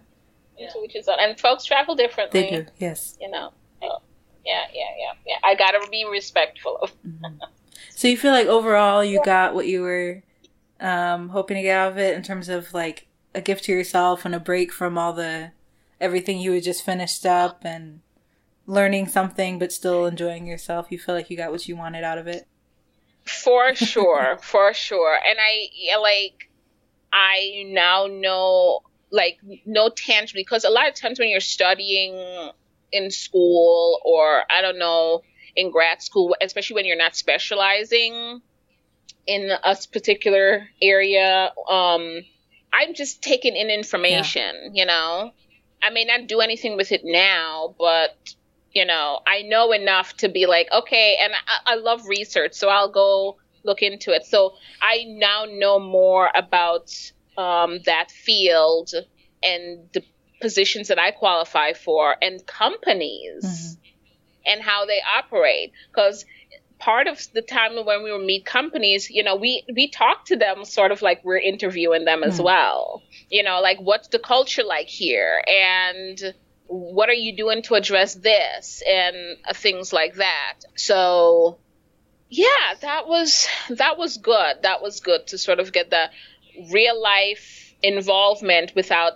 Which 0.77 0.97
is 0.97 1.09
and 1.09 1.39
folks 1.39 1.65
travel 1.65 1.95
differently. 1.95 2.41
They 2.43 2.51
do. 2.51 2.67
Yes. 2.79 3.19
You 3.21 3.31
know. 3.31 3.53
So, 3.81 3.89
yeah, 4.45 4.65
yeah, 4.73 4.83
yeah, 4.99 5.13
yeah. 5.27 5.39
I 5.43 5.55
gotta 5.55 5.87
be 5.91 6.07
respectful 6.11 6.79
of. 6.83 6.93
mm-hmm. 7.03 7.27
So 7.91 8.09
you 8.09 8.17
feel 8.17 8.33
like 8.33 8.49
overall 8.49 9.05
you 9.05 9.23
got 9.25 9.55
what 9.55 9.69
you 9.69 9.83
were 9.83 10.23
um, 10.81 11.29
hoping 11.29 11.57
to 11.57 11.63
get 11.63 11.77
out 11.77 11.93
of 11.93 11.99
it 11.99 12.17
in 12.17 12.23
terms 12.23 12.49
of 12.49 12.73
like 12.75 13.07
a 13.35 13.41
gift 13.41 13.65
to 13.65 13.73
yourself 13.73 14.25
and 14.25 14.35
a 14.35 14.41
break 14.41 14.73
from 14.73 14.97
all 14.97 15.13
the 15.13 15.53
everything 16.01 16.39
you 16.39 16.53
had 16.53 16.63
just 16.63 16.85
finished 16.85 17.25
up 17.27 17.65
and 17.65 18.01
learning 18.67 19.07
something 19.07 19.59
but 19.59 19.73
still 19.73 20.07
enjoying 20.07 20.47
yourself 20.47 20.87
you 20.91 20.99
feel 20.99 21.15
like 21.15 21.31
you 21.31 21.37
got 21.37 21.51
what 21.51 21.69
you 21.69 21.77
wanted 21.77 22.05
out 22.05 22.19
of 22.19 22.27
it 22.27 22.47
for 23.25 23.75
sure 23.75 24.39
for 24.41 24.73
sure 24.73 25.19
and 25.29 25.39
i 25.39 25.97
like 25.99 26.49
i 27.13 27.65
now 27.67 28.07
know 28.07 28.81
like 29.11 29.39
no 29.67 29.89
tangible 29.89 30.41
because 30.41 30.65
a 30.65 30.71
lot 30.71 30.89
of 30.89 30.95
times 30.95 31.19
when 31.19 31.29
you're 31.29 31.41
studying 31.41 32.51
in 32.93 33.11
school 33.11 34.01
or 34.05 34.43
i 34.51 34.61
don't 34.61 34.79
know 34.79 35.23
in 35.57 35.71
grad 35.71 36.03
school 36.03 36.35
especially 36.41 36.75
when 36.75 36.85
you're 36.85 36.97
not 36.97 37.15
specializing 37.15 38.41
in 39.27 39.51
a 39.51 39.77
particular 39.93 40.69
area. 40.81 41.53
Um, 41.69 42.21
I'm 42.75 42.95
just 42.95 43.23
taking 43.23 43.57
in 43.57 43.71
information, 43.71 44.55
yeah. 44.65 44.71
you 44.73 44.87
know. 44.87 45.33
I 45.83 45.91
may 45.91 46.05
not 46.05 46.27
do 46.27 46.41
anything 46.41 46.77
with 46.77 46.93
it 46.93 47.03
now, 47.05 47.75
but 47.79 48.35
you 48.73 48.85
know, 48.85 49.21
I 49.27 49.43
know 49.43 49.73
enough 49.73 50.17
to 50.19 50.29
be 50.29 50.47
like, 50.47 50.69
okay, 50.73 51.17
and 51.21 51.33
I, 51.33 51.75
I 51.75 51.75
love 51.77 52.09
research, 52.09 52.55
so 52.55 52.69
I'll 52.69 52.91
go 52.91 53.37
look 53.65 53.83
into 53.83 54.13
it. 54.13 54.25
So 54.27 54.55
I 54.83 55.05
now 55.07 55.45
know 55.49 55.79
more 55.79 56.29
about 56.35 56.91
um, 57.39 57.79
that 57.87 58.11
field 58.11 58.91
and 59.43 59.89
the 59.93 60.03
positions 60.41 60.89
that 60.89 60.99
I 60.99 61.13
qualify 61.13 61.73
for 61.73 62.17
and 62.21 62.45
companies. 62.47 63.45
Mm-hmm. 63.45 63.81
and 64.47 64.63
how 64.63 64.85
they 64.85 65.01
operate. 65.19 65.73
Because 65.91 66.27
part 66.79 67.07
of 67.07 67.21
the 67.33 67.43
time 67.43 67.77
when 67.85 68.03
we 68.03 68.13
would 68.13 68.25
meet 68.25 68.45
companies, 68.45 69.11
you 69.11 69.23
know, 69.23 69.37
we 69.37 69.65
we 69.75 69.89
talk 69.89 70.27
to 70.27 70.37
them 70.37 70.65
sort 70.65 70.93
of 70.93 71.03
like 71.03 71.25
we're 71.25 71.39
interviewing 71.39 72.05
them 72.05 72.23
as 72.23 72.39
mm. 72.39 72.45
well. 72.45 73.03
You 73.31 73.43
know, 73.43 73.61
like 73.61 73.79
what's 73.81 74.09
the 74.09 74.19
culture 74.19 74.65
like 74.65 74.89
here, 74.89 75.43
and 75.47 76.35
what 76.67 77.09
are 77.09 77.15
you 77.15 77.37
doing 77.37 77.63
to 77.63 77.75
address 77.75 78.15
this, 78.15 78.83
and 78.87 79.17
uh, 79.49 79.55
things 79.55 79.93
like 79.93 80.15
that. 80.15 80.61
So, 80.77 81.59
yeah, 82.29 82.75
that 82.81 83.09
was 83.09 83.49
that 83.71 83.99
was 83.99 84.17
good. 84.19 84.63
That 84.63 84.83
was 84.83 85.01
good 85.01 85.27
to 85.29 85.39
sort 85.39 85.61
of 85.61 85.73
get 85.73 85.91
the 85.91 86.11
real 86.73 87.01
life 87.01 87.75
involvement 87.83 88.73
without. 88.75 89.15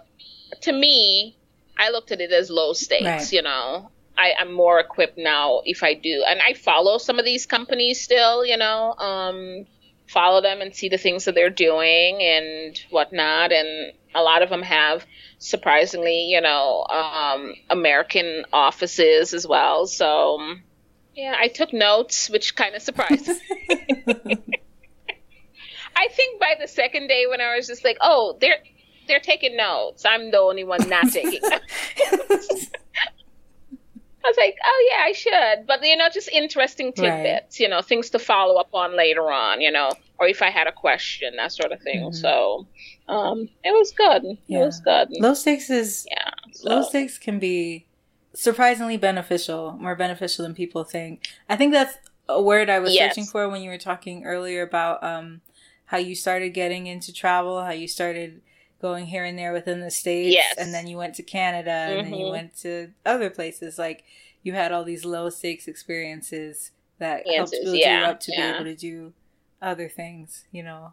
To 0.63 0.73
me, 0.73 1.37
I 1.77 1.91
looked 1.91 2.11
at 2.11 2.21
it 2.21 2.33
as 2.33 2.51
low 2.51 2.73
stakes. 2.73 3.05
Right. 3.05 3.33
You 3.33 3.43
know, 3.43 3.91
I, 4.19 4.35
am 4.41 4.53
more 4.53 4.81
equipped 4.81 5.17
now 5.17 5.63
if 5.65 5.83
I 5.83 5.95
do. 5.95 6.25
And 6.27 6.41
I 6.41 6.55
follow 6.55 6.99
some 6.99 7.19
of 7.19 7.25
these 7.25 7.47
companies 7.47 8.01
still, 8.01 8.45
you 8.45 8.57
know, 8.57 8.95
um, 8.95 9.67
follow 10.09 10.41
them 10.41 10.61
and 10.61 10.75
see 10.75 10.89
the 10.89 10.99
things 10.99 11.25
that 11.25 11.35
they're 11.35 11.51
doing 11.51 12.21
and 12.23 12.79
whatnot. 12.91 13.53
And 13.53 13.93
a 14.15 14.23
lot 14.23 14.43
of 14.43 14.51
them 14.51 14.63
have 14.63 15.07
surprisingly, 15.39 16.27
you 16.31 16.41
know, 16.41 16.85
um, 16.91 17.55
American 17.71 18.45
offices 18.53 19.35
as 19.35 19.47
well. 19.47 19.87
So, 19.87 20.39
yeah, 21.15 21.37
I 21.39 21.49
took 21.49 21.73
notes, 21.73 22.29
which 22.31 22.57
kind 22.57 22.75
of 22.75 22.83
surprised 22.83 23.29
me. 23.29 23.37
I 25.97 26.09
think 26.09 26.41
by 26.41 26.55
the 26.61 26.69
second 26.69 27.09
day 27.09 27.27
when 27.29 27.41
I 27.41 27.57
was 27.57 27.67
just 27.67 27.85
like, 27.85 27.99
oh, 28.01 28.37
they're 28.41 28.59
they're 29.09 29.21
taking 29.21 29.57
notes. 29.57 30.05
I'm 30.05 30.31
the 30.31 30.39
only 30.39 30.65
one 30.65 30.89
not 30.89 31.11
taking 31.11 31.41
notes. 31.43 32.67
I 34.29 34.31
was 34.31 34.37
like, 34.37 34.59
oh 34.63 34.91
yeah, 34.91 35.05
I 35.05 35.13
should. 35.13 35.67
But 35.67 35.83
you 35.83 35.97
know, 35.97 36.09
just 36.13 36.29
interesting 36.29 36.93
tidbits, 36.93 37.59
right. 37.59 37.61
you 37.61 37.69
know, 37.69 37.81
things 37.81 38.11
to 38.11 38.19
follow 38.19 38.61
up 38.61 38.69
on 38.75 38.95
later 38.95 39.33
on, 39.33 39.63
you 39.63 39.71
know, 39.71 39.91
or 40.19 40.27
if 40.27 40.43
I 40.43 40.51
had 40.51 40.67
a 40.67 40.73
question, 40.73 41.37
that 41.37 41.53
sort 41.53 41.73
of 41.73 41.81
thing. 41.81 42.01
Mm-hmm. 42.01 42.15
So 42.15 42.67
um, 43.09 43.49
it 43.65 43.73
was 43.73 43.93
good. 43.93 44.39
Yeah. 44.47 44.59
It 44.59 44.67
was 44.67 44.81
good. 44.81 45.09
Low 45.13 45.33
stakes 45.33 45.71
is 45.71 46.07
yeah. 46.11 46.31
So. 46.53 46.69
Low 46.69 46.83
stakes 46.83 47.17
can 47.19 47.39
be 47.39 47.87
surprisingly 48.35 48.99
beneficial, 48.99 49.73
more 49.81 49.97
beneficial 49.97 50.43
than 50.43 50.55
people 50.55 50.85
think. 50.85 51.27
I 51.49 51.57
think 51.57 51.73
that's 51.73 51.97
a 52.29 52.43
word 52.43 52.69
I 52.69 52.81
was 52.81 52.93
yes. 52.93 53.11
searching 53.11 53.25
for 53.25 53.49
when 53.49 53.63
you 53.63 53.71
were 53.71 53.79
talking 53.79 54.25
earlier 54.25 54.61
about 54.61 55.03
um, 55.03 55.41
how 55.87 55.97
you 55.97 56.15
started 56.15 56.51
getting 56.51 56.87
into 56.87 57.15
travel, 57.15 57.65
how 57.65 57.71
you 57.71 57.89
started 57.89 58.43
going 58.81 59.07
here 59.07 59.25
and 59.25 59.39
there 59.39 59.53
within 59.53 59.81
the 59.81 59.91
states 59.91 60.35
yes. 60.35 60.55
and 60.57 60.73
then 60.73 60.87
you 60.87 60.97
went 60.97 61.15
to 61.15 61.23
canada 61.23 61.71
and 61.71 61.93
mm-hmm. 61.93 62.11
then 62.11 62.19
you 62.19 62.27
mm-hmm. 62.27 62.33
went 62.33 62.57
to 62.57 62.89
other 63.05 63.31
places 63.31 63.79
like 63.79 64.05
you 64.43 64.53
had 64.53 64.73
all 64.73 64.85
these 64.85 65.05
low 65.05 65.29
stakes 65.29 65.67
experiences 65.67 66.71
that 66.99 67.27
helped 67.27 67.53
build 67.63 67.77
yeah. 67.77 68.01
you 68.01 68.07
up 68.07 68.21
to 68.21 68.33
yeah. 68.33 68.53
be 68.53 68.57
able 68.57 68.65
to 68.65 68.77
do 68.77 69.13
other 69.61 69.89
things 69.89 70.45
you 70.53 70.63
know 70.63 70.93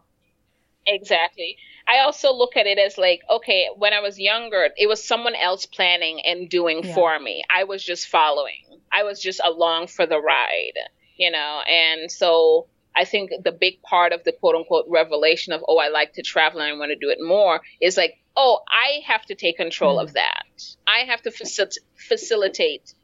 exactly 0.86 1.56
i 1.88 1.98
also 1.98 2.32
look 2.32 2.56
at 2.56 2.66
it 2.66 2.78
as 2.78 2.98
like 2.98 3.22
okay 3.30 3.68
when 3.76 3.92
i 3.92 4.00
was 4.00 4.18
younger 4.18 4.68
it 4.76 4.88
was 4.88 5.02
someone 5.02 5.34
else 5.34 5.66
planning 5.66 6.20
and 6.26 6.48
doing 6.48 6.82
yeah. 6.82 6.94
for 6.94 7.18
me 7.18 7.44
i 7.50 7.64
was 7.64 7.82
just 7.82 8.08
following 8.08 8.64
i 8.92 9.02
was 9.02 9.20
just 9.20 9.40
along 9.44 9.86
for 9.86 10.06
the 10.06 10.20
ride 10.20 10.78
you 11.16 11.30
know 11.30 11.60
and 11.68 12.10
so 12.10 12.66
I 12.96 13.04
think 13.04 13.30
the 13.44 13.52
big 13.52 13.82
part 13.82 14.12
of 14.12 14.24
the 14.24 14.32
quote 14.32 14.54
unquote 14.54 14.86
revelation 14.88 15.52
of, 15.52 15.62
oh, 15.68 15.76
I 15.78 15.88
like 15.88 16.14
to 16.14 16.22
travel 16.22 16.60
and 16.60 16.72
I 16.72 16.78
want 16.78 16.90
to 16.90 16.96
do 16.96 17.10
it 17.10 17.18
more 17.20 17.60
is 17.80 17.96
like, 17.96 18.18
oh, 18.36 18.60
I 18.68 19.00
have 19.06 19.24
to 19.26 19.34
take 19.34 19.58
control 19.58 19.98
mm. 19.98 20.02
of 20.02 20.14
that. 20.14 20.74
I 20.86 21.00
have 21.00 21.22
to 21.22 21.30
facil- 21.30 21.76
facilitate 21.96 22.94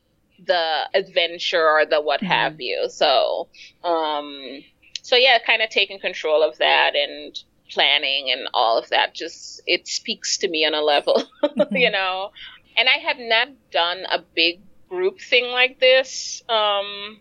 the 0.44 0.88
adventure 0.94 1.68
or 1.68 1.84
the 1.84 2.00
what 2.00 2.20
mm. 2.20 2.26
have 2.28 2.60
you. 2.60 2.88
So, 2.88 3.48
um, 3.84 4.64
so 5.02 5.16
yeah, 5.16 5.38
kind 5.44 5.60
of 5.60 5.68
taking 5.68 6.00
control 6.00 6.42
of 6.42 6.58
that 6.58 6.94
and 6.94 7.38
planning 7.70 8.30
and 8.30 8.48
all 8.54 8.78
of 8.78 8.88
that 8.88 9.14
just, 9.14 9.62
it 9.66 9.86
speaks 9.86 10.38
to 10.38 10.48
me 10.48 10.64
on 10.64 10.74
a 10.74 10.80
level, 10.80 11.22
mm-hmm. 11.44 11.76
you 11.76 11.90
know? 11.90 12.30
And 12.76 12.88
I 12.88 12.98
have 12.98 13.18
not 13.18 13.48
done 13.70 14.04
a 14.10 14.22
big 14.34 14.60
group 14.88 15.20
thing 15.20 15.50
like 15.50 15.78
this. 15.78 16.42
Um, 16.48 17.20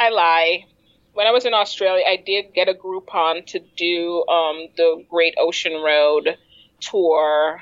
I 0.00 0.10
lie 0.10 0.66
when 1.18 1.26
I 1.26 1.32
was 1.32 1.44
in 1.44 1.52
Australia, 1.52 2.04
I 2.08 2.14
did 2.14 2.54
get 2.54 2.68
a 2.68 2.74
Groupon 2.74 3.44
to 3.46 3.58
do 3.58 4.24
um, 4.28 4.68
the 4.76 5.04
Great 5.10 5.34
Ocean 5.36 5.72
Road 5.72 6.38
tour, 6.78 7.60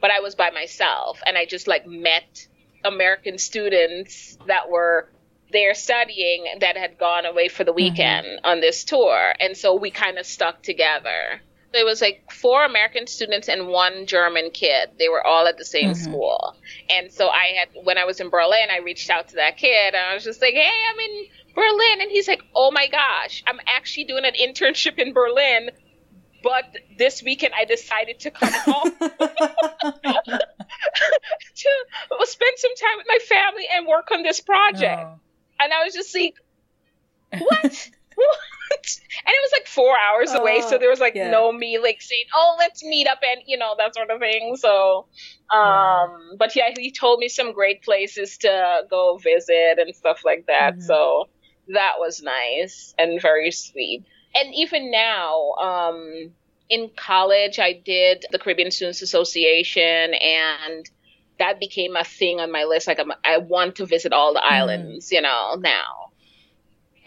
but 0.00 0.10
I 0.10 0.18
was 0.18 0.34
by 0.34 0.50
myself, 0.50 1.22
and 1.24 1.38
I 1.38 1.44
just 1.44 1.68
like 1.68 1.86
met 1.86 2.48
American 2.84 3.38
students 3.38 4.36
that 4.48 4.68
were 4.68 5.08
there 5.52 5.74
studying 5.74 6.44
that 6.60 6.76
had 6.76 6.98
gone 6.98 7.24
away 7.24 7.46
for 7.46 7.62
the 7.62 7.70
mm-hmm. 7.70 7.76
weekend 7.76 8.26
mm-hmm. 8.26 8.44
on 8.44 8.60
this 8.60 8.82
tour, 8.82 9.32
and 9.38 9.56
so 9.56 9.76
we 9.76 9.92
kind 9.92 10.18
of 10.18 10.26
stuck 10.26 10.60
together. 10.64 11.40
There 11.72 11.84
was 11.84 12.00
like 12.00 12.30
four 12.32 12.64
American 12.64 13.06
students 13.06 13.48
and 13.48 13.68
one 13.68 14.06
German 14.06 14.50
kid. 14.50 14.90
They 14.98 15.08
were 15.08 15.24
all 15.24 15.46
at 15.46 15.58
the 15.58 15.64
same 15.64 15.90
mm-hmm. 15.90 16.02
school. 16.02 16.56
And 16.88 17.12
so 17.12 17.28
I 17.28 17.54
had, 17.58 17.68
when 17.84 17.98
I 17.98 18.04
was 18.04 18.20
in 18.20 18.30
Berlin, 18.30 18.68
I 18.70 18.78
reached 18.78 19.10
out 19.10 19.28
to 19.28 19.34
that 19.36 19.58
kid 19.58 19.94
and 19.94 19.96
I 19.96 20.14
was 20.14 20.24
just 20.24 20.40
like, 20.40 20.54
hey, 20.54 20.72
I'm 20.90 20.98
in 20.98 21.26
Berlin. 21.54 22.00
And 22.00 22.10
he's 22.10 22.26
like, 22.26 22.42
oh 22.54 22.70
my 22.70 22.86
gosh, 22.88 23.44
I'm 23.46 23.60
actually 23.66 24.04
doing 24.04 24.24
an 24.24 24.32
internship 24.34 24.98
in 24.98 25.12
Berlin. 25.12 25.70
But 26.42 26.64
this 26.96 27.22
weekend 27.22 27.52
I 27.54 27.64
decided 27.64 28.20
to 28.20 28.30
come 28.30 28.52
home 28.52 28.92
to 28.98 29.18
spend 32.22 32.52
some 32.56 32.76
time 32.76 32.96
with 32.96 33.06
my 33.08 33.18
family 33.28 33.64
and 33.74 33.86
work 33.86 34.10
on 34.12 34.22
this 34.22 34.40
project. 34.40 35.02
Oh. 35.04 35.20
And 35.60 35.72
I 35.72 35.84
was 35.84 35.94
just 35.94 36.14
like, 36.14 36.34
what? 37.38 37.90
And 39.26 39.34
it 39.34 39.42
was 39.42 39.52
like 39.52 39.66
four 39.66 39.96
hours 39.98 40.30
oh, 40.32 40.40
away, 40.40 40.60
so 40.60 40.76
oh, 40.76 40.78
there 40.78 40.88
was 40.88 41.00
like 41.00 41.14
yeah. 41.14 41.30
no 41.30 41.50
me 41.52 41.78
like 41.78 42.00
saying, 42.00 42.24
"Oh, 42.34 42.56
let's 42.58 42.84
meet 42.84 43.08
up," 43.08 43.18
and 43.22 43.42
you 43.46 43.58
know 43.58 43.74
that 43.76 43.94
sort 43.94 44.10
of 44.10 44.20
thing. 44.20 44.56
So, 44.56 45.06
um, 45.52 46.36
but 46.38 46.54
yeah, 46.54 46.70
he 46.76 46.92
told 46.92 47.18
me 47.18 47.28
some 47.28 47.52
great 47.52 47.82
places 47.82 48.38
to 48.38 48.82
go 48.88 49.18
visit 49.18 49.78
and 49.78 49.94
stuff 49.94 50.24
like 50.24 50.46
that. 50.46 50.74
Mm-hmm. 50.74 50.82
So 50.82 51.28
that 51.68 51.94
was 51.98 52.22
nice 52.22 52.94
and 52.98 53.20
very 53.20 53.50
sweet. 53.50 54.04
And 54.34 54.54
even 54.54 54.90
now, 54.90 55.52
um, 55.52 56.30
in 56.68 56.90
college, 56.96 57.58
I 57.58 57.72
did 57.72 58.26
the 58.30 58.38
Caribbean 58.38 58.70
Students 58.70 59.02
Association, 59.02 60.14
and 60.14 60.88
that 61.38 61.60
became 61.60 61.96
a 61.96 62.04
thing 62.04 62.40
on 62.40 62.52
my 62.52 62.64
list. 62.64 62.86
Like, 62.86 63.00
I'm, 63.00 63.12
i 63.24 63.38
want 63.38 63.76
to 63.76 63.86
visit 63.86 64.12
all 64.12 64.34
the 64.34 64.40
mm. 64.40 64.52
islands, 64.52 65.10
you 65.12 65.22
know, 65.22 65.56
now. 65.58 66.10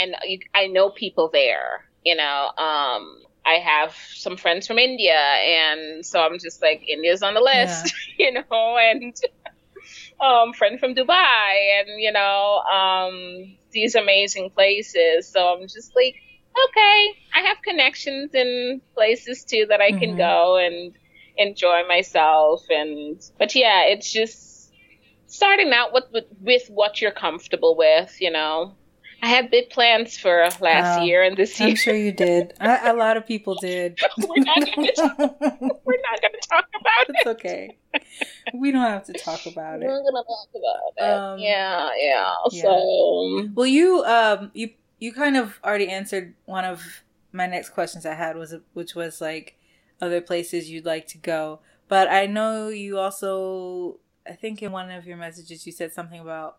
And 0.02 0.16
I 0.56 0.68
know 0.68 0.90
people 0.90 1.30
there, 1.32 1.86
you 2.04 2.16
know. 2.16 2.52
Um, 2.58 3.24
I 3.46 3.56
have 3.56 3.96
some 4.14 4.38
friends 4.38 4.68
from 4.68 4.78
India, 4.78 5.18
and 5.18 6.06
so 6.06 6.22
I'm 6.22 6.38
just 6.40 6.62
like, 6.62 6.88
India's 6.88 7.24
on 7.24 7.34
the 7.34 7.42
list, 7.42 7.94
yeah. 8.18 8.26
you 8.28 8.34
know, 8.34 8.78
and 8.78 9.16
um, 10.20 10.54
friend 10.54 10.80
from 10.80 10.94
Dubai, 10.94 11.80
and 11.80 12.00
you 12.00 12.12
know, 12.12 12.58
um, 12.60 13.58
these 13.72 13.96
amazing 13.96 14.52
places. 14.52 15.28
So 15.28 15.54
I'm 15.54 15.68
just 15.68 15.96
like, 15.96 16.16
okay, 16.70 17.10
I 17.34 17.42
have 17.48 17.58
connections 17.64 18.34
in 18.34 18.82
places 18.94 19.44
too 19.44 19.66
that 19.70 19.82
I 19.82 19.92
can 19.92 20.12
mm-hmm. 20.12 20.18
go 20.18 20.58
and 20.58 20.94
enjoy 21.38 21.88
myself. 21.88 22.64
And 22.70 23.22
but 23.38 23.56
yeah, 23.56 23.86
it's 23.86 24.12
just 24.12 24.72
starting 25.28 25.72
out 25.72 25.94
with, 25.94 26.06
with 26.12 26.26
with 26.40 26.70
what 26.70 27.02
you're 27.02 27.12
comfortable 27.12 27.76
with, 27.76 28.16
you 28.20 28.32
know. 28.32 28.76
I 29.22 29.28
had 29.28 29.52
big 29.52 29.70
plans 29.70 30.18
for 30.18 30.48
last 30.60 31.04
year 31.04 31.24
and 31.24 31.38
this 31.38 31.60
year. 31.60 31.70
I'm 31.70 31.76
sure 31.76 31.96
you 31.96 32.12
did. 32.12 32.54
a 32.60 32.94
lot 32.94 33.18
of 33.18 33.28
people 33.28 33.56
did. 33.56 34.00
we're 34.18 34.44
not 34.44 34.58
going 34.76 34.88
to 34.88 36.48
talk 36.50 36.68
about 36.80 37.10
it. 37.10 37.16
It's 37.16 37.28
okay. 37.28 37.78
We 38.54 38.72
don't 38.72 38.82
have 38.82 39.06
to 39.06 39.14
talk 39.14 39.46
about 39.46 39.82
it. 39.82 39.86
We're 39.86 40.02
not 40.02 40.12
going 40.12 40.24
to 40.24 40.28
talk 40.28 40.50
about 40.56 40.80
it. 40.98 41.04
Um, 41.04 41.40
yeah, 41.40 41.90
yeah, 41.98 42.34
yeah. 42.52 42.62
So, 42.62 43.50
well, 43.54 43.68
you 43.68 44.04
um 44.06 44.52
you 44.54 44.72
you 45.00 45.14
kind 45.14 45.38
of 45.38 45.60
already 45.64 45.88
answered 45.88 46.34
one 46.46 46.66
of 46.66 47.04
my 47.32 47.46
next 47.48 47.70
questions 47.70 48.06
I 48.06 48.16
had 48.16 48.36
was 48.36 48.56
which 48.74 48.96
was 48.96 49.22
like 49.22 49.58
other 50.02 50.22
places 50.22 50.70
you'd 50.70 50.86
like 50.86 51.08
to 51.08 51.18
go. 51.18 51.60
But 51.88 52.10
I 52.10 52.26
know 52.26 52.70
you 52.70 52.98
also 52.98 54.00
I 54.28 54.34
think 54.34 54.64
in 54.64 54.72
one 54.72 54.90
of 54.90 55.06
your 55.06 55.18
messages 55.18 55.66
you 55.66 55.72
said 55.72 55.94
something 55.94 56.20
about 56.20 56.58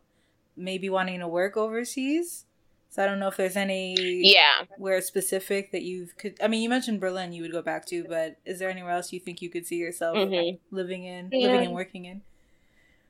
maybe 0.56 0.88
wanting 0.88 1.20
to 1.20 1.28
work 1.28 1.56
overseas. 1.56 2.44
So 2.92 3.02
I 3.02 3.06
don't 3.06 3.18
know 3.18 3.28
if 3.28 3.38
there's 3.38 3.56
any 3.56 3.94
yeah 3.96 4.66
where 4.76 5.00
specific 5.00 5.72
that 5.72 5.80
you 5.80 6.08
could. 6.18 6.36
I 6.42 6.48
mean, 6.48 6.60
you 6.60 6.68
mentioned 6.68 7.00
Berlin, 7.00 7.32
you 7.32 7.40
would 7.40 7.50
go 7.50 7.62
back 7.62 7.86
to, 7.86 8.04
but 8.04 8.36
is 8.44 8.58
there 8.58 8.68
anywhere 8.68 8.92
else 8.92 9.14
you 9.14 9.18
think 9.18 9.40
you 9.40 9.48
could 9.48 9.66
see 9.66 9.76
yourself 9.76 10.14
mm-hmm. 10.14 10.58
living 10.76 11.04
in, 11.04 11.30
yeah. 11.32 11.46
living 11.46 11.66
and 11.68 11.74
working 11.74 12.04
in? 12.04 12.20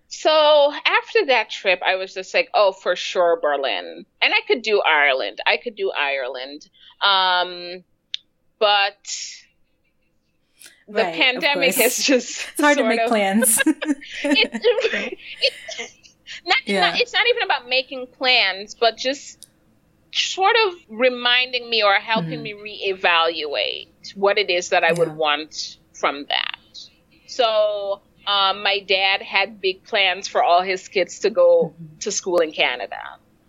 So 0.07 0.73
after 0.87 1.27
that 1.27 1.51
trip, 1.51 1.83
I 1.85 1.97
was 1.97 2.15
just 2.15 2.33
like, 2.33 2.49
oh, 2.55 2.71
for 2.71 2.95
sure, 2.95 3.41
Berlin, 3.43 4.07
and 4.23 4.33
I 4.33 4.41
could 4.47 4.63
do 4.63 4.81
Ireland. 4.83 5.41
I 5.49 5.57
could 5.57 5.75
do 5.75 5.91
Ireland, 5.91 6.69
um, 7.05 7.83
but 8.61 9.03
the 10.87 11.03
right, 11.03 11.15
pandemic 11.15 11.75
has 11.75 11.99
just 12.05 12.47
it's 12.53 12.61
hard 12.61 12.79
to 12.79 12.85
make 12.85 13.01
of, 13.01 13.09
plans. 13.09 13.61
it, 13.67 14.51
it, 14.53 15.19
not, 16.47 16.57
yeah. 16.67 16.91
not, 16.91 17.01
it's 17.01 17.13
not 17.13 17.27
even 17.27 17.43
about 17.43 17.69
making 17.69 18.07
plans, 18.07 18.77
but 18.77 18.97
just 18.97 19.49
sort 20.13 20.55
of 20.67 20.75
reminding 20.89 21.69
me 21.69 21.83
or 21.83 21.95
helping 21.95 22.41
mm. 22.41 22.43
me 22.43 22.91
reevaluate 22.93 24.15
what 24.15 24.39
it 24.39 24.51
is 24.51 24.71
that 24.71 24.85
I 24.85 24.89
yeah. 24.89 24.99
would 24.99 25.17
want 25.17 25.79
from 25.95 26.27
that. 26.29 26.59
So 27.27 28.03
um, 28.27 28.63
my 28.63 28.81
dad 28.81 29.23
had 29.23 29.61
big 29.61 29.85
plans 29.85 30.29
for 30.29 30.43
all 30.43 30.63
his 30.63 30.89
kids 30.89 31.21
to 31.21 31.31
go 31.31 31.75
mm-hmm. 31.75 31.99
to 32.01 32.13
school 32.13 32.39
in 32.39 32.53
Canada. 32.53 32.97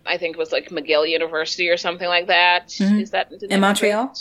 I 0.06 0.18
think 0.18 0.36
it 0.36 0.40
was 0.40 0.52
like 0.52 0.70
McGill 0.70 1.10
University 1.10 1.70
or 1.70 1.78
something 1.78 2.08
like 2.08 2.28
that. 2.28 2.70
Mm-hmm. 2.70 3.00
Is 3.00 3.12
that 3.12 3.32
in 3.32 3.60
Montreal? 3.60 4.14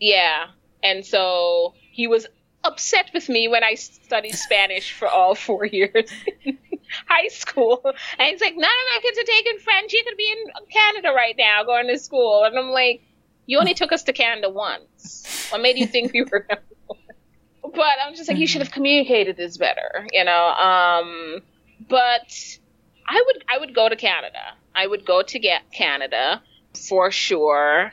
Yeah, 0.00 0.46
and 0.82 1.04
so 1.04 1.74
he 1.92 2.06
was 2.06 2.26
upset 2.64 3.10
with 3.14 3.28
me 3.28 3.48
when 3.48 3.62
I 3.62 3.74
studied 3.74 4.34
Spanish 4.34 4.92
for 4.92 5.08
all 5.08 5.34
four 5.34 5.64
years 5.64 6.10
high 7.06 7.28
school. 7.28 7.82
And 8.18 8.28
he's 8.28 8.40
like, 8.40 8.54
none 8.56 8.64
of 8.64 8.94
my 8.94 9.00
kids 9.02 9.18
are 9.18 9.24
taking 9.24 9.58
French. 9.58 9.92
You 9.92 10.02
could 10.04 10.16
be 10.16 10.30
in 10.30 10.66
Canada 10.70 11.12
right 11.14 11.34
now 11.36 11.64
going 11.64 11.86
to 11.88 11.98
school. 11.98 12.44
And 12.44 12.58
I'm 12.58 12.70
like, 12.70 13.02
you 13.46 13.58
only 13.58 13.74
took 13.74 13.92
us 13.92 14.02
to 14.04 14.12
Canada 14.12 14.50
once. 14.50 15.48
What 15.50 15.62
made 15.62 15.78
you 15.78 15.86
think 15.86 16.12
we 16.12 16.22
were 16.22 16.46
But 17.62 17.96
I'm 18.04 18.14
just 18.14 18.28
like, 18.28 18.38
you 18.38 18.46
should 18.46 18.62
have 18.62 18.70
communicated 18.70 19.36
this 19.36 19.56
better, 19.56 20.06
you 20.12 20.24
know? 20.24 20.48
Um, 20.48 21.42
but 21.88 22.58
I 23.06 23.22
would, 23.26 23.44
I 23.48 23.58
would 23.58 23.74
go 23.74 23.88
to 23.88 23.96
Canada. 23.96 24.54
I 24.74 24.86
would 24.86 25.04
go 25.04 25.22
to 25.22 25.38
get 25.38 25.70
Canada 25.72 26.42
for 26.88 27.10
sure. 27.10 27.92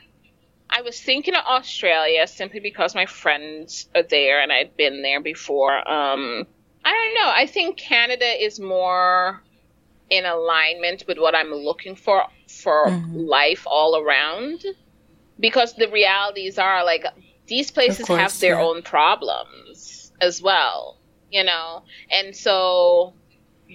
I 0.68 0.82
was 0.82 1.00
thinking 1.00 1.34
of 1.34 1.44
Australia 1.44 2.26
simply 2.26 2.60
because 2.60 2.94
my 2.94 3.06
friends 3.06 3.88
are 3.94 4.02
there 4.02 4.42
and 4.42 4.52
I'd 4.52 4.76
been 4.76 5.02
there 5.02 5.20
before. 5.20 5.88
Um, 5.88 6.46
I 6.86 6.92
don't 6.92 7.14
know. 7.14 7.32
I 7.34 7.46
think 7.46 7.76
Canada 7.76 8.44
is 8.44 8.60
more 8.60 9.42
in 10.08 10.24
alignment 10.24 11.02
with 11.08 11.18
what 11.18 11.34
I'm 11.34 11.52
looking 11.52 11.96
for 11.96 12.26
for 12.46 12.86
mm-hmm. 12.86 13.16
life 13.16 13.66
all 13.66 14.00
around. 14.00 14.64
Because 15.38 15.74
the 15.74 15.88
realities 15.88 16.58
are 16.58 16.84
like 16.84 17.04
these 17.48 17.70
places 17.70 18.06
course, 18.06 18.20
have 18.20 18.38
their 18.40 18.54
yeah. 18.54 18.64
own 18.64 18.82
problems 18.82 20.12
as 20.20 20.40
well, 20.40 20.96
you 21.30 21.42
know? 21.42 21.82
And 22.10 22.34
so 22.34 23.14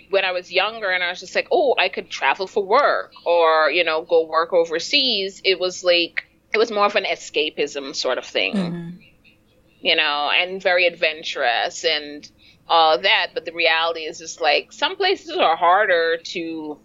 when 0.09 0.23
I 0.23 0.31
was 0.31 0.51
younger 0.51 0.89
and 0.89 1.03
I 1.03 1.09
was 1.09 1.19
just 1.19 1.35
like, 1.35 1.49
oh, 1.51 1.75
I 1.77 1.89
could 1.89 2.09
travel 2.09 2.47
for 2.47 2.63
work 2.63 3.11
or, 3.25 3.69
you 3.69 3.83
know, 3.83 4.03
go 4.03 4.25
work 4.25 4.53
overseas, 4.53 5.41
it 5.43 5.59
was 5.59 5.83
like, 5.83 6.23
it 6.53 6.57
was 6.57 6.71
more 6.71 6.85
of 6.85 6.95
an 6.95 7.03
escapism 7.03 7.93
sort 7.93 8.17
of 8.17 8.25
thing, 8.25 8.55
mm-hmm. 8.55 8.89
you 9.81 9.95
know, 9.97 10.31
and 10.33 10.63
very 10.63 10.87
adventurous 10.87 11.83
and 11.83 12.29
all 12.71 13.01
that. 13.01 13.31
But 13.33 13.45
the 13.45 13.51
reality 13.51 14.01
is 14.01 14.17
just 14.17 14.41
like 14.41 14.71
some 14.71 14.95
places 14.95 15.37
are 15.37 15.55
harder 15.55 16.17
to 16.17 16.79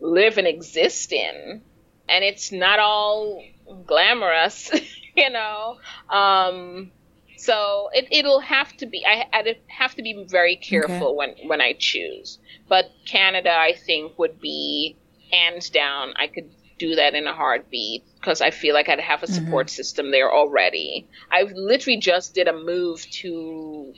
live 0.00 0.38
and 0.38 0.46
exist 0.46 1.12
in, 1.12 1.62
and 2.08 2.24
it's 2.24 2.50
not 2.50 2.80
all 2.80 3.44
glamorous, 3.86 4.70
you 5.16 5.30
know. 5.30 5.76
Um, 6.08 6.90
so 7.36 7.90
it, 7.92 8.08
it'll 8.10 8.40
have 8.40 8.74
to 8.78 8.86
be. 8.86 9.04
I, 9.06 9.26
I'd 9.32 9.58
have 9.68 9.94
to 9.96 10.02
be 10.02 10.24
very 10.28 10.56
careful 10.56 11.08
okay. 11.08 11.16
when 11.16 11.48
when 11.48 11.60
I 11.60 11.74
choose. 11.78 12.38
But 12.68 12.90
Canada, 13.06 13.52
I 13.52 13.74
think, 13.74 14.18
would 14.18 14.40
be 14.40 14.96
hands 15.30 15.70
down. 15.70 16.14
I 16.16 16.26
could 16.26 16.50
do 16.78 16.96
that 16.96 17.14
in 17.14 17.26
a 17.26 17.34
heartbeat 17.34 18.02
because 18.16 18.40
I 18.40 18.50
feel 18.50 18.74
like 18.74 18.88
I'd 18.88 18.98
have 18.98 19.22
a 19.22 19.26
support 19.26 19.66
mm-hmm. 19.66 19.74
system 19.74 20.10
there 20.10 20.32
already. 20.32 21.06
I 21.30 21.42
literally 21.42 21.98
just 21.98 22.34
did 22.34 22.48
a 22.48 22.52
move 22.52 23.06
to 23.22 23.92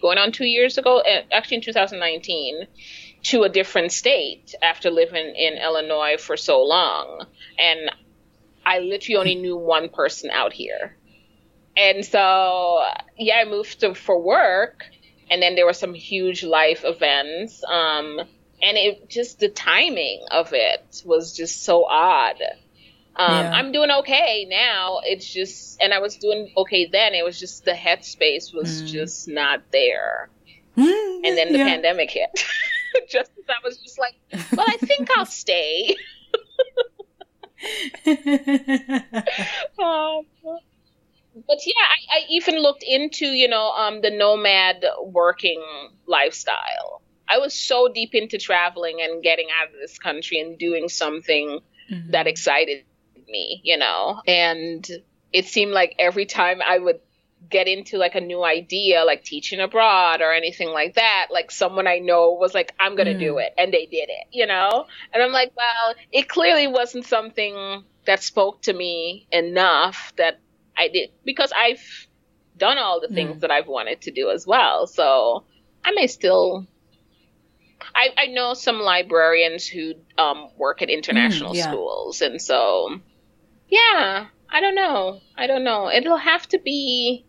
going 0.00 0.18
on 0.18 0.32
two 0.32 0.44
years 0.44 0.78
ago, 0.78 1.02
actually 1.32 1.58
in 1.58 1.62
2019, 1.62 2.66
to 3.24 3.42
a 3.42 3.48
different 3.48 3.92
state 3.92 4.54
after 4.62 4.90
living 4.90 5.34
in 5.36 5.54
Illinois 5.54 6.16
for 6.18 6.36
so 6.36 6.62
long. 6.62 7.26
And 7.58 7.90
I 8.64 8.80
literally 8.80 9.16
only 9.16 9.34
knew 9.34 9.56
one 9.56 9.88
person 9.88 10.30
out 10.30 10.52
here. 10.52 10.96
And 11.76 12.04
so, 12.04 12.82
yeah, 13.18 13.36
I 13.36 13.44
moved 13.44 13.80
to, 13.80 13.94
for 13.94 14.20
work. 14.20 14.84
And 15.30 15.42
then 15.42 15.56
there 15.56 15.66
were 15.66 15.72
some 15.72 15.92
huge 15.92 16.44
life 16.44 16.82
events. 16.84 17.62
Um, 17.64 18.20
and 18.62 18.76
it 18.76 19.08
just, 19.08 19.40
the 19.40 19.48
timing 19.48 20.24
of 20.30 20.52
it 20.52 21.02
was 21.04 21.36
just 21.36 21.64
so 21.64 21.84
odd. 21.84 22.40
Um, 23.18 23.30
yeah. 23.30 23.50
I'm 23.52 23.72
doing 23.72 23.90
okay 23.90 24.46
now. 24.48 25.00
It's 25.04 25.32
just, 25.32 25.80
and 25.80 25.94
I 25.94 26.00
was 26.00 26.16
doing 26.16 26.52
okay 26.56 26.86
then. 26.86 27.14
It 27.14 27.24
was 27.24 27.40
just 27.40 27.64
the 27.64 27.72
headspace 27.72 28.54
was 28.54 28.82
mm. 28.82 28.86
just 28.86 29.28
not 29.28 29.62
there. 29.72 30.28
Mm, 30.76 31.20
and 31.24 31.38
then 31.38 31.52
the 31.52 31.58
yeah. 31.58 31.64
pandemic 31.64 32.10
hit. 32.10 32.30
just 33.08 33.30
as 33.38 33.44
I 33.48 33.64
was 33.64 33.78
just 33.78 33.98
like, 33.98 34.14
well, 34.52 34.66
I 34.68 34.76
think 34.78 35.08
I'll 35.16 35.26
stay. 35.44 35.96
um, 39.82 40.26
but 41.46 41.58
yeah, 41.64 41.72
I, 41.78 42.18
I, 42.18 42.20
even 42.28 42.58
looked 42.60 42.84
into, 42.86 43.26
you 43.26 43.48
know, 43.48 43.70
um, 43.70 44.02
the 44.02 44.10
nomad 44.10 44.84
working 45.02 45.62
lifestyle. 46.06 47.02
I 47.28 47.38
was 47.38 47.54
so 47.54 47.88
deep 47.92 48.14
into 48.14 48.38
traveling 48.38 48.98
and 49.02 49.22
getting 49.22 49.48
out 49.60 49.68
of 49.68 49.74
this 49.80 49.98
country 49.98 50.38
and 50.38 50.58
doing 50.58 50.88
something 50.88 51.60
mm-hmm. 51.90 52.10
that 52.10 52.26
excited 52.26 52.84
me, 53.28 53.60
you 53.64 53.76
know? 53.78 54.20
And 54.26 54.88
it 55.32 55.46
seemed 55.46 55.72
like 55.72 55.94
every 55.98 56.26
time 56.26 56.60
I 56.62 56.78
would 56.78 57.00
get 57.48 57.68
into 57.68 57.98
like 57.98 58.14
a 58.14 58.20
new 58.20 58.42
idea, 58.42 59.04
like 59.04 59.24
teaching 59.24 59.60
abroad 59.60 60.20
or 60.20 60.32
anything 60.32 60.70
like 60.70 60.94
that, 60.94 61.28
like 61.30 61.50
someone 61.50 61.86
I 61.86 61.98
know 61.98 62.32
was 62.32 62.54
like, 62.54 62.72
I'm 62.80 62.96
going 62.96 63.06
to 63.06 63.14
mm. 63.14 63.20
do 63.20 63.38
it. 63.38 63.54
And 63.56 63.72
they 63.72 63.86
did 63.86 64.08
it, 64.08 64.26
you 64.32 64.46
know? 64.46 64.86
And 65.12 65.22
I'm 65.22 65.32
like, 65.32 65.52
well, 65.56 65.94
it 66.12 66.28
clearly 66.28 66.66
wasn't 66.66 67.04
something 67.04 67.84
that 68.06 68.22
spoke 68.22 68.62
to 68.62 68.72
me 68.72 69.26
enough 69.30 70.12
that 70.16 70.40
I 70.76 70.88
did 70.88 71.10
because 71.24 71.52
I've 71.56 72.06
done 72.56 72.78
all 72.78 73.00
the 73.00 73.08
things 73.08 73.36
mm. 73.36 73.40
that 73.40 73.50
I've 73.50 73.66
wanted 73.66 74.02
to 74.02 74.10
do 74.10 74.30
as 74.30 74.46
well. 74.46 74.86
So 74.86 75.44
I 75.84 75.92
may 75.92 76.06
still 76.06 76.66
I, 77.94 78.08
I 78.16 78.26
know 78.26 78.54
some 78.54 78.80
librarians 78.80 79.66
who 79.66 79.94
um, 80.18 80.48
work 80.56 80.82
at 80.82 80.90
international 80.90 81.52
mm, 81.52 81.56
yeah. 81.56 81.70
schools, 81.70 82.22
and 82.22 82.40
so 82.40 83.00
yeah, 83.68 84.26
I 84.50 84.60
don't 84.60 84.74
know. 84.74 85.20
I 85.36 85.46
don't 85.46 85.64
know. 85.64 85.90
It'll 85.90 86.16
have 86.16 86.46
to 86.48 86.58
be. 86.58 87.24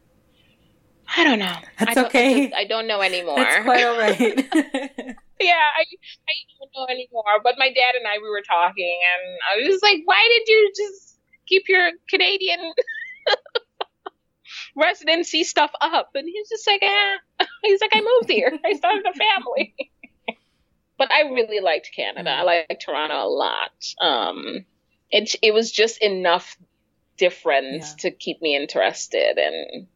I 1.16 1.24
don't 1.24 1.40
know. 1.40 1.56
That's 1.80 1.98
I 1.98 2.06
okay. 2.06 2.30
I, 2.30 2.44
just, 2.46 2.56
I, 2.56 2.64
don't 2.66 2.88
know 2.88 3.02
anymore. 3.02 3.38
That's 3.38 3.64
quite 3.64 3.84
all 3.84 3.98
right. 3.98 4.20
yeah, 5.40 5.66
I 5.78 5.84
I 5.84 6.36
don't 6.60 6.72
know 6.76 6.86
anymore. 6.90 7.40
But 7.44 7.56
my 7.58 7.68
dad 7.68 7.96
and 7.98 8.06
I 8.08 8.20
we 8.22 8.30
were 8.30 8.44
talking, 8.48 9.00
and 9.16 9.38
I 9.52 9.58
was 9.58 9.68
just 9.68 9.84
like, 9.84 10.02
"Why 10.06 10.28
did 10.38 10.52
you 10.52 10.72
just 10.76 11.18
keep 11.48 11.70
your 11.70 11.92
Canadian 12.10 12.74
residency 14.76 15.44
stuff 15.44 15.72
up?" 15.80 16.10
And 16.16 16.28
he's 16.28 16.50
just 16.50 16.68
like, 16.68 16.84
"Eh." 16.84 17.46
He's 17.64 17.82
like, 17.82 17.92
"I 17.94 18.02
moved 18.02 18.30
here. 18.30 18.52
I 18.66 18.74
started 18.74 19.06
a 19.06 19.14
family." 19.14 19.76
but 20.98 21.12
I 21.12 21.22
really 21.30 21.60
liked 21.60 21.92
Canada. 21.96 22.32
I 22.32 22.44
liked 22.44 22.82
Toronto 22.84 23.24
a 23.24 23.30
lot. 23.30 23.72
Um, 24.02 24.66
it 25.12 25.36
it 25.42 25.54
was 25.54 25.72
just 25.72 26.02
enough 26.02 26.58
difference 27.18 27.96
yeah. 27.98 28.10
to 28.10 28.12
keep 28.12 28.42
me 28.42 28.56
interested 28.56 29.38
and 29.38 29.88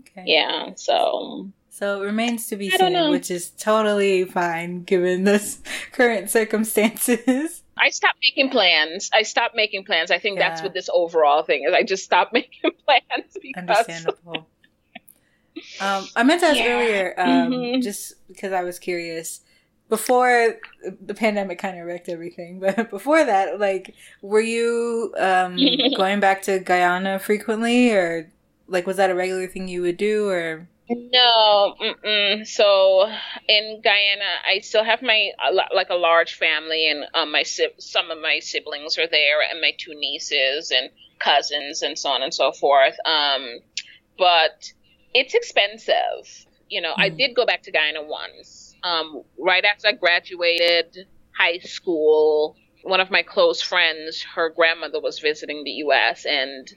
okay. 0.00 0.24
yeah 0.26 0.70
so 0.76 1.48
so 1.70 2.02
it 2.02 2.04
remains 2.04 2.46
to 2.46 2.56
be 2.56 2.70
seen 2.70 3.10
which 3.10 3.30
is 3.30 3.50
totally 3.50 4.24
fine 4.24 4.82
given 4.84 5.24
this 5.24 5.60
current 5.92 6.30
circumstances 6.30 7.62
i 7.76 7.90
stopped 7.90 8.18
making 8.22 8.50
plans 8.50 9.10
i 9.12 9.22
stopped 9.22 9.56
making 9.56 9.84
plans 9.84 10.10
i 10.10 10.18
think 10.18 10.38
yeah. 10.38 10.48
that's 10.48 10.62
what 10.62 10.72
this 10.72 10.88
overall 10.92 11.42
thing 11.42 11.64
is 11.66 11.74
i 11.74 11.82
just 11.82 12.04
stopped 12.04 12.32
making 12.32 12.70
plans 12.84 13.36
because 13.40 13.56
understandable 13.56 14.46
um, 15.80 16.06
i 16.14 16.22
meant 16.22 16.40
to 16.40 16.46
ask 16.46 16.58
yeah. 16.58 16.66
earlier 16.66 17.14
um, 17.18 17.50
mm-hmm. 17.50 17.80
just 17.80 18.14
because 18.28 18.52
i 18.52 18.62
was 18.62 18.78
curious 18.78 19.40
before 19.88 20.56
the 21.04 21.14
pandemic 21.14 21.58
kind 21.58 21.78
of 21.78 21.86
wrecked 21.86 22.08
everything, 22.08 22.60
but 22.60 22.90
before 22.90 23.24
that, 23.24 23.58
like, 23.58 23.94
were 24.22 24.40
you 24.40 25.14
um, 25.18 25.56
going 25.96 26.20
back 26.20 26.42
to 26.42 26.58
Guyana 26.58 27.18
frequently, 27.18 27.90
or 27.92 28.30
like, 28.66 28.86
was 28.86 28.96
that 28.96 29.10
a 29.10 29.14
regular 29.14 29.46
thing 29.46 29.68
you 29.68 29.82
would 29.82 29.96
do, 29.96 30.28
or? 30.28 30.68
No, 30.90 31.74
mm-mm. 31.82 32.46
so 32.46 33.10
in 33.46 33.80
Guyana, 33.84 34.24
I 34.46 34.60
still 34.60 34.84
have 34.84 35.02
my 35.02 35.32
like 35.74 35.90
a 35.90 35.94
large 35.94 36.34
family, 36.34 36.88
and 36.88 37.04
um, 37.12 37.30
my 37.30 37.42
some 37.42 38.10
of 38.10 38.18
my 38.18 38.38
siblings 38.38 38.96
are 38.96 39.06
there, 39.06 39.42
and 39.50 39.60
my 39.60 39.72
two 39.76 39.92
nieces 39.94 40.70
and 40.70 40.88
cousins, 41.18 41.82
and 41.82 41.98
so 41.98 42.08
on 42.08 42.22
and 42.22 42.32
so 42.32 42.52
forth. 42.52 42.96
Um, 43.04 43.58
but 44.16 44.72
it's 45.12 45.34
expensive. 45.34 46.46
You 46.70 46.80
know, 46.80 46.92
mm. 46.92 47.02
I 47.02 47.10
did 47.10 47.34
go 47.36 47.44
back 47.44 47.64
to 47.64 47.70
Guyana 47.70 48.02
once 48.02 48.67
um, 48.82 49.22
right 49.38 49.64
after 49.64 49.88
I 49.88 49.92
graduated 49.92 51.06
high 51.36 51.58
school, 51.58 52.56
one 52.82 53.00
of 53.00 53.10
my 53.10 53.22
close 53.22 53.60
friends, 53.60 54.22
her 54.34 54.50
grandmother 54.50 55.00
was 55.00 55.18
visiting 55.18 55.64
the 55.64 55.70
U.S. 55.70 56.26
and 56.26 56.68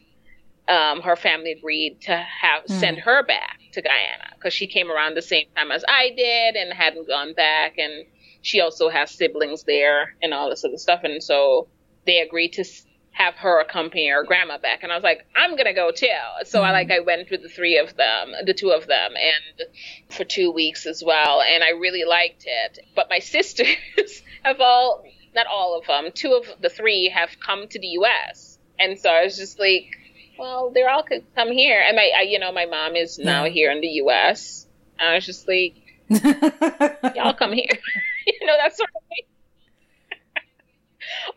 um, 0.67 1.01
her 1.01 1.15
family 1.15 1.51
agreed 1.51 2.01
to 2.01 2.15
have 2.15 2.63
mm. 2.65 2.79
send 2.79 2.99
her 2.99 3.23
back 3.23 3.59
to 3.73 3.81
Guyana 3.81 4.33
because 4.35 4.53
she 4.53 4.67
came 4.67 4.91
around 4.91 5.15
the 5.15 5.21
same 5.21 5.45
time 5.55 5.71
as 5.71 5.83
I 5.87 6.11
did 6.15 6.55
and 6.55 6.73
hadn't 6.73 7.07
gone 7.07 7.33
back. 7.33 7.77
And 7.77 8.05
she 8.41 8.61
also 8.61 8.89
has 8.89 9.11
siblings 9.11 9.63
there 9.63 10.15
and 10.21 10.33
all 10.33 10.49
this 10.49 10.63
other 10.63 10.77
stuff. 10.77 11.01
And 11.03 11.23
so 11.23 11.67
they 12.05 12.19
agreed 12.19 12.53
to 12.53 12.63
have 13.11 13.35
her 13.35 13.59
accompany 13.59 14.09
her 14.09 14.23
grandma 14.23 14.57
back. 14.57 14.83
And 14.83 14.91
I 14.91 14.95
was 14.95 15.03
like, 15.03 15.25
I'm 15.35 15.55
gonna 15.55 15.73
go 15.73 15.91
too. 15.91 16.07
So 16.45 16.59
mm-hmm. 16.59 16.67
I 16.67 16.71
like 16.71 16.91
I 16.91 16.99
went 16.99 17.29
with 17.29 17.43
the 17.43 17.49
three 17.49 17.77
of 17.77 17.95
them, 17.95 18.31
the 18.45 18.53
two 18.53 18.71
of 18.71 18.87
them, 18.87 19.11
and 19.15 19.67
for 20.09 20.23
two 20.23 20.51
weeks 20.51 20.85
as 20.85 21.03
well. 21.05 21.41
And 21.41 21.63
I 21.63 21.69
really 21.71 22.05
liked 22.05 22.45
it. 22.47 22.79
But 22.95 23.09
my 23.09 23.19
sisters 23.35 24.23
have 24.43 24.61
all, 24.61 25.03
not 25.35 25.47
all 25.47 25.77
of 25.77 25.87
them, 25.87 26.11
two 26.13 26.33
of 26.33 26.61
the 26.61 26.69
three 26.69 27.09
have 27.09 27.39
come 27.39 27.67
to 27.67 27.79
the 27.79 27.87
U.S. 27.87 28.57
And 28.79 28.97
so 28.97 29.09
I 29.09 29.23
was 29.23 29.37
just 29.37 29.59
like, 29.59 29.97
well, 30.39 30.71
they're 30.73 30.89
all 30.89 31.03
could 31.03 31.23
come 31.35 31.51
here. 31.51 31.83
And 31.85 31.95
my, 31.95 32.09
I, 32.17 32.21
you 32.23 32.39
know, 32.39 32.51
my 32.51 32.65
mom 32.65 32.95
is 32.95 33.19
now 33.19 33.43
yeah. 33.43 33.51
here 33.51 33.71
in 33.71 33.81
the 33.81 33.87
U.S. 33.87 34.65
And 34.97 35.09
I 35.09 35.15
was 35.15 35.25
just 35.25 35.47
like, 35.47 35.75
y'all 37.15 37.33
come 37.33 37.53
here. 37.53 37.77
you 38.27 38.47
know, 38.47 38.55
that 38.57 38.75
sort 38.75 38.89
of 38.95 39.01
thing. 39.09 39.30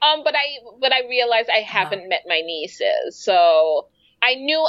Um, 0.02 0.22
but 0.24 0.34
I 0.34 0.58
but 0.80 0.92
I 0.92 1.08
realized 1.08 1.48
I 1.52 1.60
haven't 1.60 2.00
uh-huh. 2.00 2.08
met 2.08 2.22
my 2.26 2.40
nieces, 2.40 3.16
so 3.16 3.88
I 4.22 4.34
knew 4.36 4.66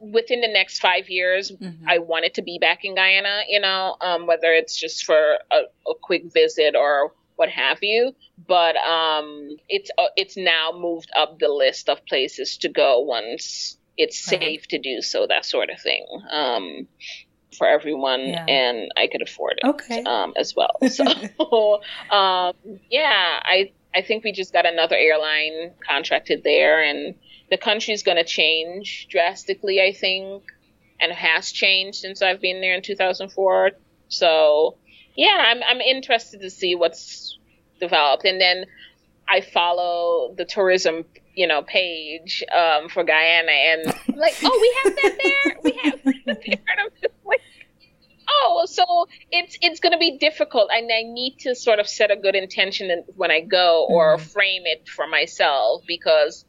within 0.00 0.40
the 0.40 0.48
next 0.48 0.80
five 0.80 1.08
years 1.08 1.50
mm-hmm. 1.50 1.88
I 1.88 1.98
wanted 1.98 2.34
to 2.34 2.42
be 2.42 2.58
back 2.58 2.84
in 2.84 2.94
Guyana. 2.94 3.42
You 3.48 3.60
know, 3.60 3.96
um, 4.00 4.26
whether 4.26 4.52
it's 4.52 4.78
just 4.78 5.04
for 5.04 5.38
a, 5.50 5.56
a, 5.88 5.94
quick 6.00 6.32
visit 6.32 6.76
or 6.76 7.12
what 7.36 7.48
have 7.48 7.78
you. 7.82 8.14
But 8.46 8.76
um, 8.76 9.56
it's 9.68 9.90
uh, 9.98 10.08
it's 10.16 10.36
now 10.36 10.72
moved 10.74 11.10
up 11.16 11.38
the 11.38 11.48
list 11.48 11.88
of 11.88 12.04
places 12.06 12.58
to 12.58 12.68
go 12.68 13.00
once 13.00 13.76
it's 13.98 14.18
safe 14.18 14.66
to 14.68 14.78
do 14.78 15.02
so. 15.02 15.26
That 15.26 15.44
sort 15.44 15.70
of 15.70 15.80
thing. 15.80 16.06
Um, 16.30 16.88
for 17.56 17.66
everyone 17.66 18.20
yeah. 18.20 18.46
and 18.48 18.90
I 18.96 19.08
could 19.08 19.20
afford 19.20 19.60
it 19.62 19.68
okay. 19.68 20.02
um, 20.04 20.32
as 20.36 20.54
well. 20.56 20.78
So 20.88 21.04
um, 22.10 22.54
yeah, 22.90 23.40
I 23.42 23.72
I 23.94 24.02
think 24.02 24.24
we 24.24 24.32
just 24.32 24.52
got 24.52 24.66
another 24.66 24.96
airline 24.96 25.72
contracted 25.86 26.42
there, 26.44 26.82
and 26.82 27.14
the 27.50 27.58
country's 27.58 28.02
going 28.02 28.16
to 28.16 28.24
change 28.24 29.08
drastically, 29.10 29.80
I 29.80 29.92
think, 29.92 30.44
and 31.00 31.12
has 31.12 31.52
changed 31.52 31.98
since 31.98 32.22
I've 32.22 32.40
been 32.40 32.60
there 32.60 32.74
in 32.74 32.82
2004. 32.82 33.72
So, 34.08 34.76
yeah, 35.14 35.44
I'm, 35.48 35.62
I'm 35.62 35.80
interested 35.80 36.40
to 36.40 36.50
see 36.50 36.74
what's 36.74 37.38
developed. 37.80 38.24
And 38.24 38.40
then 38.40 38.66
I 39.28 39.40
follow 39.40 40.34
the 40.36 40.44
tourism, 40.44 41.04
you 41.34 41.46
know, 41.46 41.62
page 41.62 42.42
um, 42.52 42.88
for 42.88 43.04
Guyana, 43.04 43.50
and 43.50 43.94
I'm 44.08 44.16
like, 44.16 44.34
oh, 44.42 44.58
we 44.60 44.90
have 44.90 44.96
that 45.02 45.18
there. 45.22 45.56
We 45.62 45.72
have 45.82 46.00
that 46.26 46.42
there. 46.46 46.58
And 46.68 46.80
I'm 46.80 46.90
just 47.00 47.14
like, 47.24 47.40
oh, 48.32 48.64
so 48.66 48.84
it's 49.30 49.58
it's 49.60 49.80
going 49.80 49.92
to 49.92 49.98
be 49.98 50.18
difficult, 50.18 50.70
and 50.72 50.90
I 50.90 51.02
need 51.02 51.38
to 51.40 51.54
sort 51.54 51.78
of 51.78 51.88
set 51.88 52.10
a 52.10 52.16
good 52.16 52.34
intention 52.34 53.04
when 53.16 53.30
I 53.30 53.40
go, 53.40 53.86
or 53.88 54.16
mm-hmm. 54.16 54.26
frame 54.26 54.62
it 54.64 54.88
for 54.88 55.06
myself 55.06 55.82
because 55.86 56.44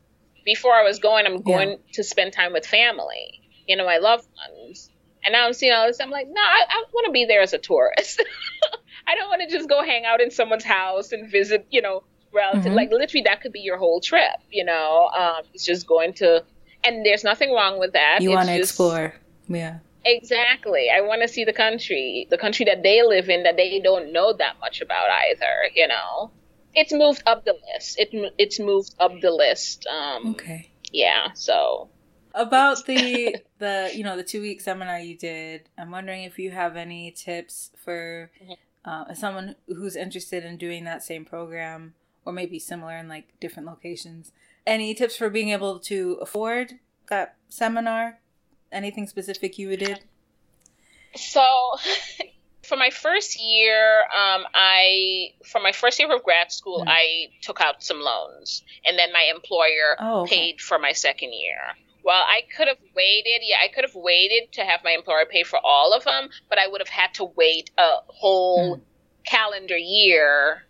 before 0.46 0.74
I 0.74 0.84
was 0.84 1.00
going, 1.00 1.26
I'm 1.26 1.42
going 1.42 1.70
yeah. 1.70 1.78
to 1.94 2.04
spend 2.04 2.34
time 2.34 2.54
with 2.54 2.66
family, 2.66 3.42
you 3.68 3.76
know, 3.76 3.86
my 3.86 3.98
loved 3.98 4.28
ones, 4.38 4.90
and 5.24 5.34
now 5.34 5.46
I'm 5.46 5.54
seeing 5.54 5.74
all 5.74 5.88
this. 5.88 6.00
I'm 6.02 6.10
like, 6.10 6.28
no, 6.28 6.42
I, 6.42 6.64
I 6.70 6.84
want 6.94 7.06
to 7.06 7.12
be 7.12 7.26
there 7.26 7.42
as 7.42 7.54
a 7.54 7.58
tourist. 7.58 8.24
I 9.08 9.16
don't 9.16 9.30
want 9.30 9.42
to 9.48 9.56
just 9.56 9.70
go 9.70 9.84
hang 9.84 10.06
out 10.06 10.22
in 10.22 10.32
someone's 10.32 10.64
house 10.64 11.12
and 11.12 11.30
visit, 11.30 11.68
you 11.70 11.82
know, 11.82 12.04
relative. 12.34 12.66
Mm-hmm. 12.66 12.76
Like 12.76 12.92
literally, 12.92 13.24
that 13.24 13.42
could 13.42 13.52
be 13.52 13.62
your 13.62 13.78
whole 13.78 14.02
trip. 14.02 14.36
You 14.52 14.66
know, 14.66 15.10
um, 15.18 15.44
it's 15.54 15.66
just 15.66 15.88
going 15.88 16.14
to, 16.16 16.44
and 16.84 17.06
there's 17.06 17.24
nothing 17.24 17.54
wrong 17.54 17.80
with 17.80 17.94
that. 17.94 18.22
You 18.22 18.32
want 18.32 18.48
to 18.48 18.58
explore, 18.58 19.14
yeah. 19.48 19.80
Exactly. 20.06 20.88
I 20.96 21.02
want 21.02 21.22
to 21.22 21.28
see 21.28 21.46
the 21.46 21.54
country, 21.54 22.28
the 22.30 22.38
country 22.38 22.66
that 22.66 22.84
they 22.84 23.04
live 23.04 23.30
in 23.30 23.44
that 23.44 23.58
they 23.58 23.80
don't 23.80 24.12
know 24.12 24.34
that 24.34 24.60
much 24.60 24.82
about 24.82 25.10
either, 25.10 25.70
you 25.74 25.88
know. 25.88 26.32
It's 26.76 26.92
moved 26.92 27.24
up 27.26 27.46
the 27.46 27.56
list. 27.74 28.00
It 28.00 28.34
it's 28.38 28.60
moved 28.60 28.96
up 29.00 29.20
the 29.22 29.32
list. 29.32 29.86
Um 29.88 30.32
Okay. 30.32 30.70
Yeah, 30.92 31.34
so 31.34 31.90
about 32.34 32.86
the 32.86 33.36
the 33.60 33.92
you 33.94 34.04
know 34.04 34.18
the 34.18 34.24
two 34.24 34.42
week 34.42 34.62
seminar 34.62 35.00
you 35.00 35.16
did 35.18 35.70
i'm 35.78 35.92
wondering 35.92 36.24
if 36.24 36.40
you 36.40 36.52
have 36.52 36.76
any 36.76 37.12
tips 37.12 37.72
for 37.78 38.32
mm-hmm. 38.42 38.54
uh, 38.86 39.14
someone 39.14 39.56
who's 39.68 39.96
interested 39.96 40.44
in 40.44 40.58
doing 40.58 40.84
that 40.84 41.04
same 41.04 41.26
program 41.26 41.94
or 42.26 42.34
maybe 42.34 42.58
similar 42.58 42.98
in 42.98 43.08
like 43.08 43.40
different 43.40 43.68
locations 43.68 44.32
any 44.66 44.94
tips 44.94 45.16
for 45.16 45.30
being 45.30 45.50
able 45.50 45.80
to 45.80 46.18
afford 46.22 46.74
that 47.10 47.36
seminar 47.50 48.20
anything 48.74 49.08
specific 49.08 49.58
you 49.58 49.76
did? 49.78 50.00
So, 51.16 51.46
for 52.64 52.78
my 52.78 52.90
first 52.90 53.40
year, 53.40 54.02
um, 54.02 54.44
I 54.54 55.30
for 55.46 55.62
my 55.62 55.72
first 55.72 56.00
year 56.00 56.14
of 56.14 56.24
grad 56.24 56.52
school, 56.52 56.84
mm 56.86 56.88
I 56.88 57.28
took 57.42 57.62
out 57.62 57.84
some 57.84 58.00
loans, 58.00 58.64
and 58.86 58.98
then 58.98 59.12
my 59.14 59.30
employer 59.34 59.98
oh, 60.00 60.22
okay. 60.22 60.36
paid 60.36 60.62
for 60.62 60.80
my 60.80 60.94
second 60.94 61.34
year. 61.34 61.58
Well, 62.04 62.22
I 62.22 62.42
could 62.56 62.68
have 62.68 62.80
waited. 62.96 63.42
Yeah, 63.44 63.58
I 63.64 63.70
could 63.70 63.86
have 63.86 63.96
waited 63.96 64.52
to 64.54 64.62
have 64.62 64.82
my 64.84 64.92
employer 64.92 65.26
pay 65.30 65.44
for 65.44 65.60
all 65.64 65.94
of 65.94 66.04
them, 66.04 66.30
but 66.50 66.58
I 66.58 66.68
would 66.68 66.82
have 66.82 66.90
had 66.90 67.14
to 67.16 67.26
wait 67.26 67.72
a 67.78 67.98
whole 68.08 68.78
mm. 68.78 68.82
calendar 69.26 69.78
year 69.78 70.64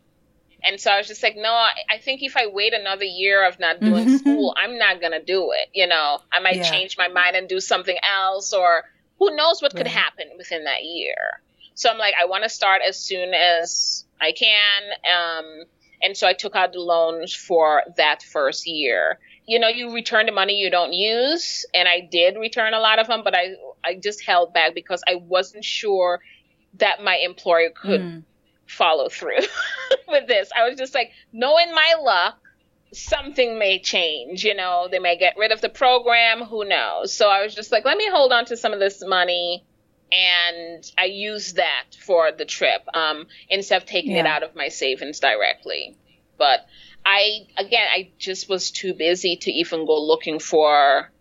and 0.64 0.80
so 0.80 0.92
I 0.92 0.98
was 0.98 1.08
just 1.08 1.22
like, 1.22 1.36
no, 1.36 1.52
I, 1.52 1.98
think 2.00 2.24
if 2.24 2.38
I 2.38 2.48
wait 2.48 2.74
another 2.74 3.04
year 3.04 3.46
of 3.48 3.60
not 3.60 3.82
doing 3.82 4.06
mm-hmm. 4.06 4.16
school, 4.18 4.56
I'm 4.58 4.78
not 4.78 5.02
going 5.02 5.12
to 5.12 5.22
do 5.22 5.52
it. 5.52 5.70
You 5.74 5.88
know, 5.88 6.20
I 6.32 6.40
might 6.40 6.58
yeah. 6.58 6.70
change 6.70 6.98
my 6.98 7.10
mind 7.10 7.36
and 7.36 7.50
do 7.50 7.60
something 7.60 7.98
else, 8.10 8.54
or 8.54 8.84
who 9.20 9.36
knows 9.36 9.62
what 9.62 9.74
right. 9.74 9.84
could 9.84 9.88
happen 9.88 10.28
within 10.38 10.64
that 10.64 10.84
year. 10.84 11.16
So 11.76 11.90
I'm 11.90 11.98
like, 11.98 12.14
I 12.20 12.26
want 12.26 12.44
to 12.44 12.50
start 12.50 12.82
as 12.88 12.98
soon 12.98 13.34
as 13.34 14.06
I 14.22 14.32
can. 14.32 14.84
Um, 15.04 15.64
and 16.02 16.16
so 16.16 16.28
I 16.28 16.34
took 16.34 16.56
out 16.56 16.72
the 16.74 16.80
loans 16.80 17.34
for 17.34 17.84
that 17.98 18.24
first 18.24 18.66
year. 18.66 19.20
You 19.46 19.60
know, 19.60 19.68
you 19.68 19.94
return 19.94 20.28
the 20.28 20.32
money 20.32 20.54
you 20.56 20.70
don't 20.70 20.94
use, 20.94 21.66
and 21.74 21.88
I 21.88 22.08
did 22.10 22.38
return 22.38 22.74
a 22.74 22.80
lot 22.80 23.00
of 23.00 23.08
them, 23.08 23.22
but 23.24 23.36
I 23.36 23.56
I 23.84 23.96
just 23.96 24.24
held 24.24 24.54
back 24.54 24.74
because 24.74 25.04
I 25.06 25.16
wasn't 25.16 25.66
sure 25.66 26.22
that 26.76 27.04
my 27.04 27.18
employer 27.18 27.70
could 27.70 28.02
mm 28.02 28.24
follow 28.74 29.10
through 29.10 29.40
with 30.08 30.28
this. 30.28 30.50
I 30.56 30.68
was 30.68 30.78
just 30.78 30.94
like, 30.94 31.12
knowing 31.32 31.74
my 31.74 31.96
luck, 32.02 32.40
something 32.94 33.58
may 33.58 33.80
change. 33.80 34.44
You 34.44 34.56
know, 34.56 34.88
they 34.90 35.00
may 35.00 35.18
get 35.18 35.36
rid 35.38 35.52
of 35.52 35.62
the 35.62 35.70
program. 35.70 36.42
Who 36.42 36.66
knows? 36.66 37.14
So 37.14 37.30
I 37.30 37.44
was 37.44 37.56
just 37.56 37.72
like, 37.72 37.86
let 37.86 37.98
me 37.98 38.08
hold 38.10 38.32
on 38.32 38.46
to 38.46 38.58
some 38.58 38.74
of 38.74 38.80
this 38.80 39.04
money. 39.06 39.64
And 40.12 40.84
I 40.98 41.06
used 41.06 41.56
that 41.56 41.86
for 42.00 42.32
the 42.32 42.46
trip 42.46 42.84
um, 42.94 43.26
instead 43.50 43.82
of 43.82 43.88
taking 43.88 44.12
yeah. 44.12 44.20
it 44.20 44.26
out 44.28 44.44
of 44.44 44.56
my 44.56 44.68
savings 44.68 45.20
directly. 45.20 45.98
But 46.38 46.66
I, 47.06 47.48
again, 47.58 47.88
I 47.92 48.12
just 48.20 48.48
was 48.48 48.70
too 48.70 48.94
busy 48.94 49.38
to 49.38 49.52
even 49.52 49.86
go 49.86 50.00
looking 50.00 50.40
for, 50.40 51.12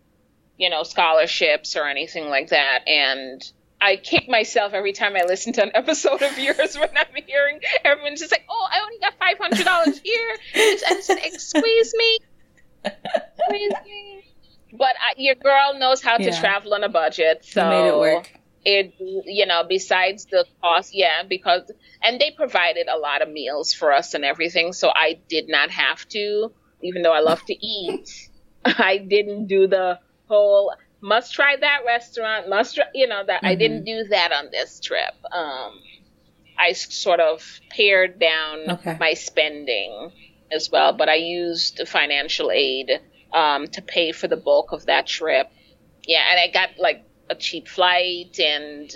you 0.57 0.69
know, 0.69 0.83
scholarships 0.83 1.75
or 1.75 1.87
anything 1.87 2.29
like 2.29 2.49
that. 2.49 2.87
And 2.87 3.43
I 3.83 3.97
kick 3.97 4.29
myself 4.29 4.71
every 4.73 4.93
time 4.93 5.17
I 5.17 5.23
listen 5.27 5.51
to 5.53 5.63
an 5.63 5.71
episode 5.73 6.21
of 6.21 6.39
yours 6.39 6.77
when 6.77 6.89
I'm 6.95 7.23
hearing 7.27 7.59
everyone's 7.83 8.21
just 8.21 8.31
like, 8.31 8.45
"Oh, 8.49 8.67
I 8.71 8.79
only 8.79 8.97
got 8.99 9.13
five 9.19 9.37
hundred 9.37 9.65
dollars 9.65 9.99
here," 9.99 10.37
and 10.55 11.03
said, 11.03 11.19
"Squeeze 11.37 11.93
me, 11.93 12.19
squeeze 12.85 13.73
me." 13.85 14.23
But 14.71 14.95
I, 14.99 15.13
your 15.17 15.35
girl 15.35 15.77
knows 15.77 16.01
how 16.01 16.15
to 16.15 16.23
yeah. 16.23 16.39
travel 16.39 16.73
on 16.73 16.83
a 16.85 16.89
budget, 16.89 17.43
so 17.43 17.61
you 17.61 17.69
made 17.69 17.87
it 17.89 17.97
work. 17.97 18.31
It, 18.65 18.95
you 18.99 19.45
know, 19.45 19.65
besides 19.67 20.27
the 20.31 20.45
cost, 20.61 20.95
yeah, 20.95 21.23
because 21.27 21.69
and 22.01 22.21
they 22.21 22.31
provided 22.31 22.87
a 22.87 22.97
lot 22.97 23.21
of 23.21 23.29
meals 23.29 23.73
for 23.73 23.91
us 23.91 24.13
and 24.13 24.23
everything, 24.23 24.71
so 24.71 24.91
I 24.95 25.19
did 25.27 25.49
not 25.49 25.69
have 25.71 26.07
to, 26.09 26.53
even 26.81 27.01
though 27.01 27.11
I 27.11 27.19
love 27.19 27.43
to 27.47 27.53
eat. 27.53 28.29
I 28.65 28.97
didn't 28.97 29.47
do 29.47 29.67
the 29.67 29.99
whole 30.29 30.73
must 31.03 31.33
try 31.33 31.57
that 31.57 31.81
restaurant, 31.85 32.49
must 32.49 32.75
try, 32.75 32.85
you 32.95 33.07
know 33.07 33.23
that 33.27 33.37
mm-hmm. 33.37 33.45
I 33.45 33.55
didn't 33.55 33.85
mm-hmm. 33.85 34.03
do 34.03 34.09
that 34.09 34.31
on 34.31 34.47
this 34.51 34.79
trip. 34.79 35.13
Um, 35.31 35.79
I 36.57 36.71
sort 36.71 37.19
of 37.19 37.59
pared 37.69 38.19
down 38.19 38.69
okay. 38.69 38.97
my 38.99 39.13
spending 39.13 40.11
as 40.51 40.71
well, 40.71 40.93
but 40.93 41.09
I 41.09 41.15
used 41.15 41.81
financial 41.87 42.51
aid 42.51 43.01
um, 43.33 43.67
to 43.67 43.81
pay 43.81 44.13
for 44.13 44.27
the 44.29 44.37
bulk 44.37 44.71
of 44.71 44.85
that 44.85 45.05
trip. 45.05 45.51
Yeah, 46.07 46.23
and 46.29 46.39
I 46.39 46.51
got 46.51 46.79
like 46.79 47.05
a 47.29 47.35
cheap 47.35 47.67
flight, 47.67 48.39
and 48.39 48.93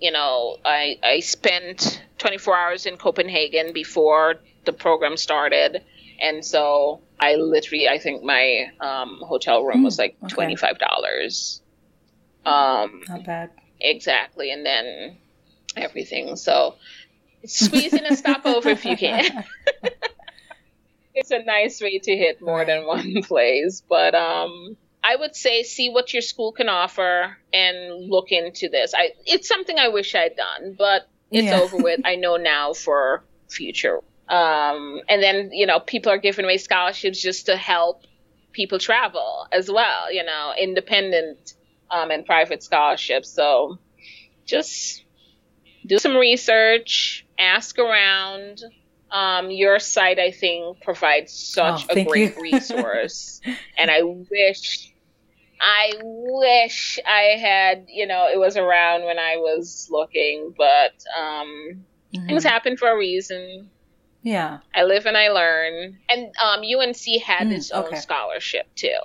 you 0.00 0.12
know, 0.12 0.58
I 0.64 0.96
I 1.02 1.20
spent 1.20 2.02
24 2.18 2.56
hours 2.56 2.86
in 2.86 2.96
Copenhagen 2.98 3.72
before 3.72 4.36
the 4.64 4.72
program 4.72 5.16
started, 5.16 5.82
and 6.20 6.44
so 6.44 7.00
I 7.18 7.36
literally, 7.36 7.88
I 7.88 7.98
think 7.98 8.22
my 8.22 8.66
um, 8.80 9.20
hotel 9.22 9.64
room 9.64 9.82
was 9.82 9.96
hmm, 9.96 10.02
like 10.02 10.16
okay. 10.22 10.34
twenty 10.34 10.56
five 10.56 10.78
dollars. 10.78 11.62
Um, 12.44 13.02
Not 13.08 13.24
bad. 13.24 13.50
Exactly, 13.80 14.50
and 14.50 14.64
then 14.64 15.16
everything. 15.76 16.36
So 16.36 16.76
squeeze 17.44 17.92
in 17.92 18.04
a 18.04 18.16
stopover 18.16 18.70
if 18.70 18.84
you 18.84 18.96
can. 18.96 19.44
it's 21.14 21.30
a 21.30 21.42
nice 21.42 21.80
way 21.80 21.98
to 21.98 22.16
hit 22.16 22.40
more 22.40 22.64
than 22.64 22.86
one 22.86 23.22
place, 23.22 23.82
but 23.88 24.14
um, 24.14 24.76
I 25.02 25.16
would 25.16 25.34
say 25.34 25.62
see 25.62 25.88
what 25.88 26.12
your 26.12 26.22
school 26.22 26.52
can 26.52 26.68
offer 26.68 27.36
and 27.52 28.10
look 28.10 28.30
into 28.32 28.68
this. 28.68 28.92
I 28.94 29.12
it's 29.24 29.48
something 29.48 29.78
I 29.78 29.88
wish 29.88 30.14
I'd 30.14 30.36
done, 30.36 30.74
but 30.78 31.08
it's 31.30 31.46
yeah. 31.46 31.60
over 31.60 31.76
with. 31.76 32.00
I 32.04 32.16
know 32.16 32.36
now 32.36 32.72
for 32.72 33.24
future. 33.48 34.00
Um, 34.28 35.00
and 35.08 35.22
then, 35.22 35.50
you 35.52 35.66
know, 35.66 35.80
people 35.80 36.10
are 36.10 36.18
giving 36.18 36.44
away 36.44 36.58
scholarships 36.58 37.20
just 37.20 37.46
to 37.46 37.56
help 37.56 38.02
people 38.52 38.78
travel 38.78 39.46
as 39.52 39.70
well, 39.70 40.12
you 40.12 40.24
know, 40.24 40.52
independent 40.58 41.54
um, 41.90 42.10
and 42.10 42.26
private 42.26 42.62
scholarships. 42.62 43.30
So 43.30 43.78
just 44.44 45.04
do 45.84 45.98
some 45.98 46.16
research, 46.16 47.24
ask 47.38 47.78
around. 47.78 48.62
Um, 49.08 49.52
your 49.52 49.78
site, 49.78 50.18
I 50.18 50.32
think, 50.32 50.82
provides 50.82 51.32
such 51.32 51.86
oh, 51.88 51.94
a 51.94 52.04
great 52.04 52.36
resource. 52.40 53.40
and 53.78 53.88
I 53.88 54.02
wish 54.02 54.92
I 55.60 55.92
wish 56.02 56.98
I 57.06 57.38
had, 57.38 57.86
you 57.88 58.06
know, 58.06 58.28
it 58.32 58.38
was 58.38 58.56
around 58.56 59.04
when 59.04 59.18
I 59.18 59.36
was 59.36 59.88
looking, 59.90 60.54
but 60.56 60.92
um, 61.18 61.84
mm-hmm. 62.14 62.26
things 62.26 62.44
happen 62.44 62.76
for 62.76 62.88
a 62.88 62.96
reason. 62.96 63.70
Yeah. 64.26 64.58
I 64.74 64.82
live 64.82 65.06
and 65.06 65.16
I 65.16 65.28
learn. 65.28 65.98
And 66.08 66.34
um, 66.42 66.62
UNC 66.62 67.22
had 67.22 67.46
mm, 67.46 67.52
its 67.52 67.70
own 67.70 67.84
okay. 67.84 67.96
scholarship 67.96 68.66
too. 68.74 68.98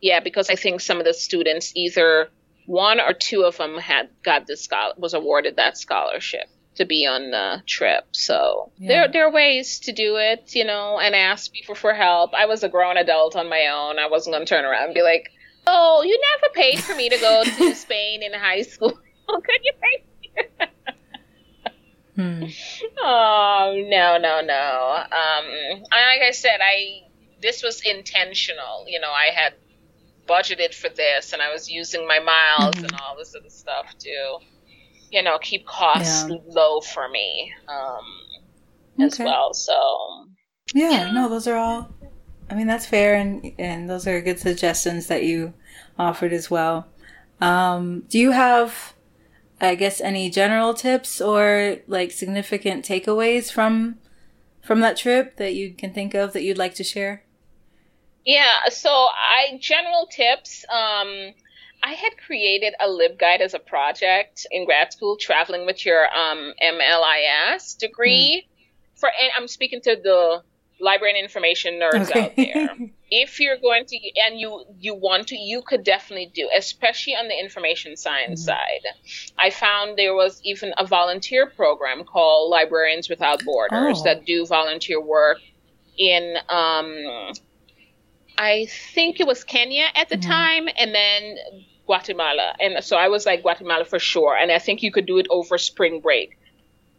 Yeah, 0.00 0.20
because 0.20 0.48
I 0.48 0.56
think 0.56 0.80
some 0.80 0.98
of 0.98 1.04
the 1.04 1.12
students, 1.12 1.72
either 1.76 2.30
one 2.64 2.98
or 2.98 3.12
two 3.12 3.42
of 3.42 3.58
them, 3.58 3.76
had 3.76 4.08
got 4.22 4.46
this 4.46 4.62
scholar 4.62 4.94
was 4.96 5.12
awarded 5.12 5.56
that 5.56 5.76
scholarship 5.76 6.46
to 6.76 6.86
be 6.86 7.04
on 7.04 7.30
the 7.32 7.62
trip. 7.66 8.06
So 8.12 8.72
yeah. 8.78 8.88
there 8.88 9.08
there 9.12 9.26
are 9.26 9.30
ways 9.30 9.80
to 9.80 9.92
do 9.92 10.16
it, 10.16 10.54
you 10.54 10.64
know, 10.64 10.98
and 10.98 11.14
ask 11.14 11.52
people 11.52 11.74
for 11.74 11.92
help. 11.92 12.32
I 12.32 12.46
was 12.46 12.64
a 12.64 12.70
grown 12.70 12.96
adult 12.96 13.36
on 13.36 13.50
my 13.50 13.66
own. 13.66 13.98
I 13.98 14.08
wasn't 14.08 14.36
going 14.36 14.46
to 14.46 14.48
turn 14.48 14.64
around 14.64 14.86
and 14.86 14.94
be 14.94 15.02
like, 15.02 15.32
Oh, 15.66 16.02
you 16.02 16.18
never 16.32 16.52
paid 16.54 16.82
for 16.82 16.94
me 16.94 17.10
to 17.10 17.18
go 17.18 17.44
to 17.44 17.74
Spain 17.84 18.22
in 18.22 18.32
high 18.32 18.62
school. 18.62 18.92
Could 19.28 19.60
you 19.64 19.72
pay? 19.82 20.66
hmm. 22.16 22.44
Oh 23.00 23.84
no 23.88 24.18
no 24.18 24.40
no. 24.40 24.96
Um, 24.96 25.82
like 25.90 26.22
I 26.22 26.30
said, 26.32 26.58
I 26.60 27.02
this 27.40 27.62
was 27.62 27.82
intentional. 27.82 28.84
You 28.88 29.00
know, 29.00 29.10
I 29.10 29.30
had 29.34 29.54
budgeted 30.26 30.74
for 30.74 30.88
this, 30.88 31.32
and 31.32 31.40
I 31.40 31.52
was 31.52 31.70
using 31.70 32.06
my 32.06 32.18
miles 32.18 32.74
mm-hmm. 32.74 32.84
and 32.84 32.94
all 32.94 33.16
this 33.16 33.34
other 33.36 33.50
stuff 33.50 33.94
to, 33.98 34.38
you 35.10 35.22
know, 35.22 35.38
keep 35.38 35.66
costs 35.66 36.26
yeah. 36.28 36.36
low 36.48 36.80
for 36.80 37.08
me 37.08 37.52
um, 37.68 39.04
okay. 39.04 39.04
as 39.04 39.18
well. 39.18 39.54
So 39.54 40.26
yeah, 40.74 40.90
yeah, 40.90 41.12
no, 41.12 41.28
those 41.28 41.46
are 41.46 41.56
all 41.56 41.94
I 42.48 42.54
mean, 42.54 42.66
that's 42.66 42.86
fair, 42.86 43.14
and 43.14 43.52
and 43.58 43.90
those 43.90 44.06
are 44.06 44.20
good 44.20 44.38
suggestions 44.38 45.08
that 45.08 45.24
you 45.24 45.54
offered 45.98 46.32
as 46.32 46.50
well. 46.50 46.86
Um, 47.40 48.04
do 48.08 48.18
you 48.18 48.30
have, 48.30 48.94
I 49.60 49.74
guess, 49.74 50.00
any 50.00 50.30
general 50.30 50.74
tips 50.74 51.20
or 51.20 51.78
like 51.86 52.10
significant 52.10 52.84
takeaways 52.84 53.50
from 53.50 53.98
from 54.62 54.80
that 54.80 54.96
trip 54.96 55.36
that 55.36 55.54
you 55.54 55.72
can 55.72 55.92
think 55.92 56.14
of 56.14 56.32
that 56.32 56.42
you'd 56.42 56.58
like 56.58 56.74
to 56.74 56.84
share? 56.84 57.22
Yeah, 58.24 58.68
so 58.70 58.90
I 58.90 59.58
general 59.60 60.08
tips. 60.10 60.64
Um, 60.68 61.32
I 61.82 61.92
had 61.92 62.16
created 62.18 62.74
a 62.80 62.86
LibGuide 62.88 63.40
as 63.40 63.54
a 63.54 63.60
project 63.60 64.46
in 64.50 64.64
grad 64.64 64.92
school, 64.92 65.16
traveling 65.16 65.64
with 65.64 65.86
your 65.86 66.06
um, 66.14 66.52
MLIS 66.62 67.78
degree. 67.78 68.44
Mm. 68.44 68.98
For 68.98 69.08
and 69.08 69.30
I'm 69.36 69.46
speaking 69.46 69.80
to 69.82 69.96
the 70.02 70.42
library 70.80 71.14
and 71.14 71.22
information 71.22 71.80
nerds 71.80 72.10
okay. 72.10 72.20
out 72.20 72.36
there. 72.36 72.76
if 73.10 73.40
you're 73.40 73.56
going 73.56 73.84
to 73.86 73.98
and 74.26 74.38
you 74.38 74.64
you 74.78 74.94
want 74.94 75.28
to, 75.28 75.36
you 75.36 75.62
could 75.62 75.84
definitely 75.84 76.30
do, 76.34 76.48
especially 76.56 77.14
on 77.14 77.28
the 77.28 77.38
information 77.38 77.96
science 77.96 78.42
mm-hmm. 78.42 78.56
side. 78.56 79.32
I 79.38 79.50
found 79.50 79.96
there 79.96 80.14
was 80.14 80.40
even 80.44 80.72
a 80.76 80.86
volunteer 80.86 81.46
program 81.46 82.04
called 82.04 82.50
Librarians 82.50 83.08
Without 83.08 83.44
Borders 83.44 84.00
oh. 84.00 84.04
that 84.04 84.26
do 84.26 84.46
volunteer 84.46 85.00
work 85.00 85.38
in 85.98 86.36
um, 86.48 87.32
I 88.38 88.66
think 88.94 89.20
it 89.20 89.26
was 89.26 89.44
Kenya 89.44 89.86
at 89.94 90.08
the 90.08 90.16
mm-hmm. 90.16 90.30
time, 90.30 90.68
and 90.76 90.94
then 90.94 91.36
Guatemala. 91.86 92.54
And 92.60 92.84
so 92.84 92.96
I 92.96 93.08
was 93.08 93.24
like 93.24 93.42
Guatemala 93.42 93.84
for 93.84 93.98
sure. 93.98 94.36
And 94.36 94.52
I 94.52 94.58
think 94.58 94.82
you 94.82 94.92
could 94.92 95.06
do 95.06 95.18
it 95.18 95.26
over 95.30 95.56
spring 95.56 96.00
break. 96.00 96.35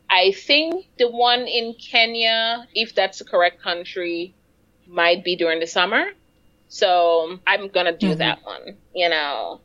I 0.10 0.32
think 0.32 0.86
the 0.98 1.10
one 1.10 1.42
in 1.42 1.74
Kenya, 1.74 2.68
if 2.74 2.96
that's 2.96 3.20
the 3.20 3.26
correct 3.26 3.62
country, 3.62 4.34
might 4.88 5.24
be 5.24 5.36
during 5.36 5.60
the 5.60 5.68
summer. 5.68 6.06
So 6.70 7.40
I'm 7.46 7.70
gonna 7.70 7.98
do 7.98 8.10
mm-hmm. 8.10 8.20
that 8.20 8.44
one. 8.44 8.78
You 8.94 9.10
know, 9.10 9.62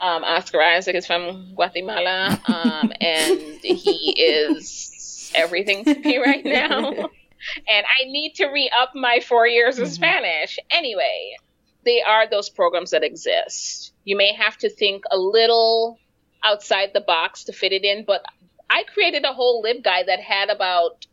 um, 0.00 0.24
Oscar 0.24 0.62
Isaac 0.62 0.96
is 0.96 1.06
from 1.06 1.54
Guatemala, 1.54 2.40
um, 2.46 2.92
and 3.00 3.40
he 3.62 4.14
is 4.16 5.32
everything 5.34 5.84
to 5.84 5.98
me 5.98 6.18
right 6.18 6.44
now. 6.44 6.90
and 7.68 7.86
I 7.86 8.04
need 8.06 8.34
to 8.36 8.46
re 8.46 8.70
up 8.78 8.94
my 8.94 9.20
four 9.20 9.46
years 9.46 9.78
of 9.78 9.86
mm-hmm. 9.86 9.94
Spanish. 9.94 10.58
Anyway, 10.70 11.36
they 11.84 12.02
are 12.02 12.28
those 12.28 12.48
programs 12.48 12.90
that 12.90 13.04
exist. 13.04 13.92
You 14.04 14.16
may 14.16 14.32
have 14.34 14.56
to 14.58 14.70
think 14.70 15.04
a 15.10 15.18
little 15.18 15.98
outside 16.42 16.90
the 16.94 17.00
box 17.00 17.44
to 17.44 17.52
fit 17.52 17.72
it 17.72 17.84
in, 17.84 18.04
but 18.04 18.24
I 18.70 18.84
created 18.94 19.24
a 19.24 19.32
whole 19.32 19.62
LibGuide 19.62 20.06
that 20.06 20.20
had 20.20 20.48
about 20.48 21.06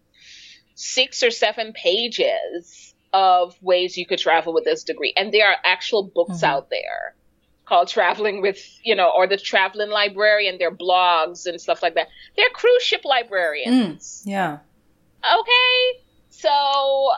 six 0.75 1.23
or 1.23 1.31
seven 1.31 1.73
pages 1.73 2.93
of 3.11 3.61
ways 3.61 3.97
you 3.97 4.05
could 4.05 4.19
travel 4.19 4.53
with 4.53 4.63
this 4.63 4.83
degree. 4.83 5.13
And 5.17 5.33
there 5.33 5.49
are 5.49 5.57
actual 5.63 6.03
books 6.03 6.37
mm-hmm. 6.37 6.45
out 6.45 6.69
there 6.69 7.15
called 7.65 7.87
Traveling 7.87 8.41
with, 8.41 8.59
you 8.83 8.95
know, 8.95 9.11
or 9.15 9.27
the 9.27 9.37
Traveling 9.37 9.89
Librarian, 9.89 10.57
their 10.59 10.71
blogs 10.71 11.47
and 11.47 11.59
stuff 11.59 11.81
like 11.81 11.95
that. 11.95 12.07
They're 12.35 12.49
cruise 12.49 12.83
ship 12.83 13.01
librarians. 13.03 14.23
Mm, 14.23 14.29
yeah. 14.29 14.57
Okay. 15.25 16.03
So 16.29 17.09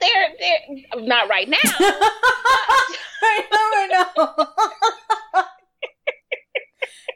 they're 0.00 0.28
they're 0.38 1.04
not 1.06 1.28
right 1.28 1.48
now. 1.48 1.58
right 3.22 3.46
now, 3.52 3.58
right 3.58 4.06
now 4.16 4.48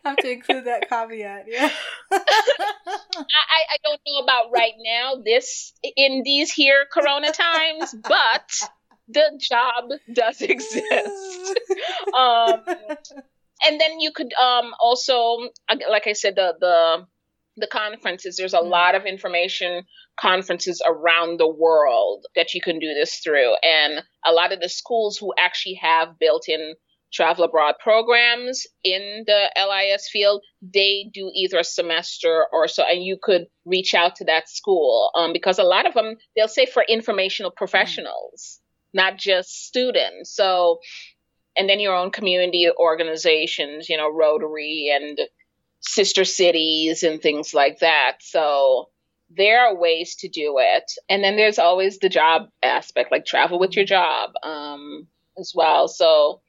have 0.04 0.16
to 0.16 0.30
include 0.30 0.64
that 0.64 0.88
caveat. 0.88 1.46
Yeah. 1.48 1.70
I, 2.12 3.60
I 3.72 3.76
don't 3.82 4.00
know 4.06 4.22
about 4.22 4.50
right 4.52 4.74
now, 4.78 5.22
this 5.24 5.72
in 5.96 6.22
these 6.24 6.52
here 6.52 6.86
Corona 6.92 7.32
times, 7.32 7.94
but 8.02 8.50
the 9.08 9.40
job 9.40 9.90
does 10.12 10.40
exist. 10.40 11.60
um, 12.16 12.62
and 13.64 13.80
then 13.80 14.00
you 14.00 14.12
could 14.12 14.32
um, 14.34 14.72
also, 14.78 15.48
like 15.90 16.06
I 16.06 16.12
said, 16.12 16.36
the 16.36 16.54
the 16.60 17.06
the 17.56 17.68
conferences. 17.68 18.36
There's 18.36 18.54
a 18.54 18.58
mm. 18.58 18.68
lot 18.68 18.94
of 18.94 19.04
information 19.04 19.84
conferences 20.20 20.82
around 20.86 21.38
the 21.38 21.48
world 21.48 22.26
that 22.36 22.54
you 22.54 22.60
can 22.60 22.78
do 22.78 22.94
this 22.94 23.18
through, 23.18 23.54
and 23.62 24.02
a 24.24 24.32
lot 24.32 24.52
of 24.52 24.60
the 24.60 24.68
schools 24.68 25.16
who 25.16 25.32
actually 25.38 25.74
have 25.74 26.18
built-in 26.18 26.74
travel 27.14 27.44
abroad 27.44 27.76
programs 27.78 28.66
in 28.82 29.24
the 29.26 29.50
LIS 29.56 30.08
field, 30.10 30.42
they 30.60 31.08
do 31.14 31.30
either 31.32 31.58
a 31.58 31.64
semester 31.64 32.46
or 32.52 32.66
so, 32.66 32.82
and 32.82 33.04
you 33.04 33.16
could 33.20 33.46
reach 33.64 33.94
out 33.94 34.16
to 34.16 34.24
that 34.24 34.48
school 34.48 35.10
um, 35.14 35.32
because 35.32 35.58
a 35.58 35.64
lot 35.64 35.86
of 35.86 35.94
them 35.94 36.16
they'll 36.34 36.48
say 36.48 36.66
for 36.66 36.84
informational 36.88 37.50
professionals, 37.50 38.60
mm. 38.60 38.98
not 38.98 39.16
just 39.16 39.66
students. 39.66 40.34
So, 40.34 40.80
and 41.56 41.68
then 41.68 41.80
your 41.80 41.94
own 41.94 42.10
community 42.10 42.68
organizations, 42.76 43.88
you 43.88 43.96
know, 43.96 44.10
Rotary 44.10 44.92
and 44.92 45.18
sister 45.80 46.24
cities 46.24 47.02
and 47.02 47.22
things 47.22 47.54
like 47.54 47.78
that. 47.78 48.16
So 48.20 48.88
there 49.30 49.60
are 49.66 49.76
ways 49.76 50.16
to 50.16 50.28
do 50.28 50.56
it, 50.58 50.90
and 51.08 51.22
then 51.22 51.36
there's 51.36 51.58
always 51.60 51.98
the 51.98 52.08
job 52.08 52.48
aspect, 52.62 53.12
like 53.12 53.24
travel 53.24 53.60
with 53.60 53.76
your 53.76 53.84
job 53.84 54.30
um, 54.42 55.06
as 55.38 55.52
well. 55.54 55.86
So 55.86 56.40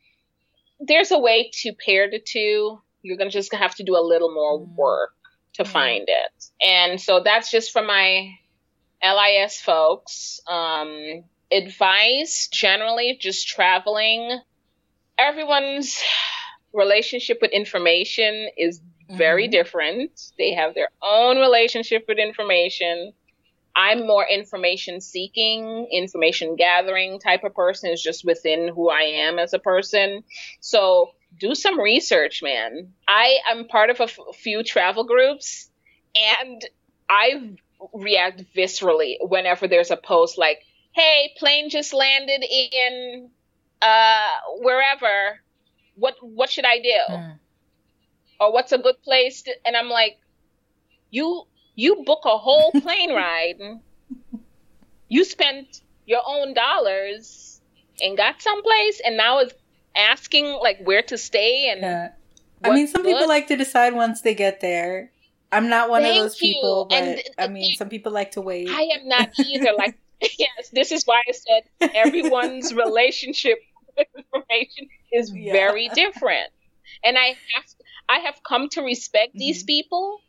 there's 0.80 1.12
a 1.12 1.20
way 1.20 1.52
to 1.62 1.74
pair 1.74 2.10
the 2.10 2.20
two. 2.20 2.80
You're 3.02 3.18
gonna 3.18 3.30
just 3.30 3.54
have 3.54 3.76
to 3.76 3.84
do 3.84 3.96
a 3.96 4.02
little 4.02 4.34
more 4.34 4.60
mm. 4.60 4.76
work 4.76 5.12
to 5.54 5.64
mm 5.64 5.68
find 5.68 6.06
it. 6.08 6.46
And 6.62 7.00
so 7.00 7.22
that's 7.24 7.50
just 7.50 7.72
for 7.72 7.82
my 7.82 8.32
LIS 9.02 9.60
folks. 9.62 10.40
Um, 10.48 11.24
advice 11.52 12.50
generally, 12.52 13.18
just 13.20 13.48
traveling. 13.48 14.40
Everyone's 15.18 16.02
relationship 16.74 17.40
with 17.42 17.52
information 17.52 18.50
is 18.58 18.82
very 19.10 19.44
mm-hmm. 19.44 19.52
different. 19.52 20.32
They 20.38 20.54
have 20.54 20.76
their 20.76 20.90
own 21.02 21.38
relationship 21.38 22.06
with 22.08 22.18
information. 22.18 23.14
I'm 23.76 24.08
more 24.08 24.26
information 24.26 25.02
seeking, 25.02 25.88
information 25.92 26.56
gathering 26.56 27.20
type 27.20 27.44
of 27.44 27.54
person 27.54 27.92
is 27.92 28.02
just 28.02 28.24
within 28.24 28.70
who 28.74 28.90
I 28.90 29.02
am 29.02 29.38
as 29.38 29.54
a 29.54 29.60
person. 29.60 30.24
So 30.62 31.12
do 31.40 31.54
some 31.56 31.80
research, 31.80 32.42
man. 32.42 32.94
I 33.08 33.40
am 33.50 33.68
part 33.68 33.90
of 33.90 34.00
a 34.00 34.04
f- 34.04 34.18
few 34.36 34.64
travel 34.64 35.04
groups 35.04 35.70
and 36.16 36.64
I 37.10 37.58
react 37.94 38.44
viscerally 38.56 39.18
whenever 39.20 39.68
there's 39.68 39.92
a 39.92 39.98
post 39.98 40.38
like, 40.38 40.60
hey, 40.94 41.34
plane 41.38 41.70
just 41.70 41.94
landed 41.94 42.44
in 42.44 43.30
uh, 43.82 44.30
wherever. 44.60 45.40
What 45.96 46.16
what 46.22 46.50
should 46.50 46.66
I 46.66 46.80
do? 46.80 47.00
Mm. 47.10 47.40
Or 48.40 48.54
what's 48.54 48.72
a 48.72 48.78
good 48.78 49.02
place 49.02 49.44
to, 49.44 49.52
and 49.66 49.78
I'm 49.78 49.90
like, 49.90 50.18
you 51.10 51.44
you 51.76 52.04
book 52.06 52.22
a 52.26 52.38
whole 52.38 52.72
plane 52.82 53.14
ride 53.14 53.80
you 55.10 55.24
spent 55.24 55.82
your 56.06 56.22
own 56.26 56.54
dollars 56.54 57.62
and 58.02 58.18
got 58.18 58.42
someplace, 58.42 59.02
and 59.06 59.18
now 59.18 59.40
is 59.40 59.54
asking 59.96 60.46
like 60.62 60.80
where 60.84 61.02
to 61.04 61.18
stay 61.18 61.70
and. 61.70 61.82
Yeah. 61.82 62.10
I 62.64 62.74
mean, 62.74 62.88
some 62.88 63.04
people 63.04 63.28
like 63.28 63.48
to 63.48 63.58
decide 63.58 63.94
once 63.94 64.22
they 64.22 64.34
get 64.34 64.60
there. 64.60 65.12
I'm 65.52 65.70
not 65.70 65.90
one 65.90 66.02
Thank 66.02 66.18
of 66.18 66.24
those 66.24 66.36
people, 66.36 66.88
but 66.90 66.98
and, 66.98 67.22
I 67.38 67.48
mean, 67.48 67.76
some 67.76 67.90
people 67.90 68.12
like 68.12 68.32
to 68.32 68.42
wait. 68.42 68.70
I 68.70 68.82
am 68.82 69.08
not 69.08 69.30
either. 69.40 69.72
like, 69.78 69.96
yes, 70.22 70.70
this 70.74 70.92
is 70.92 71.06
why 71.06 71.22
I 71.28 71.32
said 71.32 71.92
everyone's 71.94 72.74
relationship 72.86 73.60
with 73.96 74.08
information 74.18 74.90
is 75.12 75.32
yeah. 75.32 75.54
very 75.54 75.90
different, 75.90 76.50
and 77.04 77.18
I 77.18 77.36
have 77.54 77.66
I 78.10 78.20
have 78.20 78.42
come 78.42 78.68
to 78.70 78.82
respect 78.82 79.32
mm-hmm. 79.32 79.40
these 79.40 79.64
people. 79.64 80.22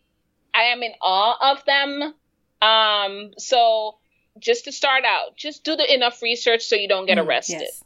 I 0.56 0.64
am 0.72 0.82
in 0.82 0.92
awe 1.02 1.52
of 1.52 1.64
them. 1.64 2.14
Um, 2.62 3.32
so 3.38 3.96
just 4.38 4.64
to 4.64 4.72
start 4.72 5.04
out, 5.04 5.36
just 5.36 5.64
do 5.64 5.76
the 5.76 5.94
enough 5.94 6.22
research 6.22 6.64
so 6.64 6.76
you 6.76 6.88
don't 6.88 7.06
get 7.06 7.18
mm, 7.18 7.26
arrested. 7.26 7.60
Yes. 7.60 7.82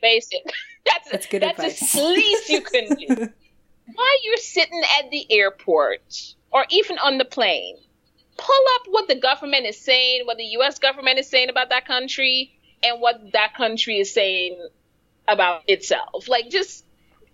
Basic. 0.00 0.44
That's 0.86 1.10
that's 1.10 1.26
good 1.26 1.42
that's 1.42 1.58
advice. 1.58 1.92
the 1.92 2.02
least 2.02 2.48
you 2.48 2.62
can 2.62 2.96
do. 2.96 3.06
While 3.94 4.24
you're 4.24 4.38
sitting 4.38 4.82
at 4.98 5.10
the 5.10 5.26
airport 5.30 6.34
or 6.50 6.64
even 6.70 6.96
on 6.98 7.18
the 7.18 7.26
plane, 7.26 7.76
pull 8.38 8.64
up 8.76 8.86
what 8.88 9.06
the 9.06 9.14
government 9.14 9.66
is 9.66 9.78
saying, 9.78 10.22
what 10.24 10.38
the 10.38 10.44
U.S. 10.44 10.78
government 10.78 11.18
is 11.18 11.28
saying 11.28 11.50
about 11.50 11.68
that 11.68 11.86
country, 11.86 12.58
and 12.82 12.98
what 12.98 13.32
that 13.32 13.54
country 13.54 13.98
is 13.98 14.12
saying 14.12 14.56
about 15.28 15.62
itself. 15.68 16.28
Like 16.28 16.48
just 16.48 16.82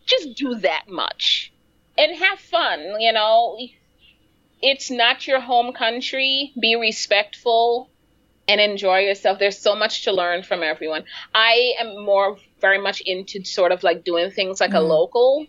just 0.07 0.35
do 0.37 0.57
that 0.57 0.87
much 0.89 1.53
and 1.97 2.17
have 2.17 2.41
fun. 2.41 3.01
You 3.01 3.13
know, 3.13 3.59
it's 4.63 4.91
not 4.91 5.27
your 5.27 5.41
home 5.41 5.73
country. 5.73 6.53
Be 6.59 6.77
respectful 6.77 7.91
and 8.49 8.61
enjoy 8.61 9.01
yourself. 9.01 9.39
There's 9.39 9.59
so 9.59 9.75
much 9.75 10.05
to 10.05 10.13
learn 10.13 10.43
from 10.43 10.63
everyone. 10.63 11.05
I 11.35 11.75
am 11.79 12.05
more 12.05 12.39
very 12.61 12.79
much 12.79 13.01
into 13.03 13.45
sort 13.45 13.73
of 13.73 13.83
like 13.83 14.05
doing 14.05 14.31
things 14.31 14.61
like 14.61 14.71
mm. 14.71 14.77
a 14.77 14.81
mm-hmm. 14.81 14.89
local, 14.89 15.47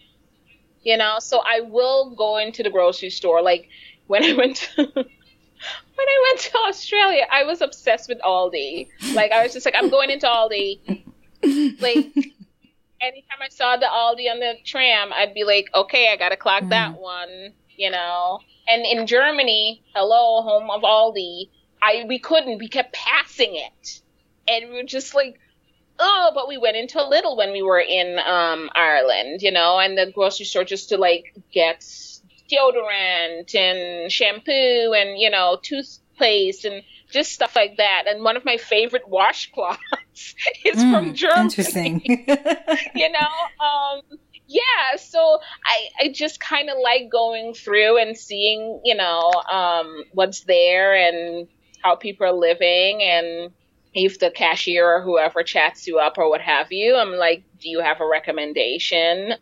you 0.84 0.98
know. 0.98 1.18
So 1.20 1.42
I 1.46 1.62
will 1.62 2.16
go 2.16 2.38
into 2.38 2.64
the 2.64 2.70
grocery 2.70 3.10
store. 3.10 3.42
Like 3.42 3.70
when 4.08 4.24
I 4.24 4.34
went 4.34 4.58
to, 4.58 4.84
when 4.94 5.06
I 6.08 6.32
went 6.32 6.40
to 6.42 6.58
Australia, 6.68 7.26
I 7.32 7.44
was 7.44 7.62
obsessed 7.62 8.10
with 8.10 8.20
Aldi. 8.22 8.90
Like 9.14 9.32
I 9.32 9.44
was 9.44 9.54
just 9.54 9.66
like, 9.66 9.76
I'm 9.78 9.90
going 9.90 10.10
into 10.10 10.28
Aldi. 10.28 11.04
like 11.82 11.96
anytime 13.02 13.40
I 13.42 13.50
saw 13.50 13.78
the 13.78 13.86
Aldi 13.86 14.30
on 14.32 14.40
the 14.40 14.56
tram, 14.66 15.14
I'd 15.14 15.34
be 15.34 15.44
like, 15.44 15.70
okay, 15.74 16.12
I 16.12 16.18
gotta 16.18 16.38
clock 16.38 16.64
mm. 16.64 16.70
that 16.70 17.00
one, 17.00 17.54
you 17.76 17.92
know. 17.92 18.40
And 18.68 18.86
in 18.86 19.08
Germany, 19.08 19.84
hello, 19.96 20.42
home 20.42 20.70
of 20.70 20.82
Aldi, 20.82 21.50
I 21.82 22.06
we 22.08 22.20
couldn't. 22.20 22.58
We 22.58 22.68
kept 22.68 22.94
passing 22.94 23.56
it, 23.56 24.02
and 24.48 24.70
we 24.70 24.78
were 24.78 24.84
just 24.84 25.16
like, 25.16 25.40
oh. 26.00 26.32
But 26.34 26.48
we 26.48 26.58
went 26.58 26.76
into 26.76 26.98
Lidl 26.98 27.38
when 27.38 27.52
we 27.52 27.62
were 27.62 27.80
in 27.80 28.20
um, 28.20 28.70
Ireland, 28.76 29.42
you 29.42 29.52
know, 29.52 29.80
and 29.80 29.98
the 29.98 30.12
grocery 30.12 30.46
store 30.46 30.64
just 30.64 30.90
to 30.90 30.98
like 30.98 31.36
get 31.52 31.82
deodorant 32.52 33.54
and 33.56 34.12
shampoo 34.12 34.94
and 34.94 35.20
you 35.20 35.30
know 35.30 35.60
toothpaste 35.62 36.66
and 36.66 36.84
just 37.10 37.32
stuff 37.32 37.56
like 37.56 37.78
that. 37.78 38.04
And 38.08 38.24
one 38.24 38.38
of 38.38 38.46
my 38.46 38.58
favorite 38.58 39.10
washcloths 39.10 39.78
is 40.66 40.78
mm, 40.78 40.92
from 40.92 41.14
Germany. 41.14 41.44
Interesting. 41.44 42.02
you 42.96 43.12
know, 43.12 43.66
um, 43.66 44.02
yeah. 44.48 44.98
So 44.98 45.40
I 45.66 46.06
I 46.06 46.12
just 46.12 46.40
kind 46.40 46.70
of 46.70 46.78
like 46.82 47.10
going 47.12 47.54
through 47.54 47.98
and 47.98 48.18
seeing 48.18 48.82
you 48.84 48.96
know 48.96 49.32
um, 49.52 50.04
what's 50.14 50.42
there 50.42 50.96
and 50.96 51.48
how 51.84 51.96
people 51.96 52.26
are 52.26 52.34
living 52.34 53.04
and 53.04 53.52
if 53.94 54.20
the 54.20 54.30
cashier 54.30 54.86
or 54.86 55.02
whoever 55.02 55.44
chats 55.44 55.88
you 55.88 55.98
up 55.98 56.18
or 56.18 56.30
what 56.30 56.42
have 56.42 56.72
you, 56.72 56.96
I'm 56.96 57.14
like, 57.14 57.44
do 57.60 57.70
you 57.70 57.80
have 57.80 58.00
a 58.00 58.08
recommendation? 58.08 59.34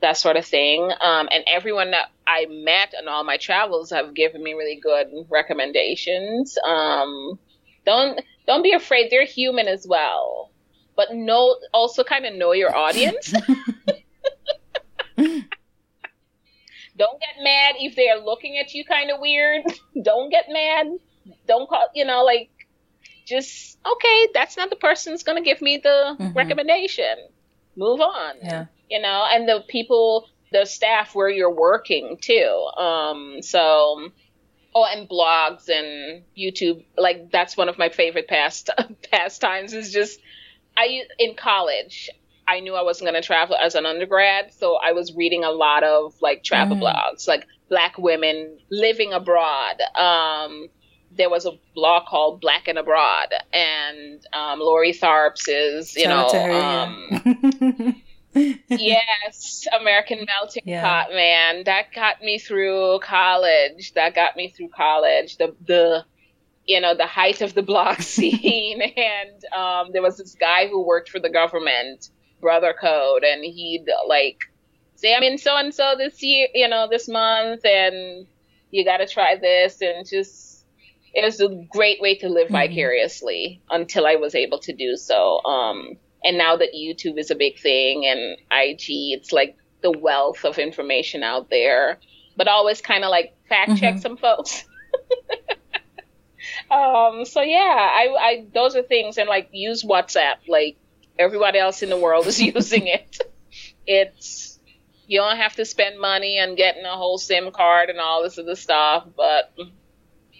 That 0.00 0.16
sort 0.16 0.36
of 0.36 0.46
thing. 0.46 0.90
Um, 1.00 1.28
and 1.32 1.44
everyone 1.46 1.90
that 1.90 2.10
I 2.26 2.46
met 2.48 2.94
on 2.98 3.08
all 3.08 3.24
my 3.24 3.36
travels 3.36 3.90
have 3.90 4.14
given 4.14 4.42
me 4.42 4.54
really 4.54 4.80
good 4.80 5.08
recommendations. 5.28 6.56
Um, 6.64 7.38
don't 7.84 8.20
don't 8.46 8.62
be 8.62 8.72
afraid; 8.72 9.10
they're 9.10 9.26
human 9.26 9.66
as 9.68 9.86
well. 9.86 10.50
But 10.96 11.14
know 11.14 11.56
also 11.74 12.04
kind 12.04 12.26
of 12.26 12.34
know 12.34 12.52
your 12.52 12.74
audience. 12.74 13.34
don't 16.96 17.20
get 17.20 17.42
mad 17.42 17.76
if 17.78 17.96
they 17.96 18.08
are 18.08 18.18
looking 18.18 18.58
at 18.58 18.74
you 18.74 18.84
kind 18.84 19.10
of 19.10 19.20
weird. 19.20 19.64
don't 20.02 20.30
get 20.30 20.46
mad 20.50 20.98
don't 21.46 21.68
call, 21.68 21.86
you 21.94 22.04
know, 22.04 22.24
like 22.24 22.50
just 23.26 23.78
okay, 23.86 24.28
that's 24.34 24.56
not 24.56 24.70
the 24.70 24.76
person 24.76 25.12
who's 25.12 25.22
gonna 25.22 25.42
give 25.42 25.60
me 25.60 25.78
the 25.78 26.16
mm-hmm. 26.18 26.36
recommendation. 26.36 27.16
Move 27.76 28.00
on. 28.00 28.34
Yeah. 28.42 28.66
You 28.88 29.00
know, 29.00 29.26
and 29.30 29.48
the 29.48 29.64
people, 29.68 30.28
the 30.52 30.64
staff 30.64 31.14
where 31.14 31.28
you're 31.28 31.54
working 31.54 32.18
too. 32.20 32.70
Um, 32.76 33.38
so 33.42 34.10
oh, 34.74 34.86
and 34.90 35.08
blogs 35.08 35.68
and 35.68 36.22
YouTube, 36.36 36.84
like 36.96 37.30
that's 37.30 37.56
one 37.56 37.68
of 37.68 37.78
my 37.78 37.88
favorite 37.88 38.28
past 38.28 38.70
pastimes. 39.10 39.72
Is 39.72 39.92
just 39.92 40.20
I 40.76 41.02
in 41.18 41.34
college. 41.36 42.10
I 42.50 42.60
knew 42.60 42.74
I 42.74 42.82
wasn't 42.82 43.10
going 43.10 43.20
to 43.20 43.26
travel 43.26 43.56
as 43.56 43.74
an 43.74 43.86
undergrad, 43.86 44.52
so 44.52 44.76
I 44.76 44.92
was 44.92 45.14
reading 45.14 45.44
a 45.44 45.50
lot 45.50 45.84
of 45.84 46.14
like 46.20 46.42
travel 46.42 46.76
mm. 46.76 46.82
blogs, 46.82 47.28
like 47.28 47.46
Black 47.68 47.96
women 47.96 48.58
living 48.70 49.12
abroad, 49.12 49.80
um, 49.96 50.68
there 51.16 51.30
was 51.30 51.46
a 51.46 51.52
blog 51.74 52.06
called 52.06 52.40
Black 52.40 52.68
and 52.68 52.78
Abroad, 52.78 53.28
and 53.52 54.24
um, 54.32 54.60
Lori 54.60 54.92
Tharps 54.92 55.48
is, 55.48 55.96
you 55.96 56.04
Shout 56.04 56.32
know, 56.32 56.40
her, 56.40 56.52
um, 56.52 58.02
yes, 58.68 59.66
American 59.78 60.24
Melting 60.24 60.62
yeah. 60.66 60.82
Pot, 60.82 61.12
man. 61.12 61.64
That 61.64 61.92
got 61.92 62.22
me 62.22 62.38
through 62.38 63.00
college. 63.00 63.92
That 63.94 64.14
got 64.14 64.36
me 64.36 64.48
through 64.48 64.68
college. 64.68 65.36
The 65.36 65.54
the 65.66 66.04
you 66.66 66.80
know 66.80 66.94
the 66.94 67.06
height 67.06 67.40
of 67.40 67.54
the 67.54 67.62
blog 67.62 68.00
scene, 68.00 68.80
and 68.80 69.44
um, 69.52 69.92
there 69.92 70.02
was 70.02 70.18
this 70.18 70.36
guy 70.38 70.68
who 70.68 70.84
worked 70.84 71.08
for 71.08 71.18
the 71.18 71.30
government, 71.30 72.08
Brother 72.40 72.74
Code, 72.78 73.24
and 73.24 73.44
he'd 73.44 73.86
like 74.08 74.38
say, 74.94 75.14
"I'm 75.14 75.22
in 75.22 75.38
so 75.38 75.56
and 75.56 75.74
so 75.74 75.94
this 75.96 76.22
year, 76.22 76.48
you 76.54 76.68
know, 76.68 76.88
this 76.90 77.08
month, 77.08 77.64
and 77.64 78.26
you 78.70 78.84
got 78.84 78.98
to 78.98 79.06
try 79.06 79.36
this," 79.36 79.80
and 79.80 80.08
just 80.08 80.50
it 81.14 81.24
was 81.24 81.40
a 81.40 81.48
great 81.70 82.00
way 82.00 82.16
to 82.16 82.28
live 82.28 82.46
mm-hmm. 82.46 82.68
vicariously 82.68 83.60
until 83.70 84.06
I 84.06 84.16
was 84.16 84.34
able 84.34 84.58
to 84.60 84.72
do 84.72 84.96
so. 84.96 85.42
Um, 85.44 85.96
and 86.22 86.38
now 86.38 86.56
that 86.56 86.74
YouTube 86.74 87.18
is 87.18 87.30
a 87.30 87.34
big 87.34 87.58
thing 87.58 88.06
and 88.06 88.36
IG, 88.52 89.14
it's 89.14 89.32
like 89.32 89.56
the 89.82 89.90
wealth 89.90 90.44
of 90.44 90.58
information 90.58 91.22
out 91.22 91.50
there. 91.50 91.98
But 92.36 92.48
always 92.48 92.80
kind 92.80 93.04
of 93.04 93.10
like 93.10 93.34
fact 93.48 93.76
check 93.78 93.94
mm-hmm. 93.94 94.00
some 94.00 94.16
folks. 94.16 94.64
um, 96.70 97.24
so 97.24 97.42
yeah, 97.42 97.58
I, 97.58 98.16
I 98.18 98.46
those 98.54 98.76
are 98.76 98.82
things 98.82 99.18
and 99.18 99.28
like 99.28 99.48
use 99.52 99.82
WhatsApp. 99.82 100.36
Like 100.48 100.76
everybody 101.20 101.58
else 101.58 101.82
in 101.82 101.90
the 101.90 101.98
world 101.98 102.26
is 102.26 102.40
using 102.54 102.86
it. 102.86 103.18
It's 103.86 104.58
you 105.06 105.18
don't 105.18 105.38
have 105.38 105.56
to 105.56 105.64
spend 105.64 105.98
money 105.98 106.38
on 106.40 106.54
getting 106.54 106.84
a 106.84 106.96
whole 106.96 107.18
SIM 107.18 107.50
card 107.50 107.90
and 107.90 107.98
all 107.98 108.22
this 108.22 108.38
other 108.38 108.54
stuff, 108.54 109.06
but 109.16 109.52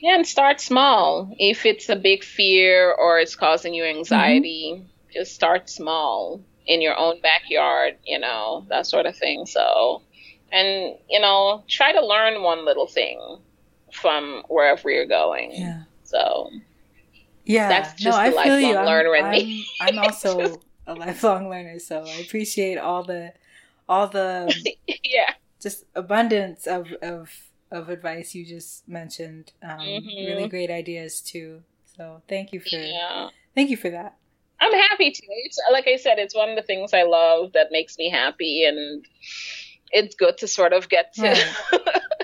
yeah, 0.01 0.15
and 0.15 0.27
start 0.27 0.61
small. 0.61 1.35
If 1.39 1.67
it's 1.67 1.89
a 1.89 1.97
big 1.97 2.25
fear 2.25 2.93
or 2.93 3.19
it's 3.19 3.37
causing 3.37 3.75
you 3.75 3.85
anxiety, 3.85 4.75
mm-hmm. 4.77 4.87
just 5.13 5.35
start 5.35 5.69
small 5.69 6.41
in 6.67 6.81
your 6.81 6.97
own 6.97 7.21
backyard, 7.21 7.97
you 8.07 8.19
know, 8.19 8.65
that 8.69 8.87
sort 8.87 9.07
of 9.07 9.17
thing. 9.17 9.45
So, 9.45 10.03
and, 10.53 10.97
you 11.09 11.21
know, 11.21 11.65
try 11.69 11.93
to 11.93 12.05
learn 12.05 12.43
one 12.43 12.65
little 12.65 12.87
thing 12.87 13.39
from 13.93 14.45
wherever 14.49 14.89
you're 14.89 15.07
going. 15.07 15.53
Yeah. 15.53 15.83
So, 16.05 16.49
yeah, 17.45 17.69
that's 17.69 18.01
just 18.01 18.17
no, 18.17 18.23
I 18.23 18.45
feel 18.45 18.61
you. 18.61 18.77
I'm, 18.77 18.87
learner 18.87 19.17
in 19.17 19.25
I'm, 19.25 19.33
me. 19.33 19.67
I'm 19.81 19.99
also 20.05 20.61
a 20.91 20.95
lifelong 20.95 21.49
learner, 21.49 21.79
so 21.79 22.05
I 22.07 22.21
appreciate 22.27 22.79
all 22.79 23.03
the, 23.03 23.33
all 23.89 24.09
the, 24.09 24.53
yeah, 25.05 25.35
just 25.61 25.85
abundance 25.95 26.67
of, 26.67 26.93
of 27.03 27.31
of 27.71 27.89
advice 27.89 28.35
you 28.35 28.45
just 28.45 28.89
mentioned. 28.89 29.53
Um, 29.63 29.79
mm-hmm. 29.79 30.27
Really 30.27 30.49
great 30.49 30.71
ideas 30.71 31.21
too. 31.21 31.63
So 31.97 32.23
thank 32.29 32.53
you 32.53 32.61
for 32.61 32.77
yeah. 32.77 33.29
thank 33.55 33.71
you 33.71 33.77
for 33.77 33.91
that. 33.91 34.17
I'm 34.61 34.73
happy 34.73 35.11
to. 35.11 35.23
It's 35.45 35.59
like 35.73 35.87
I 35.87 35.97
said, 35.97 36.19
it's 36.19 36.35
one 36.35 36.51
of 36.51 36.57
the 36.57 36.63
things 36.63 36.93
I 36.93 37.05
love 37.05 37.53
that 37.53 37.69
makes 37.71 37.97
me 37.97 38.11
happy, 38.11 38.65
and 38.65 39.05
it's 39.91 40.15
good 40.15 40.39
to 40.39 40.49
sort 40.49 40.73
of 40.73 40.89
get 40.89 41.15
to 41.15 41.23
right. 41.23 41.55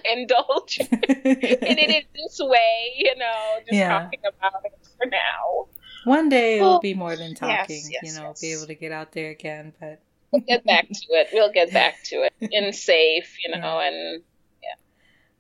indulge 0.12 0.78
in 0.80 0.88
it 0.98 1.88
in 1.88 2.02
this 2.14 2.38
way. 2.40 2.92
You 2.96 3.16
know, 3.16 3.56
just 3.60 3.72
yeah. 3.72 4.02
talking 4.02 4.20
about 4.26 4.64
it 4.64 4.86
for 4.98 5.06
now. 5.06 5.66
One 6.06 6.28
day 6.28 6.58
it'll 6.58 6.78
be 6.78 6.94
more 6.94 7.16
than 7.16 7.34
talking. 7.34 7.82
Yes, 7.82 7.90
yes, 7.90 8.02
you 8.04 8.20
know, 8.20 8.28
yes. 8.28 8.40
be 8.40 8.52
able 8.52 8.66
to 8.66 8.76
get 8.76 8.92
out 8.92 9.10
there 9.10 9.30
again, 9.30 9.72
but. 9.80 10.00
we'll 10.30 10.42
get 10.42 10.64
back 10.64 10.86
to 10.88 11.06
it. 11.10 11.30
We'll 11.32 11.52
get 11.52 11.72
back 11.72 12.04
to 12.04 12.22
it 12.22 12.32
in 12.52 12.72
safe, 12.72 13.36
you 13.44 13.50
know, 13.50 13.80
yeah. 13.80 13.88
and 13.88 14.22
yeah. 14.62 14.74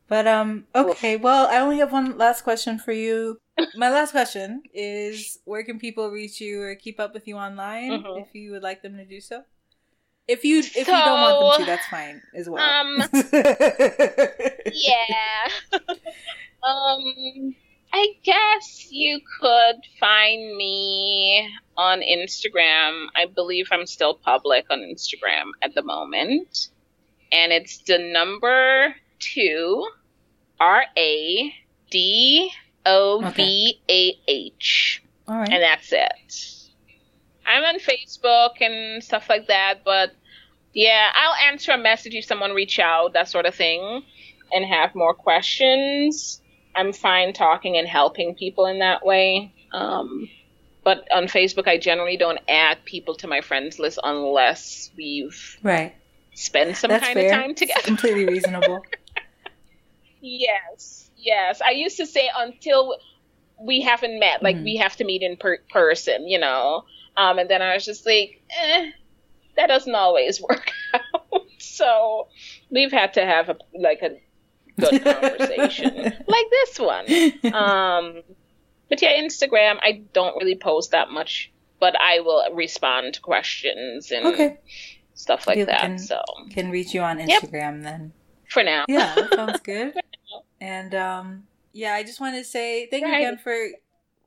But 0.08 0.26
um, 0.26 0.66
okay. 0.74 1.16
Well, 1.16 1.46
I 1.46 1.58
only 1.58 1.78
have 1.78 1.92
one 1.92 2.18
last 2.18 2.42
question 2.42 2.80
for 2.80 2.90
you. 2.90 3.38
My 3.76 3.90
last 3.90 4.10
question 4.10 4.64
is: 4.74 5.38
Where 5.44 5.62
can 5.62 5.78
people 5.78 6.10
reach 6.10 6.40
you 6.40 6.60
or 6.60 6.74
keep 6.74 6.98
up 6.98 7.14
with 7.14 7.28
you 7.28 7.36
online 7.36 8.02
mm-hmm. 8.02 8.22
if 8.22 8.34
you 8.34 8.50
would 8.50 8.64
like 8.64 8.82
them 8.82 8.96
to 8.96 9.04
do 9.04 9.20
so? 9.20 9.44
If 10.26 10.44
you 10.44 10.58
if 10.58 10.72
so, 10.72 10.80
you 10.80 10.86
don't 10.86 11.20
want 11.20 11.58
them 11.58 11.64
to, 11.64 11.70
that's 11.70 11.86
fine 11.86 12.20
as 12.34 12.48
well. 12.48 12.60
Um, 12.60 13.04
yeah. 14.72 15.48
um, 16.64 17.54
I 17.98 18.08
guess 18.24 18.88
you 18.90 19.20
could 19.40 19.76
find 19.98 20.54
me 20.54 21.48
on 21.78 22.02
Instagram. 22.02 23.06
I 23.16 23.24
believe 23.24 23.68
I'm 23.72 23.86
still 23.86 24.12
public 24.12 24.66
on 24.68 24.80
Instagram 24.80 25.52
at 25.62 25.74
the 25.74 25.80
moment, 25.80 26.68
and 27.32 27.52
it's 27.52 27.78
the 27.78 27.96
number 27.96 28.94
two 29.18 29.88
R 30.60 30.84
A 30.94 31.54
D 31.90 32.52
O 32.84 33.30
V 33.34 33.80
A 33.88 34.18
H. 34.28 35.02
All 35.26 35.38
right. 35.38 35.48
And 35.48 35.62
that's 35.62 35.90
it. 35.90 36.68
I'm 37.46 37.64
on 37.64 37.78
Facebook 37.80 38.60
and 38.60 39.02
stuff 39.02 39.30
like 39.30 39.46
that, 39.46 39.84
but 39.86 40.14
yeah, 40.74 41.12
I'll 41.14 41.50
answer 41.50 41.72
a 41.72 41.78
message 41.78 42.14
if 42.14 42.26
someone 42.26 42.52
reach 42.52 42.78
out, 42.78 43.14
that 43.14 43.30
sort 43.30 43.46
of 43.46 43.54
thing, 43.54 44.02
and 44.52 44.66
have 44.66 44.94
more 44.94 45.14
questions. 45.14 46.42
I'm 46.76 46.92
fine 46.92 47.32
talking 47.32 47.76
and 47.76 47.88
helping 47.88 48.34
people 48.34 48.66
in 48.66 48.80
that 48.80 49.04
way. 49.04 49.54
Um, 49.72 50.28
but 50.84 51.10
on 51.12 51.24
Facebook, 51.24 51.66
I 51.66 51.78
generally 51.78 52.16
don't 52.16 52.38
add 52.48 52.84
people 52.84 53.16
to 53.16 53.26
my 53.26 53.40
friends 53.40 53.78
list 53.78 53.98
unless 54.04 54.90
we've 54.96 55.58
right 55.62 55.94
spent 56.36 56.76
some 56.76 56.90
That's 56.90 57.04
kind 57.04 57.14
fair. 57.14 57.26
of 57.26 57.32
time 57.32 57.54
together. 57.54 57.78
It's 57.78 57.86
completely 57.86 58.26
reasonable. 58.32 58.82
yes, 60.20 61.10
yes. 61.16 61.60
I 61.60 61.70
used 61.70 61.96
to 61.96 62.06
say 62.06 62.30
until 62.36 62.96
we 63.60 63.80
haven't 63.80 64.20
met, 64.20 64.42
like 64.42 64.56
mm-hmm. 64.56 64.64
we 64.64 64.76
have 64.76 64.96
to 64.96 65.04
meet 65.04 65.22
in 65.22 65.36
per- 65.36 65.62
person, 65.70 66.28
you 66.28 66.38
know. 66.38 66.84
Um, 67.16 67.38
and 67.38 67.48
then 67.48 67.62
I 67.62 67.74
was 67.74 67.84
just 67.84 68.04
like, 68.06 68.42
eh, 68.50 68.90
that 69.56 69.66
doesn't 69.66 69.94
always 69.94 70.40
work 70.48 70.70
out. 70.94 71.42
so 71.58 72.28
we've 72.70 72.92
had 72.92 73.14
to 73.14 73.24
have 73.24 73.48
a 73.48 73.56
like 73.78 74.02
a 74.02 74.20
good 74.78 75.04
conversation 75.04 75.94
like 76.26 76.50
this 76.50 76.78
one. 76.78 77.54
Um, 77.54 78.22
but 78.88 79.02
yeah, 79.02 79.20
Instagram, 79.20 79.78
I 79.82 80.02
don't 80.12 80.36
really 80.36 80.56
post 80.56 80.92
that 80.92 81.10
much, 81.10 81.50
but 81.80 81.94
I 82.00 82.20
will 82.20 82.44
respond 82.54 83.14
to 83.14 83.20
questions 83.20 84.12
and 84.12 84.26
okay. 84.26 84.58
stuff 85.14 85.46
like 85.46 85.66
that. 85.66 85.80
Can, 85.80 85.98
so 85.98 86.22
can 86.50 86.70
reach 86.70 86.94
you 86.94 87.00
on 87.00 87.18
Instagram 87.18 87.76
yep. 87.76 87.82
then. 87.82 88.12
For 88.48 88.62
now. 88.62 88.84
Yeah, 88.88 89.14
that 89.14 89.34
sounds 89.34 89.60
good. 89.64 89.94
and 90.60 90.94
um, 90.94 91.44
yeah, 91.72 91.94
I 91.94 92.04
just 92.04 92.20
want 92.20 92.36
to 92.36 92.44
say 92.44 92.86
thank 92.86 93.04
right. 93.04 93.20
you 93.20 93.28
again 93.28 93.38
for 93.38 93.56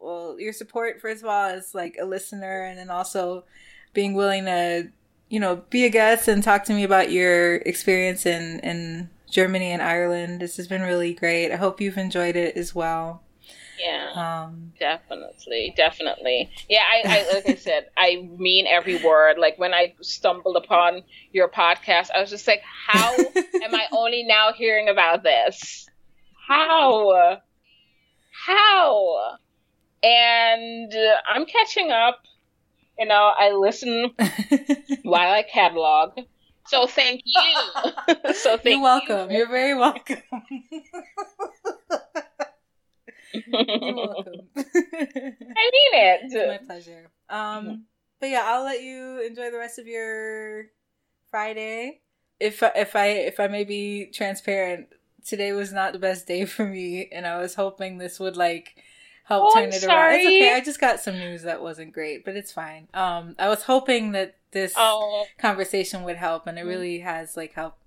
well 0.02 0.40
your 0.40 0.54
support 0.54 1.02
first 1.02 1.24
of 1.24 1.30
all 1.30 1.50
as 1.50 1.74
like 1.74 1.96
a 2.00 2.06
listener, 2.06 2.64
and 2.64 2.78
then 2.78 2.90
also 2.90 3.46
being 3.94 4.14
willing 4.14 4.46
to 4.46 4.90
you 5.30 5.40
know 5.40 5.64
be 5.70 5.86
a 5.86 5.90
guest 5.90 6.28
and 6.28 6.44
talk 6.44 6.66
to 6.66 6.74
me 6.74 6.84
about 6.84 7.12
your 7.12 7.56
experience 7.58 8.26
and 8.26 8.60
in 8.62 9.10
Germany 9.30 9.72
and 9.72 9.82
Ireland. 9.82 10.42
This 10.42 10.58
has 10.58 10.68
been 10.68 10.82
really 10.82 11.14
great. 11.14 11.52
I 11.52 11.56
hope 11.56 11.80
you've 11.80 11.98
enjoyed 11.98 12.36
it 12.36 12.58
as 12.58 12.74
well. 12.76 13.24
Yeah, 13.80 14.12
um, 14.14 14.74
definitely, 14.78 15.74
definitely. 15.78 16.52
Yeah, 16.68 16.82
I, 16.82 17.02
I 17.06 17.34
like 17.34 17.50
I 17.50 17.56
said, 17.56 17.88
I 17.98 18.28
mean 18.38 18.68
every 18.68 19.02
word. 19.04 19.38
Like 19.38 19.58
when 19.58 19.74
I 19.74 19.94
stumbled 20.02 20.58
upon 20.58 21.04
your 21.32 21.48
podcast, 21.48 22.10
I 22.14 22.20
was 22.20 22.30
just 22.30 22.46
like, 22.46 22.62
how 22.88 23.16
am 23.36 23.74
I 23.74 23.86
only 23.94 24.24
now 24.24 24.52
hearing 24.52 24.90
about 24.90 25.24
this? 25.24 25.88
How? 26.48 27.40
How? 28.46 29.38
And 30.04 30.94
uh, 30.94 31.16
I'm 31.28 31.46
catching 31.46 31.92
up. 31.92 32.20
You 32.98 33.06
know, 33.06 33.32
I 33.38 33.54
listen 33.54 34.12
while 35.04 35.32
I 35.32 35.44
catalog. 35.44 36.20
So 36.70 36.86
thank 36.86 37.22
you. 37.26 38.34
so 38.34 38.58
thank 38.58 38.76
You're 38.76 38.82
welcome. 38.82 39.32
You. 39.32 39.44
are 39.44 39.48
very 39.48 39.74
welcome. 39.74 40.22
You're 43.32 43.64
welcome. 43.96 44.50
I 44.56 44.64
mean 44.64 45.94
it. 45.94 46.20
It's 46.26 46.36
my 46.36 46.60
pleasure. 46.64 47.10
Um, 47.28 47.86
but 48.20 48.30
yeah, 48.30 48.44
I'll 48.46 48.64
let 48.64 48.84
you 48.84 49.26
enjoy 49.26 49.50
the 49.50 49.58
rest 49.58 49.80
of 49.80 49.88
your 49.88 50.66
Friday. 51.32 52.02
If 52.40 52.62
if 52.62 52.96
I 52.96 53.08
if 53.08 53.40
I 53.40 53.48
may 53.48 53.64
be 53.64 54.06
transparent, 54.14 54.90
today 55.26 55.54
was 55.54 55.74
not 55.74 55.94
the 55.94 56.00
best 56.00 56.28
day 56.28 56.46
for 56.46 56.68
me, 56.68 57.10
and 57.12 57.26
I 57.26 57.38
was 57.38 57.56
hoping 57.56 57.98
this 57.98 58.20
would 58.20 58.38
like 58.38 58.76
help 59.24 59.46
oh, 59.48 59.54
turn 59.56 59.64
I'm 59.64 59.70
it 59.70 59.82
sorry. 59.82 60.16
around. 60.16 60.20
It's 60.20 60.28
okay. 60.28 60.54
I 60.54 60.62
just 60.62 60.80
got 60.80 61.00
some 61.00 61.18
news 61.18 61.42
that 61.44 61.64
wasn't 61.64 61.94
great, 61.94 62.26
but 62.26 62.36
it's 62.36 62.52
fine. 62.52 62.88
Um, 62.94 63.36
I 63.40 63.50
was 63.50 63.64
hoping 63.64 64.12
that 64.12 64.39
this 64.52 64.74
oh. 64.76 65.26
conversation 65.38 66.04
would 66.04 66.18
help, 66.18 66.48
and 66.48 66.58
it 66.58 66.66
mm. 66.66 66.70
really 66.70 67.00
has 67.00 67.38
like 67.38 67.54
helped 67.54 67.80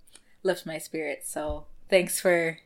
lift 0.42 0.66
my 0.66 0.78
spirits. 0.78 1.30
So 1.30 1.66
thanks 1.88 2.20
for 2.20 2.58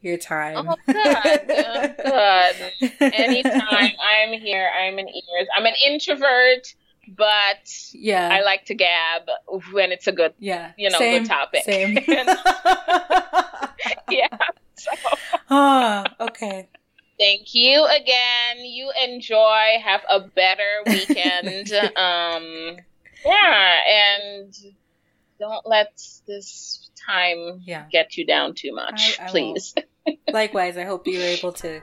your 0.00 0.16
time. 0.16 0.68
Oh, 0.68 0.76
good, 0.86 1.46
good. 1.46 2.92
Anytime 3.14 3.92
I'm 4.02 4.38
here, 4.40 4.70
I'm 4.78 4.98
in 4.98 5.08
ears. 5.08 5.48
I'm 5.56 5.66
an 5.66 5.74
introvert, 5.86 6.74
but 7.08 7.92
yeah, 7.92 8.28
I 8.32 8.42
like 8.42 8.64
to 8.66 8.74
gab 8.74 9.22
when 9.72 9.92
it's 9.92 10.06
a 10.06 10.12
good, 10.12 10.34
yeah, 10.38 10.72
you 10.76 10.90
know, 10.90 10.98
same, 10.98 11.22
good 11.22 11.28
topic. 11.28 11.64
Same. 11.64 11.98
yeah. 14.10 14.28
So. 14.76 14.90
Oh, 15.50 16.04
okay. 16.20 16.68
Thank 17.18 17.54
you 17.54 17.84
again. 17.84 18.64
You 18.64 18.90
enjoy. 19.04 19.76
Have 19.84 20.00
a 20.10 20.20
better 20.20 20.82
weekend. 20.86 21.70
um, 21.96 22.78
yeah, 23.24 23.76
and 23.88 24.54
don't 25.38 25.66
let 25.66 25.92
this 26.26 26.90
time 27.06 27.62
yeah. 27.64 27.86
get 27.90 28.16
you 28.16 28.26
down 28.26 28.54
too 28.54 28.74
much, 28.74 29.18
I, 29.20 29.26
I 29.26 29.28
please. 29.28 29.74
Likewise, 30.32 30.76
I 30.76 30.84
hope 30.84 31.06
you're 31.06 31.22
able 31.22 31.52
to. 31.52 31.80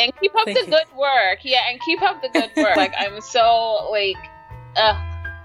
And 0.00 0.12
keep 0.20 0.34
up 0.36 0.46
the 0.46 0.64
good 0.66 0.96
work. 0.96 1.40
Yeah, 1.42 1.68
and 1.68 1.80
keep 1.80 2.00
up 2.02 2.22
the 2.22 2.28
good 2.28 2.50
work. 2.56 2.76
like 2.76 2.94
I'm 2.98 3.20
so 3.20 3.88
like, 3.90 4.16
uh, 4.76 4.94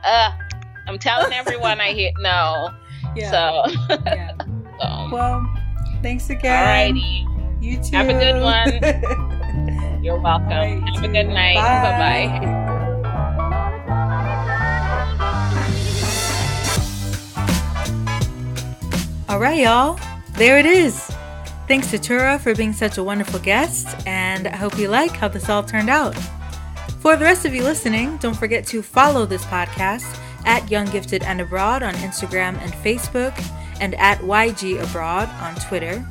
uh. 0.03 0.37
I'm 0.85 0.99
telling 0.99 1.33
everyone 1.33 1.79
I 1.79 1.93
hear 1.93 2.11
no. 2.19 2.69
Yeah. 3.15 3.31
So. 3.31 3.73
yeah. 4.05 4.35
so. 4.39 5.09
Well, 5.11 5.55
thanks 6.01 6.29
again. 6.29 6.95
Alrighty. 6.95 7.63
You 7.63 7.81
too. 7.81 7.95
Have 7.95 8.09
a 8.09 8.13
good 8.13 8.41
one. 8.41 10.03
You're 10.03 10.19
welcome. 10.19 10.49
Right, 10.49 10.83
Have 10.95 11.03
too. 11.03 11.09
a 11.09 11.13
good 11.13 11.29
night. 11.29 11.55
Bye 11.55 12.37
bye. 12.37 12.72
All 19.33 19.39
right, 19.39 19.61
y'all. 19.61 19.97
There 20.33 20.59
it 20.59 20.67
is. 20.67 21.09
Thanks 21.67 21.89
to 21.89 21.97
Tura 21.97 22.37
for 22.37 22.53
being 22.53 22.71
such 22.71 22.99
a 22.99 23.03
wonderful 23.03 23.39
guest, 23.39 23.87
and 24.05 24.47
I 24.47 24.55
hope 24.55 24.77
you 24.77 24.89
like 24.89 25.09
how 25.09 25.27
this 25.27 25.49
all 25.49 25.63
turned 25.63 25.89
out. 25.89 26.13
For 26.99 27.15
the 27.15 27.25
rest 27.25 27.43
of 27.43 27.55
you 27.55 27.63
listening, 27.63 28.17
don't 28.17 28.37
forget 28.37 28.63
to 28.67 28.83
follow 28.83 29.25
this 29.25 29.43
podcast 29.45 30.19
at 30.45 30.69
Young 30.69 30.85
Gifted 30.91 31.23
and 31.23 31.41
Abroad 31.41 31.81
on 31.81 31.95
Instagram 31.95 32.61
and 32.61 32.71
Facebook, 32.73 33.33
and 33.81 33.95
at 33.95 34.19
YG 34.19 34.79
Abroad 34.83 35.27
on 35.41 35.55
Twitter. 35.55 36.05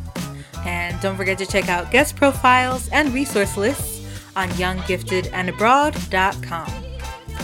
And 0.67 1.01
don't 1.01 1.17
forget 1.17 1.39
to 1.39 1.47
check 1.47 1.69
out 1.69 1.93
guest 1.93 2.17
profiles 2.17 2.89
and 2.89 3.15
resource 3.15 3.57
lists 3.57 4.05
on 4.35 4.49
younggiftedandabroad.com. 4.49 6.73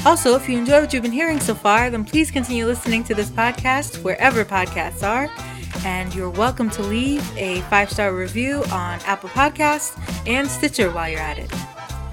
Also, 0.05 0.35
if 0.35 0.49
you 0.49 0.59
enjoy 0.59 0.81
what 0.81 0.93
you've 0.93 1.05
been 1.05 1.13
hearing 1.13 1.39
so 1.39 1.55
far, 1.55 1.89
then 1.89 2.05
please 2.05 2.33
continue 2.33 2.67
listening 2.67 3.05
to 3.05 3.15
this 3.15 3.31
podcast 3.31 4.03
wherever 4.03 4.45
podcasts 4.45 5.07
are. 5.07 5.31
And 5.85 6.15
you're 6.15 6.31
welcome 6.31 6.71
to 6.71 6.83
leave 6.83 7.25
a 7.37 7.61
five 7.63 7.91
star 7.91 8.15
review 8.15 8.63
on 8.73 9.01
Apple 9.07 9.29
Podcasts 9.31 9.99
and 10.27 10.49
Stitcher 10.49 10.91
while 10.91 11.09
you're 11.09 11.21
at 11.21 11.39
it. 11.39 11.53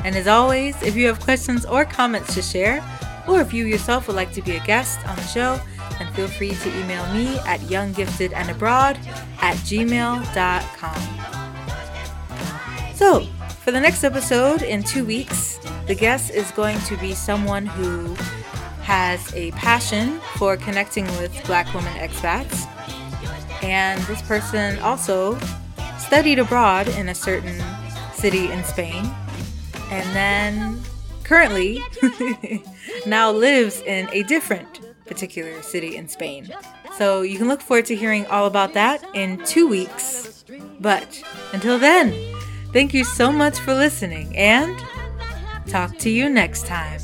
And 0.04 0.16
as 0.16 0.28
always, 0.28 0.82
if 0.84 0.96
you 0.96 1.08
have 1.08 1.20
questions 1.20 1.66
or 1.66 1.86
comments 1.86 2.34
to 2.36 2.42
share, 2.42 2.84
or 3.28 3.42
if 3.42 3.54
you 3.54 3.66
yourself 3.66 4.08
would 4.08 4.16
like 4.16 4.32
to 4.34 4.42
be 4.42 4.56
a 4.56 4.64
guest 4.66 5.00
on 5.08 5.16
the 5.16 5.24
show, 5.24 5.60
then 5.98 6.14
feel 6.14 6.28
free 6.28 6.54
to 6.54 6.80
email 6.80 7.06
me 7.14 7.38
at 7.40 7.60
younggiftedandabroad 7.62 8.98
at 9.42 9.58
gmail.com. 9.58 11.02
So, 12.94 13.22
for 13.64 13.72
the 13.72 13.80
next 13.80 14.04
episode 14.04 14.62
in 14.62 14.84
two 14.84 15.04
weeks, 15.06 15.60
the 15.88 15.96
guest 15.96 16.32
is 16.32 16.52
going 16.52 16.80
to 16.82 16.98
be 16.98 17.14
someone 17.14 17.66
who 17.66 18.14
has 18.84 19.34
a 19.34 19.50
passion 19.52 20.20
for 20.38 20.56
connecting 20.56 21.06
with 21.18 21.34
black 21.46 21.74
women 21.74 21.94
expats. 21.96 22.70
And 23.66 24.00
this 24.04 24.22
person 24.22 24.78
also 24.80 25.38
studied 25.98 26.38
abroad 26.38 26.88
in 26.90 27.10
a 27.10 27.16
certain 27.16 27.60
city 28.14 28.52
in 28.52 28.64
Spain. 28.64 29.04
And 29.90 30.16
then 30.16 30.82
currently 31.24 31.82
now 33.08 33.32
lives 33.32 33.82
in 33.82 34.08
a 34.12 34.24
different 34.24 34.82
particular 35.06 35.62
city 35.62 35.96
in 35.96 36.08
Spain. 36.08 36.48
So 36.98 37.24
you 37.24 37.38
can 37.38 37.48
look 37.48 37.62
forward 37.62 37.86
to 37.88 37.96
hearing 37.96 38.26
all 38.28 38.46
about 38.46 38.74
that 38.74 39.04
in 39.14 39.44
two 39.46 39.68
weeks. 39.68 40.46
But 40.80 41.24
until 41.54 41.80
then, 41.80 42.14
thank 42.72 42.94
you 42.94 43.04
so 43.04 43.32
much 43.32 43.60
for 43.60 43.74
listening 43.74 44.36
and 44.38 44.80
talk 45.68 45.98
to 46.00 46.10
you 46.10 46.30
next 46.30 46.66
time. 46.68 47.02